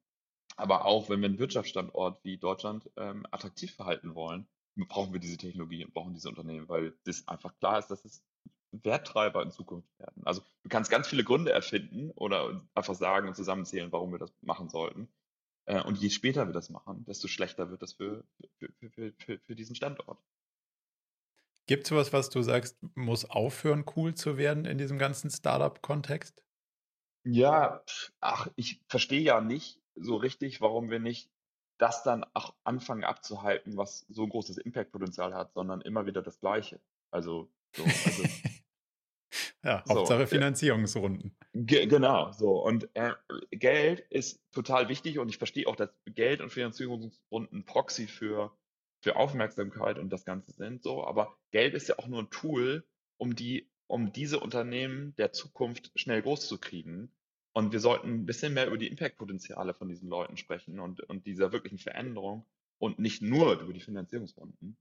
Aber 0.57 0.85
auch, 0.85 1.09
wenn 1.09 1.20
wir 1.20 1.28
einen 1.28 1.39
Wirtschaftsstandort 1.39 2.22
wie 2.24 2.37
Deutschland 2.37 2.91
ähm, 2.97 3.26
attraktiv 3.30 3.74
verhalten 3.74 4.14
wollen, 4.14 4.47
brauchen 4.77 5.12
wir 5.12 5.20
diese 5.20 5.37
Technologie 5.37 5.85
und 5.85 5.95
brauchen 5.95 6.14
diese 6.14 6.29
Unternehmen, 6.29 6.68
weil 6.68 6.95
das 7.05 7.27
einfach 7.29 7.57
klar 7.59 7.79
ist, 7.79 7.89
dass 7.89 8.05
es 8.05 8.25
Werttreiber 8.72 9.43
in 9.43 9.51
Zukunft 9.51 9.89
werden. 9.99 10.22
Also 10.25 10.43
du 10.62 10.68
kannst 10.68 10.91
ganz 10.91 11.07
viele 11.07 11.25
Gründe 11.25 11.53
erfinden 11.53 12.11
oder 12.12 12.66
einfach 12.75 12.95
sagen 12.95 13.29
und 13.29 13.37
zusammenzählen, 13.37 13.93
warum 13.93 14.12
wir 14.12 14.18
das 14.18 14.33
machen 14.43 14.68
sollten. 14.68 15.09
Äh, 15.66 15.83
und 15.83 15.99
je 15.99 16.11
später 16.11 16.47
wir 16.47 16.53
das 16.53 16.70
machen, 16.70 17.05
desto 17.05 17.29
schlechter 17.29 17.70
wird 17.70 17.83
das 17.83 17.93
für, 17.93 18.25
für, 18.59 18.72
für, 18.72 18.91
für, 18.91 19.12
für, 19.12 19.39
für 19.39 19.55
diesen 19.55 19.77
Standort. 19.77 20.18
Gibt 21.66 21.87
es 21.87 21.93
was, 21.93 22.12
was 22.12 22.29
du 22.29 22.43
sagst, 22.43 22.79
muss 22.95 23.25
aufhören, 23.25 23.87
cool 23.97 24.14
zu 24.14 24.37
werden 24.37 24.66
in 24.66 24.77
diesem 24.77 24.99
ganzen 24.99 25.31
Startup-Kontext? 25.31 26.45
Ja, 27.25 27.83
ach, 28.20 28.49
ich 28.57 28.83
verstehe 28.87 29.22
ja 29.22 29.41
nicht 29.41 29.81
so 29.95 30.16
richtig, 30.16 30.61
warum 30.61 30.91
wir 30.91 30.99
nicht 30.99 31.31
das 31.79 32.03
dann 32.03 32.25
auch 32.35 32.55
anfangen 32.64 33.05
abzuhalten, 33.05 33.77
was 33.77 34.07
so 34.09 34.25
ein 34.25 34.29
großes 34.29 34.59
Impact-Potenzial 34.59 35.35
hat, 35.35 35.53
sondern 35.53 35.81
immer 35.81 36.07
wieder 36.07 36.22
das 36.22 36.41
Gleiche. 36.41 36.81
Also, 37.11 37.51
so, 37.75 37.83
also 37.85 38.22
ja, 39.64 39.83
So, 39.87 39.95
Hauptsache 39.95 40.20
ja. 40.20 40.27
Finanzierungsrunden. 40.27 41.37
Ge 41.53 41.87
genau, 41.87 42.33
so. 42.33 42.62
Und 42.62 42.89
äh, 42.95 43.12
Geld 43.51 44.01
ist 44.11 44.41
total 44.53 44.89
wichtig 44.89 45.18
und 45.18 45.29
ich 45.29 45.39
verstehe 45.39 45.66
auch, 45.66 45.77
dass 45.77 45.91
Geld 46.07 46.41
und 46.41 46.51
Finanzierungsrunden 46.51 47.64
Proxy 47.64 48.07
für, 48.07 48.57
für 49.01 49.16
Aufmerksamkeit 49.16 49.99
und 49.99 50.11
das 50.11 50.25
Ganze 50.25 50.53
sind, 50.53 50.83
so. 50.83 51.05
Aber 51.05 51.37
Geld 51.51 51.75
ist 51.75 51.89
ja 51.89 51.99
auch 51.99 52.07
nur 52.07 52.22
ein 52.22 52.31
Tool, 52.31 52.85
um 53.16 53.35
die, 53.35 53.70
um 53.87 54.12
diese 54.12 54.41
Unternehmen 54.41 55.14
der 55.16 55.33
Zukunft 55.33 55.91
schnell 55.95 56.22
groß 56.22 56.47
zu 56.47 56.59
kriegen. 56.59 57.12
Und 57.57 57.73
wir 57.73 57.81
sollten 57.81 58.09
ein 58.09 58.27
bisschen 58.27 58.53
mehr 58.53 58.67
über 58.67 58.77
die 58.79 58.89
Impact-Potenziale 58.89 59.75
von 59.75 59.89
diesen 59.89 60.09
Leuten 60.09 60.37
sprechen 60.37 60.81
und, 60.81 61.01
und 61.09 61.25
dieser 61.27 61.53
wirklichen 61.53 61.79
Veränderung 61.79 62.45
und 62.79 62.99
nicht 62.99 63.23
nur 63.23 63.61
über 63.61 63.73
die 63.73 63.81
Finanzierungsrunden. 63.81 64.77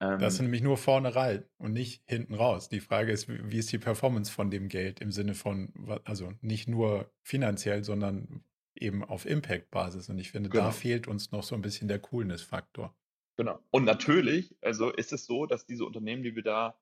Ähm, 0.00 0.18
Das 0.18 0.34
ist 0.34 0.40
nämlich 0.40 0.62
nur 0.62 0.78
vorne 0.78 1.14
rein 1.14 1.44
und 1.58 1.74
nicht 1.74 2.02
hinten 2.06 2.34
raus. 2.34 2.68
Die 2.70 2.80
Frage 2.80 3.12
ist, 3.12 3.28
wie 3.28 3.58
ist 3.58 3.70
die 3.72 3.78
Performance 3.78 4.32
von 4.32 4.50
dem 4.50 4.68
Geld 4.68 5.00
im 5.00 5.12
Sinne 5.12 5.34
von, 5.34 5.72
also 6.04 6.32
nicht 6.40 6.66
nur 6.66 7.12
finanziell, 7.22 7.84
sondern 7.84 8.42
eben 8.74 9.04
auf 9.04 9.26
Impact-Basis. 9.26 10.08
Und 10.08 10.18
ich 10.18 10.30
finde, 10.32 10.48
da 10.48 10.58
Genau. 10.58 10.70
fehlt 10.72 11.06
uns 11.06 11.30
noch 11.30 11.42
so 11.42 11.54
ein 11.54 11.62
bisschen 11.62 11.88
der 11.88 11.98
Coolness-Faktor. 11.98 12.96
Genau. 13.36 13.60
Und 13.70 13.84
natürlich, 13.84 14.56
also 14.62 14.90
ist 14.90 15.12
es 15.12 15.26
so, 15.26 15.44
dass 15.46 15.66
diese 15.66 15.84
Unternehmen, 15.84 16.22
die 16.22 16.34
wir 16.34 16.42
da 16.42 16.80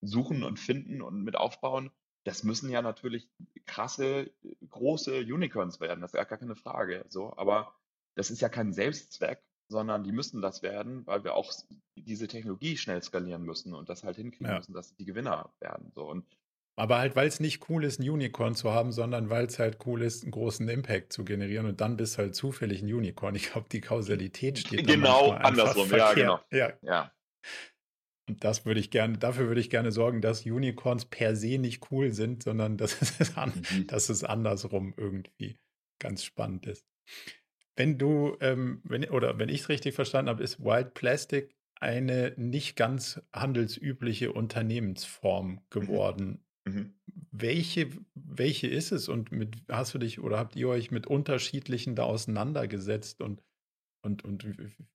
suchen 0.00 0.42
und 0.42 0.58
finden 0.58 1.00
und 1.02 1.22
mit 1.22 1.36
aufbauen, 1.36 1.90
das 2.24 2.44
müssen 2.44 2.70
ja 2.70 2.82
natürlich 2.82 3.28
krasse, 3.66 4.30
große 4.70 5.20
Unicorns 5.20 5.80
werden. 5.80 6.00
Das 6.00 6.12
ist 6.12 6.18
ja 6.18 6.24
gar 6.24 6.38
keine 6.38 6.56
Frage. 6.56 7.04
So, 7.08 7.36
aber 7.36 7.74
das 8.14 8.30
ist 8.30 8.40
ja 8.40 8.48
kein 8.48 8.72
Selbstzweck, 8.72 9.42
sondern 9.68 10.04
die 10.04 10.12
müssen 10.12 10.40
das 10.42 10.62
werden, 10.62 11.06
weil 11.06 11.24
wir 11.24 11.34
auch 11.34 11.52
diese 11.96 12.28
Technologie 12.28 12.76
schnell 12.76 13.02
skalieren 13.02 13.42
müssen 13.42 13.74
und 13.74 13.88
das 13.88 14.04
halt 14.04 14.16
hinkriegen 14.16 14.46
Ja. 14.46 14.56
müssen, 14.58 14.74
dass 14.74 14.94
die 14.94 15.04
Gewinner 15.04 15.52
werden. 15.60 15.90
So 15.94 16.08
und 16.08 16.26
Aber 16.76 16.98
halt, 16.98 17.16
weil 17.16 17.26
es 17.26 17.40
nicht 17.40 17.68
cool 17.68 17.84
ist, 17.84 17.98
ein 18.00 18.08
Unicorn 18.08 18.54
zu 18.54 18.72
haben, 18.72 18.92
sondern 18.92 19.28
weil 19.30 19.46
es 19.46 19.58
halt 19.58 19.78
cool 19.86 20.02
ist, 20.02 20.22
einen 20.22 20.32
großen 20.32 20.68
Impact 20.68 21.12
zu 21.12 21.24
generieren 21.24 21.66
und 21.66 21.80
dann 21.80 21.96
bist 21.96 22.18
halt 22.18 22.34
zufällig 22.34 22.82
ein 22.82 22.92
Unicorn. 22.92 23.34
Ich 23.34 23.50
glaube, 23.50 23.68
die 23.70 23.80
Kausalität 23.80 24.58
steht 24.60 24.86
Genau 24.86 25.30
andersrum, 25.32 25.90
ja, 25.90 26.14
genau. 26.14 26.40
Ja, 26.50 26.72
ja, 26.82 27.12
und 28.28 28.44
das 28.44 28.64
würde 28.64 28.80
ich 28.80 28.90
gerne, 28.90 29.18
dafür 29.18 29.48
würde 29.48 29.60
ich 29.60 29.70
gerne 29.70 29.92
sorgen, 29.92 30.20
dass 30.20 30.46
Unicorns 30.46 31.04
per 31.06 31.34
se 31.36 31.58
nicht 31.58 31.90
cool 31.90 32.12
sind, 32.12 32.42
sondern 32.42 32.76
dass 32.76 33.00
es, 33.02 33.36
an, 33.36 33.52
Mhm. 33.70 33.86
dass 33.88 34.08
es 34.08 34.24
andersrum 34.24 34.94
irgendwie 34.96 35.56
ganz 36.00 36.24
spannend 36.24 36.66
ist. 36.66 36.86
Wenn 37.76 37.98
du, 37.98 38.36
ähm, 38.40 38.80
wenn, 38.84 39.04
oder 39.10 39.38
wenn 39.38 39.48
ich 39.48 39.62
es 39.62 39.68
richtig 39.68 39.94
verstanden 39.94 40.28
habe, 40.30 40.42
ist 40.42 40.60
Wild 40.60 40.94
Plastic 40.94 41.56
eine 41.80 42.32
nicht 42.36 42.76
ganz 42.76 43.20
handelsübliche 43.32 44.32
Unternehmensform 44.32 45.60
geworden. 45.70 46.44
Mhm. 46.64 46.94
Welche, 47.32 47.90
welche 48.14 48.68
ist 48.68 48.92
es 48.92 49.08
und 49.08 49.32
mit 49.32 49.56
hast 49.68 49.94
du 49.94 49.98
dich 49.98 50.20
oder 50.20 50.38
habt 50.38 50.54
ihr 50.54 50.68
euch 50.68 50.90
mit 50.90 51.06
unterschiedlichen 51.08 51.96
da 51.96 52.04
auseinandergesetzt 52.04 53.20
und, 53.20 53.42
und, 54.04 54.24
und 54.24 54.46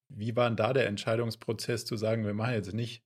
wie 0.07 0.35
war 0.35 0.49
denn 0.49 0.55
da 0.55 0.71
der 0.71 0.87
Entscheidungsprozess 0.87 1.83
zu 1.85 1.97
sagen, 1.97 2.25
wir 2.25 2.33
machen 2.33 2.53
jetzt 2.53 2.73
nicht 2.73 3.03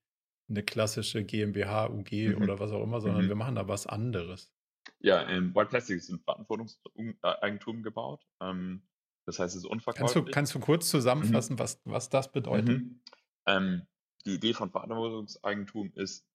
eine 0.52 0.64
klassische 0.64 1.24
GmbH, 1.24 1.90
UG 1.90 2.36
Mhm. 2.36 2.42
oder 2.44 2.60
was 2.60 2.72
auch 2.72 2.84
immer, 2.84 3.02
sondern 3.02 3.26
Mhm. 3.26 3.30
wir 3.30 3.36
machen 3.36 3.56
da 3.56 3.68
was 3.68 3.88
anderes. 3.88 4.52
Ja, 5.00 5.28
ähm, 5.30 5.56
White 5.56 5.70
Plastic 5.70 5.98
ist 5.98 6.10
in 6.10 6.20
Verantwortungseigentum 6.20 7.84
gebaut. 7.84 8.24
Ähm, 8.42 8.84
das 9.28 9.40
heißt, 9.40 9.56
es 9.56 9.64
ist 9.64 9.66
Kannst 9.66 10.16
du, 10.16 10.20
unverkäuflich. 10.20 10.34
kannst 10.34 10.56
du 10.56 10.60
kurz 10.60 10.90
zusammenfassen, 10.90 11.58
was, 11.60 11.82
was 11.86 12.10
das 12.10 12.32
bedeutet? 12.32 12.82
Mhm. 12.82 13.02
Ähm, 13.48 13.88
die 14.26 14.36
Idee 14.36 14.54
von 14.54 14.72
Verantwortungseigentum 14.72 15.92
ist, 15.96 16.26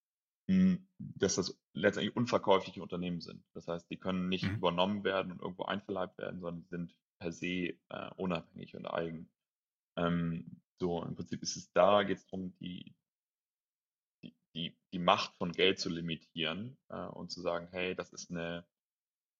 mh, 0.49 0.79
dass 0.99 1.37
das 1.37 1.59
letztendlich 1.75 2.17
unverkäufliche 2.17 2.83
Unternehmen 2.83 3.21
sind. 3.21 3.45
Das 3.55 3.69
heißt, 3.69 3.91
die 3.91 3.99
können 3.99 4.29
nicht 4.29 4.45
Mhm. 4.45 4.57
übernommen 4.57 5.05
werden 5.05 5.33
und 5.33 5.43
irgendwo 5.43 5.65
einverleibt 5.65 6.19
werden, 6.19 6.41
sondern 6.41 6.65
sind 6.71 6.97
per 7.21 7.33
se 7.33 7.47
äh, 7.89 8.11
unabhängig 8.17 8.77
und 8.77 8.87
eigen. 8.87 9.29
Ähm, 9.99 10.61
so, 10.81 11.03
im 11.03 11.15
Prinzip 11.17 11.43
ist 11.43 11.57
es 11.57 11.73
da, 11.73 12.03
geht 12.03 12.19
es 12.19 12.27
darum, 12.27 12.55
die, 12.59 12.95
die, 14.57 14.77
die, 14.93 14.99
Macht 14.99 15.37
von 15.37 15.53
Geld 15.53 15.79
zu 15.79 15.91
limitieren 15.91 16.79
äh, 16.89 16.97
und 16.97 17.31
zu 17.31 17.43
sagen, 17.43 17.69
hey, 17.71 17.95
das 17.95 18.13
ist 18.13 18.31
eine, 18.31 18.67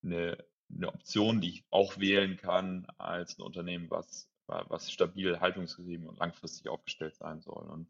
eine, 0.05 0.45
eine 0.71 0.89
Option, 0.89 1.41
die 1.41 1.49
ich 1.49 1.65
auch 1.71 1.99
wählen 1.99 2.37
kann 2.37 2.87
als 2.99 3.39
ein 3.39 3.43
Unternehmen, 3.43 3.91
was, 3.91 4.31
was 4.47 4.93
stabil, 4.93 5.41
haltungsgetrieben 5.41 6.07
und 6.07 6.19
langfristig 6.19 6.69
aufgestellt 6.69 7.17
sein 7.17 7.41
soll. 7.41 7.67
Und 7.69 7.89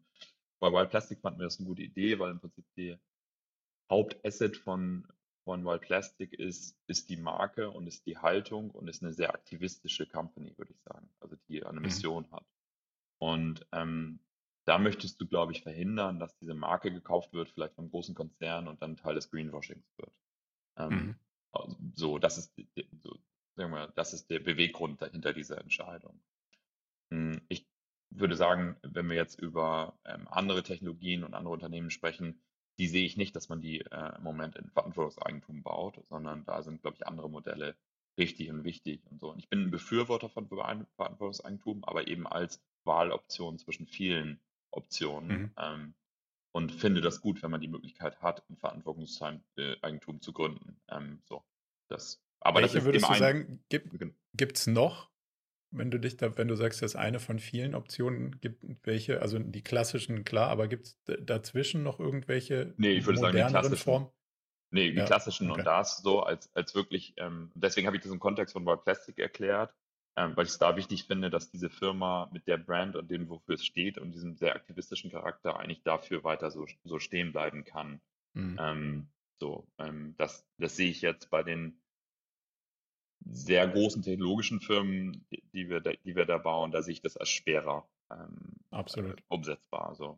bei 0.59 0.71
Wild 0.71 0.89
Plastic 0.89 1.19
fanden 1.19 1.39
wir 1.39 1.45
das 1.45 1.59
eine 1.59 1.67
gute 1.67 1.83
Idee, 1.83 2.17
weil 2.17 2.31
im 2.31 2.39
Prinzip 2.39 2.65
die 2.77 2.97
Hauptasset 3.91 4.55
von, 4.55 5.05
von 5.43 5.65
Wild 5.65 5.81
Plastic 5.81 6.33
ist, 6.33 6.79
ist 6.87 7.09
die 7.09 7.17
Marke 7.17 7.69
und 7.69 7.87
ist 7.87 8.05
die 8.05 8.17
Haltung 8.17 8.71
und 8.71 8.87
ist 8.87 9.03
eine 9.03 9.13
sehr 9.13 9.33
aktivistische 9.33 10.07
Company, 10.07 10.57
würde 10.57 10.71
ich 10.71 10.81
sagen. 10.81 11.09
Also 11.19 11.35
die 11.49 11.63
eine 11.63 11.79
Mhm. 11.79 11.85
Mission 11.85 12.31
hat. 12.31 12.45
Und 13.19 13.67
ähm, 13.73 14.19
da 14.67 14.77
möchtest 14.79 15.21
du, 15.21 15.27
glaube 15.27 15.53
ich, 15.53 15.63
verhindern, 15.63 16.19
dass 16.19 16.37
diese 16.37 16.53
Marke 16.55 16.91
gekauft 16.91 17.33
wird, 17.33 17.49
vielleicht 17.49 17.75
vom 17.75 17.89
großen 17.89 18.15
Konzern 18.15 18.67
und 18.67 18.81
dann 18.81 18.97
Teil 18.97 19.15
des 19.15 19.31
Greenwashings 19.31 19.87
wird. 19.97 20.13
Ähm, 20.77 21.09
Mhm. 21.09 21.15
also, 21.53 21.77
so, 21.95 22.19
das 22.19 22.37
ist, 22.37 22.53
so, 23.03 23.17
sagen 23.55 23.73
wir, 23.73 23.87
das 23.89 24.13
ist 24.13 24.29
der 24.29 24.39
Beweggrund 24.39 25.01
dahinter 25.01 25.33
dieser 25.33 25.59
Entscheidung. 25.59 26.21
Hm, 27.11 27.41
Ich 27.49 27.67
würde 28.09 28.35
sagen, 28.35 28.77
wenn 28.83 29.09
wir 29.09 29.15
jetzt 29.17 29.39
über 29.39 29.99
ähm, 30.05 30.27
andere 30.29 30.63
Technologien 30.63 31.23
und 31.23 31.33
andere 31.33 31.53
Unternehmen 31.53 31.89
sprechen, 31.91 32.41
die 32.79 32.87
sehe 32.87 33.05
ich 33.05 33.17
nicht, 33.17 33.35
dass 33.35 33.49
man 33.49 33.61
die 33.61 33.81
äh, 33.81 34.15
im 34.17 34.23
Moment 34.23 34.55
in 34.55 34.69
Verantwortungseigentum 34.69 35.63
baut, 35.63 35.99
sondern 36.09 36.45
da 36.45 36.61
sind, 36.63 36.81
glaube 36.81 36.95
ich, 36.97 37.07
andere 37.07 37.29
Modelle 37.29 37.75
richtig 38.19 38.49
und 38.51 38.63
wichtig 38.63 39.05
und 39.07 39.19
so. 39.19 39.31
Und 39.31 39.39
ich 39.39 39.49
bin 39.49 39.63
ein 39.63 39.71
Befürworter 39.71 40.29
von 40.29 40.47
Verantwortungseigentum, 40.47 41.83
aber 41.83 42.07
eben 42.07 42.27
als 42.27 42.63
Wahloption 42.83 43.57
zwischen 43.57 43.87
vielen 43.87 44.39
Optionen 44.77 45.29
Mhm. 45.29 45.51
ähm, 45.57 45.93
und 46.53 46.71
finde 46.71 47.01
das 47.01 47.21
gut, 47.21 47.43
wenn 47.43 47.51
man 47.51 47.61
die 47.61 47.67
Möglichkeit 47.67 48.21
hat, 48.21 48.43
ein 48.49 48.57
Verantwortungseigentum 48.57 50.21
zu 50.21 50.33
gründen. 50.33 50.79
Ähm, 50.89 51.21
so, 51.25 51.43
das, 51.87 52.21
aber 52.39 52.61
das 52.61 52.73
Welche 52.73 52.79
ist 52.79 52.85
würdest 52.85 53.05
du 53.05 53.13
ein, 53.13 53.19
sagen, 53.19 53.63
gibt 54.33 54.57
es 54.57 54.67
noch, 54.67 55.09
wenn 55.71 55.91
du 55.91 55.99
dich 55.99 56.17
da, 56.17 56.37
wenn 56.37 56.47
du 56.47 56.55
sagst, 56.55 56.81
das 56.81 56.91
ist 56.91 56.95
eine 56.95 57.19
von 57.19 57.39
vielen 57.39 57.75
Optionen, 57.75 58.39
gibt 58.39 58.63
welche, 58.83 59.21
also 59.21 59.37
die 59.37 59.61
klassischen, 59.63 60.23
klar, 60.23 60.49
aber 60.49 60.67
gibt 60.67 60.87
es 60.87 60.97
dazwischen 61.21 61.83
noch 61.83 61.99
irgendwelche 61.99 62.73
Nee, 62.77 62.93
ich 62.93 63.05
würde 63.05 63.19
sagen, 63.19 63.37
die 63.37 63.43
klassischen. 63.43 63.83
Formen? 63.83 64.09
Nee, 64.71 64.91
die 64.91 64.97
Ja, 64.97 65.05
klassischen 65.05 65.49
okay. 65.49 65.61
und 65.61 65.65
das 65.65 65.97
so 65.97 66.21
als, 66.21 66.53
als 66.55 66.75
wirklich, 66.75 67.13
ähm, 67.17 67.51
deswegen 67.55 67.87
habe 67.87 67.97
ich 67.97 68.03
das 68.03 68.11
im 68.11 68.19
Kontext 68.19 68.53
von 68.53 68.65
Wild 68.65 68.83
Plastic 68.83 69.17
erklärt, 69.19 69.73
weil 70.17 70.45
ich 70.45 70.51
es 70.51 70.57
da 70.57 70.75
wichtig 70.75 71.05
finde, 71.05 71.29
dass 71.29 71.51
diese 71.51 71.69
Firma 71.69 72.29
mit 72.33 72.47
der 72.47 72.57
Brand 72.57 72.95
und 72.95 73.09
dem, 73.11 73.29
wofür 73.29 73.55
es 73.55 73.65
steht 73.65 73.99
und 73.99 74.13
diesem 74.13 74.35
sehr 74.35 74.55
aktivistischen 74.55 75.11
Charakter 75.11 75.59
eigentlich 75.59 75.83
dafür 75.83 76.23
weiter 76.23 76.49
so, 76.49 76.65
so 76.83 76.97
stehen 76.99 77.31
bleiben 77.31 77.63
kann. 77.63 78.01
Mhm. 78.33 78.57
Ähm, 78.59 79.07
so, 79.39 79.67
ähm, 79.77 80.15
das, 80.17 80.43
das 80.57 80.75
sehe 80.75 80.89
ich 80.89 81.01
jetzt 81.01 81.29
bei 81.29 81.43
den 81.43 81.79
sehr 83.29 83.67
großen 83.67 84.01
technologischen 84.01 84.59
Firmen, 84.59 85.25
die, 85.31 85.43
die 85.53 85.69
wir, 85.69 85.81
da, 85.81 85.91
die 86.03 86.15
wir 86.15 86.25
da 86.25 86.37
bauen, 86.37 86.71
da 86.71 86.81
sehe 86.81 86.93
ich 86.93 87.01
das 87.01 87.17
als 87.17 87.29
schwerer 87.29 87.87
ähm, 88.11 88.53
Absolut. 88.71 89.19
äh, 89.19 89.23
umsetzbar. 89.27 89.93
So. 89.95 90.17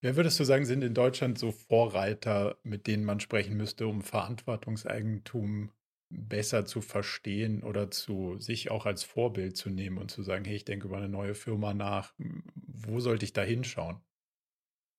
Wer 0.00 0.16
würdest 0.16 0.40
du 0.40 0.44
sagen, 0.44 0.64
sind 0.64 0.82
in 0.82 0.94
Deutschland 0.94 1.38
so 1.38 1.52
Vorreiter, 1.52 2.56
mit 2.62 2.86
denen 2.86 3.04
man 3.04 3.20
sprechen 3.20 3.56
müsste, 3.56 3.86
um 3.86 4.02
Verantwortungseigentum 4.02 5.70
besser 6.14 6.64
zu 6.64 6.80
verstehen 6.80 7.62
oder 7.62 7.90
zu 7.90 8.38
sich 8.38 8.70
auch 8.70 8.86
als 8.86 9.04
Vorbild 9.04 9.56
zu 9.56 9.70
nehmen 9.70 9.98
und 9.98 10.10
zu 10.10 10.22
sagen, 10.22 10.44
hey, 10.44 10.56
ich 10.56 10.64
denke 10.64 10.86
über 10.86 10.98
eine 10.98 11.08
neue 11.08 11.34
Firma 11.34 11.74
nach, 11.74 12.14
wo 12.18 13.00
sollte 13.00 13.24
ich 13.24 13.32
da 13.32 13.42
hinschauen? 13.42 14.00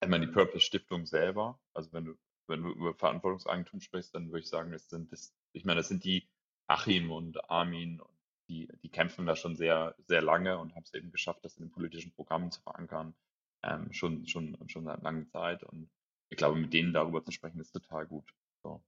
Ich 0.01 0.09
meine, 0.09 0.27
die 0.27 0.31
Purpose 0.31 0.59
Stiftung 0.59 1.05
selber, 1.05 1.59
also 1.73 1.91
wenn 1.93 2.05
du, 2.05 2.17
wenn 2.47 2.63
du 2.63 2.69
über 2.71 2.93
Verantwortungseigentum 2.93 3.79
sprichst, 3.81 4.13
dann 4.13 4.27
würde 4.27 4.41
ich 4.41 4.49
sagen, 4.49 4.71
das 4.71 4.89
sind 4.89 5.11
das, 5.11 5.33
ich 5.53 5.65
meine, 5.65 5.79
das 5.79 5.87
sind 5.87 6.03
die 6.03 6.27
Achim 6.67 7.11
und 7.11 7.49
Armin, 7.49 8.01
die, 8.47 8.67
die 8.83 8.89
kämpfen 8.89 9.25
da 9.25 9.35
schon 9.35 9.55
sehr, 9.55 9.95
sehr 10.07 10.21
lange 10.21 10.57
und 10.57 10.75
haben 10.75 10.83
es 10.83 10.93
eben 10.93 11.11
geschafft, 11.11 11.43
das 11.43 11.57
in 11.57 11.65
den 11.65 11.71
politischen 11.71 12.11
Programmen 12.11 12.51
zu 12.51 12.61
verankern, 12.61 13.15
ähm, 13.63 13.91
schon, 13.91 14.27
schon, 14.27 14.57
schon 14.67 14.85
seit 14.85 15.01
langer 15.01 15.27
Zeit. 15.29 15.63
Und 15.63 15.89
ich 16.29 16.37
glaube, 16.37 16.59
mit 16.59 16.73
denen 16.73 16.93
darüber 16.93 17.23
zu 17.23 17.31
sprechen, 17.31 17.59
ist 17.59 17.71
total 17.71 18.05
gut. 18.05 18.31
So. 18.63 18.83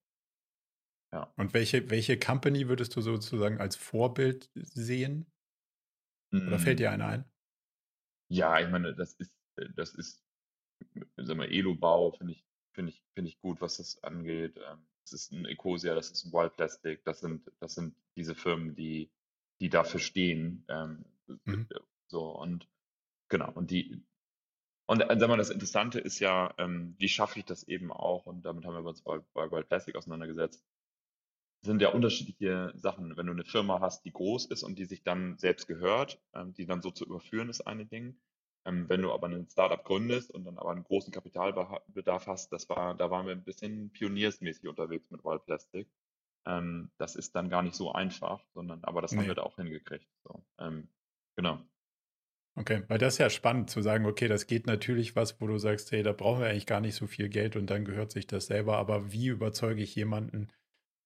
Ja. 1.12 1.34
Und 1.36 1.54
welche, 1.56 1.90
welche 1.90 2.20
Company 2.20 2.68
würdest 2.68 2.96
du 2.96 3.02
sozusagen 3.02 3.60
als 3.60 3.76
Vorbild 3.76 4.50
sehen? 4.56 5.32
Oder 6.48 6.58
fällt 6.58 6.80
dir 6.80 6.90
Mm, 6.90 6.92
eine 6.92 7.06
ein? 7.06 7.32
Ja, 8.30 8.60
ich 8.60 8.70
meine, 8.70 8.94
das 8.96 9.14
ist, 9.16 9.34
das 9.76 9.94
ist, 9.96 10.24
sagen 11.18 11.40
wir, 11.40 11.50
Elo-Bau 11.52 12.12
finde 12.12 12.34
ich, 12.34 12.46
finde 12.74 12.92
ich, 12.92 13.04
finde 13.16 13.30
ich 13.30 13.40
gut, 13.40 13.62
was 13.62 13.78
das 13.78 14.04
angeht. 14.04 14.58
Ähm, 14.58 14.88
Das 15.04 15.14
ist 15.14 15.32
ein 15.32 15.46
Ecosia, 15.46 15.96
das 15.96 16.12
ist 16.12 16.26
ein 16.26 16.34
Wild 16.34 16.56
Plastic, 16.56 17.04
das 17.06 17.20
sind, 17.22 17.52
das 17.60 17.76
sind 17.76 17.96
diese 18.16 18.36
Firmen, 18.36 18.76
die, 18.76 19.12
die 19.62 19.70
dafür 19.70 20.00
stehen. 20.00 20.66
Ähm, 20.70 21.06
Mhm. 21.46 21.68
So, 22.10 22.32
und 22.38 22.70
genau, 23.30 23.52
und 23.54 23.72
die, 23.72 24.06
und 24.88 25.02
äh, 25.02 25.18
sag 25.20 25.30
mal, 25.30 25.38
das 25.38 25.50
Interessante 25.52 26.00
ist 26.00 26.20
ja, 26.20 26.54
ähm, 26.58 26.96
wie 27.00 27.10
schaffe 27.10 27.40
ich 27.40 27.46
das 27.46 27.64
eben 27.64 27.92
auch, 27.92 28.26
und 28.26 28.44
damit 28.44 28.66
haben 28.66 28.76
wir 28.76 28.90
uns 28.90 29.02
bei, 29.04 29.20
bei 29.34 29.52
Wild 29.52 29.68
Plastic 29.70 29.96
auseinandergesetzt, 29.96 30.66
sind 31.62 31.82
ja 31.82 31.90
unterschiedliche 31.90 32.72
Sachen. 32.76 33.18
Wenn 33.18 33.26
du 33.28 33.34
eine 33.34 33.46
Firma 33.46 33.80
hast, 33.82 34.06
die 34.06 34.12
groß 34.14 34.46
ist 34.48 34.64
und 34.64 34.78
die 34.80 34.86
sich 34.86 35.04
dann 35.04 35.38
selbst 35.38 35.68
gehört, 35.68 36.22
ähm, 36.34 36.54
die 36.54 36.66
dann 36.66 36.82
so 36.82 36.92
zu 36.92 37.06
überführen, 37.06 37.50
ist 37.50 37.62
eine 37.68 37.86
Ding. 37.86 38.20
Ähm, 38.66 38.90
wenn 38.90 39.02
du 39.02 39.12
aber 39.14 39.28
ein 39.28 39.48
Startup 39.50 39.84
gründest 39.84 40.32
und 40.32 40.46
dann 40.46 40.58
aber 40.58 40.72
einen 40.72 40.84
großen 40.84 41.12
Kapitalbedarf 41.14 42.28
hast, 42.28 42.52
das 42.52 42.70
war, 42.70 42.96
da 42.96 43.10
waren 43.12 43.26
wir 43.26 43.34
ein 43.34 43.44
bisschen 43.44 43.92
pioniersmäßig 43.92 44.68
unterwegs 44.68 45.10
mit 45.12 45.24
Wild 45.24 45.46
Plastic. 45.46 45.90
Ähm, 46.46 46.92
das 46.98 47.16
ist 47.16 47.36
dann 47.36 47.50
gar 47.50 47.64
nicht 47.64 47.76
so 47.76 47.92
einfach, 47.92 48.44
sondern 48.54 48.84
aber 48.84 49.02
das 49.02 49.18
haben 49.18 49.28
Nee. 49.28 49.28
wir 49.28 49.36
da 49.36 49.44
auch 49.44 49.58
hingekriegt. 49.58 50.08
So, 50.24 50.44
ähm, 50.60 50.90
genau. 51.36 51.60
Okay, 52.56 52.84
weil 52.88 52.98
das 52.98 53.14
ist 53.16 53.18
ja 53.20 53.30
spannend 53.30 53.70
zu 53.70 53.82
sagen, 53.84 54.06
okay, 54.08 54.28
das 54.28 54.48
geht 54.48 54.66
natürlich 54.66 55.16
was, 55.16 55.40
wo 55.40 55.46
du 55.48 55.60
sagst, 55.60 55.92
hey, 55.92 56.02
da 56.02 56.12
brauchen 56.12 56.42
wir 56.42 56.48
eigentlich 56.50 56.66
gar 56.66 56.82
nicht 56.82 56.96
so 56.96 57.06
viel 57.06 57.30
Geld 57.30 57.56
und 57.56 57.68
dann 57.70 57.86
gehört 57.86 58.12
sich 58.12 58.26
das 58.26 58.48
selber, 58.48 58.78
aber 58.78 59.12
wie 59.12 59.28
überzeuge 59.28 59.82
ich 59.84 59.94
jemanden, 59.96 60.48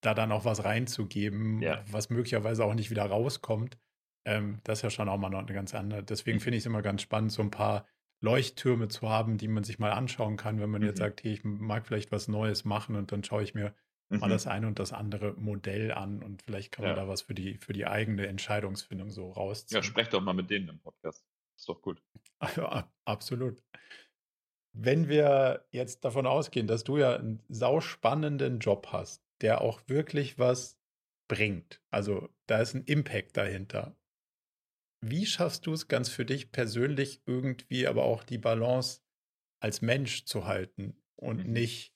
da 0.02 0.14
dann 0.14 0.32
auch 0.32 0.46
was 0.46 0.64
reinzugeben, 0.64 1.62
Ja. 1.62 1.84
was 1.92 2.10
möglicherweise 2.10 2.66
auch 2.66 2.74
nicht 2.74 2.90
wieder 2.92 3.06
rauskommt? 3.06 3.78
Ähm, 4.26 4.60
das 4.64 4.80
ist 4.80 4.84
ja 4.84 4.90
schon 4.90 5.10
auch 5.10 5.18
mal 5.18 5.30
noch 5.30 5.40
eine 5.40 5.54
ganz 5.54 5.74
andere. 5.74 6.04
Deswegen 6.04 6.38
Mhm. 6.38 6.42
finde 6.42 6.58
ich 6.58 6.62
es 6.64 6.66
immer 6.68 6.82
ganz 6.82 7.02
spannend, 7.02 7.32
so 7.32 7.42
ein 7.42 7.52
paar 7.52 7.88
Leuchttürme 8.24 8.88
zu 8.88 9.10
haben, 9.10 9.38
die 9.38 9.48
man 9.48 9.64
sich 9.64 9.80
mal 9.80 9.92
anschauen 9.92 10.38
kann, 10.38 10.60
wenn 10.60 10.70
man 10.70 10.84
jetzt 10.84 10.98
Mhm. 11.00 11.04
sagt, 11.04 11.24
hey, 11.24 11.34
ich 11.34 11.44
mag 11.44 11.88
vielleicht 11.88 12.12
was 12.12 12.28
Neues 12.28 12.66
machen 12.66 12.96
und 12.96 13.12
dann 13.12 13.24
schaue 13.24 13.42
ich 13.44 13.56
mir 13.56 13.74
mal 14.10 14.28
Mhm. 14.28 14.32
das 14.32 14.46
eine 14.46 14.68
und 14.68 14.78
das 14.78 14.94
andere 14.94 15.34
Modell 15.34 15.92
an 15.92 16.22
und 16.22 16.42
vielleicht 16.44 16.72
kann 16.72 16.84
man 16.86 16.96
Ja. 16.96 17.02
da 17.04 17.08
was 17.08 17.22
für 17.24 17.34
die, 17.34 17.58
für 17.58 17.74
die 17.74 17.88
eigene 17.88 18.28
Entscheidungsfindung 18.28 19.10
so 19.10 19.30
Ja, 19.30 19.34
rausziehen. 19.34 19.84
sprech 19.84 20.10
doch 20.10 20.22
mal 20.22 20.34
mit 20.34 20.50
denen 20.52 20.68
im 20.70 20.80
Podcast. 20.80 21.26
Ist 21.58 21.70
doch 21.70 21.82
gut. 21.82 22.04
Ja, 22.58 22.70
ab- 22.70 22.94
absolut. 23.06 23.64
Wenn 24.74 25.08
wir 25.10 25.66
jetzt 25.72 26.06
davon 26.06 26.26
ausgehen, 26.26 26.68
dass 26.68 26.84
du 26.84 26.98
ja 26.98 27.16
einen 27.16 27.42
sauspannenden 27.50 28.60
Job 28.60 28.88
hast, 28.92 29.24
der 29.42 29.62
auch 29.62 29.82
wirklich 29.88 30.38
was 30.40 30.80
bringt, 31.30 31.82
also 31.92 32.30
da 32.48 32.62
ist 32.62 32.74
ein 32.76 32.84
Impact 32.86 33.38
dahinter. 33.38 33.98
Wie 35.04 35.26
schaffst 35.26 35.66
du 35.66 35.74
es 35.74 35.88
ganz 35.88 36.10
für 36.10 36.26
dich 36.26 36.52
persönlich 36.52 37.22
irgendwie, 37.26 37.88
aber 37.88 38.04
auch 38.04 38.24
die 38.24 38.38
Balance 38.38 39.02
als 39.60 39.82
Mensch 39.82 40.26
zu 40.26 40.46
halten 40.46 40.96
und 41.16 41.46
Mhm. 41.46 41.54
nicht 41.54 41.96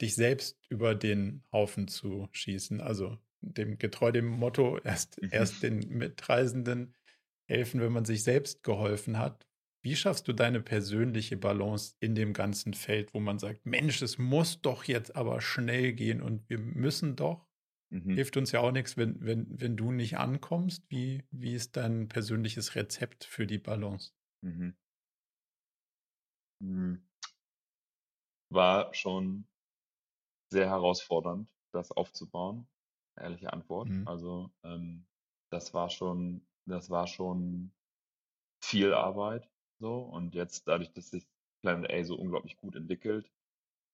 dich 0.00 0.14
selbst 0.14 0.58
über 0.68 0.94
den 0.94 1.44
Haufen 1.52 1.88
zu 1.88 2.28
schießen? 2.32 2.80
Also 2.80 3.18
dem 3.40 3.78
getreu 3.78 4.12
dem 4.12 4.26
Motto, 4.28 4.78
erst, 4.78 5.22
Mhm. 5.22 5.30
erst 5.32 5.62
den 5.62 5.80
Mitreisenden 5.88 6.94
helfen, 7.48 7.80
wenn 7.80 7.92
man 7.92 8.04
sich 8.04 8.22
selbst 8.22 8.62
geholfen 8.62 9.18
hat. 9.18 9.46
Wie 9.86 9.94
schaffst 9.94 10.26
du 10.26 10.32
deine 10.32 10.60
persönliche 10.60 11.36
Balance 11.36 11.94
in 12.00 12.16
dem 12.16 12.32
ganzen 12.32 12.74
Feld, 12.74 13.14
wo 13.14 13.20
man 13.20 13.38
sagt, 13.38 13.66
Mensch, 13.66 14.02
es 14.02 14.18
muss 14.18 14.60
doch 14.60 14.82
jetzt 14.82 15.14
aber 15.14 15.40
schnell 15.40 15.92
gehen 15.92 16.20
und 16.20 16.50
wir 16.50 16.58
müssen 16.58 17.14
doch? 17.14 17.46
Mhm. 17.90 18.14
Hilft 18.14 18.36
uns 18.36 18.50
ja 18.50 18.58
auch 18.58 18.72
nichts, 18.72 18.96
wenn, 18.96 19.24
wenn, 19.24 19.46
wenn 19.48 19.76
du 19.76 19.92
nicht 19.92 20.18
ankommst. 20.18 20.82
Wie, 20.88 21.22
wie 21.30 21.54
ist 21.54 21.76
dein 21.76 22.08
persönliches 22.08 22.74
Rezept 22.74 23.22
für 23.22 23.46
die 23.46 23.58
Balance? 23.58 24.10
Mhm. 24.42 24.76
Hm. 26.60 27.06
war 28.50 28.92
schon 28.92 29.46
sehr 30.50 30.68
herausfordernd, 30.68 31.48
das 31.70 31.92
aufzubauen. 31.92 32.66
Ehrliche 33.16 33.52
Antwort. 33.52 33.88
Mhm. 33.90 34.08
Also 34.08 34.50
ähm, 34.64 35.06
das 35.52 35.74
war 35.74 35.90
schon, 35.90 36.44
das 36.64 36.90
war 36.90 37.06
schon 37.06 37.70
viel 38.60 38.92
Arbeit 38.92 39.48
so. 39.80 39.98
Und 40.00 40.34
jetzt 40.34 40.68
dadurch, 40.68 40.92
dass 40.92 41.10
sich 41.10 41.26
Planet 41.62 41.90
A 41.90 42.04
so 42.04 42.16
unglaublich 42.16 42.56
gut 42.56 42.76
entwickelt, 42.76 43.30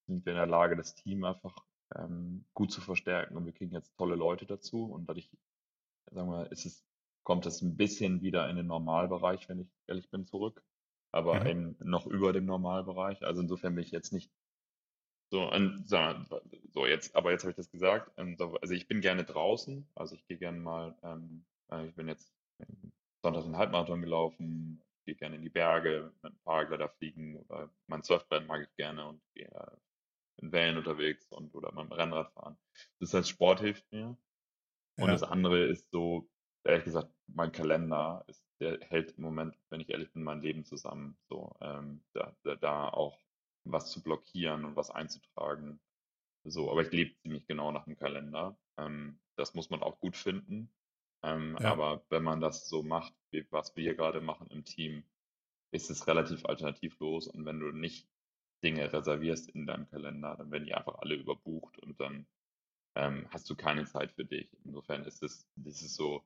sind 0.07 0.25
wir 0.27 0.33
in 0.33 0.39
der 0.39 0.47
Lage, 0.47 0.77
das 0.77 0.95
Team 0.95 1.25
einfach 1.25 1.57
ähm, 1.97 2.45
gut 2.55 2.73
zu 2.73 2.81
verstärken 2.81 3.37
und 3.37 3.47
wir 3.47 3.53
kriegen 3.53 3.75
jetzt 3.75 3.97
tolle 3.97 4.17
Leute 4.17 4.47
dazu 4.47 4.85
und 4.87 5.07
dadurch, 5.09 5.31
sagen 6.11 6.31
wir, 6.31 6.51
ist 6.53 6.67
es, 6.67 6.85
kommt 7.25 7.47
es 7.47 7.63
ein 7.63 7.77
bisschen 7.77 8.23
wieder 8.23 8.49
in 8.51 8.57
den 8.57 8.67
Normalbereich, 8.67 9.49
wenn 9.49 9.61
ich 9.61 9.69
ehrlich 9.89 10.11
bin, 10.11 10.27
zurück, 10.27 10.65
aber 11.13 11.41
Mhm. 11.41 11.49
eben 11.49 11.77
noch 11.81 12.07
über 12.07 12.33
dem 12.33 12.47
Normalbereich. 12.47 13.25
Also 13.25 13.43
insofern 13.43 13.75
bin 13.75 13.85
ich 13.85 13.91
jetzt 13.93 14.13
nicht 14.13 14.33
so, 15.31 15.47
an, 15.49 15.85
so 15.87 16.87
jetzt, 16.87 17.17
aber 17.17 17.31
jetzt 17.31 17.43
habe 17.43 17.51
ich 17.51 17.57
das 17.57 17.71
gesagt. 17.71 18.13
ähm, 18.19 18.37
so, 18.37 18.57
Also 18.61 18.75
ich 18.75 18.87
bin 18.89 19.01
gerne 19.01 19.25
draußen, 19.25 19.89
also 19.95 20.15
ich 20.15 20.27
gehe 20.27 20.39
gerne 20.39 20.61
mal, 20.61 20.97
ähm, 21.03 21.45
äh, 21.71 21.87
ich 21.87 21.95
bin 21.95 22.09
jetzt 22.09 22.33
Sonntag 23.23 23.45
einen 23.45 23.57
Halbmarathon 23.57 24.01
gelaufen, 24.03 24.83
gehe 25.05 25.17
gerne 25.17 25.37
in 25.37 25.43
die 25.43 25.51
Berge, 25.51 26.13
mit 26.23 26.25
einem 26.33 26.41
Paraglider 26.45 26.89
fliegen 26.89 27.37
oder 27.37 27.71
mein 27.87 28.03
Surfbrett 28.03 28.47
mag 28.47 28.63
ich 28.63 28.77
gerne 28.77 29.07
und 29.07 29.23
gehe 29.35 29.47
äh, 29.49 29.77
in 30.39 30.53
Wellen 30.53 30.79
unterwegs 30.79 31.31
und 31.33 31.55
oder 31.55 31.73
mit 31.73 31.85
dem 31.85 31.93
Rennrad 31.93 32.33
fahren. 32.33 32.59
Das 33.01 33.15
heißt, 33.15 33.29
Sport 33.29 33.61
hilft 33.61 33.91
mir. 33.93 34.17
Und 34.99 35.09
Ja. 35.09 35.13
das 35.13 35.23
andere 35.23 35.65
ist 35.67 35.91
so, 35.91 36.29
ehrlich 36.65 36.85
gesagt, 36.85 37.13
mein 37.27 37.53
Kalender 37.53 38.25
ist, 38.29 38.45
der 38.61 38.81
hält 38.81 39.13
im 39.13 39.25
Moment, 39.25 39.59
wenn 39.71 39.81
ich 39.81 39.89
ehrlich 39.91 40.13
bin, 40.13 40.23
mein 40.23 40.43
Leben 40.43 40.65
zusammen. 40.65 41.19
So, 41.29 41.57
ähm, 41.61 42.05
da, 42.13 42.37
da, 42.45 42.57
da 42.57 42.89
auch 42.89 43.19
was 43.65 43.91
zu 43.91 44.03
blockieren 44.03 44.65
und 44.65 44.77
was 44.77 44.91
einzutragen. 44.91 45.81
So, 46.45 46.71
aber 46.71 46.83
ich 46.83 46.93
lebe 46.93 47.15
ziemlich 47.23 47.47
genau 47.47 47.73
nach 47.73 47.85
dem 47.85 47.97
Kalender. 47.97 48.59
Ähm, 48.79 49.21
das 49.37 49.55
muss 49.55 49.71
man 49.71 49.83
auch 49.83 49.99
gut 50.01 50.17
finden. 50.17 50.73
Ähm, 51.23 51.59
Ja. 51.59 51.71
aber 51.71 52.05
wenn 52.11 52.23
man 52.25 52.41
das 52.41 52.69
so 52.69 52.83
macht, 52.83 53.15
wie, 53.31 53.47
was 53.51 53.77
wir 53.77 53.95
gerade 53.95 54.21
machen 54.21 54.49
im 54.51 54.65
Team, 54.65 55.05
ist 55.73 55.91
es 55.91 56.07
relativ 56.07 56.47
alternativlos. 56.47 57.29
Und 57.29 57.45
wenn 57.47 57.61
du 57.61 57.73
nicht 57.73 58.09
Dinge 58.65 58.93
reservierst 58.93 59.51
in 59.51 59.67
deinem 59.67 59.89
Kalender, 59.89 60.37
dann 60.37 60.51
werden 60.53 60.67
die 60.67 60.75
einfach 60.75 60.97
alle 60.97 61.15
überbucht 61.17 61.79
und 61.79 62.01
dann 62.01 62.27
ähm, 62.97 63.29
hast 63.31 63.49
du 63.51 63.57
keine 63.57 63.87
Zeit 63.87 64.13
für 64.13 64.25
dich. 64.27 64.51
Insofern 64.65 65.05
ist 65.05 65.23
es, 65.23 65.49
das 65.57 65.83
ist 65.83 65.97
so, 65.97 66.25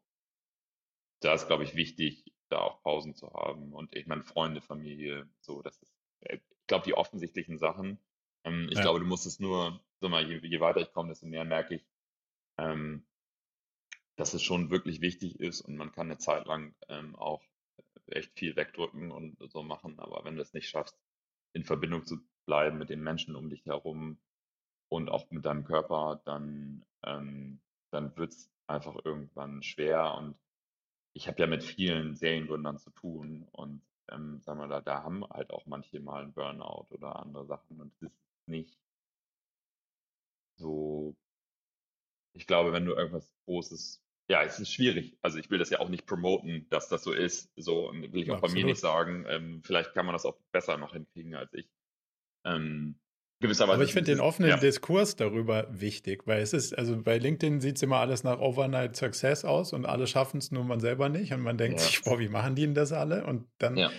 da 1.20 1.34
ist, 1.34 1.46
glaube 1.46 1.64
ich, 1.64 1.74
wichtig, 1.74 2.32
da 2.48 2.58
auch 2.60 2.82
Pausen 2.82 3.14
zu 3.14 3.32
haben. 3.32 3.72
Und 3.72 3.94
ich 3.96 4.06
meine, 4.06 4.24
Freunde, 4.24 4.60
Familie, 4.60 5.28
so, 5.40 5.62
das 5.62 5.78
ist, 5.82 5.94
äh, 6.20 6.36
ich 6.36 6.66
glaube, 6.66 6.84
die 6.84 6.94
offensichtlichen 6.94 7.58
Sachen. 7.58 7.98
Ähm, 8.44 8.68
ich 8.70 8.80
Ja. 8.80 8.82
glaube, 8.82 9.00
du 9.00 9.06
musst 9.06 9.26
es 9.26 9.40
nur, 9.40 9.80
sag 10.00 10.10
mal, 10.10 10.26
je, 10.26 10.38
je 10.46 10.60
weiter 10.60 10.80
ich 10.80 10.92
komme, 10.92 11.08
desto 11.10 11.26
mehr 11.26 11.44
merke 11.44 11.76
ich, 11.76 11.86
ähm, 12.58 13.06
dass 14.16 14.34
es 14.34 14.42
schon 14.42 14.70
wirklich 14.70 15.00
wichtig 15.00 15.40
ist 15.40 15.60
und 15.60 15.76
man 15.76 15.92
kann 15.92 16.06
eine 16.06 16.18
Zeit 16.18 16.46
lang 16.46 16.74
ähm, 16.88 17.14
auch 17.16 17.42
echt 18.06 18.38
viel 18.38 18.56
wegdrücken 18.56 19.10
und 19.10 19.36
so 19.50 19.62
machen. 19.62 19.98
Aber 19.98 20.24
wenn 20.24 20.36
du 20.36 20.42
es 20.42 20.54
nicht 20.54 20.68
schaffst, 20.68 20.96
in 21.52 21.64
Verbindung 21.64 22.04
zu 22.04 22.18
bleiben 22.46 22.78
mit 22.78 22.90
den 22.90 23.02
Menschen 23.02 23.36
um 23.36 23.50
dich 23.50 23.64
herum 23.66 24.18
und 24.88 25.10
auch 25.10 25.30
mit 25.30 25.44
deinem 25.44 25.64
Körper, 25.64 26.20
dann, 26.24 26.84
ähm, 27.04 27.60
dann 27.90 28.16
wird 28.16 28.32
es 28.32 28.50
einfach 28.66 28.96
irgendwann 29.04 29.62
schwer. 29.62 30.14
Und 30.14 30.36
ich 31.14 31.28
habe 31.28 31.40
ja 31.40 31.46
mit 31.46 31.64
vielen 31.64 32.14
Seriengründern 32.14 32.78
zu 32.78 32.90
tun 32.90 33.48
und 33.52 33.82
ähm, 34.10 34.40
sagen 34.42 34.60
wir 34.60 34.68
da, 34.68 34.80
da 34.80 35.02
haben 35.02 35.24
halt 35.28 35.50
auch 35.50 35.66
manche 35.66 36.00
mal 36.00 36.22
einen 36.22 36.32
Burnout 36.32 36.86
oder 36.90 37.16
andere 37.16 37.46
Sachen 37.46 37.80
und 37.80 37.92
es 37.94 38.02
ist 38.02 38.16
nicht 38.46 38.78
so, 40.56 41.16
ich 42.34 42.46
glaube, 42.46 42.72
wenn 42.72 42.84
du 42.84 42.94
irgendwas 42.94 43.34
Großes, 43.44 44.02
ja, 44.28 44.42
es 44.42 44.58
ist 44.58 44.72
schwierig. 44.72 45.16
Also 45.22 45.38
ich 45.38 45.50
will 45.50 45.58
das 45.58 45.70
ja 45.70 45.78
auch 45.80 45.88
nicht 45.88 46.06
promoten, 46.06 46.66
dass 46.68 46.88
das 46.88 47.04
so 47.04 47.12
ist. 47.12 47.50
So 47.56 47.88
und 47.88 48.12
will 48.12 48.22
ich 48.22 48.30
auch 48.30 48.40
bei 48.40 48.48
mir 48.48 48.64
Absolut. 48.64 48.66
nicht 48.66 48.80
sagen. 48.80 49.24
Ähm, 49.28 49.62
vielleicht 49.64 49.94
kann 49.94 50.06
man 50.06 50.14
das 50.14 50.24
auch 50.24 50.36
besser 50.52 50.76
noch 50.78 50.92
hinkriegen 50.92 51.34
als 51.34 51.52
ich. 51.54 51.68
Ähm, 52.44 52.96
gewisserweise. 53.40 53.74
Aber 53.74 53.84
ich 53.84 53.92
finde 53.92 54.12
den 54.12 54.20
offenen 54.20 54.50
ja, 54.50 54.56
Diskurs 54.56 55.16
darüber 55.16 55.66
wichtig, 55.70 56.26
weil 56.26 56.40
es 56.42 56.52
ist, 56.52 56.76
also 56.76 57.00
bei 57.00 57.18
LinkedIn 57.18 57.60
sieht 57.60 57.76
es 57.76 57.82
immer 57.82 57.98
alles 57.98 58.24
nach 58.24 58.38
Overnight 58.38 58.96
Success 58.96 59.44
aus 59.44 59.72
und 59.72 59.86
alle 59.86 60.06
schaffen 60.06 60.38
es, 60.38 60.50
nur 60.50 60.64
man 60.64 60.80
selber 60.80 61.08
nicht. 61.08 61.32
Und 61.32 61.42
man 61.42 61.58
denkt 61.58 61.80
Ja. 61.80 61.86
sich, 61.86 62.02
boah, 62.02 62.18
wie 62.18 62.28
machen 62.28 62.54
die 62.54 62.62
denn 62.62 62.74
das 62.74 62.92
alle? 62.92 63.24
Und 63.26 63.46
dann, 63.58 63.76
ja, 63.78 63.92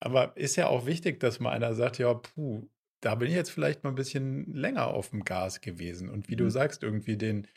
aber 0.00 0.36
ist 0.36 0.56
ja 0.56 0.68
auch 0.68 0.86
wichtig, 0.86 1.20
dass 1.20 1.40
mal 1.40 1.50
einer 1.50 1.74
sagt, 1.74 1.98
ja, 1.98 2.12
puh, 2.14 2.68
da 3.00 3.14
bin 3.16 3.28
ich 3.28 3.34
jetzt 3.34 3.50
vielleicht 3.50 3.82
mal 3.84 3.90
ein 3.90 3.96
bisschen 3.96 4.52
länger 4.54 4.88
auf 4.88 5.10
dem 5.10 5.24
Gas 5.24 5.60
gewesen. 5.60 6.08
Und 6.08 6.28
wie 6.28 6.36
du 6.36 6.44
Mhm. 6.44 6.50
sagst, 6.50 6.82
irgendwie 6.82 7.16
den, 7.16 7.48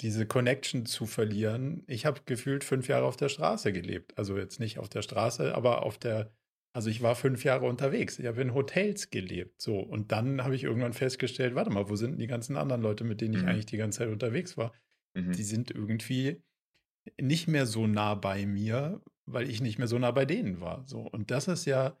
diese 0.00 0.26
Connection 0.26 0.86
zu 0.86 1.06
verlieren. 1.06 1.82
Ich 1.86 2.06
habe 2.06 2.20
gefühlt 2.24 2.64
fünf 2.64 2.88
Jahre 2.88 3.04
auf 3.06 3.16
der 3.16 3.28
Straße 3.28 3.72
gelebt. 3.72 4.16
Also 4.16 4.36
jetzt 4.38 4.60
nicht 4.60 4.78
auf 4.78 4.88
der 4.88 5.02
Straße, 5.02 5.54
aber 5.54 5.82
auf 5.84 5.98
der, 5.98 6.32
also 6.72 6.88
ich 6.88 7.02
war 7.02 7.16
fünf 7.16 7.44
Jahre 7.44 7.66
unterwegs. 7.66 8.18
Ich 8.18 8.26
habe 8.26 8.40
in 8.42 8.54
Hotels 8.54 9.10
gelebt. 9.10 9.60
So. 9.60 9.80
Und 9.80 10.12
dann 10.12 10.44
habe 10.44 10.54
ich 10.54 10.64
irgendwann 10.64 10.92
festgestellt, 10.92 11.54
warte 11.56 11.70
mal, 11.70 11.88
wo 11.88 11.96
sind 11.96 12.12
denn 12.12 12.18
die 12.20 12.26
ganzen 12.28 12.56
anderen 12.56 12.82
Leute, 12.82 13.04
mit 13.04 13.20
denen 13.20 13.34
ich 13.34 13.42
Mhm. 13.42 13.48
eigentlich 13.48 13.66
die 13.66 13.76
ganze 13.76 13.98
Zeit 14.00 14.08
unterwegs 14.08 14.56
war? 14.56 14.72
mhm. 15.14 15.32
Die 15.32 15.42
sind 15.42 15.70
irgendwie 15.72 16.42
nicht 17.20 17.48
mehr 17.48 17.66
so 17.66 17.86
nah 17.86 18.14
bei 18.14 18.46
mir, 18.46 19.02
weil 19.26 19.48
ich 19.50 19.60
nicht 19.60 19.78
mehr 19.78 19.88
so 19.88 19.98
nah 19.98 20.10
bei 20.10 20.24
denen 20.26 20.60
war. 20.60 20.86
So. 20.86 21.00
Und 21.00 21.30
das 21.30 21.48
ist 21.48 21.64
ja 21.64 21.98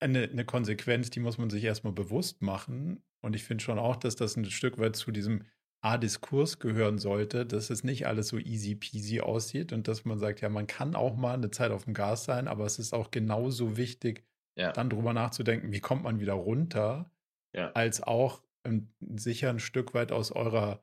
eine, 0.00 0.24
eine 0.24 0.44
Konsequenz, 0.44 1.10
die 1.10 1.20
muss 1.20 1.38
man 1.38 1.50
sich 1.50 1.64
erstmal 1.64 1.92
bewusst 1.92 2.42
machen. 2.42 3.02
Und 3.22 3.34
ich 3.34 3.44
finde 3.44 3.64
schon 3.64 3.78
auch, 3.78 3.96
dass 3.96 4.16
das 4.16 4.36
ein 4.36 4.44
Stück 4.46 4.78
weit 4.78 4.96
zu 4.96 5.10
diesem 5.10 5.44
A-Diskurs 5.82 6.58
gehören 6.58 6.98
sollte, 6.98 7.46
dass 7.46 7.70
es 7.70 7.84
nicht 7.84 8.06
alles 8.06 8.28
so 8.28 8.38
easy 8.38 8.74
peasy 8.74 9.20
aussieht 9.20 9.72
und 9.72 9.88
dass 9.88 10.04
man 10.04 10.18
sagt, 10.18 10.40
ja, 10.40 10.48
man 10.48 10.66
kann 10.66 10.94
auch 10.94 11.16
mal 11.16 11.34
eine 11.34 11.50
Zeit 11.50 11.70
auf 11.70 11.84
dem 11.84 11.94
Gas 11.94 12.24
sein, 12.24 12.48
aber 12.48 12.64
es 12.64 12.78
ist 12.78 12.92
auch 12.92 13.10
genauso 13.10 13.76
wichtig, 13.76 14.24
ja, 14.56 14.72
dann 14.72 14.90
drüber 14.90 15.12
nachzudenken, 15.12 15.72
wie 15.72 15.80
kommt 15.80 16.02
man 16.02 16.18
wieder 16.18 16.32
runter, 16.32 17.10
ja, 17.54 17.70
als 17.72 18.02
auch 18.02 18.42
ähm, 18.64 18.92
sicher 19.00 19.50
ein 19.50 19.60
Stück 19.60 19.94
weit 19.94 20.12
aus 20.12 20.32
eurer 20.32 20.82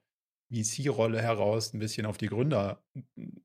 VC-Rolle 0.52 1.22
heraus 1.22 1.74
ein 1.74 1.80
bisschen 1.80 2.06
auf 2.06 2.18
die 2.18 2.28
Gründer 2.28 2.84
mm, 3.16 3.38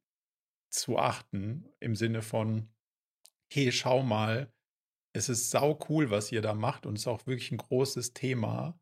zu 0.70 0.98
achten, 0.98 1.66
im 1.80 1.96
Sinne 1.96 2.22
von, 2.22 2.68
hey, 3.50 3.72
schau 3.72 4.02
mal, 4.02 4.52
es 5.14 5.28
ist 5.28 5.50
sau 5.50 5.78
cool, 5.88 6.10
was 6.10 6.30
ihr 6.30 6.42
da 6.42 6.54
macht 6.54 6.86
und 6.86 6.94
es 6.94 7.02
ist 7.02 7.08
auch 7.08 7.26
wirklich 7.26 7.50
ein 7.50 7.58
großes 7.58 8.12
Thema. 8.12 8.78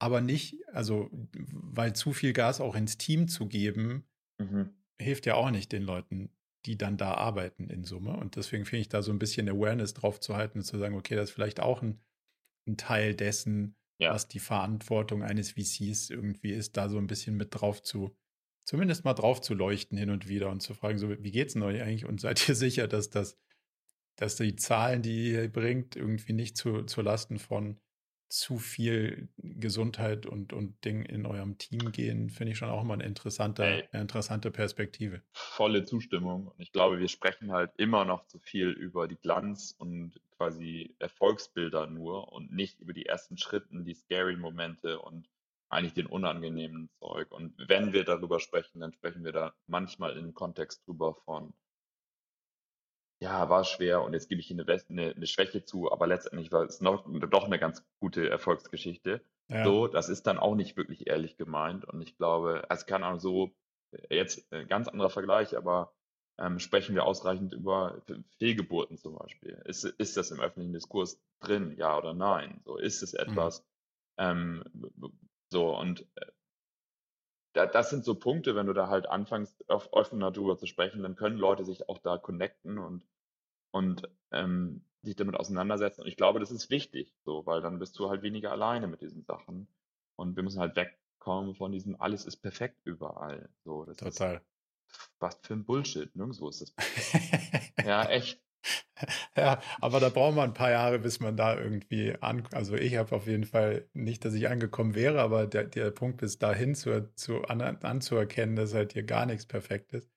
Aber 0.00 0.22
nicht, 0.22 0.56
also, 0.72 1.10
weil 1.12 1.94
zu 1.94 2.14
viel 2.14 2.32
Gas 2.32 2.60
auch 2.60 2.74
ins 2.74 2.96
Team 2.96 3.28
zu 3.28 3.46
geben, 3.46 4.08
mhm. 4.38 4.70
hilft 4.98 5.26
ja 5.26 5.34
auch 5.34 5.50
nicht 5.50 5.72
den 5.72 5.82
Leuten, 5.82 6.30
die 6.64 6.78
dann 6.78 6.96
da 6.96 7.12
arbeiten 7.14 7.68
in 7.68 7.84
Summe. 7.84 8.16
Und 8.16 8.36
deswegen 8.36 8.64
finde 8.64 8.80
ich 8.80 8.88
da 8.88 9.02
so 9.02 9.12
ein 9.12 9.18
bisschen 9.18 9.48
Awareness 9.48 9.92
drauf 9.92 10.18
zu 10.18 10.36
halten 10.36 10.60
und 10.60 10.64
zu 10.64 10.78
sagen, 10.78 10.96
okay, 10.96 11.16
das 11.16 11.28
ist 11.28 11.34
vielleicht 11.34 11.60
auch 11.60 11.82
ein, 11.82 12.00
ein 12.66 12.78
Teil 12.78 13.14
dessen, 13.14 13.76
ja, 13.98 14.14
was 14.14 14.26
die 14.26 14.38
Verantwortung 14.38 15.22
eines 15.22 15.50
VCs 15.50 16.08
irgendwie 16.08 16.52
ist, 16.52 16.78
da 16.78 16.88
so 16.88 16.96
ein 16.96 17.06
bisschen 17.06 17.36
mit 17.36 17.48
drauf 17.50 17.82
zu, 17.82 18.16
zumindest 18.64 19.04
mal 19.04 19.12
drauf 19.12 19.42
zu 19.42 19.52
leuchten 19.52 19.98
hin 19.98 20.08
und 20.08 20.28
wieder 20.28 20.48
und 20.48 20.60
zu 20.62 20.72
fragen, 20.72 20.96
so, 20.96 21.10
wie 21.10 21.30
geht's 21.30 21.52
denn 21.52 21.62
euch 21.62 21.82
eigentlich? 21.82 22.06
Und 22.06 22.22
seid 22.22 22.48
ihr 22.48 22.54
sicher, 22.56 22.88
dass 22.88 23.10
das, 23.10 23.36
dass 24.16 24.36
die 24.36 24.56
Zahlen, 24.56 25.02
die 25.02 25.32
ihr 25.32 25.52
bringt, 25.52 25.94
irgendwie 25.94 26.32
nicht 26.32 26.56
zu, 26.56 26.84
zu 26.84 27.02
Lasten 27.02 27.38
von 27.38 27.78
zu 28.30 28.58
viel 28.58 29.28
Gesundheit 29.38 30.24
und, 30.24 30.52
und 30.52 30.84
Ding 30.84 31.02
in 31.02 31.26
eurem 31.26 31.58
Team 31.58 31.90
gehen, 31.90 32.30
finde 32.30 32.52
ich 32.52 32.58
schon 32.58 32.70
auch 32.70 32.82
immer 32.82 32.94
eine 32.94 33.04
interessante, 33.04 33.64
eine 33.64 34.02
interessante 34.02 34.50
Perspektive. 34.52 35.22
volle 35.32 35.84
Zustimmung. 35.84 36.46
Und 36.46 36.60
ich 36.60 36.72
glaube, 36.72 37.00
wir 37.00 37.08
sprechen 37.08 37.50
halt 37.52 37.72
immer 37.76 38.04
noch 38.04 38.26
zu 38.26 38.38
viel 38.38 38.70
über 38.70 39.08
die 39.08 39.16
Glanz 39.16 39.74
und 39.76 40.20
quasi 40.36 40.94
Erfolgsbilder 41.00 41.88
nur 41.88 42.32
und 42.32 42.52
nicht 42.52 42.80
über 42.80 42.92
die 42.92 43.06
ersten 43.06 43.36
Schritten, 43.36 43.84
die 43.84 43.94
scary 43.94 44.36
Momente 44.36 45.00
und 45.00 45.28
eigentlich 45.68 45.94
den 45.94 46.06
unangenehmen 46.06 46.88
Zeug. 47.00 47.30
Und 47.32 47.54
wenn 47.68 47.92
wir 47.92 48.04
darüber 48.04 48.38
sprechen, 48.38 48.80
dann 48.80 48.92
sprechen 48.92 49.24
wir 49.24 49.32
da 49.32 49.54
manchmal 49.66 50.16
in 50.16 50.24
dem 50.26 50.34
Kontext 50.34 50.86
drüber 50.86 51.14
von, 51.14 51.52
ja, 53.22 53.48
war 53.50 53.64
schwer 53.64 54.02
und 54.02 54.14
jetzt 54.14 54.28
gebe 54.28 54.40
ich 54.40 54.46
hier 54.46 54.58
eine, 54.58 54.80
eine, 54.88 55.14
eine 55.14 55.26
Schwäche 55.26 55.64
zu, 55.64 55.92
aber 55.92 56.06
letztendlich 56.06 56.50
war 56.52 56.64
es 56.64 56.80
noch, 56.80 57.04
doch 57.30 57.44
eine 57.44 57.58
ganz 57.58 57.84
gute 58.00 58.28
Erfolgsgeschichte. 58.28 59.22
Ja, 59.48 59.64
So, 59.64 59.88
das 59.88 60.08
ist 60.08 60.26
dann 60.26 60.38
auch 60.38 60.54
nicht 60.54 60.76
wirklich 60.76 61.06
ehrlich 61.06 61.36
gemeint. 61.36 61.84
Und 61.84 62.00
ich 62.00 62.16
glaube, 62.16 62.64
also 62.70 62.86
keine 62.86 63.06
Ahnung, 63.06 63.20
so 63.20 63.50
äh, 63.92 64.16
jetzt 64.16 64.50
ein 64.52 64.68
ganz 64.68 64.88
anderer 64.88 65.10
Vergleich, 65.10 65.56
aber 65.56 65.92
ähm, 66.38 66.58
sprechen 66.58 66.94
wir 66.94 67.04
ausreichend 67.04 67.52
über 67.52 68.00
Fehlgeburten 68.38 68.96
zum 68.96 69.16
Beispiel. 69.16 69.60
Ist, 69.66 69.84
ist 69.84 70.16
das 70.16 70.30
im 70.30 70.40
öffentlichen 70.40 70.72
Diskurs 70.72 71.20
drin, 71.40 71.74
ja 71.76 71.98
oder 71.98 72.14
nein? 72.14 72.62
So, 72.64 72.78
ist 72.78 73.02
es 73.02 73.12
etwas, 73.12 73.66
ähm, 74.18 74.64
so 75.50 75.76
und 75.76 76.06
äh, 76.14 76.26
da, 77.52 77.66
das 77.66 77.90
sind 77.90 78.04
so 78.04 78.14
Punkte, 78.14 78.54
wenn 78.54 78.66
du 78.66 78.72
da 78.72 78.88
halt 78.88 79.08
anfängst, 79.08 79.68
auf 79.68 79.92
offener 79.92 80.30
drüber 80.30 80.56
zu 80.56 80.66
sprechen, 80.66 81.02
dann 81.02 81.16
können 81.16 81.36
Leute 81.38 81.64
sich 81.64 81.88
auch 81.88 81.98
da 81.98 82.18
connecten 82.18 82.78
und 82.78 83.02
und 83.72 84.08
ähm, 84.32 84.84
sich 85.02 85.16
damit 85.16 85.36
auseinandersetzen. 85.36 86.02
Und 86.02 86.08
ich 86.08 86.16
glaube, 86.16 86.40
das 86.40 86.50
ist 86.50 86.70
wichtig, 86.70 87.14
so, 87.24 87.46
weil 87.46 87.60
dann 87.60 87.78
bist 87.78 87.98
du 87.98 88.10
halt 88.10 88.22
weniger 88.22 88.52
alleine 88.52 88.86
mit 88.86 89.00
diesen 89.00 89.24
Sachen. 89.24 89.68
Und 90.16 90.36
wir 90.36 90.42
müssen 90.42 90.60
halt 90.60 90.76
wegkommen 90.76 91.54
von 91.54 91.72
diesem 91.72 92.00
alles 92.00 92.26
ist 92.26 92.38
perfekt 92.38 92.80
überall. 92.84 93.48
So, 93.64 93.84
Total. 93.84 94.36
Ist, 94.36 95.10
was 95.18 95.38
für 95.42 95.54
ein 95.54 95.64
Bullshit. 95.64 96.14
Nirgendwo 96.14 96.48
ist 96.48 96.62
das. 96.62 96.74
ja, 97.84 98.04
echt. 98.06 98.42
Ja, 99.36 99.62
aber 99.80 100.00
da 100.00 100.10
braucht 100.10 100.36
man 100.36 100.50
ein 100.50 100.54
paar 100.54 100.70
Jahre, 100.70 100.98
bis 100.98 101.20
man 101.20 101.36
da 101.36 101.58
irgendwie 101.58 102.14
an. 102.20 102.46
Also 102.52 102.74
ich 102.74 102.96
habe 102.96 103.14
auf 103.16 103.26
jeden 103.26 103.44
Fall 103.44 103.88
nicht, 103.94 104.24
dass 104.24 104.34
ich 104.34 104.48
angekommen 104.48 104.94
wäre, 104.94 105.20
aber 105.20 105.46
der, 105.46 105.64
der 105.64 105.90
Punkt 105.90 106.20
ist 106.22 106.42
dahin 106.42 106.74
zu, 106.74 107.10
zu 107.14 107.42
an, 107.44 107.62
anzuerkennen, 107.62 108.56
dass 108.56 108.74
halt 108.74 108.92
hier 108.92 109.04
gar 109.04 109.24
nichts 109.24 109.46
perfekt 109.46 109.94
ist. 109.94 110.10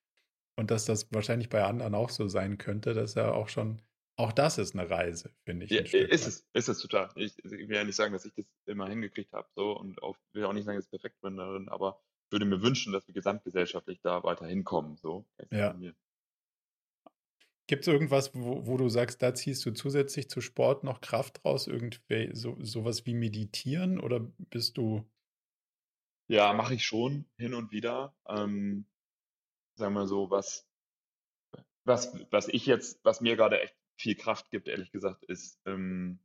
Und 0.58 0.70
dass 0.70 0.86
das 0.86 1.12
wahrscheinlich 1.14 1.50
bei 1.50 1.64
anderen 1.64 1.96
auch 1.96 2.10
so 2.10 2.28
sein 2.28 2.58
könnte, 2.58 2.94
dass 2.94 3.16
er 3.16 3.36
auch 3.36 3.48
schon 3.48 3.82
auch 4.16 4.32
das 4.32 4.60
ist 4.60 4.76
eine 4.76 4.90
Reise, 4.90 5.32
finde 5.44 5.66
ich. 5.66 5.72
Ja, 5.72 5.82
ist 5.82 6.28
es, 6.28 6.48
ist 6.54 6.70
es 6.70 6.80
total. 6.80 7.10
Ich, 7.16 7.34
ich, 7.44 7.52
will 7.52 7.76
ja 7.76 7.84
nicht 7.84 7.96
sagen, 7.96 8.14
dass 8.14 8.26
ich 8.26 8.34
das 8.36 8.46
immer 8.66 8.88
hingekriegt 8.88 9.34
habe, 9.34 9.48
so 9.56 9.78
und 9.78 10.04
auch, 10.04 10.16
will 10.34 10.46
auch 10.46 10.54
nicht 10.54 10.66
sagen, 10.66 10.78
dass 10.78 10.86
ich 10.86 10.92
perfekt 10.92 11.20
bin 11.22 11.38
darin, 11.38 11.68
aber 11.70 12.00
würde 12.30 12.46
mir 12.46 12.62
wünschen, 12.62 12.94
dass 12.94 13.08
wir 13.08 13.14
gesamtgesellschaftlich 13.14 14.02
da 14.02 14.24
weiter 14.24 14.46
hinkommen. 14.46 14.98
So. 14.98 15.26
Ja. 15.52 15.76
Gibt 17.68 17.84
es 17.84 17.88
irgendwas, 17.88 18.36
wo, 18.36 18.66
wo, 18.68 18.78
du 18.78 18.90
sagst, 18.90 19.22
da 19.22 19.34
ziehst 19.34 19.66
du 19.66 19.72
zusätzlich 19.72 20.30
zu 20.30 20.42
Sport 20.42 20.84
noch 20.84 21.00
Kraft 21.00 21.44
raus? 21.46 21.68
Irgendwie 21.68 22.30
so, 22.34 22.58
sowas 22.60 23.06
wie 23.06 23.14
meditieren 23.14 24.00
oder 24.00 24.20
bist 24.20 24.78
du. 24.78 25.10
Ja, 26.28 26.52
mache 26.54 26.76
ich 26.76 26.86
schon 26.86 27.26
hin 27.38 27.54
und 27.54 27.72
wieder. 27.72 28.16
Ähm, 28.28 28.86
sagen 29.76 29.94
wir 29.94 30.08
so, 30.08 30.30
was, 30.30 30.68
was, 31.86 32.14
was 32.32 32.48
ich 32.50 32.66
jetzt, 32.66 33.00
was 33.04 33.22
mir 33.22 33.36
gerade 33.36 33.62
echt 33.62 33.76
viel 33.98 34.16
Kraft 34.16 34.50
gibt, 34.50 34.68
ehrlich 34.68 34.92
gesagt, 34.92 35.24
ist, 35.26 35.60
ähm, 35.66 36.20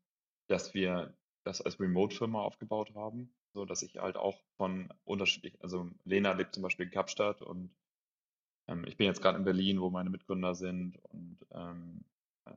dass 0.48 0.74
wir 0.74 1.16
das 1.44 1.60
als 1.60 1.78
Remote-Firma 1.78 2.40
aufgebaut 2.40 2.94
haben, 2.94 3.32
so 3.54 3.64
dass 3.64 3.82
ich 3.82 3.96
halt 3.98 4.16
auch 4.16 4.42
von 4.56 4.92
unterschiedlich, 5.04 5.54
also 5.62 5.90
Lena 6.04 6.32
lebt 6.32 6.54
zum 6.54 6.62
Beispiel 6.62 6.86
in 6.86 6.92
Kapstadt 6.92 7.42
und 7.42 7.74
ähm, 8.68 8.84
ich 8.86 8.96
bin 8.96 9.06
jetzt 9.06 9.22
gerade 9.22 9.38
in 9.38 9.44
Berlin, 9.44 9.80
wo 9.80 9.90
meine 9.90 10.10
Mitgründer 10.10 10.54
sind 10.54 10.96
und 11.04 11.38
ähm, 11.52 12.04
äh, 12.44 12.52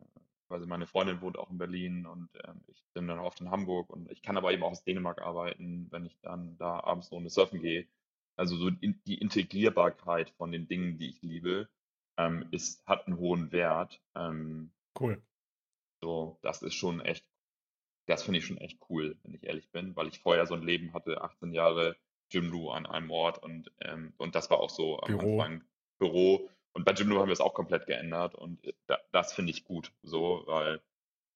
also 0.50 0.68
meine 0.68 0.86
Freundin 0.86 1.22
wohnt 1.22 1.38
auch 1.38 1.50
in 1.50 1.58
Berlin 1.58 2.06
und 2.06 2.30
ähm, 2.46 2.62
ich 2.68 2.84
bin 2.94 3.08
dann 3.08 3.20
oft 3.20 3.40
in 3.40 3.50
Hamburg 3.50 3.90
und 3.90 4.12
ich 4.12 4.22
kann 4.22 4.38
aber 4.38 4.52
eben 4.52 4.64
auch 4.64 4.72
aus 4.72 4.84
Dänemark 4.84 5.22
arbeiten, 5.22 5.88
wenn 5.92 6.06
ich 6.06 6.20
dann 6.22 6.58
da 6.58 6.82
abends 6.82 7.08
eine 7.08 7.16
Runde 7.16 7.30
surfen 7.30 7.62
gehe. 7.62 7.88
Also 8.36 8.58
so 8.58 8.68
in, 8.68 9.02
die 9.06 9.18
Integrierbarkeit 9.18 10.30
von 10.32 10.52
den 10.52 10.68
Dingen, 10.68 10.98
die 10.98 11.10
ich 11.10 11.22
liebe, 11.22 11.70
ähm, 12.18 12.48
ist, 12.52 12.86
hat 12.86 13.08
einen 13.08 13.18
hohen 13.18 13.52
Wert. 13.52 14.02
Ähm, 14.16 14.72
Cool. 15.00 15.22
So, 16.02 16.38
das 16.42 16.62
ist 16.64 16.74
schon 16.74 17.00
echt, 17.00 17.26
das 18.08 18.24
finde 18.24 18.40
ich 18.40 18.46
schon 18.46 18.58
echt 18.58 18.80
cool, 18.90 19.18
wenn 19.24 19.34
ich 19.34 19.44
ehrlich 19.44 19.70
bin, 19.72 19.96
weil 19.96 20.08
ich 20.08 20.20
vorher 20.20 20.48
so 20.48 20.56
ein 20.56 20.64
Leben 20.64 20.94
hatte, 20.94 21.22
18 21.22 21.54
Jahre 21.54 21.96
Jimdo 22.30 22.72
an 22.72 22.86
einem 22.86 23.12
Ort 23.12 23.42
und, 23.42 23.72
ähm, 23.80 24.14
und 24.18 24.36
das 24.36 24.50
war 24.50 24.60
auch 24.60 24.70
so 24.70 25.00
am 25.00 25.18
Büro. 25.18 25.40
Anfang 25.42 25.64
Büro. 26.02 26.50
Und 26.74 26.84
bei 26.84 26.94
Jimdo 26.94 27.20
haben 27.20 27.28
wir 27.28 27.34
es 27.34 27.42
auch 27.42 27.54
komplett 27.54 27.86
geändert 27.86 28.36
und 28.36 28.66
äh, 28.66 28.74
da, 28.88 28.98
das 29.12 29.34
finde 29.34 29.52
ich 29.52 29.64
gut, 29.64 29.92
so, 30.04 30.44
weil 30.48 30.82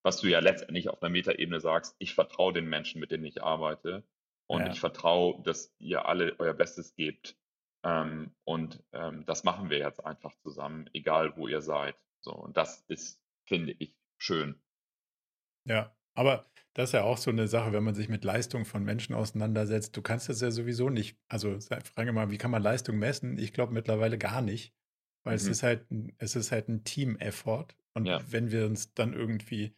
was 0.03 0.21
du 0.21 0.27
ja 0.27 0.39
letztendlich 0.39 0.89
auf 0.89 1.01
einer 1.01 1.09
Metaebene 1.09 1.59
sagst, 1.59 1.95
ich 1.97 2.13
vertraue 2.13 2.53
den 2.53 2.69
Menschen, 2.69 2.99
mit 2.99 3.11
denen 3.11 3.25
ich 3.25 3.43
arbeite 3.43 4.03
und 4.47 4.61
ja. 4.61 4.71
ich 4.71 4.79
vertraue, 4.79 5.41
dass 5.43 5.73
ihr 5.79 6.05
alle 6.05 6.35
euer 6.39 6.53
Bestes 6.53 6.95
gebt. 6.95 7.35
Ähm, 7.83 8.35
und 8.43 8.83
ähm, 8.93 9.25
das 9.25 9.43
machen 9.43 9.69
wir 9.69 9.79
jetzt 9.79 10.05
einfach 10.05 10.35
zusammen, 10.43 10.89
egal 10.93 11.35
wo 11.37 11.47
ihr 11.47 11.61
seid. 11.61 11.95
So, 12.21 12.33
und 12.33 12.55
das 12.55 12.85
ist 12.87 13.19
finde 13.45 13.75
ich 13.79 13.95
schön. 14.17 14.61
Ja, 15.65 15.95
aber 16.13 16.45
das 16.75 16.89
ist 16.89 16.93
ja 16.93 17.03
auch 17.03 17.17
so 17.17 17.31
eine 17.31 17.47
Sache, 17.47 17.71
wenn 17.71 17.85
man 17.85 17.95
sich 17.95 18.09
mit 18.09 18.25
Leistung 18.25 18.65
von 18.65 18.83
Menschen 18.83 19.15
auseinandersetzt. 19.15 19.95
Du 19.95 20.01
kannst 20.01 20.27
das 20.27 20.41
ja 20.41 20.51
sowieso 20.51 20.89
nicht. 20.89 21.17
Also 21.29 21.57
frage 21.59 22.11
mal, 22.11 22.29
wie 22.31 22.37
kann 22.37 22.51
man 22.51 22.61
Leistung 22.61 22.97
messen? 22.99 23.37
Ich 23.37 23.53
glaube 23.53 23.73
mittlerweile 23.73 24.17
gar 24.17 24.41
nicht, 24.41 24.73
weil 25.23 25.33
mhm. 25.33 25.37
es 25.37 25.47
ist 25.47 25.63
halt, 25.63 25.85
es 26.17 26.35
ist 26.35 26.51
halt 26.51 26.67
ein 26.67 26.83
Team-Effort. 26.83 27.67
Und 27.93 28.05
ja. 28.05 28.21
wenn 28.29 28.51
wir 28.51 28.65
uns 28.65 28.93
dann 28.93 29.13
irgendwie 29.13 29.73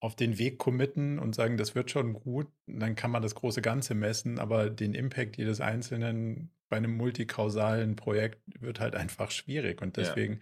auf 0.00 0.16
den 0.16 0.38
Weg 0.38 0.58
committen 0.58 1.18
und 1.18 1.34
sagen, 1.34 1.58
das 1.58 1.74
wird 1.74 1.90
schon 1.90 2.14
gut, 2.14 2.50
dann 2.66 2.94
kann 2.94 3.10
man 3.10 3.20
das 3.20 3.34
große 3.34 3.60
Ganze 3.60 3.94
messen, 3.94 4.38
aber 4.38 4.70
den 4.70 4.94
Impact 4.94 5.36
jedes 5.36 5.60
Einzelnen 5.60 6.50
bei 6.70 6.78
einem 6.78 6.96
multikausalen 6.96 7.96
Projekt 7.96 8.40
wird 8.58 8.80
halt 8.80 8.94
einfach 8.94 9.30
schwierig. 9.30 9.82
Und 9.82 9.98
deswegen 9.98 10.34
ja 10.34 10.40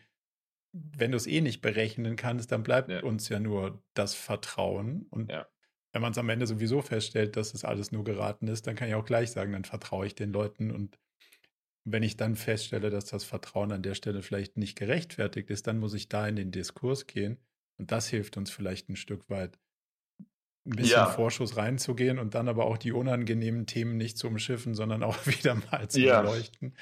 wenn 0.73 1.12
du 1.12 1.16
es 1.16 1.27
eh 1.27 1.41
nicht 1.41 1.61
berechnen 1.61 2.16
kannst, 2.16 2.53
dann 2.53 2.62
bleibt 2.62 2.91
ja. 2.91 3.03
uns 3.03 3.29
ja 3.29 3.41
nur 3.41 3.83
das 3.95 4.15
Vertrauen. 4.15 5.07
Und 5.11 5.31
ja. 5.31 5.47
Wenn 5.99 6.03
man 6.03 6.12
es 6.12 6.19
am 6.19 6.29
Ende 6.29 6.47
sowieso 6.47 6.81
feststellt, 6.81 7.37
dass 7.37 7.55
es 7.55 7.65
alles 7.65 7.91
nur 7.91 8.05
geraten 8.05 8.47
ist, 8.47 8.69
dann 8.69 8.77
kann 8.77 8.87
ich 8.87 8.95
auch 8.95 9.05
gleich 9.05 9.33
sagen, 9.33 9.51
dann 9.51 9.65
vertraue 9.65 10.07
ich 10.07 10.15
den 10.15 10.33
Leuten. 10.33 10.70
Und 10.70 10.97
wenn 11.85 12.05
ich 12.05 12.16
dann 12.16 12.37
feststelle, 12.37 12.89
dass 12.89 13.07
das 13.07 13.25
Vertrauen 13.25 13.73
an 13.73 13.83
der 13.83 13.97
Stelle 13.97 14.23
vielleicht 14.23 14.57
nicht 14.57 14.79
gerechtfertigt 14.79 15.51
ist, 15.51 15.66
dann 15.66 15.81
muss 15.81 15.95
ich 15.95 16.09
da 16.09 16.29
in 16.29 16.37
den 16.37 16.53
Diskurs 16.53 17.09
gehen. 17.09 17.37
Und 17.79 17.91
das 17.91 18.07
hilft 18.07 18.37
uns 18.37 18.53
vielleicht 18.53 18.89
ein 18.89 18.95
Stück 18.95 19.29
weit, 19.29 19.59
ein 20.20 20.77
bisschen 20.77 20.99
ja. 20.99 21.07
Vorschuss 21.07 21.57
reinzugehen 21.57 22.20
und 22.20 22.37
dann 22.37 22.47
aber 22.47 22.66
auch 22.66 22.79
die 22.79 22.93
unangenehmen 22.93 23.66
Themen 23.66 23.97
nicht 23.97 24.19
zu 24.19 24.29
umschiffen, 24.29 24.77
sondern 24.77 25.03
auch 25.03 25.16
wieder 25.27 25.57
mal 25.57 25.89
zu 25.89 25.99
beleuchten. 25.99 26.77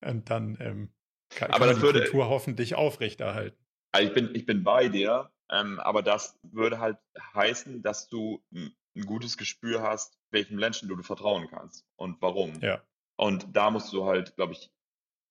Und 0.00 0.30
dann 0.30 0.56
ähm, 0.60 0.88
kann, 1.28 1.50
aber 1.50 1.58
kann 1.58 1.68
das 1.68 1.76
die 1.76 1.82
würde, 1.82 2.00
Kultur 2.04 2.30
hoffentlich 2.30 2.74
aufrechterhalten. 2.74 3.62
Also 3.92 4.08
ich 4.08 4.14
bin, 4.14 4.34
ich 4.34 4.46
bin 4.46 4.62
bei 4.64 4.88
dir, 4.88 5.30
ähm, 5.50 5.80
aber 5.80 6.02
das 6.02 6.38
würde 6.42 6.80
halt 6.80 6.98
heißen, 7.34 7.82
dass 7.82 8.08
du 8.08 8.42
ein, 8.52 8.74
gutes 9.04 9.36
Gespür 9.36 9.82
hast, 9.82 10.18
welchem 10.30 10.56
Menschen 10.56 10.88
du, 10.88 10.96
du 10.96 11.02
vertrauen 11.02 11.48
kannst 11.50 11.86
und 11.96 12.16
warum. 12.22 12.58
Ja. 12.62 12.82
Und 13.16 13.54
da 13.54 13.70
musst 13.70 13.92
du 13.92 14.06
halt, 14.06 14.36
glaube 14.36 14.54
ich, 14.54 14.72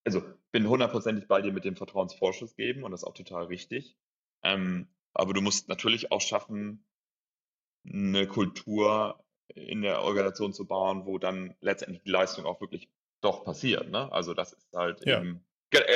also 0.05 0.21
bin 0.51 0.69
hundertprozentig 0.69 1.27
bei 1.27 1.41
dir 1.41 1.51
mit 1.51 1.65
dem 1.65 1.75
Vertrauensvorschuss 1.75 2.55
geben 2.55 2.83
und 2.83 2.91
das 2.91 3.01
ist 3.01 3.07
auch 3.07 3.15
total 3.15 3.45
richtig. 3.45 3.97
Ähm, 4.43 4.87
aber 5.15 5.33
du 5.33 5.41
musst 5.41 5.67
natürlich 5.67 6.11
auch 6.11 6.21
schaffen, 6.21 6.85
eine 7.87 8.27
Kultur 8.27 9.23
in 9.47 9.81
der 9.81 10.01
Organisation 10.01 10.53
zu 10.53 10.67
bauen, 10.67 11.05
wo 11.05 11.17
dann 11.17 11.55
letztendlich 11.61 12.03
die 12.03 12.11
Leistung 12.11 12.45
auch 12.45 12.61
wirklich 12.61 12.89
doch 13.21 13.43
passiert. 13.43 13.89
Ne? 13.89 14.11
Also 14.11 14.33
das 14.33 14.53
ist 14.53 14.73
halt 14.73 15.05
ja. 15.05 15.19
eben 15.19 15.43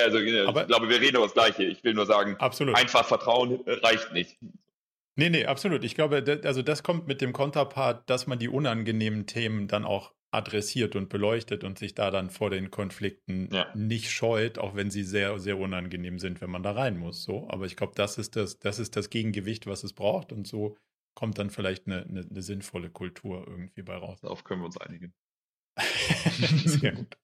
also, 0.03 0.17
Aber, 0.47 0.61
ich 0.61 0.67
glaube, 0.67 0.89
wir 0.89 0.99
reden 0.99 1.17
über 1.17 1.25
das 1.25 1.33
Gleiche. 1.33 1.63
Ich 1.63 1.83
will 1.83 1.93
nur 1.93 2.05
sagen, 2.05 2.35
absolut. 2.39 2.75
einfach 2.75 3.05
Vertrauen 3.05 3.61
reicht 3.65 4.13
nicht. 4.13 4.37
Nee, 5.15 5.29
nee, 5.29 5.45
absolut. 5.45 5.83
Ich 5.83 5.95
glaube, 5.95 6.23
also 6.43 6.61
das 6.61 6.83
kommt 6.83 7.07
mit 7.07 7.21
dem 7.21 7.33
Konterpart, 7.33 8.09
dass 8.09 8.27
man 8.27 8.39
die 8.39 8.47
unangenehmen 8.47 9.25
Themen 9.25 9.67
dann 9.67 9.85
auch 9.85 10.13
adressiert 10.31 10.95
und 10.95 11.09
beleuchtet 11.09 11.63
und 11.63 11.79
sich 11.79 11.95
da 11.95 12.11
dann 12.11 12.29
vor 12.29 12.49
den 12.49 12.69
Konflikten 12.69 13.49
ja. 13.51 13.67
nicht 13.75 14.11
scheut, 14.11 14.59
auch 14.59 14.75
wenn 14.75 14.91
sie 14.91 15.03
sehr, 15.03 15.39
sehr 15.39 15.57
unangenehm 15.57 16.19
sind, 16.19 16.39
wenn 16.39 16.51
man 16.51 16.63
da 16.63 16.71
rein 16.71 16.97
muss. 16.97 17.23
So, 17.23 17.47
aber 17.49 17.65
ich 17.65 17.75
glaube, 17.75 17.93
das 17.95 18.17
ist 18.17 18.35
das, 18.35 18.59
das 18.59 18.79
ist 18.79 18.95
das 18.95 19.09
Gegengewicht, 19.09 19.65
was 19.65 19.83
es 19.83 19.93
braucht 19.93 20.31
und 20.31 20.47
so 20.47 20.77
kommt 21.15 21.37
dann 21.37 21.49
vielleicht 21.49 21.87
eine, 21.87 22.03
eine, 22.03 22.21
eine 22.21 22.41
sinnvolle 22.41 22.89
Kultur 22.89 23.45
irgendwie 23.45 23.81
bei 23.81 23.97
raus. 23.97 24.21
Darauf 24.21 24.45
können 24.45 24.61
wir 24.61 24.67
uns 24.67 24.77
einigen. 24.77 25.13
Sehr 26.65 26.93
gut. 26.93 27.17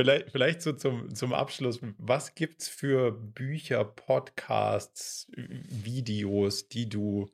Vielleicht, 0.00 0.30
vielleicht 0.30 0.62
so 0.62 0.72
zum, 0.72 1.14
zum 1.14 1.34
Abschluss, 1.34 1.78
was 1.98 2.34
gibt 2.34 2.62
es 2.62 2.68
für 2.68 3.12
Bücher, 3.12 3.84
Podcasts, 3.84 5.30
Videos, 5.36 6.68
die 6.68 6.88
du 6.88 7.30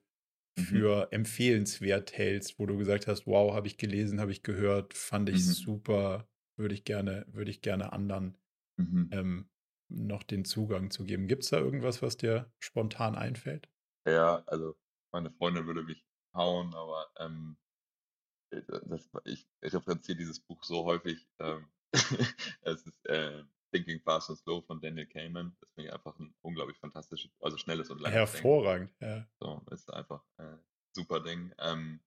mhm. 0.57 0.63
für 0.63 1.13
empfehlenswert 1.13 2.19
hältst, 2.19 2.59
wo 2.59 2.67
du 2.67 2.77
gesagt 2.77 3.07
hast, 3.07 3.25
wow, 3.25 3.55
habe 3.55 3.69
ich 3.69 3.79
gelesen, 3.79 4.21
habe 4.21 4.33
ich 4.33 4.43
gehört, 4.43 4.95
fand 4.95 5.29
ich 5.29 5.37
mhm. 5.37 5.53
super, 5.53 6.29
würde 6.57 6.75
ich 6.75 6.83
gerne, 6.83 7.25
würde 7.29 7.53
ich 7.53 7.61
gerne 7.61 7.93
anderen 7.93 8.37
mhm. 8.79 9.11
ähm, 9.13 9.51
noch 9.89 10.25
den 10.25 10.45
Zugang 10.45 10.91
zu 10.91 11.05
geben. 11.05 11.29
Gibt 11.29 11.45
es 11.45 11.51
da 11.51 11.59
irgendwas, 11.59 12.03
was 12.03 12.17
dir 12.17 12.53
spontan 12.59 13.15
einfällt? 13.15 13.69
Ja, 14.09 14.43
also 14.47 14.77
meine 15.13 15.31
Freundin 15.31 15.69
würde 15.69 15.85
mich 15.85 16.05
hauen, 16.35 16.75
aber 16.75 17.07
ähm, 17.21 17.59
äh, 18.51 18.61
das, 18.87 19.09
ich 19.25 19.47
referenziere 19.63 20.19
dieses 20.19 20.41
Buch 20.41 20.65
so 20.65 20.85
häufig. 20.85 21.29
Ähm, 21.39 21.69
es 22.63 22.87
ist 22.87 23.07
äh, 23.07 23.43
Thinking 23.73 24.01
Fast 24.01 24.31
and 24.31 24.39
Slow 24.39 24.63
von 24.63 24.81
Daniel 24.81 25.07
Kahneman. 25.07 25.57
Das 25.61 25.71
finde 25.73 25.89
ich 25.89 25.95
einfach 25.95 26.19
ein 26.19 26.35
unglaublich 26.43 26.79
fantastisches, 26.79 27.31
also 27.41 27.57
schnelles 27.57 27.91
und 27.91 28.01
langes 28.01 28.17
Hervorragend, 28.17 28.91
Ding. 29.01 29.09
ja. 29.09 29.29
So, 29.41 29.63
ist 29.71 29.93
einfach 29.93 30.23
äh, 30.39 30.57
super 30.95 31.21
Ding. 31.21 31.53
Ähm, 31.59 32.01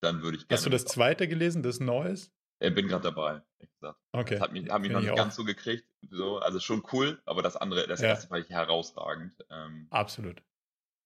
dann 0.00 0.22
würde 0.22 0.36
ich 0.36 0.46
gerne. 0.46 0.58
Hast 0.58 0.66
du 0.66 0.70
das 0.70 0.84
zweite 0.84 1.28
gelesen, 1.28 1.62
das 1.62 1.80
Neues? 1.80 2.32
Ich 2.58 2.74
bin 2.74 2.88
gerade 2.88 3.02
dabei, 3.02 3.42
wie 3.58 3.66
gesagt. 3.66 4.00
Okay. 4.12 4.34
Das 4.34 4.40
hat 4.40 4.52
mich, 4.52 4.70
hat 4.70 4.80
mich 4.80 4.90
noch 4.90 5.00
nicht 5.00 5.10
auch. 5.10 5.16
ganz 5.16 5.36
so 5.36 5.44
gekriegt. 5.44 5.86
So, 6.08 6.38
also 6.38 6.58
schon 6.58 6.82
cool, 6.92 7.20
aber 7.26 7.42
das 7.42 7.56
andere, 7.56 7.86
das 7.86 8.00
ja. 8.00 8.08
erste 8.08 8.28
fand 8.28 8.44
ich 8.44 8.50
herausragend. 8.50 9.44
Ähm, 9.50 9.88
Absolut. 9.90 10.42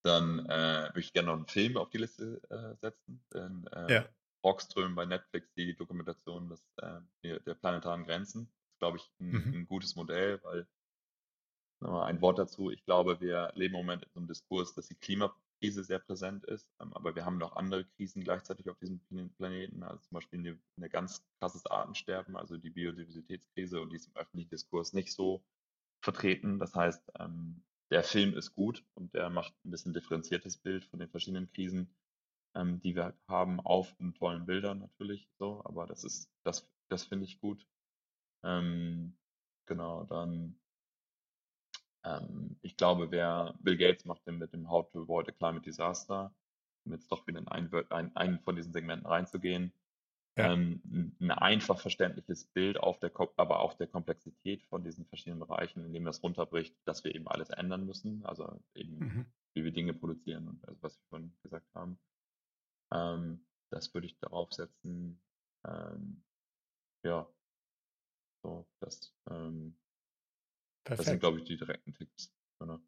Dann 0.04 0.46
äh, 0.46 0.88
würde 0.90 1.00
ich 1.00 1.12
gerne 1.12 1.26
noch 1.26 1.36
einen 1.36 1.46
Film 1.46 1.76
auf 1.76 1.90
die 1.90 1.98
Liste 1.98 2.40
äh, 2.50 2.76
setzen. 2.80 3.24
Denn, 3.34 3.66
äh, 3.72 3.94
ja. 3.94 4.08
Rockström 4.42 4.94
bei 4.94 5.06
Netflix 5.06 5.52
die 5.54 5.76
Dokumentation 5.76 6.48
des, 6.48 6.64
äh, 6.78 7.40
der 7.40 7.54
planetaren 7.54 8.04
Grenzen. 8.04 8.50
Das 8.50 8.72
ist, 8.72 8.78
glaube 8.78 8.96
ich, 8.98 9.10
ein, 9.20 9.30
mhm. 9.30 9.54
ein 9.54 9.66
gutes 9.66 9.96
Modell, 9.96 10.40
weil 10.42 10.66
ein 11.82 12.20
Wort 12.20 12.38
dazu, 12.38 12.70
ich 12.70 12.84
glaube, 12.84 13.20
wir 13.22 13.52
leben 13.54 13.74
im 13.74 13.80
Moment 13.80 14.02
in 14.02 14.10
so 14.10 14.20
einem 14.20 14.28
Diskurs, 14.28 14.74
dass 14.74 14.88
die 14.88 14.96
Klima, 14.96 15.34
Klimakrise 15.60 15.84
sehr 15.84 15.98
präsent 15.98 16.44
ist. 16.46 16.68
Ähm, 16.80 16.92
aber 16.94 17.14
wir 17.14 17.24
haben 17.24 17.38
noch 17.38 17.56
andere 17.56 17.84
Krisen 17.84 18.24
gleichzeitig 18.24 18.68
auf 18.68 18.78
diesem 18.78 19.00
Planeten, 19.36 19.82
also 19.82 20.00
zum 20.00 20.14
Beispiel 20.14 20.38
eine, 20.38 20.58
eine 20.76 20.88
ganz 20.88 21.22
krasses 21.38 21.66
Artensterben, 21.66 22.36
also 22.36 22.56
die 22.56 22.70
Biodiversitätskrise 22.70 23.80
und 23.80 23.90
die 23.90 23.96
ist 23.96 24.08
im 24.08 24.16
öffentlichen 24.16 24.50
Diskurs 24.50 24.92
nicht 24.92 25.12
so 25.12 25.44
vertreten. 26.02 26.58
Das 26.58 26.74
heißt, 26.74 27.12
ähm, 27.18 27.62
der 27.90 28.02
Film 28.02 28.34
ist 28.34 28.54
gut 28.54 28.84
und 28.94 29.12
der 29.14 29.30
macht 29.30 29.52
ein 29.64 29.70
bisschen 29.70 29.92
differenziertes 29.92 30.56
Bild 30.56 30.84
von 30.86 30.98
den 30.98 31.10
verschiedenen 31.10 31.50
Krisen, 31.52 31.94
ähm, 32.54 32.80
die 32.80 32.94
wir 32.94 33.14
haben, 33.28 33.60
auf 33.60 33.94
den 33.96 34.14
tollen 34.14 34.46
Bildern 34.46 34.78
natürlich 34.78 35.28
so, 35.38 35.62
aber 35.64 35.86
das 35.86 36.04
ist, 36.04 36.30
das, 36.44 36.68
das 36.88 37.04
finde 37.04 37.24
ich 37.24 37.40
gut. 37.40 37.66
Ähm, 38.42 39.16
genau, 39.66 40.04
dann 40.04 40.60
ähm, 42.04 42.56
ich 42.62 42.76
glaube, 42.76 43.10
wer 43.10 43.54
Bill 43.60 43.76
Gates 43.76 44.04
macht 44.04 44.26
den 44.26 44.38
mit 44.38 44.52
dem 44.52 44.70
How 44.70 44.90
to 44.90 45.02
Avoid 45.02 45.28
a 45.28 45.32
Climate 45.32 45.64
Disaster, 45.64 46.34
um 46.84 46.92
jetzt 46.92 47.10
doch 47.12 47.26
wieder 47.26 47.38
in 47.38 47.48
einen, 47.48 47.70
ein, 47.90 48.16
einen 48.16 48.40
von 48.40 48.56
diesen 48.56 48.72
Segmenten 48.72 49.06
reinzugehen, 49.06 49.72
ja. 50.36 50.52
ähm, 50.52 51.14
ein 51.20 51.30
einfach 51.30 51.78
verständliches 51.78 52.46
Bild 52.46 52.78
auf 52.78 52.98
der, 52.98 53.12
aber 53.36 53.60
auch 53.60 53.74
der 53.74 53.86
Komplexität 53.86 54.62
von 54.64 54.82
diesen 54.82 55.04
verschiedenen 55.06 55.40
Bereichen, 55.40 55.84
indem 55.84 56.04
das 56.04 56.22
runterbricht, 56.22 56.76
dass 56.84 57.04
wir 57.04 57.14
eben 57.14 57.28
alles 57.28 57.50
ändern 57.50 57.84
müssen, 57.84 58.24
also 58.24 58.60
eben 58.74 58.98
mhm. 58.98 59.26
wie 59.54 59.64
wir 59.64 59.72
Dinge 59.72 59.92
produzieren 59.92 60.48
und 60.48 60.66
also 60.66 60.82
was 60.82 60.96
wir 60.96 61.04
vorhin 61.08 61.36
gesagt 61.42 61.68
haben. 61.74 61.98
Ähm, 62.92 63.46
das 63.70 63.94
würde 63.94 64.06
ich 64.06 64.18
darauf 64.18 64.52
setzen. 64.52 65.20
Ähm, 65.66 66.24
ja, 67.04 67.28
so, 68.42 68.66
das, 68.80 69.14
ähm, 69.30 69.78
das 70.84 71.04
sind, 71.04 71.20
glaube 71.20 71.38
ich, 71.38 71.44
die 71.44 71.56
direkten 71.56 71.94
Tipps. 71.94 72.34
Genau. 72.58 72.80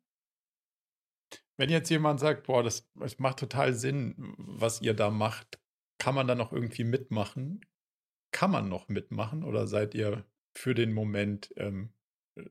Wenn 1.58 1.70
jetzt 1.70 1.90
jemand 1.90 2.20
sagt, 2.20 2.46
boah, 2.46 2.62
das, 2.62 2.90
das 2.94 3.18
macht 3.18 3.38
total 3.38 3.74
Sinn, 3.74 4.14
was 4.38 4.80
ihr 4.80 4.94
da 4.94 5.10
macht, 5.10 5.60
kann 5.98 6.14
man 6.14 6.26
da 6.26 6.34
noch 6.34 6.52
irgendwie 6.52 6.84
mitmachen? 6.84 7.64
Kann 8.34 8.50
man 8.50 8.68
noch 8.68 8.88
mitmachen 8.88 9.44
oder 9.44 9.66
seid 9.66 9.94
ihr 9.94 10.24
für 10.56 10.74
den 10.74 10.92
Moment 10.92 11.52
ähm, 11.56 11.92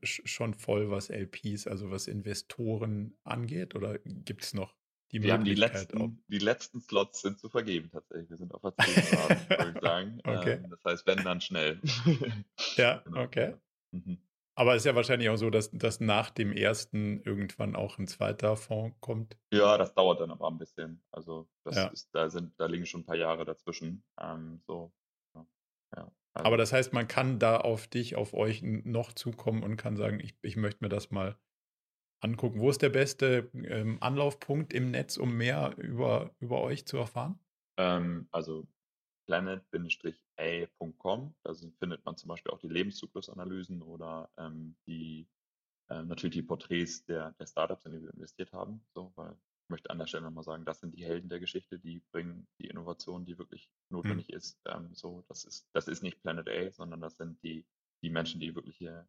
schon 0.02 0.54
voll, 0.54 0.90
was 0.90 1.10
LPs, 1.10 1.66
also 1.66 1.90
was 1.90 2.06
Investoren 2.06 3.18
angeht? 3.24 3.74
Oder 3.74 3.98
gibt 3.98 4.44
es 4.44 4.54
noch 4.54 4.76
die 5.12 5.22
Wir 5.22 5.34
haben 5.34 5.44
die 5.44 5.54
letzten, 5.54 6.24
die 6.28 6.38
letzten 6.38 6.80
Slots 6.80 7.20
sind 7.20 7.38
zu 7.38 7.48
vergeben 7.50 7.90
tatsächlich. 7.90 8.30
Wir 8.30 8.38
sind 8.38 8.54
auf 8.54 8.62
der 8.62 8.76
10 8.76 8.94
Grad, 8.94 9.50
würde 9.58 9.72
ich 9.74 9.82
sagen. 9.82 10.20
okay. 10.24 10.52
Ähm, 10.52 10.70
das 10.70 10.84
heißt, 10.84 11.06
wenn, 11.06 11.22
dann 11.22 11.40
schnell. 11.40 11.80
ja, 12.76 12.98
genau. 13.04 13.22
okay. 13.22 13.54
Mhm. 13.90 14.18
Aber 14.54 14.74
es 14.74 14.82
ist 14.82 14.86
ja 14.86 14.94
wahrscheinlich 14.94 15.28
auch 15.30 15.36
so, 15.36 15.50
dass, 15.50 15.70
dass 15.70 16.00
nach 16.00 16.30
dem 16.30 16.52
ersten 16.52 17.22
irgendwann 17.22 17.74
auch 17.74 17.98
ein 17.98 18.06
zweiter 18.06 18.56
Fonds 18.56 18.96
kommt. 19.00 19.38
Ja, 19.52 19.78
das 19.78 19.94
dauert 19.94 20.20
dann 20.20 20.30
aber 20.30 20.48
ein 20.48 20.58
bisschen. 20.58 21.02
Also 21.10 21.48
ja. 21.70 21.86
ist, 21.88 22.10
da 22.14 22.28
sind, 22.28 22.58
da 22.58 22.66
liegen 22.66 22.86
schon 22.86 23.00
ein 23.00 23.06
paar 23.06 23.16
Jahre 23.16 23.44
dazwischen. 23.44 24.04
Ähm, 24.20 24.62
so, 24.66 24.92
ja. 25.34 26.10
Also. 26.34 26.46
Aber 26.46 26.56
das 26.56 26.72
heißt, 26.72 26.92
man 26.92 27.08
kann 27.08 27.38
da 27.38 27.58
auf 27.58 27.86
dich, 27.86 28.16
auf 28.16 28.32
euch 28.32 28.62
noch 28.62 29.12
zukommen 29.12 29.62
und 29.62 29.76
kann 29.76 29.96
sagen, 29.96 30.20
ich, 30.20 30.34
ich 30.42 30.56
möchte 30.56 30.82
mir 30.82 30.88
das 30.88 31.10
mal 31.10 31.38
angucken. 32.22 32.60
Wo 32.60 32.70
ist 32.70 32.82
der 32.82 32.90
beste 32.90 33.50
ähm, 33.54 33.98
Anlaufpunkt 34.00 34.72
im 34.72 34.90
Netz, 34.90 35.16
um 35.16 35.36
mehr 35.36 35.74
über, 35.76 36.34
über 36.40 36.62
euch 36.62 36.86
zu 36.86 36.96
erfahren? 36.96 37.38
Ähm, 37.76 38.28
also 38.30 38.66
planet-a.com. 39.26 41.34
Da 41.42 41.54
findet 41.78 42.04
man 42.04 42.16
zum 42.16 42.28
Beispiel 42.28 42.52
auch 42.52 42.60
die 42.60 42.68
Lebenszyklusanalysen 42.68 43.82
oder 43.82 44.30
ähm, 44.36 44.76
die 44.86 45.28
äh, 45.88 46.02
natürlich 46.02 46.34
die 46.34 46.42
Porträts 46.42 47.04
der, 47.04 47.32
der 47.32 47.46
Startups, 47.46 47.86
in 47.86 47.92
die 47.92 48.02
wir 48.02 48.14
investiert 48.14 48.52
haben. 48.52 48.84
So, 48.94 49.12
weil 49.16 49.32
ich 49.32 49.68
möchte 49.68 49.90
an 49.90 49.98
der 49.98 50.06
Stelle 50.06 50.24
nochmal 50.24 50.44
sagen, 50.44 50.64
das 50.64 50.80
sind 50.80 50.94
die 50.94 51.04
Helden 51.04 51.28
der 51.28 51.40
Geschichte, 51.40 51.78
die 51.78 52.02
bringen 52.12 52.46
die 52.58 52.66
Innovation, 52.66 53.24
die 53.24 53.38
wirklich 53.38 53.70
notwendig 53.90 54.28
mhm. 54.28 54.36
ist. 54.36 54.60
Ähm, 54.66 54.94
so, 54.94 55.24
das 55.28 55.44
ist, 55.44 55.68
das 55.72 55.88
ist 55.88 56.02
nicht 56.02 56.22
Planet 56.22 56.48
A, 56.48 56.72
sondern 56.72 57.00
das 57.00 57.16
sind 57.16 57.42
die, 57.42 57.64
die 58.02 58.10
Menschen, 58.10 58.40
die 58.40 58.54
wirklich 58.54 58.76
hier, 58.76 59.06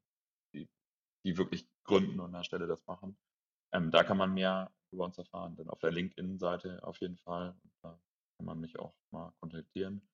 die 1.24 1.38
wirklich 1.38 1.68
gründen 1.84 2.20
und 2.20 2.28
an 2.28 2.34
der 2.34 2.44
Stelle 2.44 2.68
das 2.68 2.86
machen. 2.86 3.18
Ähm, 3.74 3.92
da 3.92 4.04
kann 4.04 4.18
man 4.18 4.34
mehr 4.34 4.72
über 4.92 5.06
uns 5.06 5.18
erfahren, 5.18 5.56
denn 5.56 5.70
auf 5.70 5.80
der 5.80 5.92
LinkedIn-Seite 5.92 6.84
auf 6.84 6.98
jeden 7.00 7.18
Fall. 7.18 7.56
Da 7.82 8.00
kann 8.38 8.46
man 8.46 8.60
mich 8.60 8.80
auch 8.80 8.96
mal 9.12 9.34
kontaktieren. 9.40 10.08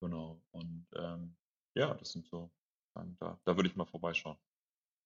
Genau. 0.00 0.42
Und 0.52 0.86
ähm, 0.96 1.36
ja, 1.74 1.94
das 1.94 2.12
sind 2.12 2.26
so, 2.26 2.50
da, 2.94 3.38
da 3.44 3.56
würde 3.56 3.68
ich 3.68 3.76
mal 3.76 3.86
vorbeischauen. 3.86 4.36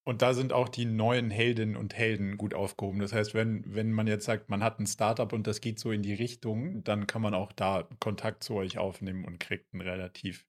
Und 0.04 0.22
da 0.22 0.32
sind 0.32 0.54
auch 0.54 0.70
die 0.70 0.86
neuen 0.86 1.30
Heldinnen 1.30 1.76
und 1.76 1.94
Helden 1.94 2.38
gut 2.38 2.54
aufgehoben. 2.54 2.98
Das 2.98 3.12
heißt, 3.12 3.34
wenn, 3.34 3.62
wenn 3.74 3.92
man 3.92 4.06
jetzt 4.06 4.24
sagt, 4.24 4.48
man 4.48 4.62
hat 4.62 4.80
ein 4.80 4.86
Startup 4.86 5.30
und 5.32 5.46
das 5.46 5.60
geht 5.60 5.78
so 5.78 5.90
in 5.90 6.02
die 6.02 6.14
Richtung, 6.14 6.82
dann 6.82 7.06
kann 7.06 7.20
man 7.20 7.34
auch 7.34 7.52
da 7.52 7.86
Kontakt 8.00 8.42
zu 8.42 8.54
euch 8.54 8.78
aufnehmen 8.78 9.26
und 9.26 9.38
kriegt 9.38 9.72
einen 9.74 9.82
relativ 9.82 10.46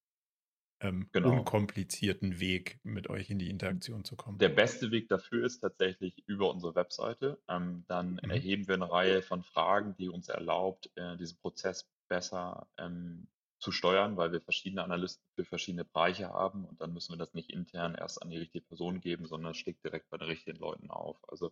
ähm, 0.82 1.10
genau. 1.12 1.32
unkomplizierten 1.32 2.40
Weg, 2.40 2.80
mit 2.84 3.10
euch 3.10 3.30
in 3.30 3.40
die 3.40 3.50
Interaktion 3.50 4.04
zu 4.06 4.16
kommen. 4.16 4.38
Der 4.38 4.50
beste 4.50 4.92
Weg 4.92 5.10
dafür 5.10 5.46
ist 5.46 5.60
tatsächlich 5.60 6.24
über 6.28 6.50
unsere 6.50 6.76
Webseite. 6.76 7.40
Ähm, 7.48 7.84
dann 7.88 8.20
mhm. 8.24 8.30
erheben 8.30 8.68
wir 8.68 8.76
eine 8.76 8.92
Reihe 8.92 9.22
von 9.22 9.44
Fragen, 9.44 9.96
die 9.98 10.10
uns 10.10 10.30
erlaubt, 10.30 10.90
äh, 10.96 11.18
diesen 11.18 11.38
Prozess 11.40 11.90
besser 12.08 12.68
ähm, 12.78 13.28
zu 13.60 13.72
steuern, 13.72 14.16
weil 14.16 14.32
wir 14.32 14.42
verschiedene 14.42 14.84
Analysten 14.84 15.24
für 15.36 15.44
verschiedene 15.44 15.84
Bereiche 15.84 16.30
haben 16.30 16.66
und 16.66 16.80
dann 16.80 16.94
müssen 16.94 17.14
wir 17.14 17.18
das 17.18 17.34
nicht 17.34 17.52
intern 17.52 17.94
erst 17.94 18.22
an 18.22 18.30
die 18.30 18.38
richtige 18.38 18.66
Person 18.66 19.02
geben, 19.02 19.28
sondern 19.28 19.52
es 19.52 19.58
schlägt 19.58 19.84
direkt 19.84 20.10
bei 20.10 20.18
den 20.18 20.30
richtigen 20.30 20.58
Leuten 20.58 20.90
auf. 20.90 21.18
Also 21.28 21.52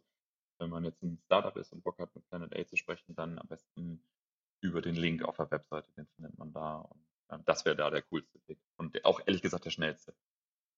wenn 0.57 0.69
man 0.69 0.85
jetzt 0.85 1.03
ein 1.03 1.19
Startup 1.25 1.55
ist 1.57 1.73
und 1.73 1.83
Bock 1.83 1.99
hat, 1.99 2.15
mit 2.15 2.27
Planet 2.29 2.55
A 2.55 2.65
zu 2.65 2.77
sprechen, 2.77 3.13
dann 3.15 3.37
am 3.37 3.47
besten 3.47 4.01
über 4.61 4.81
den 4.81 4.95
Link 4.95 5.23
auf 5.23 5.35
der 5.35 5.51
Webseite, 5.51 5.91
den 5.97 6.07
findet 6.15 6.37
man 6.37 6.51
da. 6.53 6.77
Und 6.77 7.03
das 7.45 7.65
wäre 7.65 7.75
da 7.75 7.89
der 7.89 8.01
coolste 8.03 8.39
Weg 8.47 8.59
und 8.77 9.03
auch 9.05 9.21
ehrlich 9.25 9.41
gesagt 9.41 9.65
der 9.65 9.71
schnellste. 9.71 10.13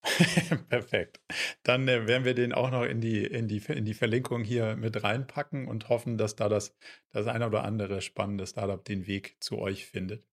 Perfekt. 0.69 1.19
Dann 1.63 1.87
äh, 1.87 2.07
werden 2.07 2.23
wir 2.23 2.33
den 2.33 2.53
auch 2.53 2.71
noch 2.71 2.83
in 2.83 3.01
die, 3.01 3.25
in, 3.25 3.47
die, 3.47 3.61
in 3.67 3.85
die 3.85 3.93
Verlinkung 3.93 4.43
hier 4.43 4.75
mit 4.75 5.03
reinpacken 5.03 5.67
und 5.67 5.89
hoffen, 5.89 6.17
dass 6.17 6.35
da 6.35 6.47
das, 6.47 6.75
das 7.11 7.27
eine 7.27 7.47
oder 7.47 7.63
andere 7.63 8.01
spannende 8.01 8.47
Startup 8.47 8.83
den 8.83 9.07
Weg 9.07 9.37
zu 9.39 9.59
euch 9.59 9.85
findet. 9.85 10.25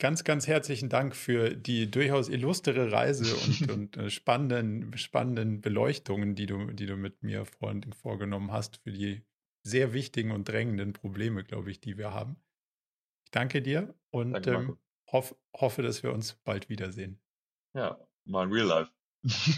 Ganz, 0.00 0.22
ganz 0.22 0.46
herzlichen 0.46 0.88
Dank 0.88 1.16
für 1.16 1.54
die 1.56 1.90
durchaus 1.90 2.28
illustre 2.28 2.92
Reise 2.92 3.34
und, 3.34 3.70
und 3.72 3.96
äh, 3.96 4.10
spannenden, 4.10 4.96
spannenden 4.96 5.60
Beleuchtungen, 5.60 6.34
die 6.34 6.46
du, 6.46 6.70
die 6.70 6.86
du 6.86 6.96
mit 6.96 7.22
mir 7.22 7.44
vor, 7.44 7.74
vorgenommen 8.00 8.52
hast, 8.52 8.78
für 8.78 8.92
die 8.92 9.22
sehr 9.62 9.92
wichtigen 9.92 10.30
und 10.30 10.48
drängenden 10.48 10.92
Probleme, 10.92 11.44
glaube 11.44 11.70
ich, 11.70 11.80
die 11.80 11.98
wir 11.98 12.14
haben. 12.14 12.36
Ich 13.24 13.32
danke 13.32 13.60
dir 13.60 13.94
und 14.10 14.32
danke, 14.32 14.50
ähm, 14.52 14.78
hoff, 15.12 15.34
hoffe, 15.54 15.82
dass 15.82 16.02
wir 16.02 16.12
uns 16.12 16.34
bald 16.44 16.68
wiedersehen. 16.68 17.20
Ja, 17.74 17.98
mal 18.24 18.44
in 18.44 18.52
real 18.52 18.66
life. 18.66 18.90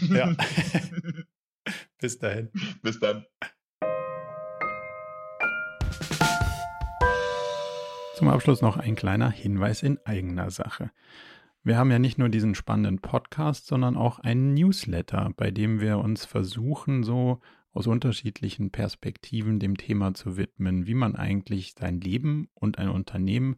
Ja. 0.09 0.35
Bis 1.99 2.17
dahin. 2.17 2.49
Bis 2.81 2.99
dann. 2.99 3.25
Zum 8.15 8.27
Abschluss 8.27 8.61
noch 8.61 8.77
ein 8.77 8.95
kleiner 8.95 9.31
Hinweis 9.31 9.83
in 9.83 9.99
eigener 10.05 10.51
Sache. 10.51 10.91
Wir 11.63 11.77
haben 11.77 11.91
ja 11.91 11.99
nicht 11.99 12.17
nur 12.17 12.29
diesen 12.29 12.55
spannenden 12.55 12.99
Podcast, 12.99 13.67
sondern 13.67 13.97
auch 13.97 14.19
einen 14.19 14.53
Newsletter, 14.53 15.31
bei 15.37 15.51
dem 15.51 15.79
wir 15.79 15.99
uns 15.99 16.25
versuchen, 16.25 17.03
so 17.03 17.39
aus 17.71 17.87
unterschiedlichen 17.87 18.71
Perspektiven 18.71 19.59
dem 19.59 19.77
Thema 19.77 20.13
zu 20.13 20.37
widmen, 20.37 20.87
wie 20.87 20.93
man 20.93 21.15
eigentlich 21.15 21.75
sein 21.77 22.01
Leben 22.01 22.49
und 22.53 22.79
ein 22.79 22.89
Unternehmen 22.89 23.57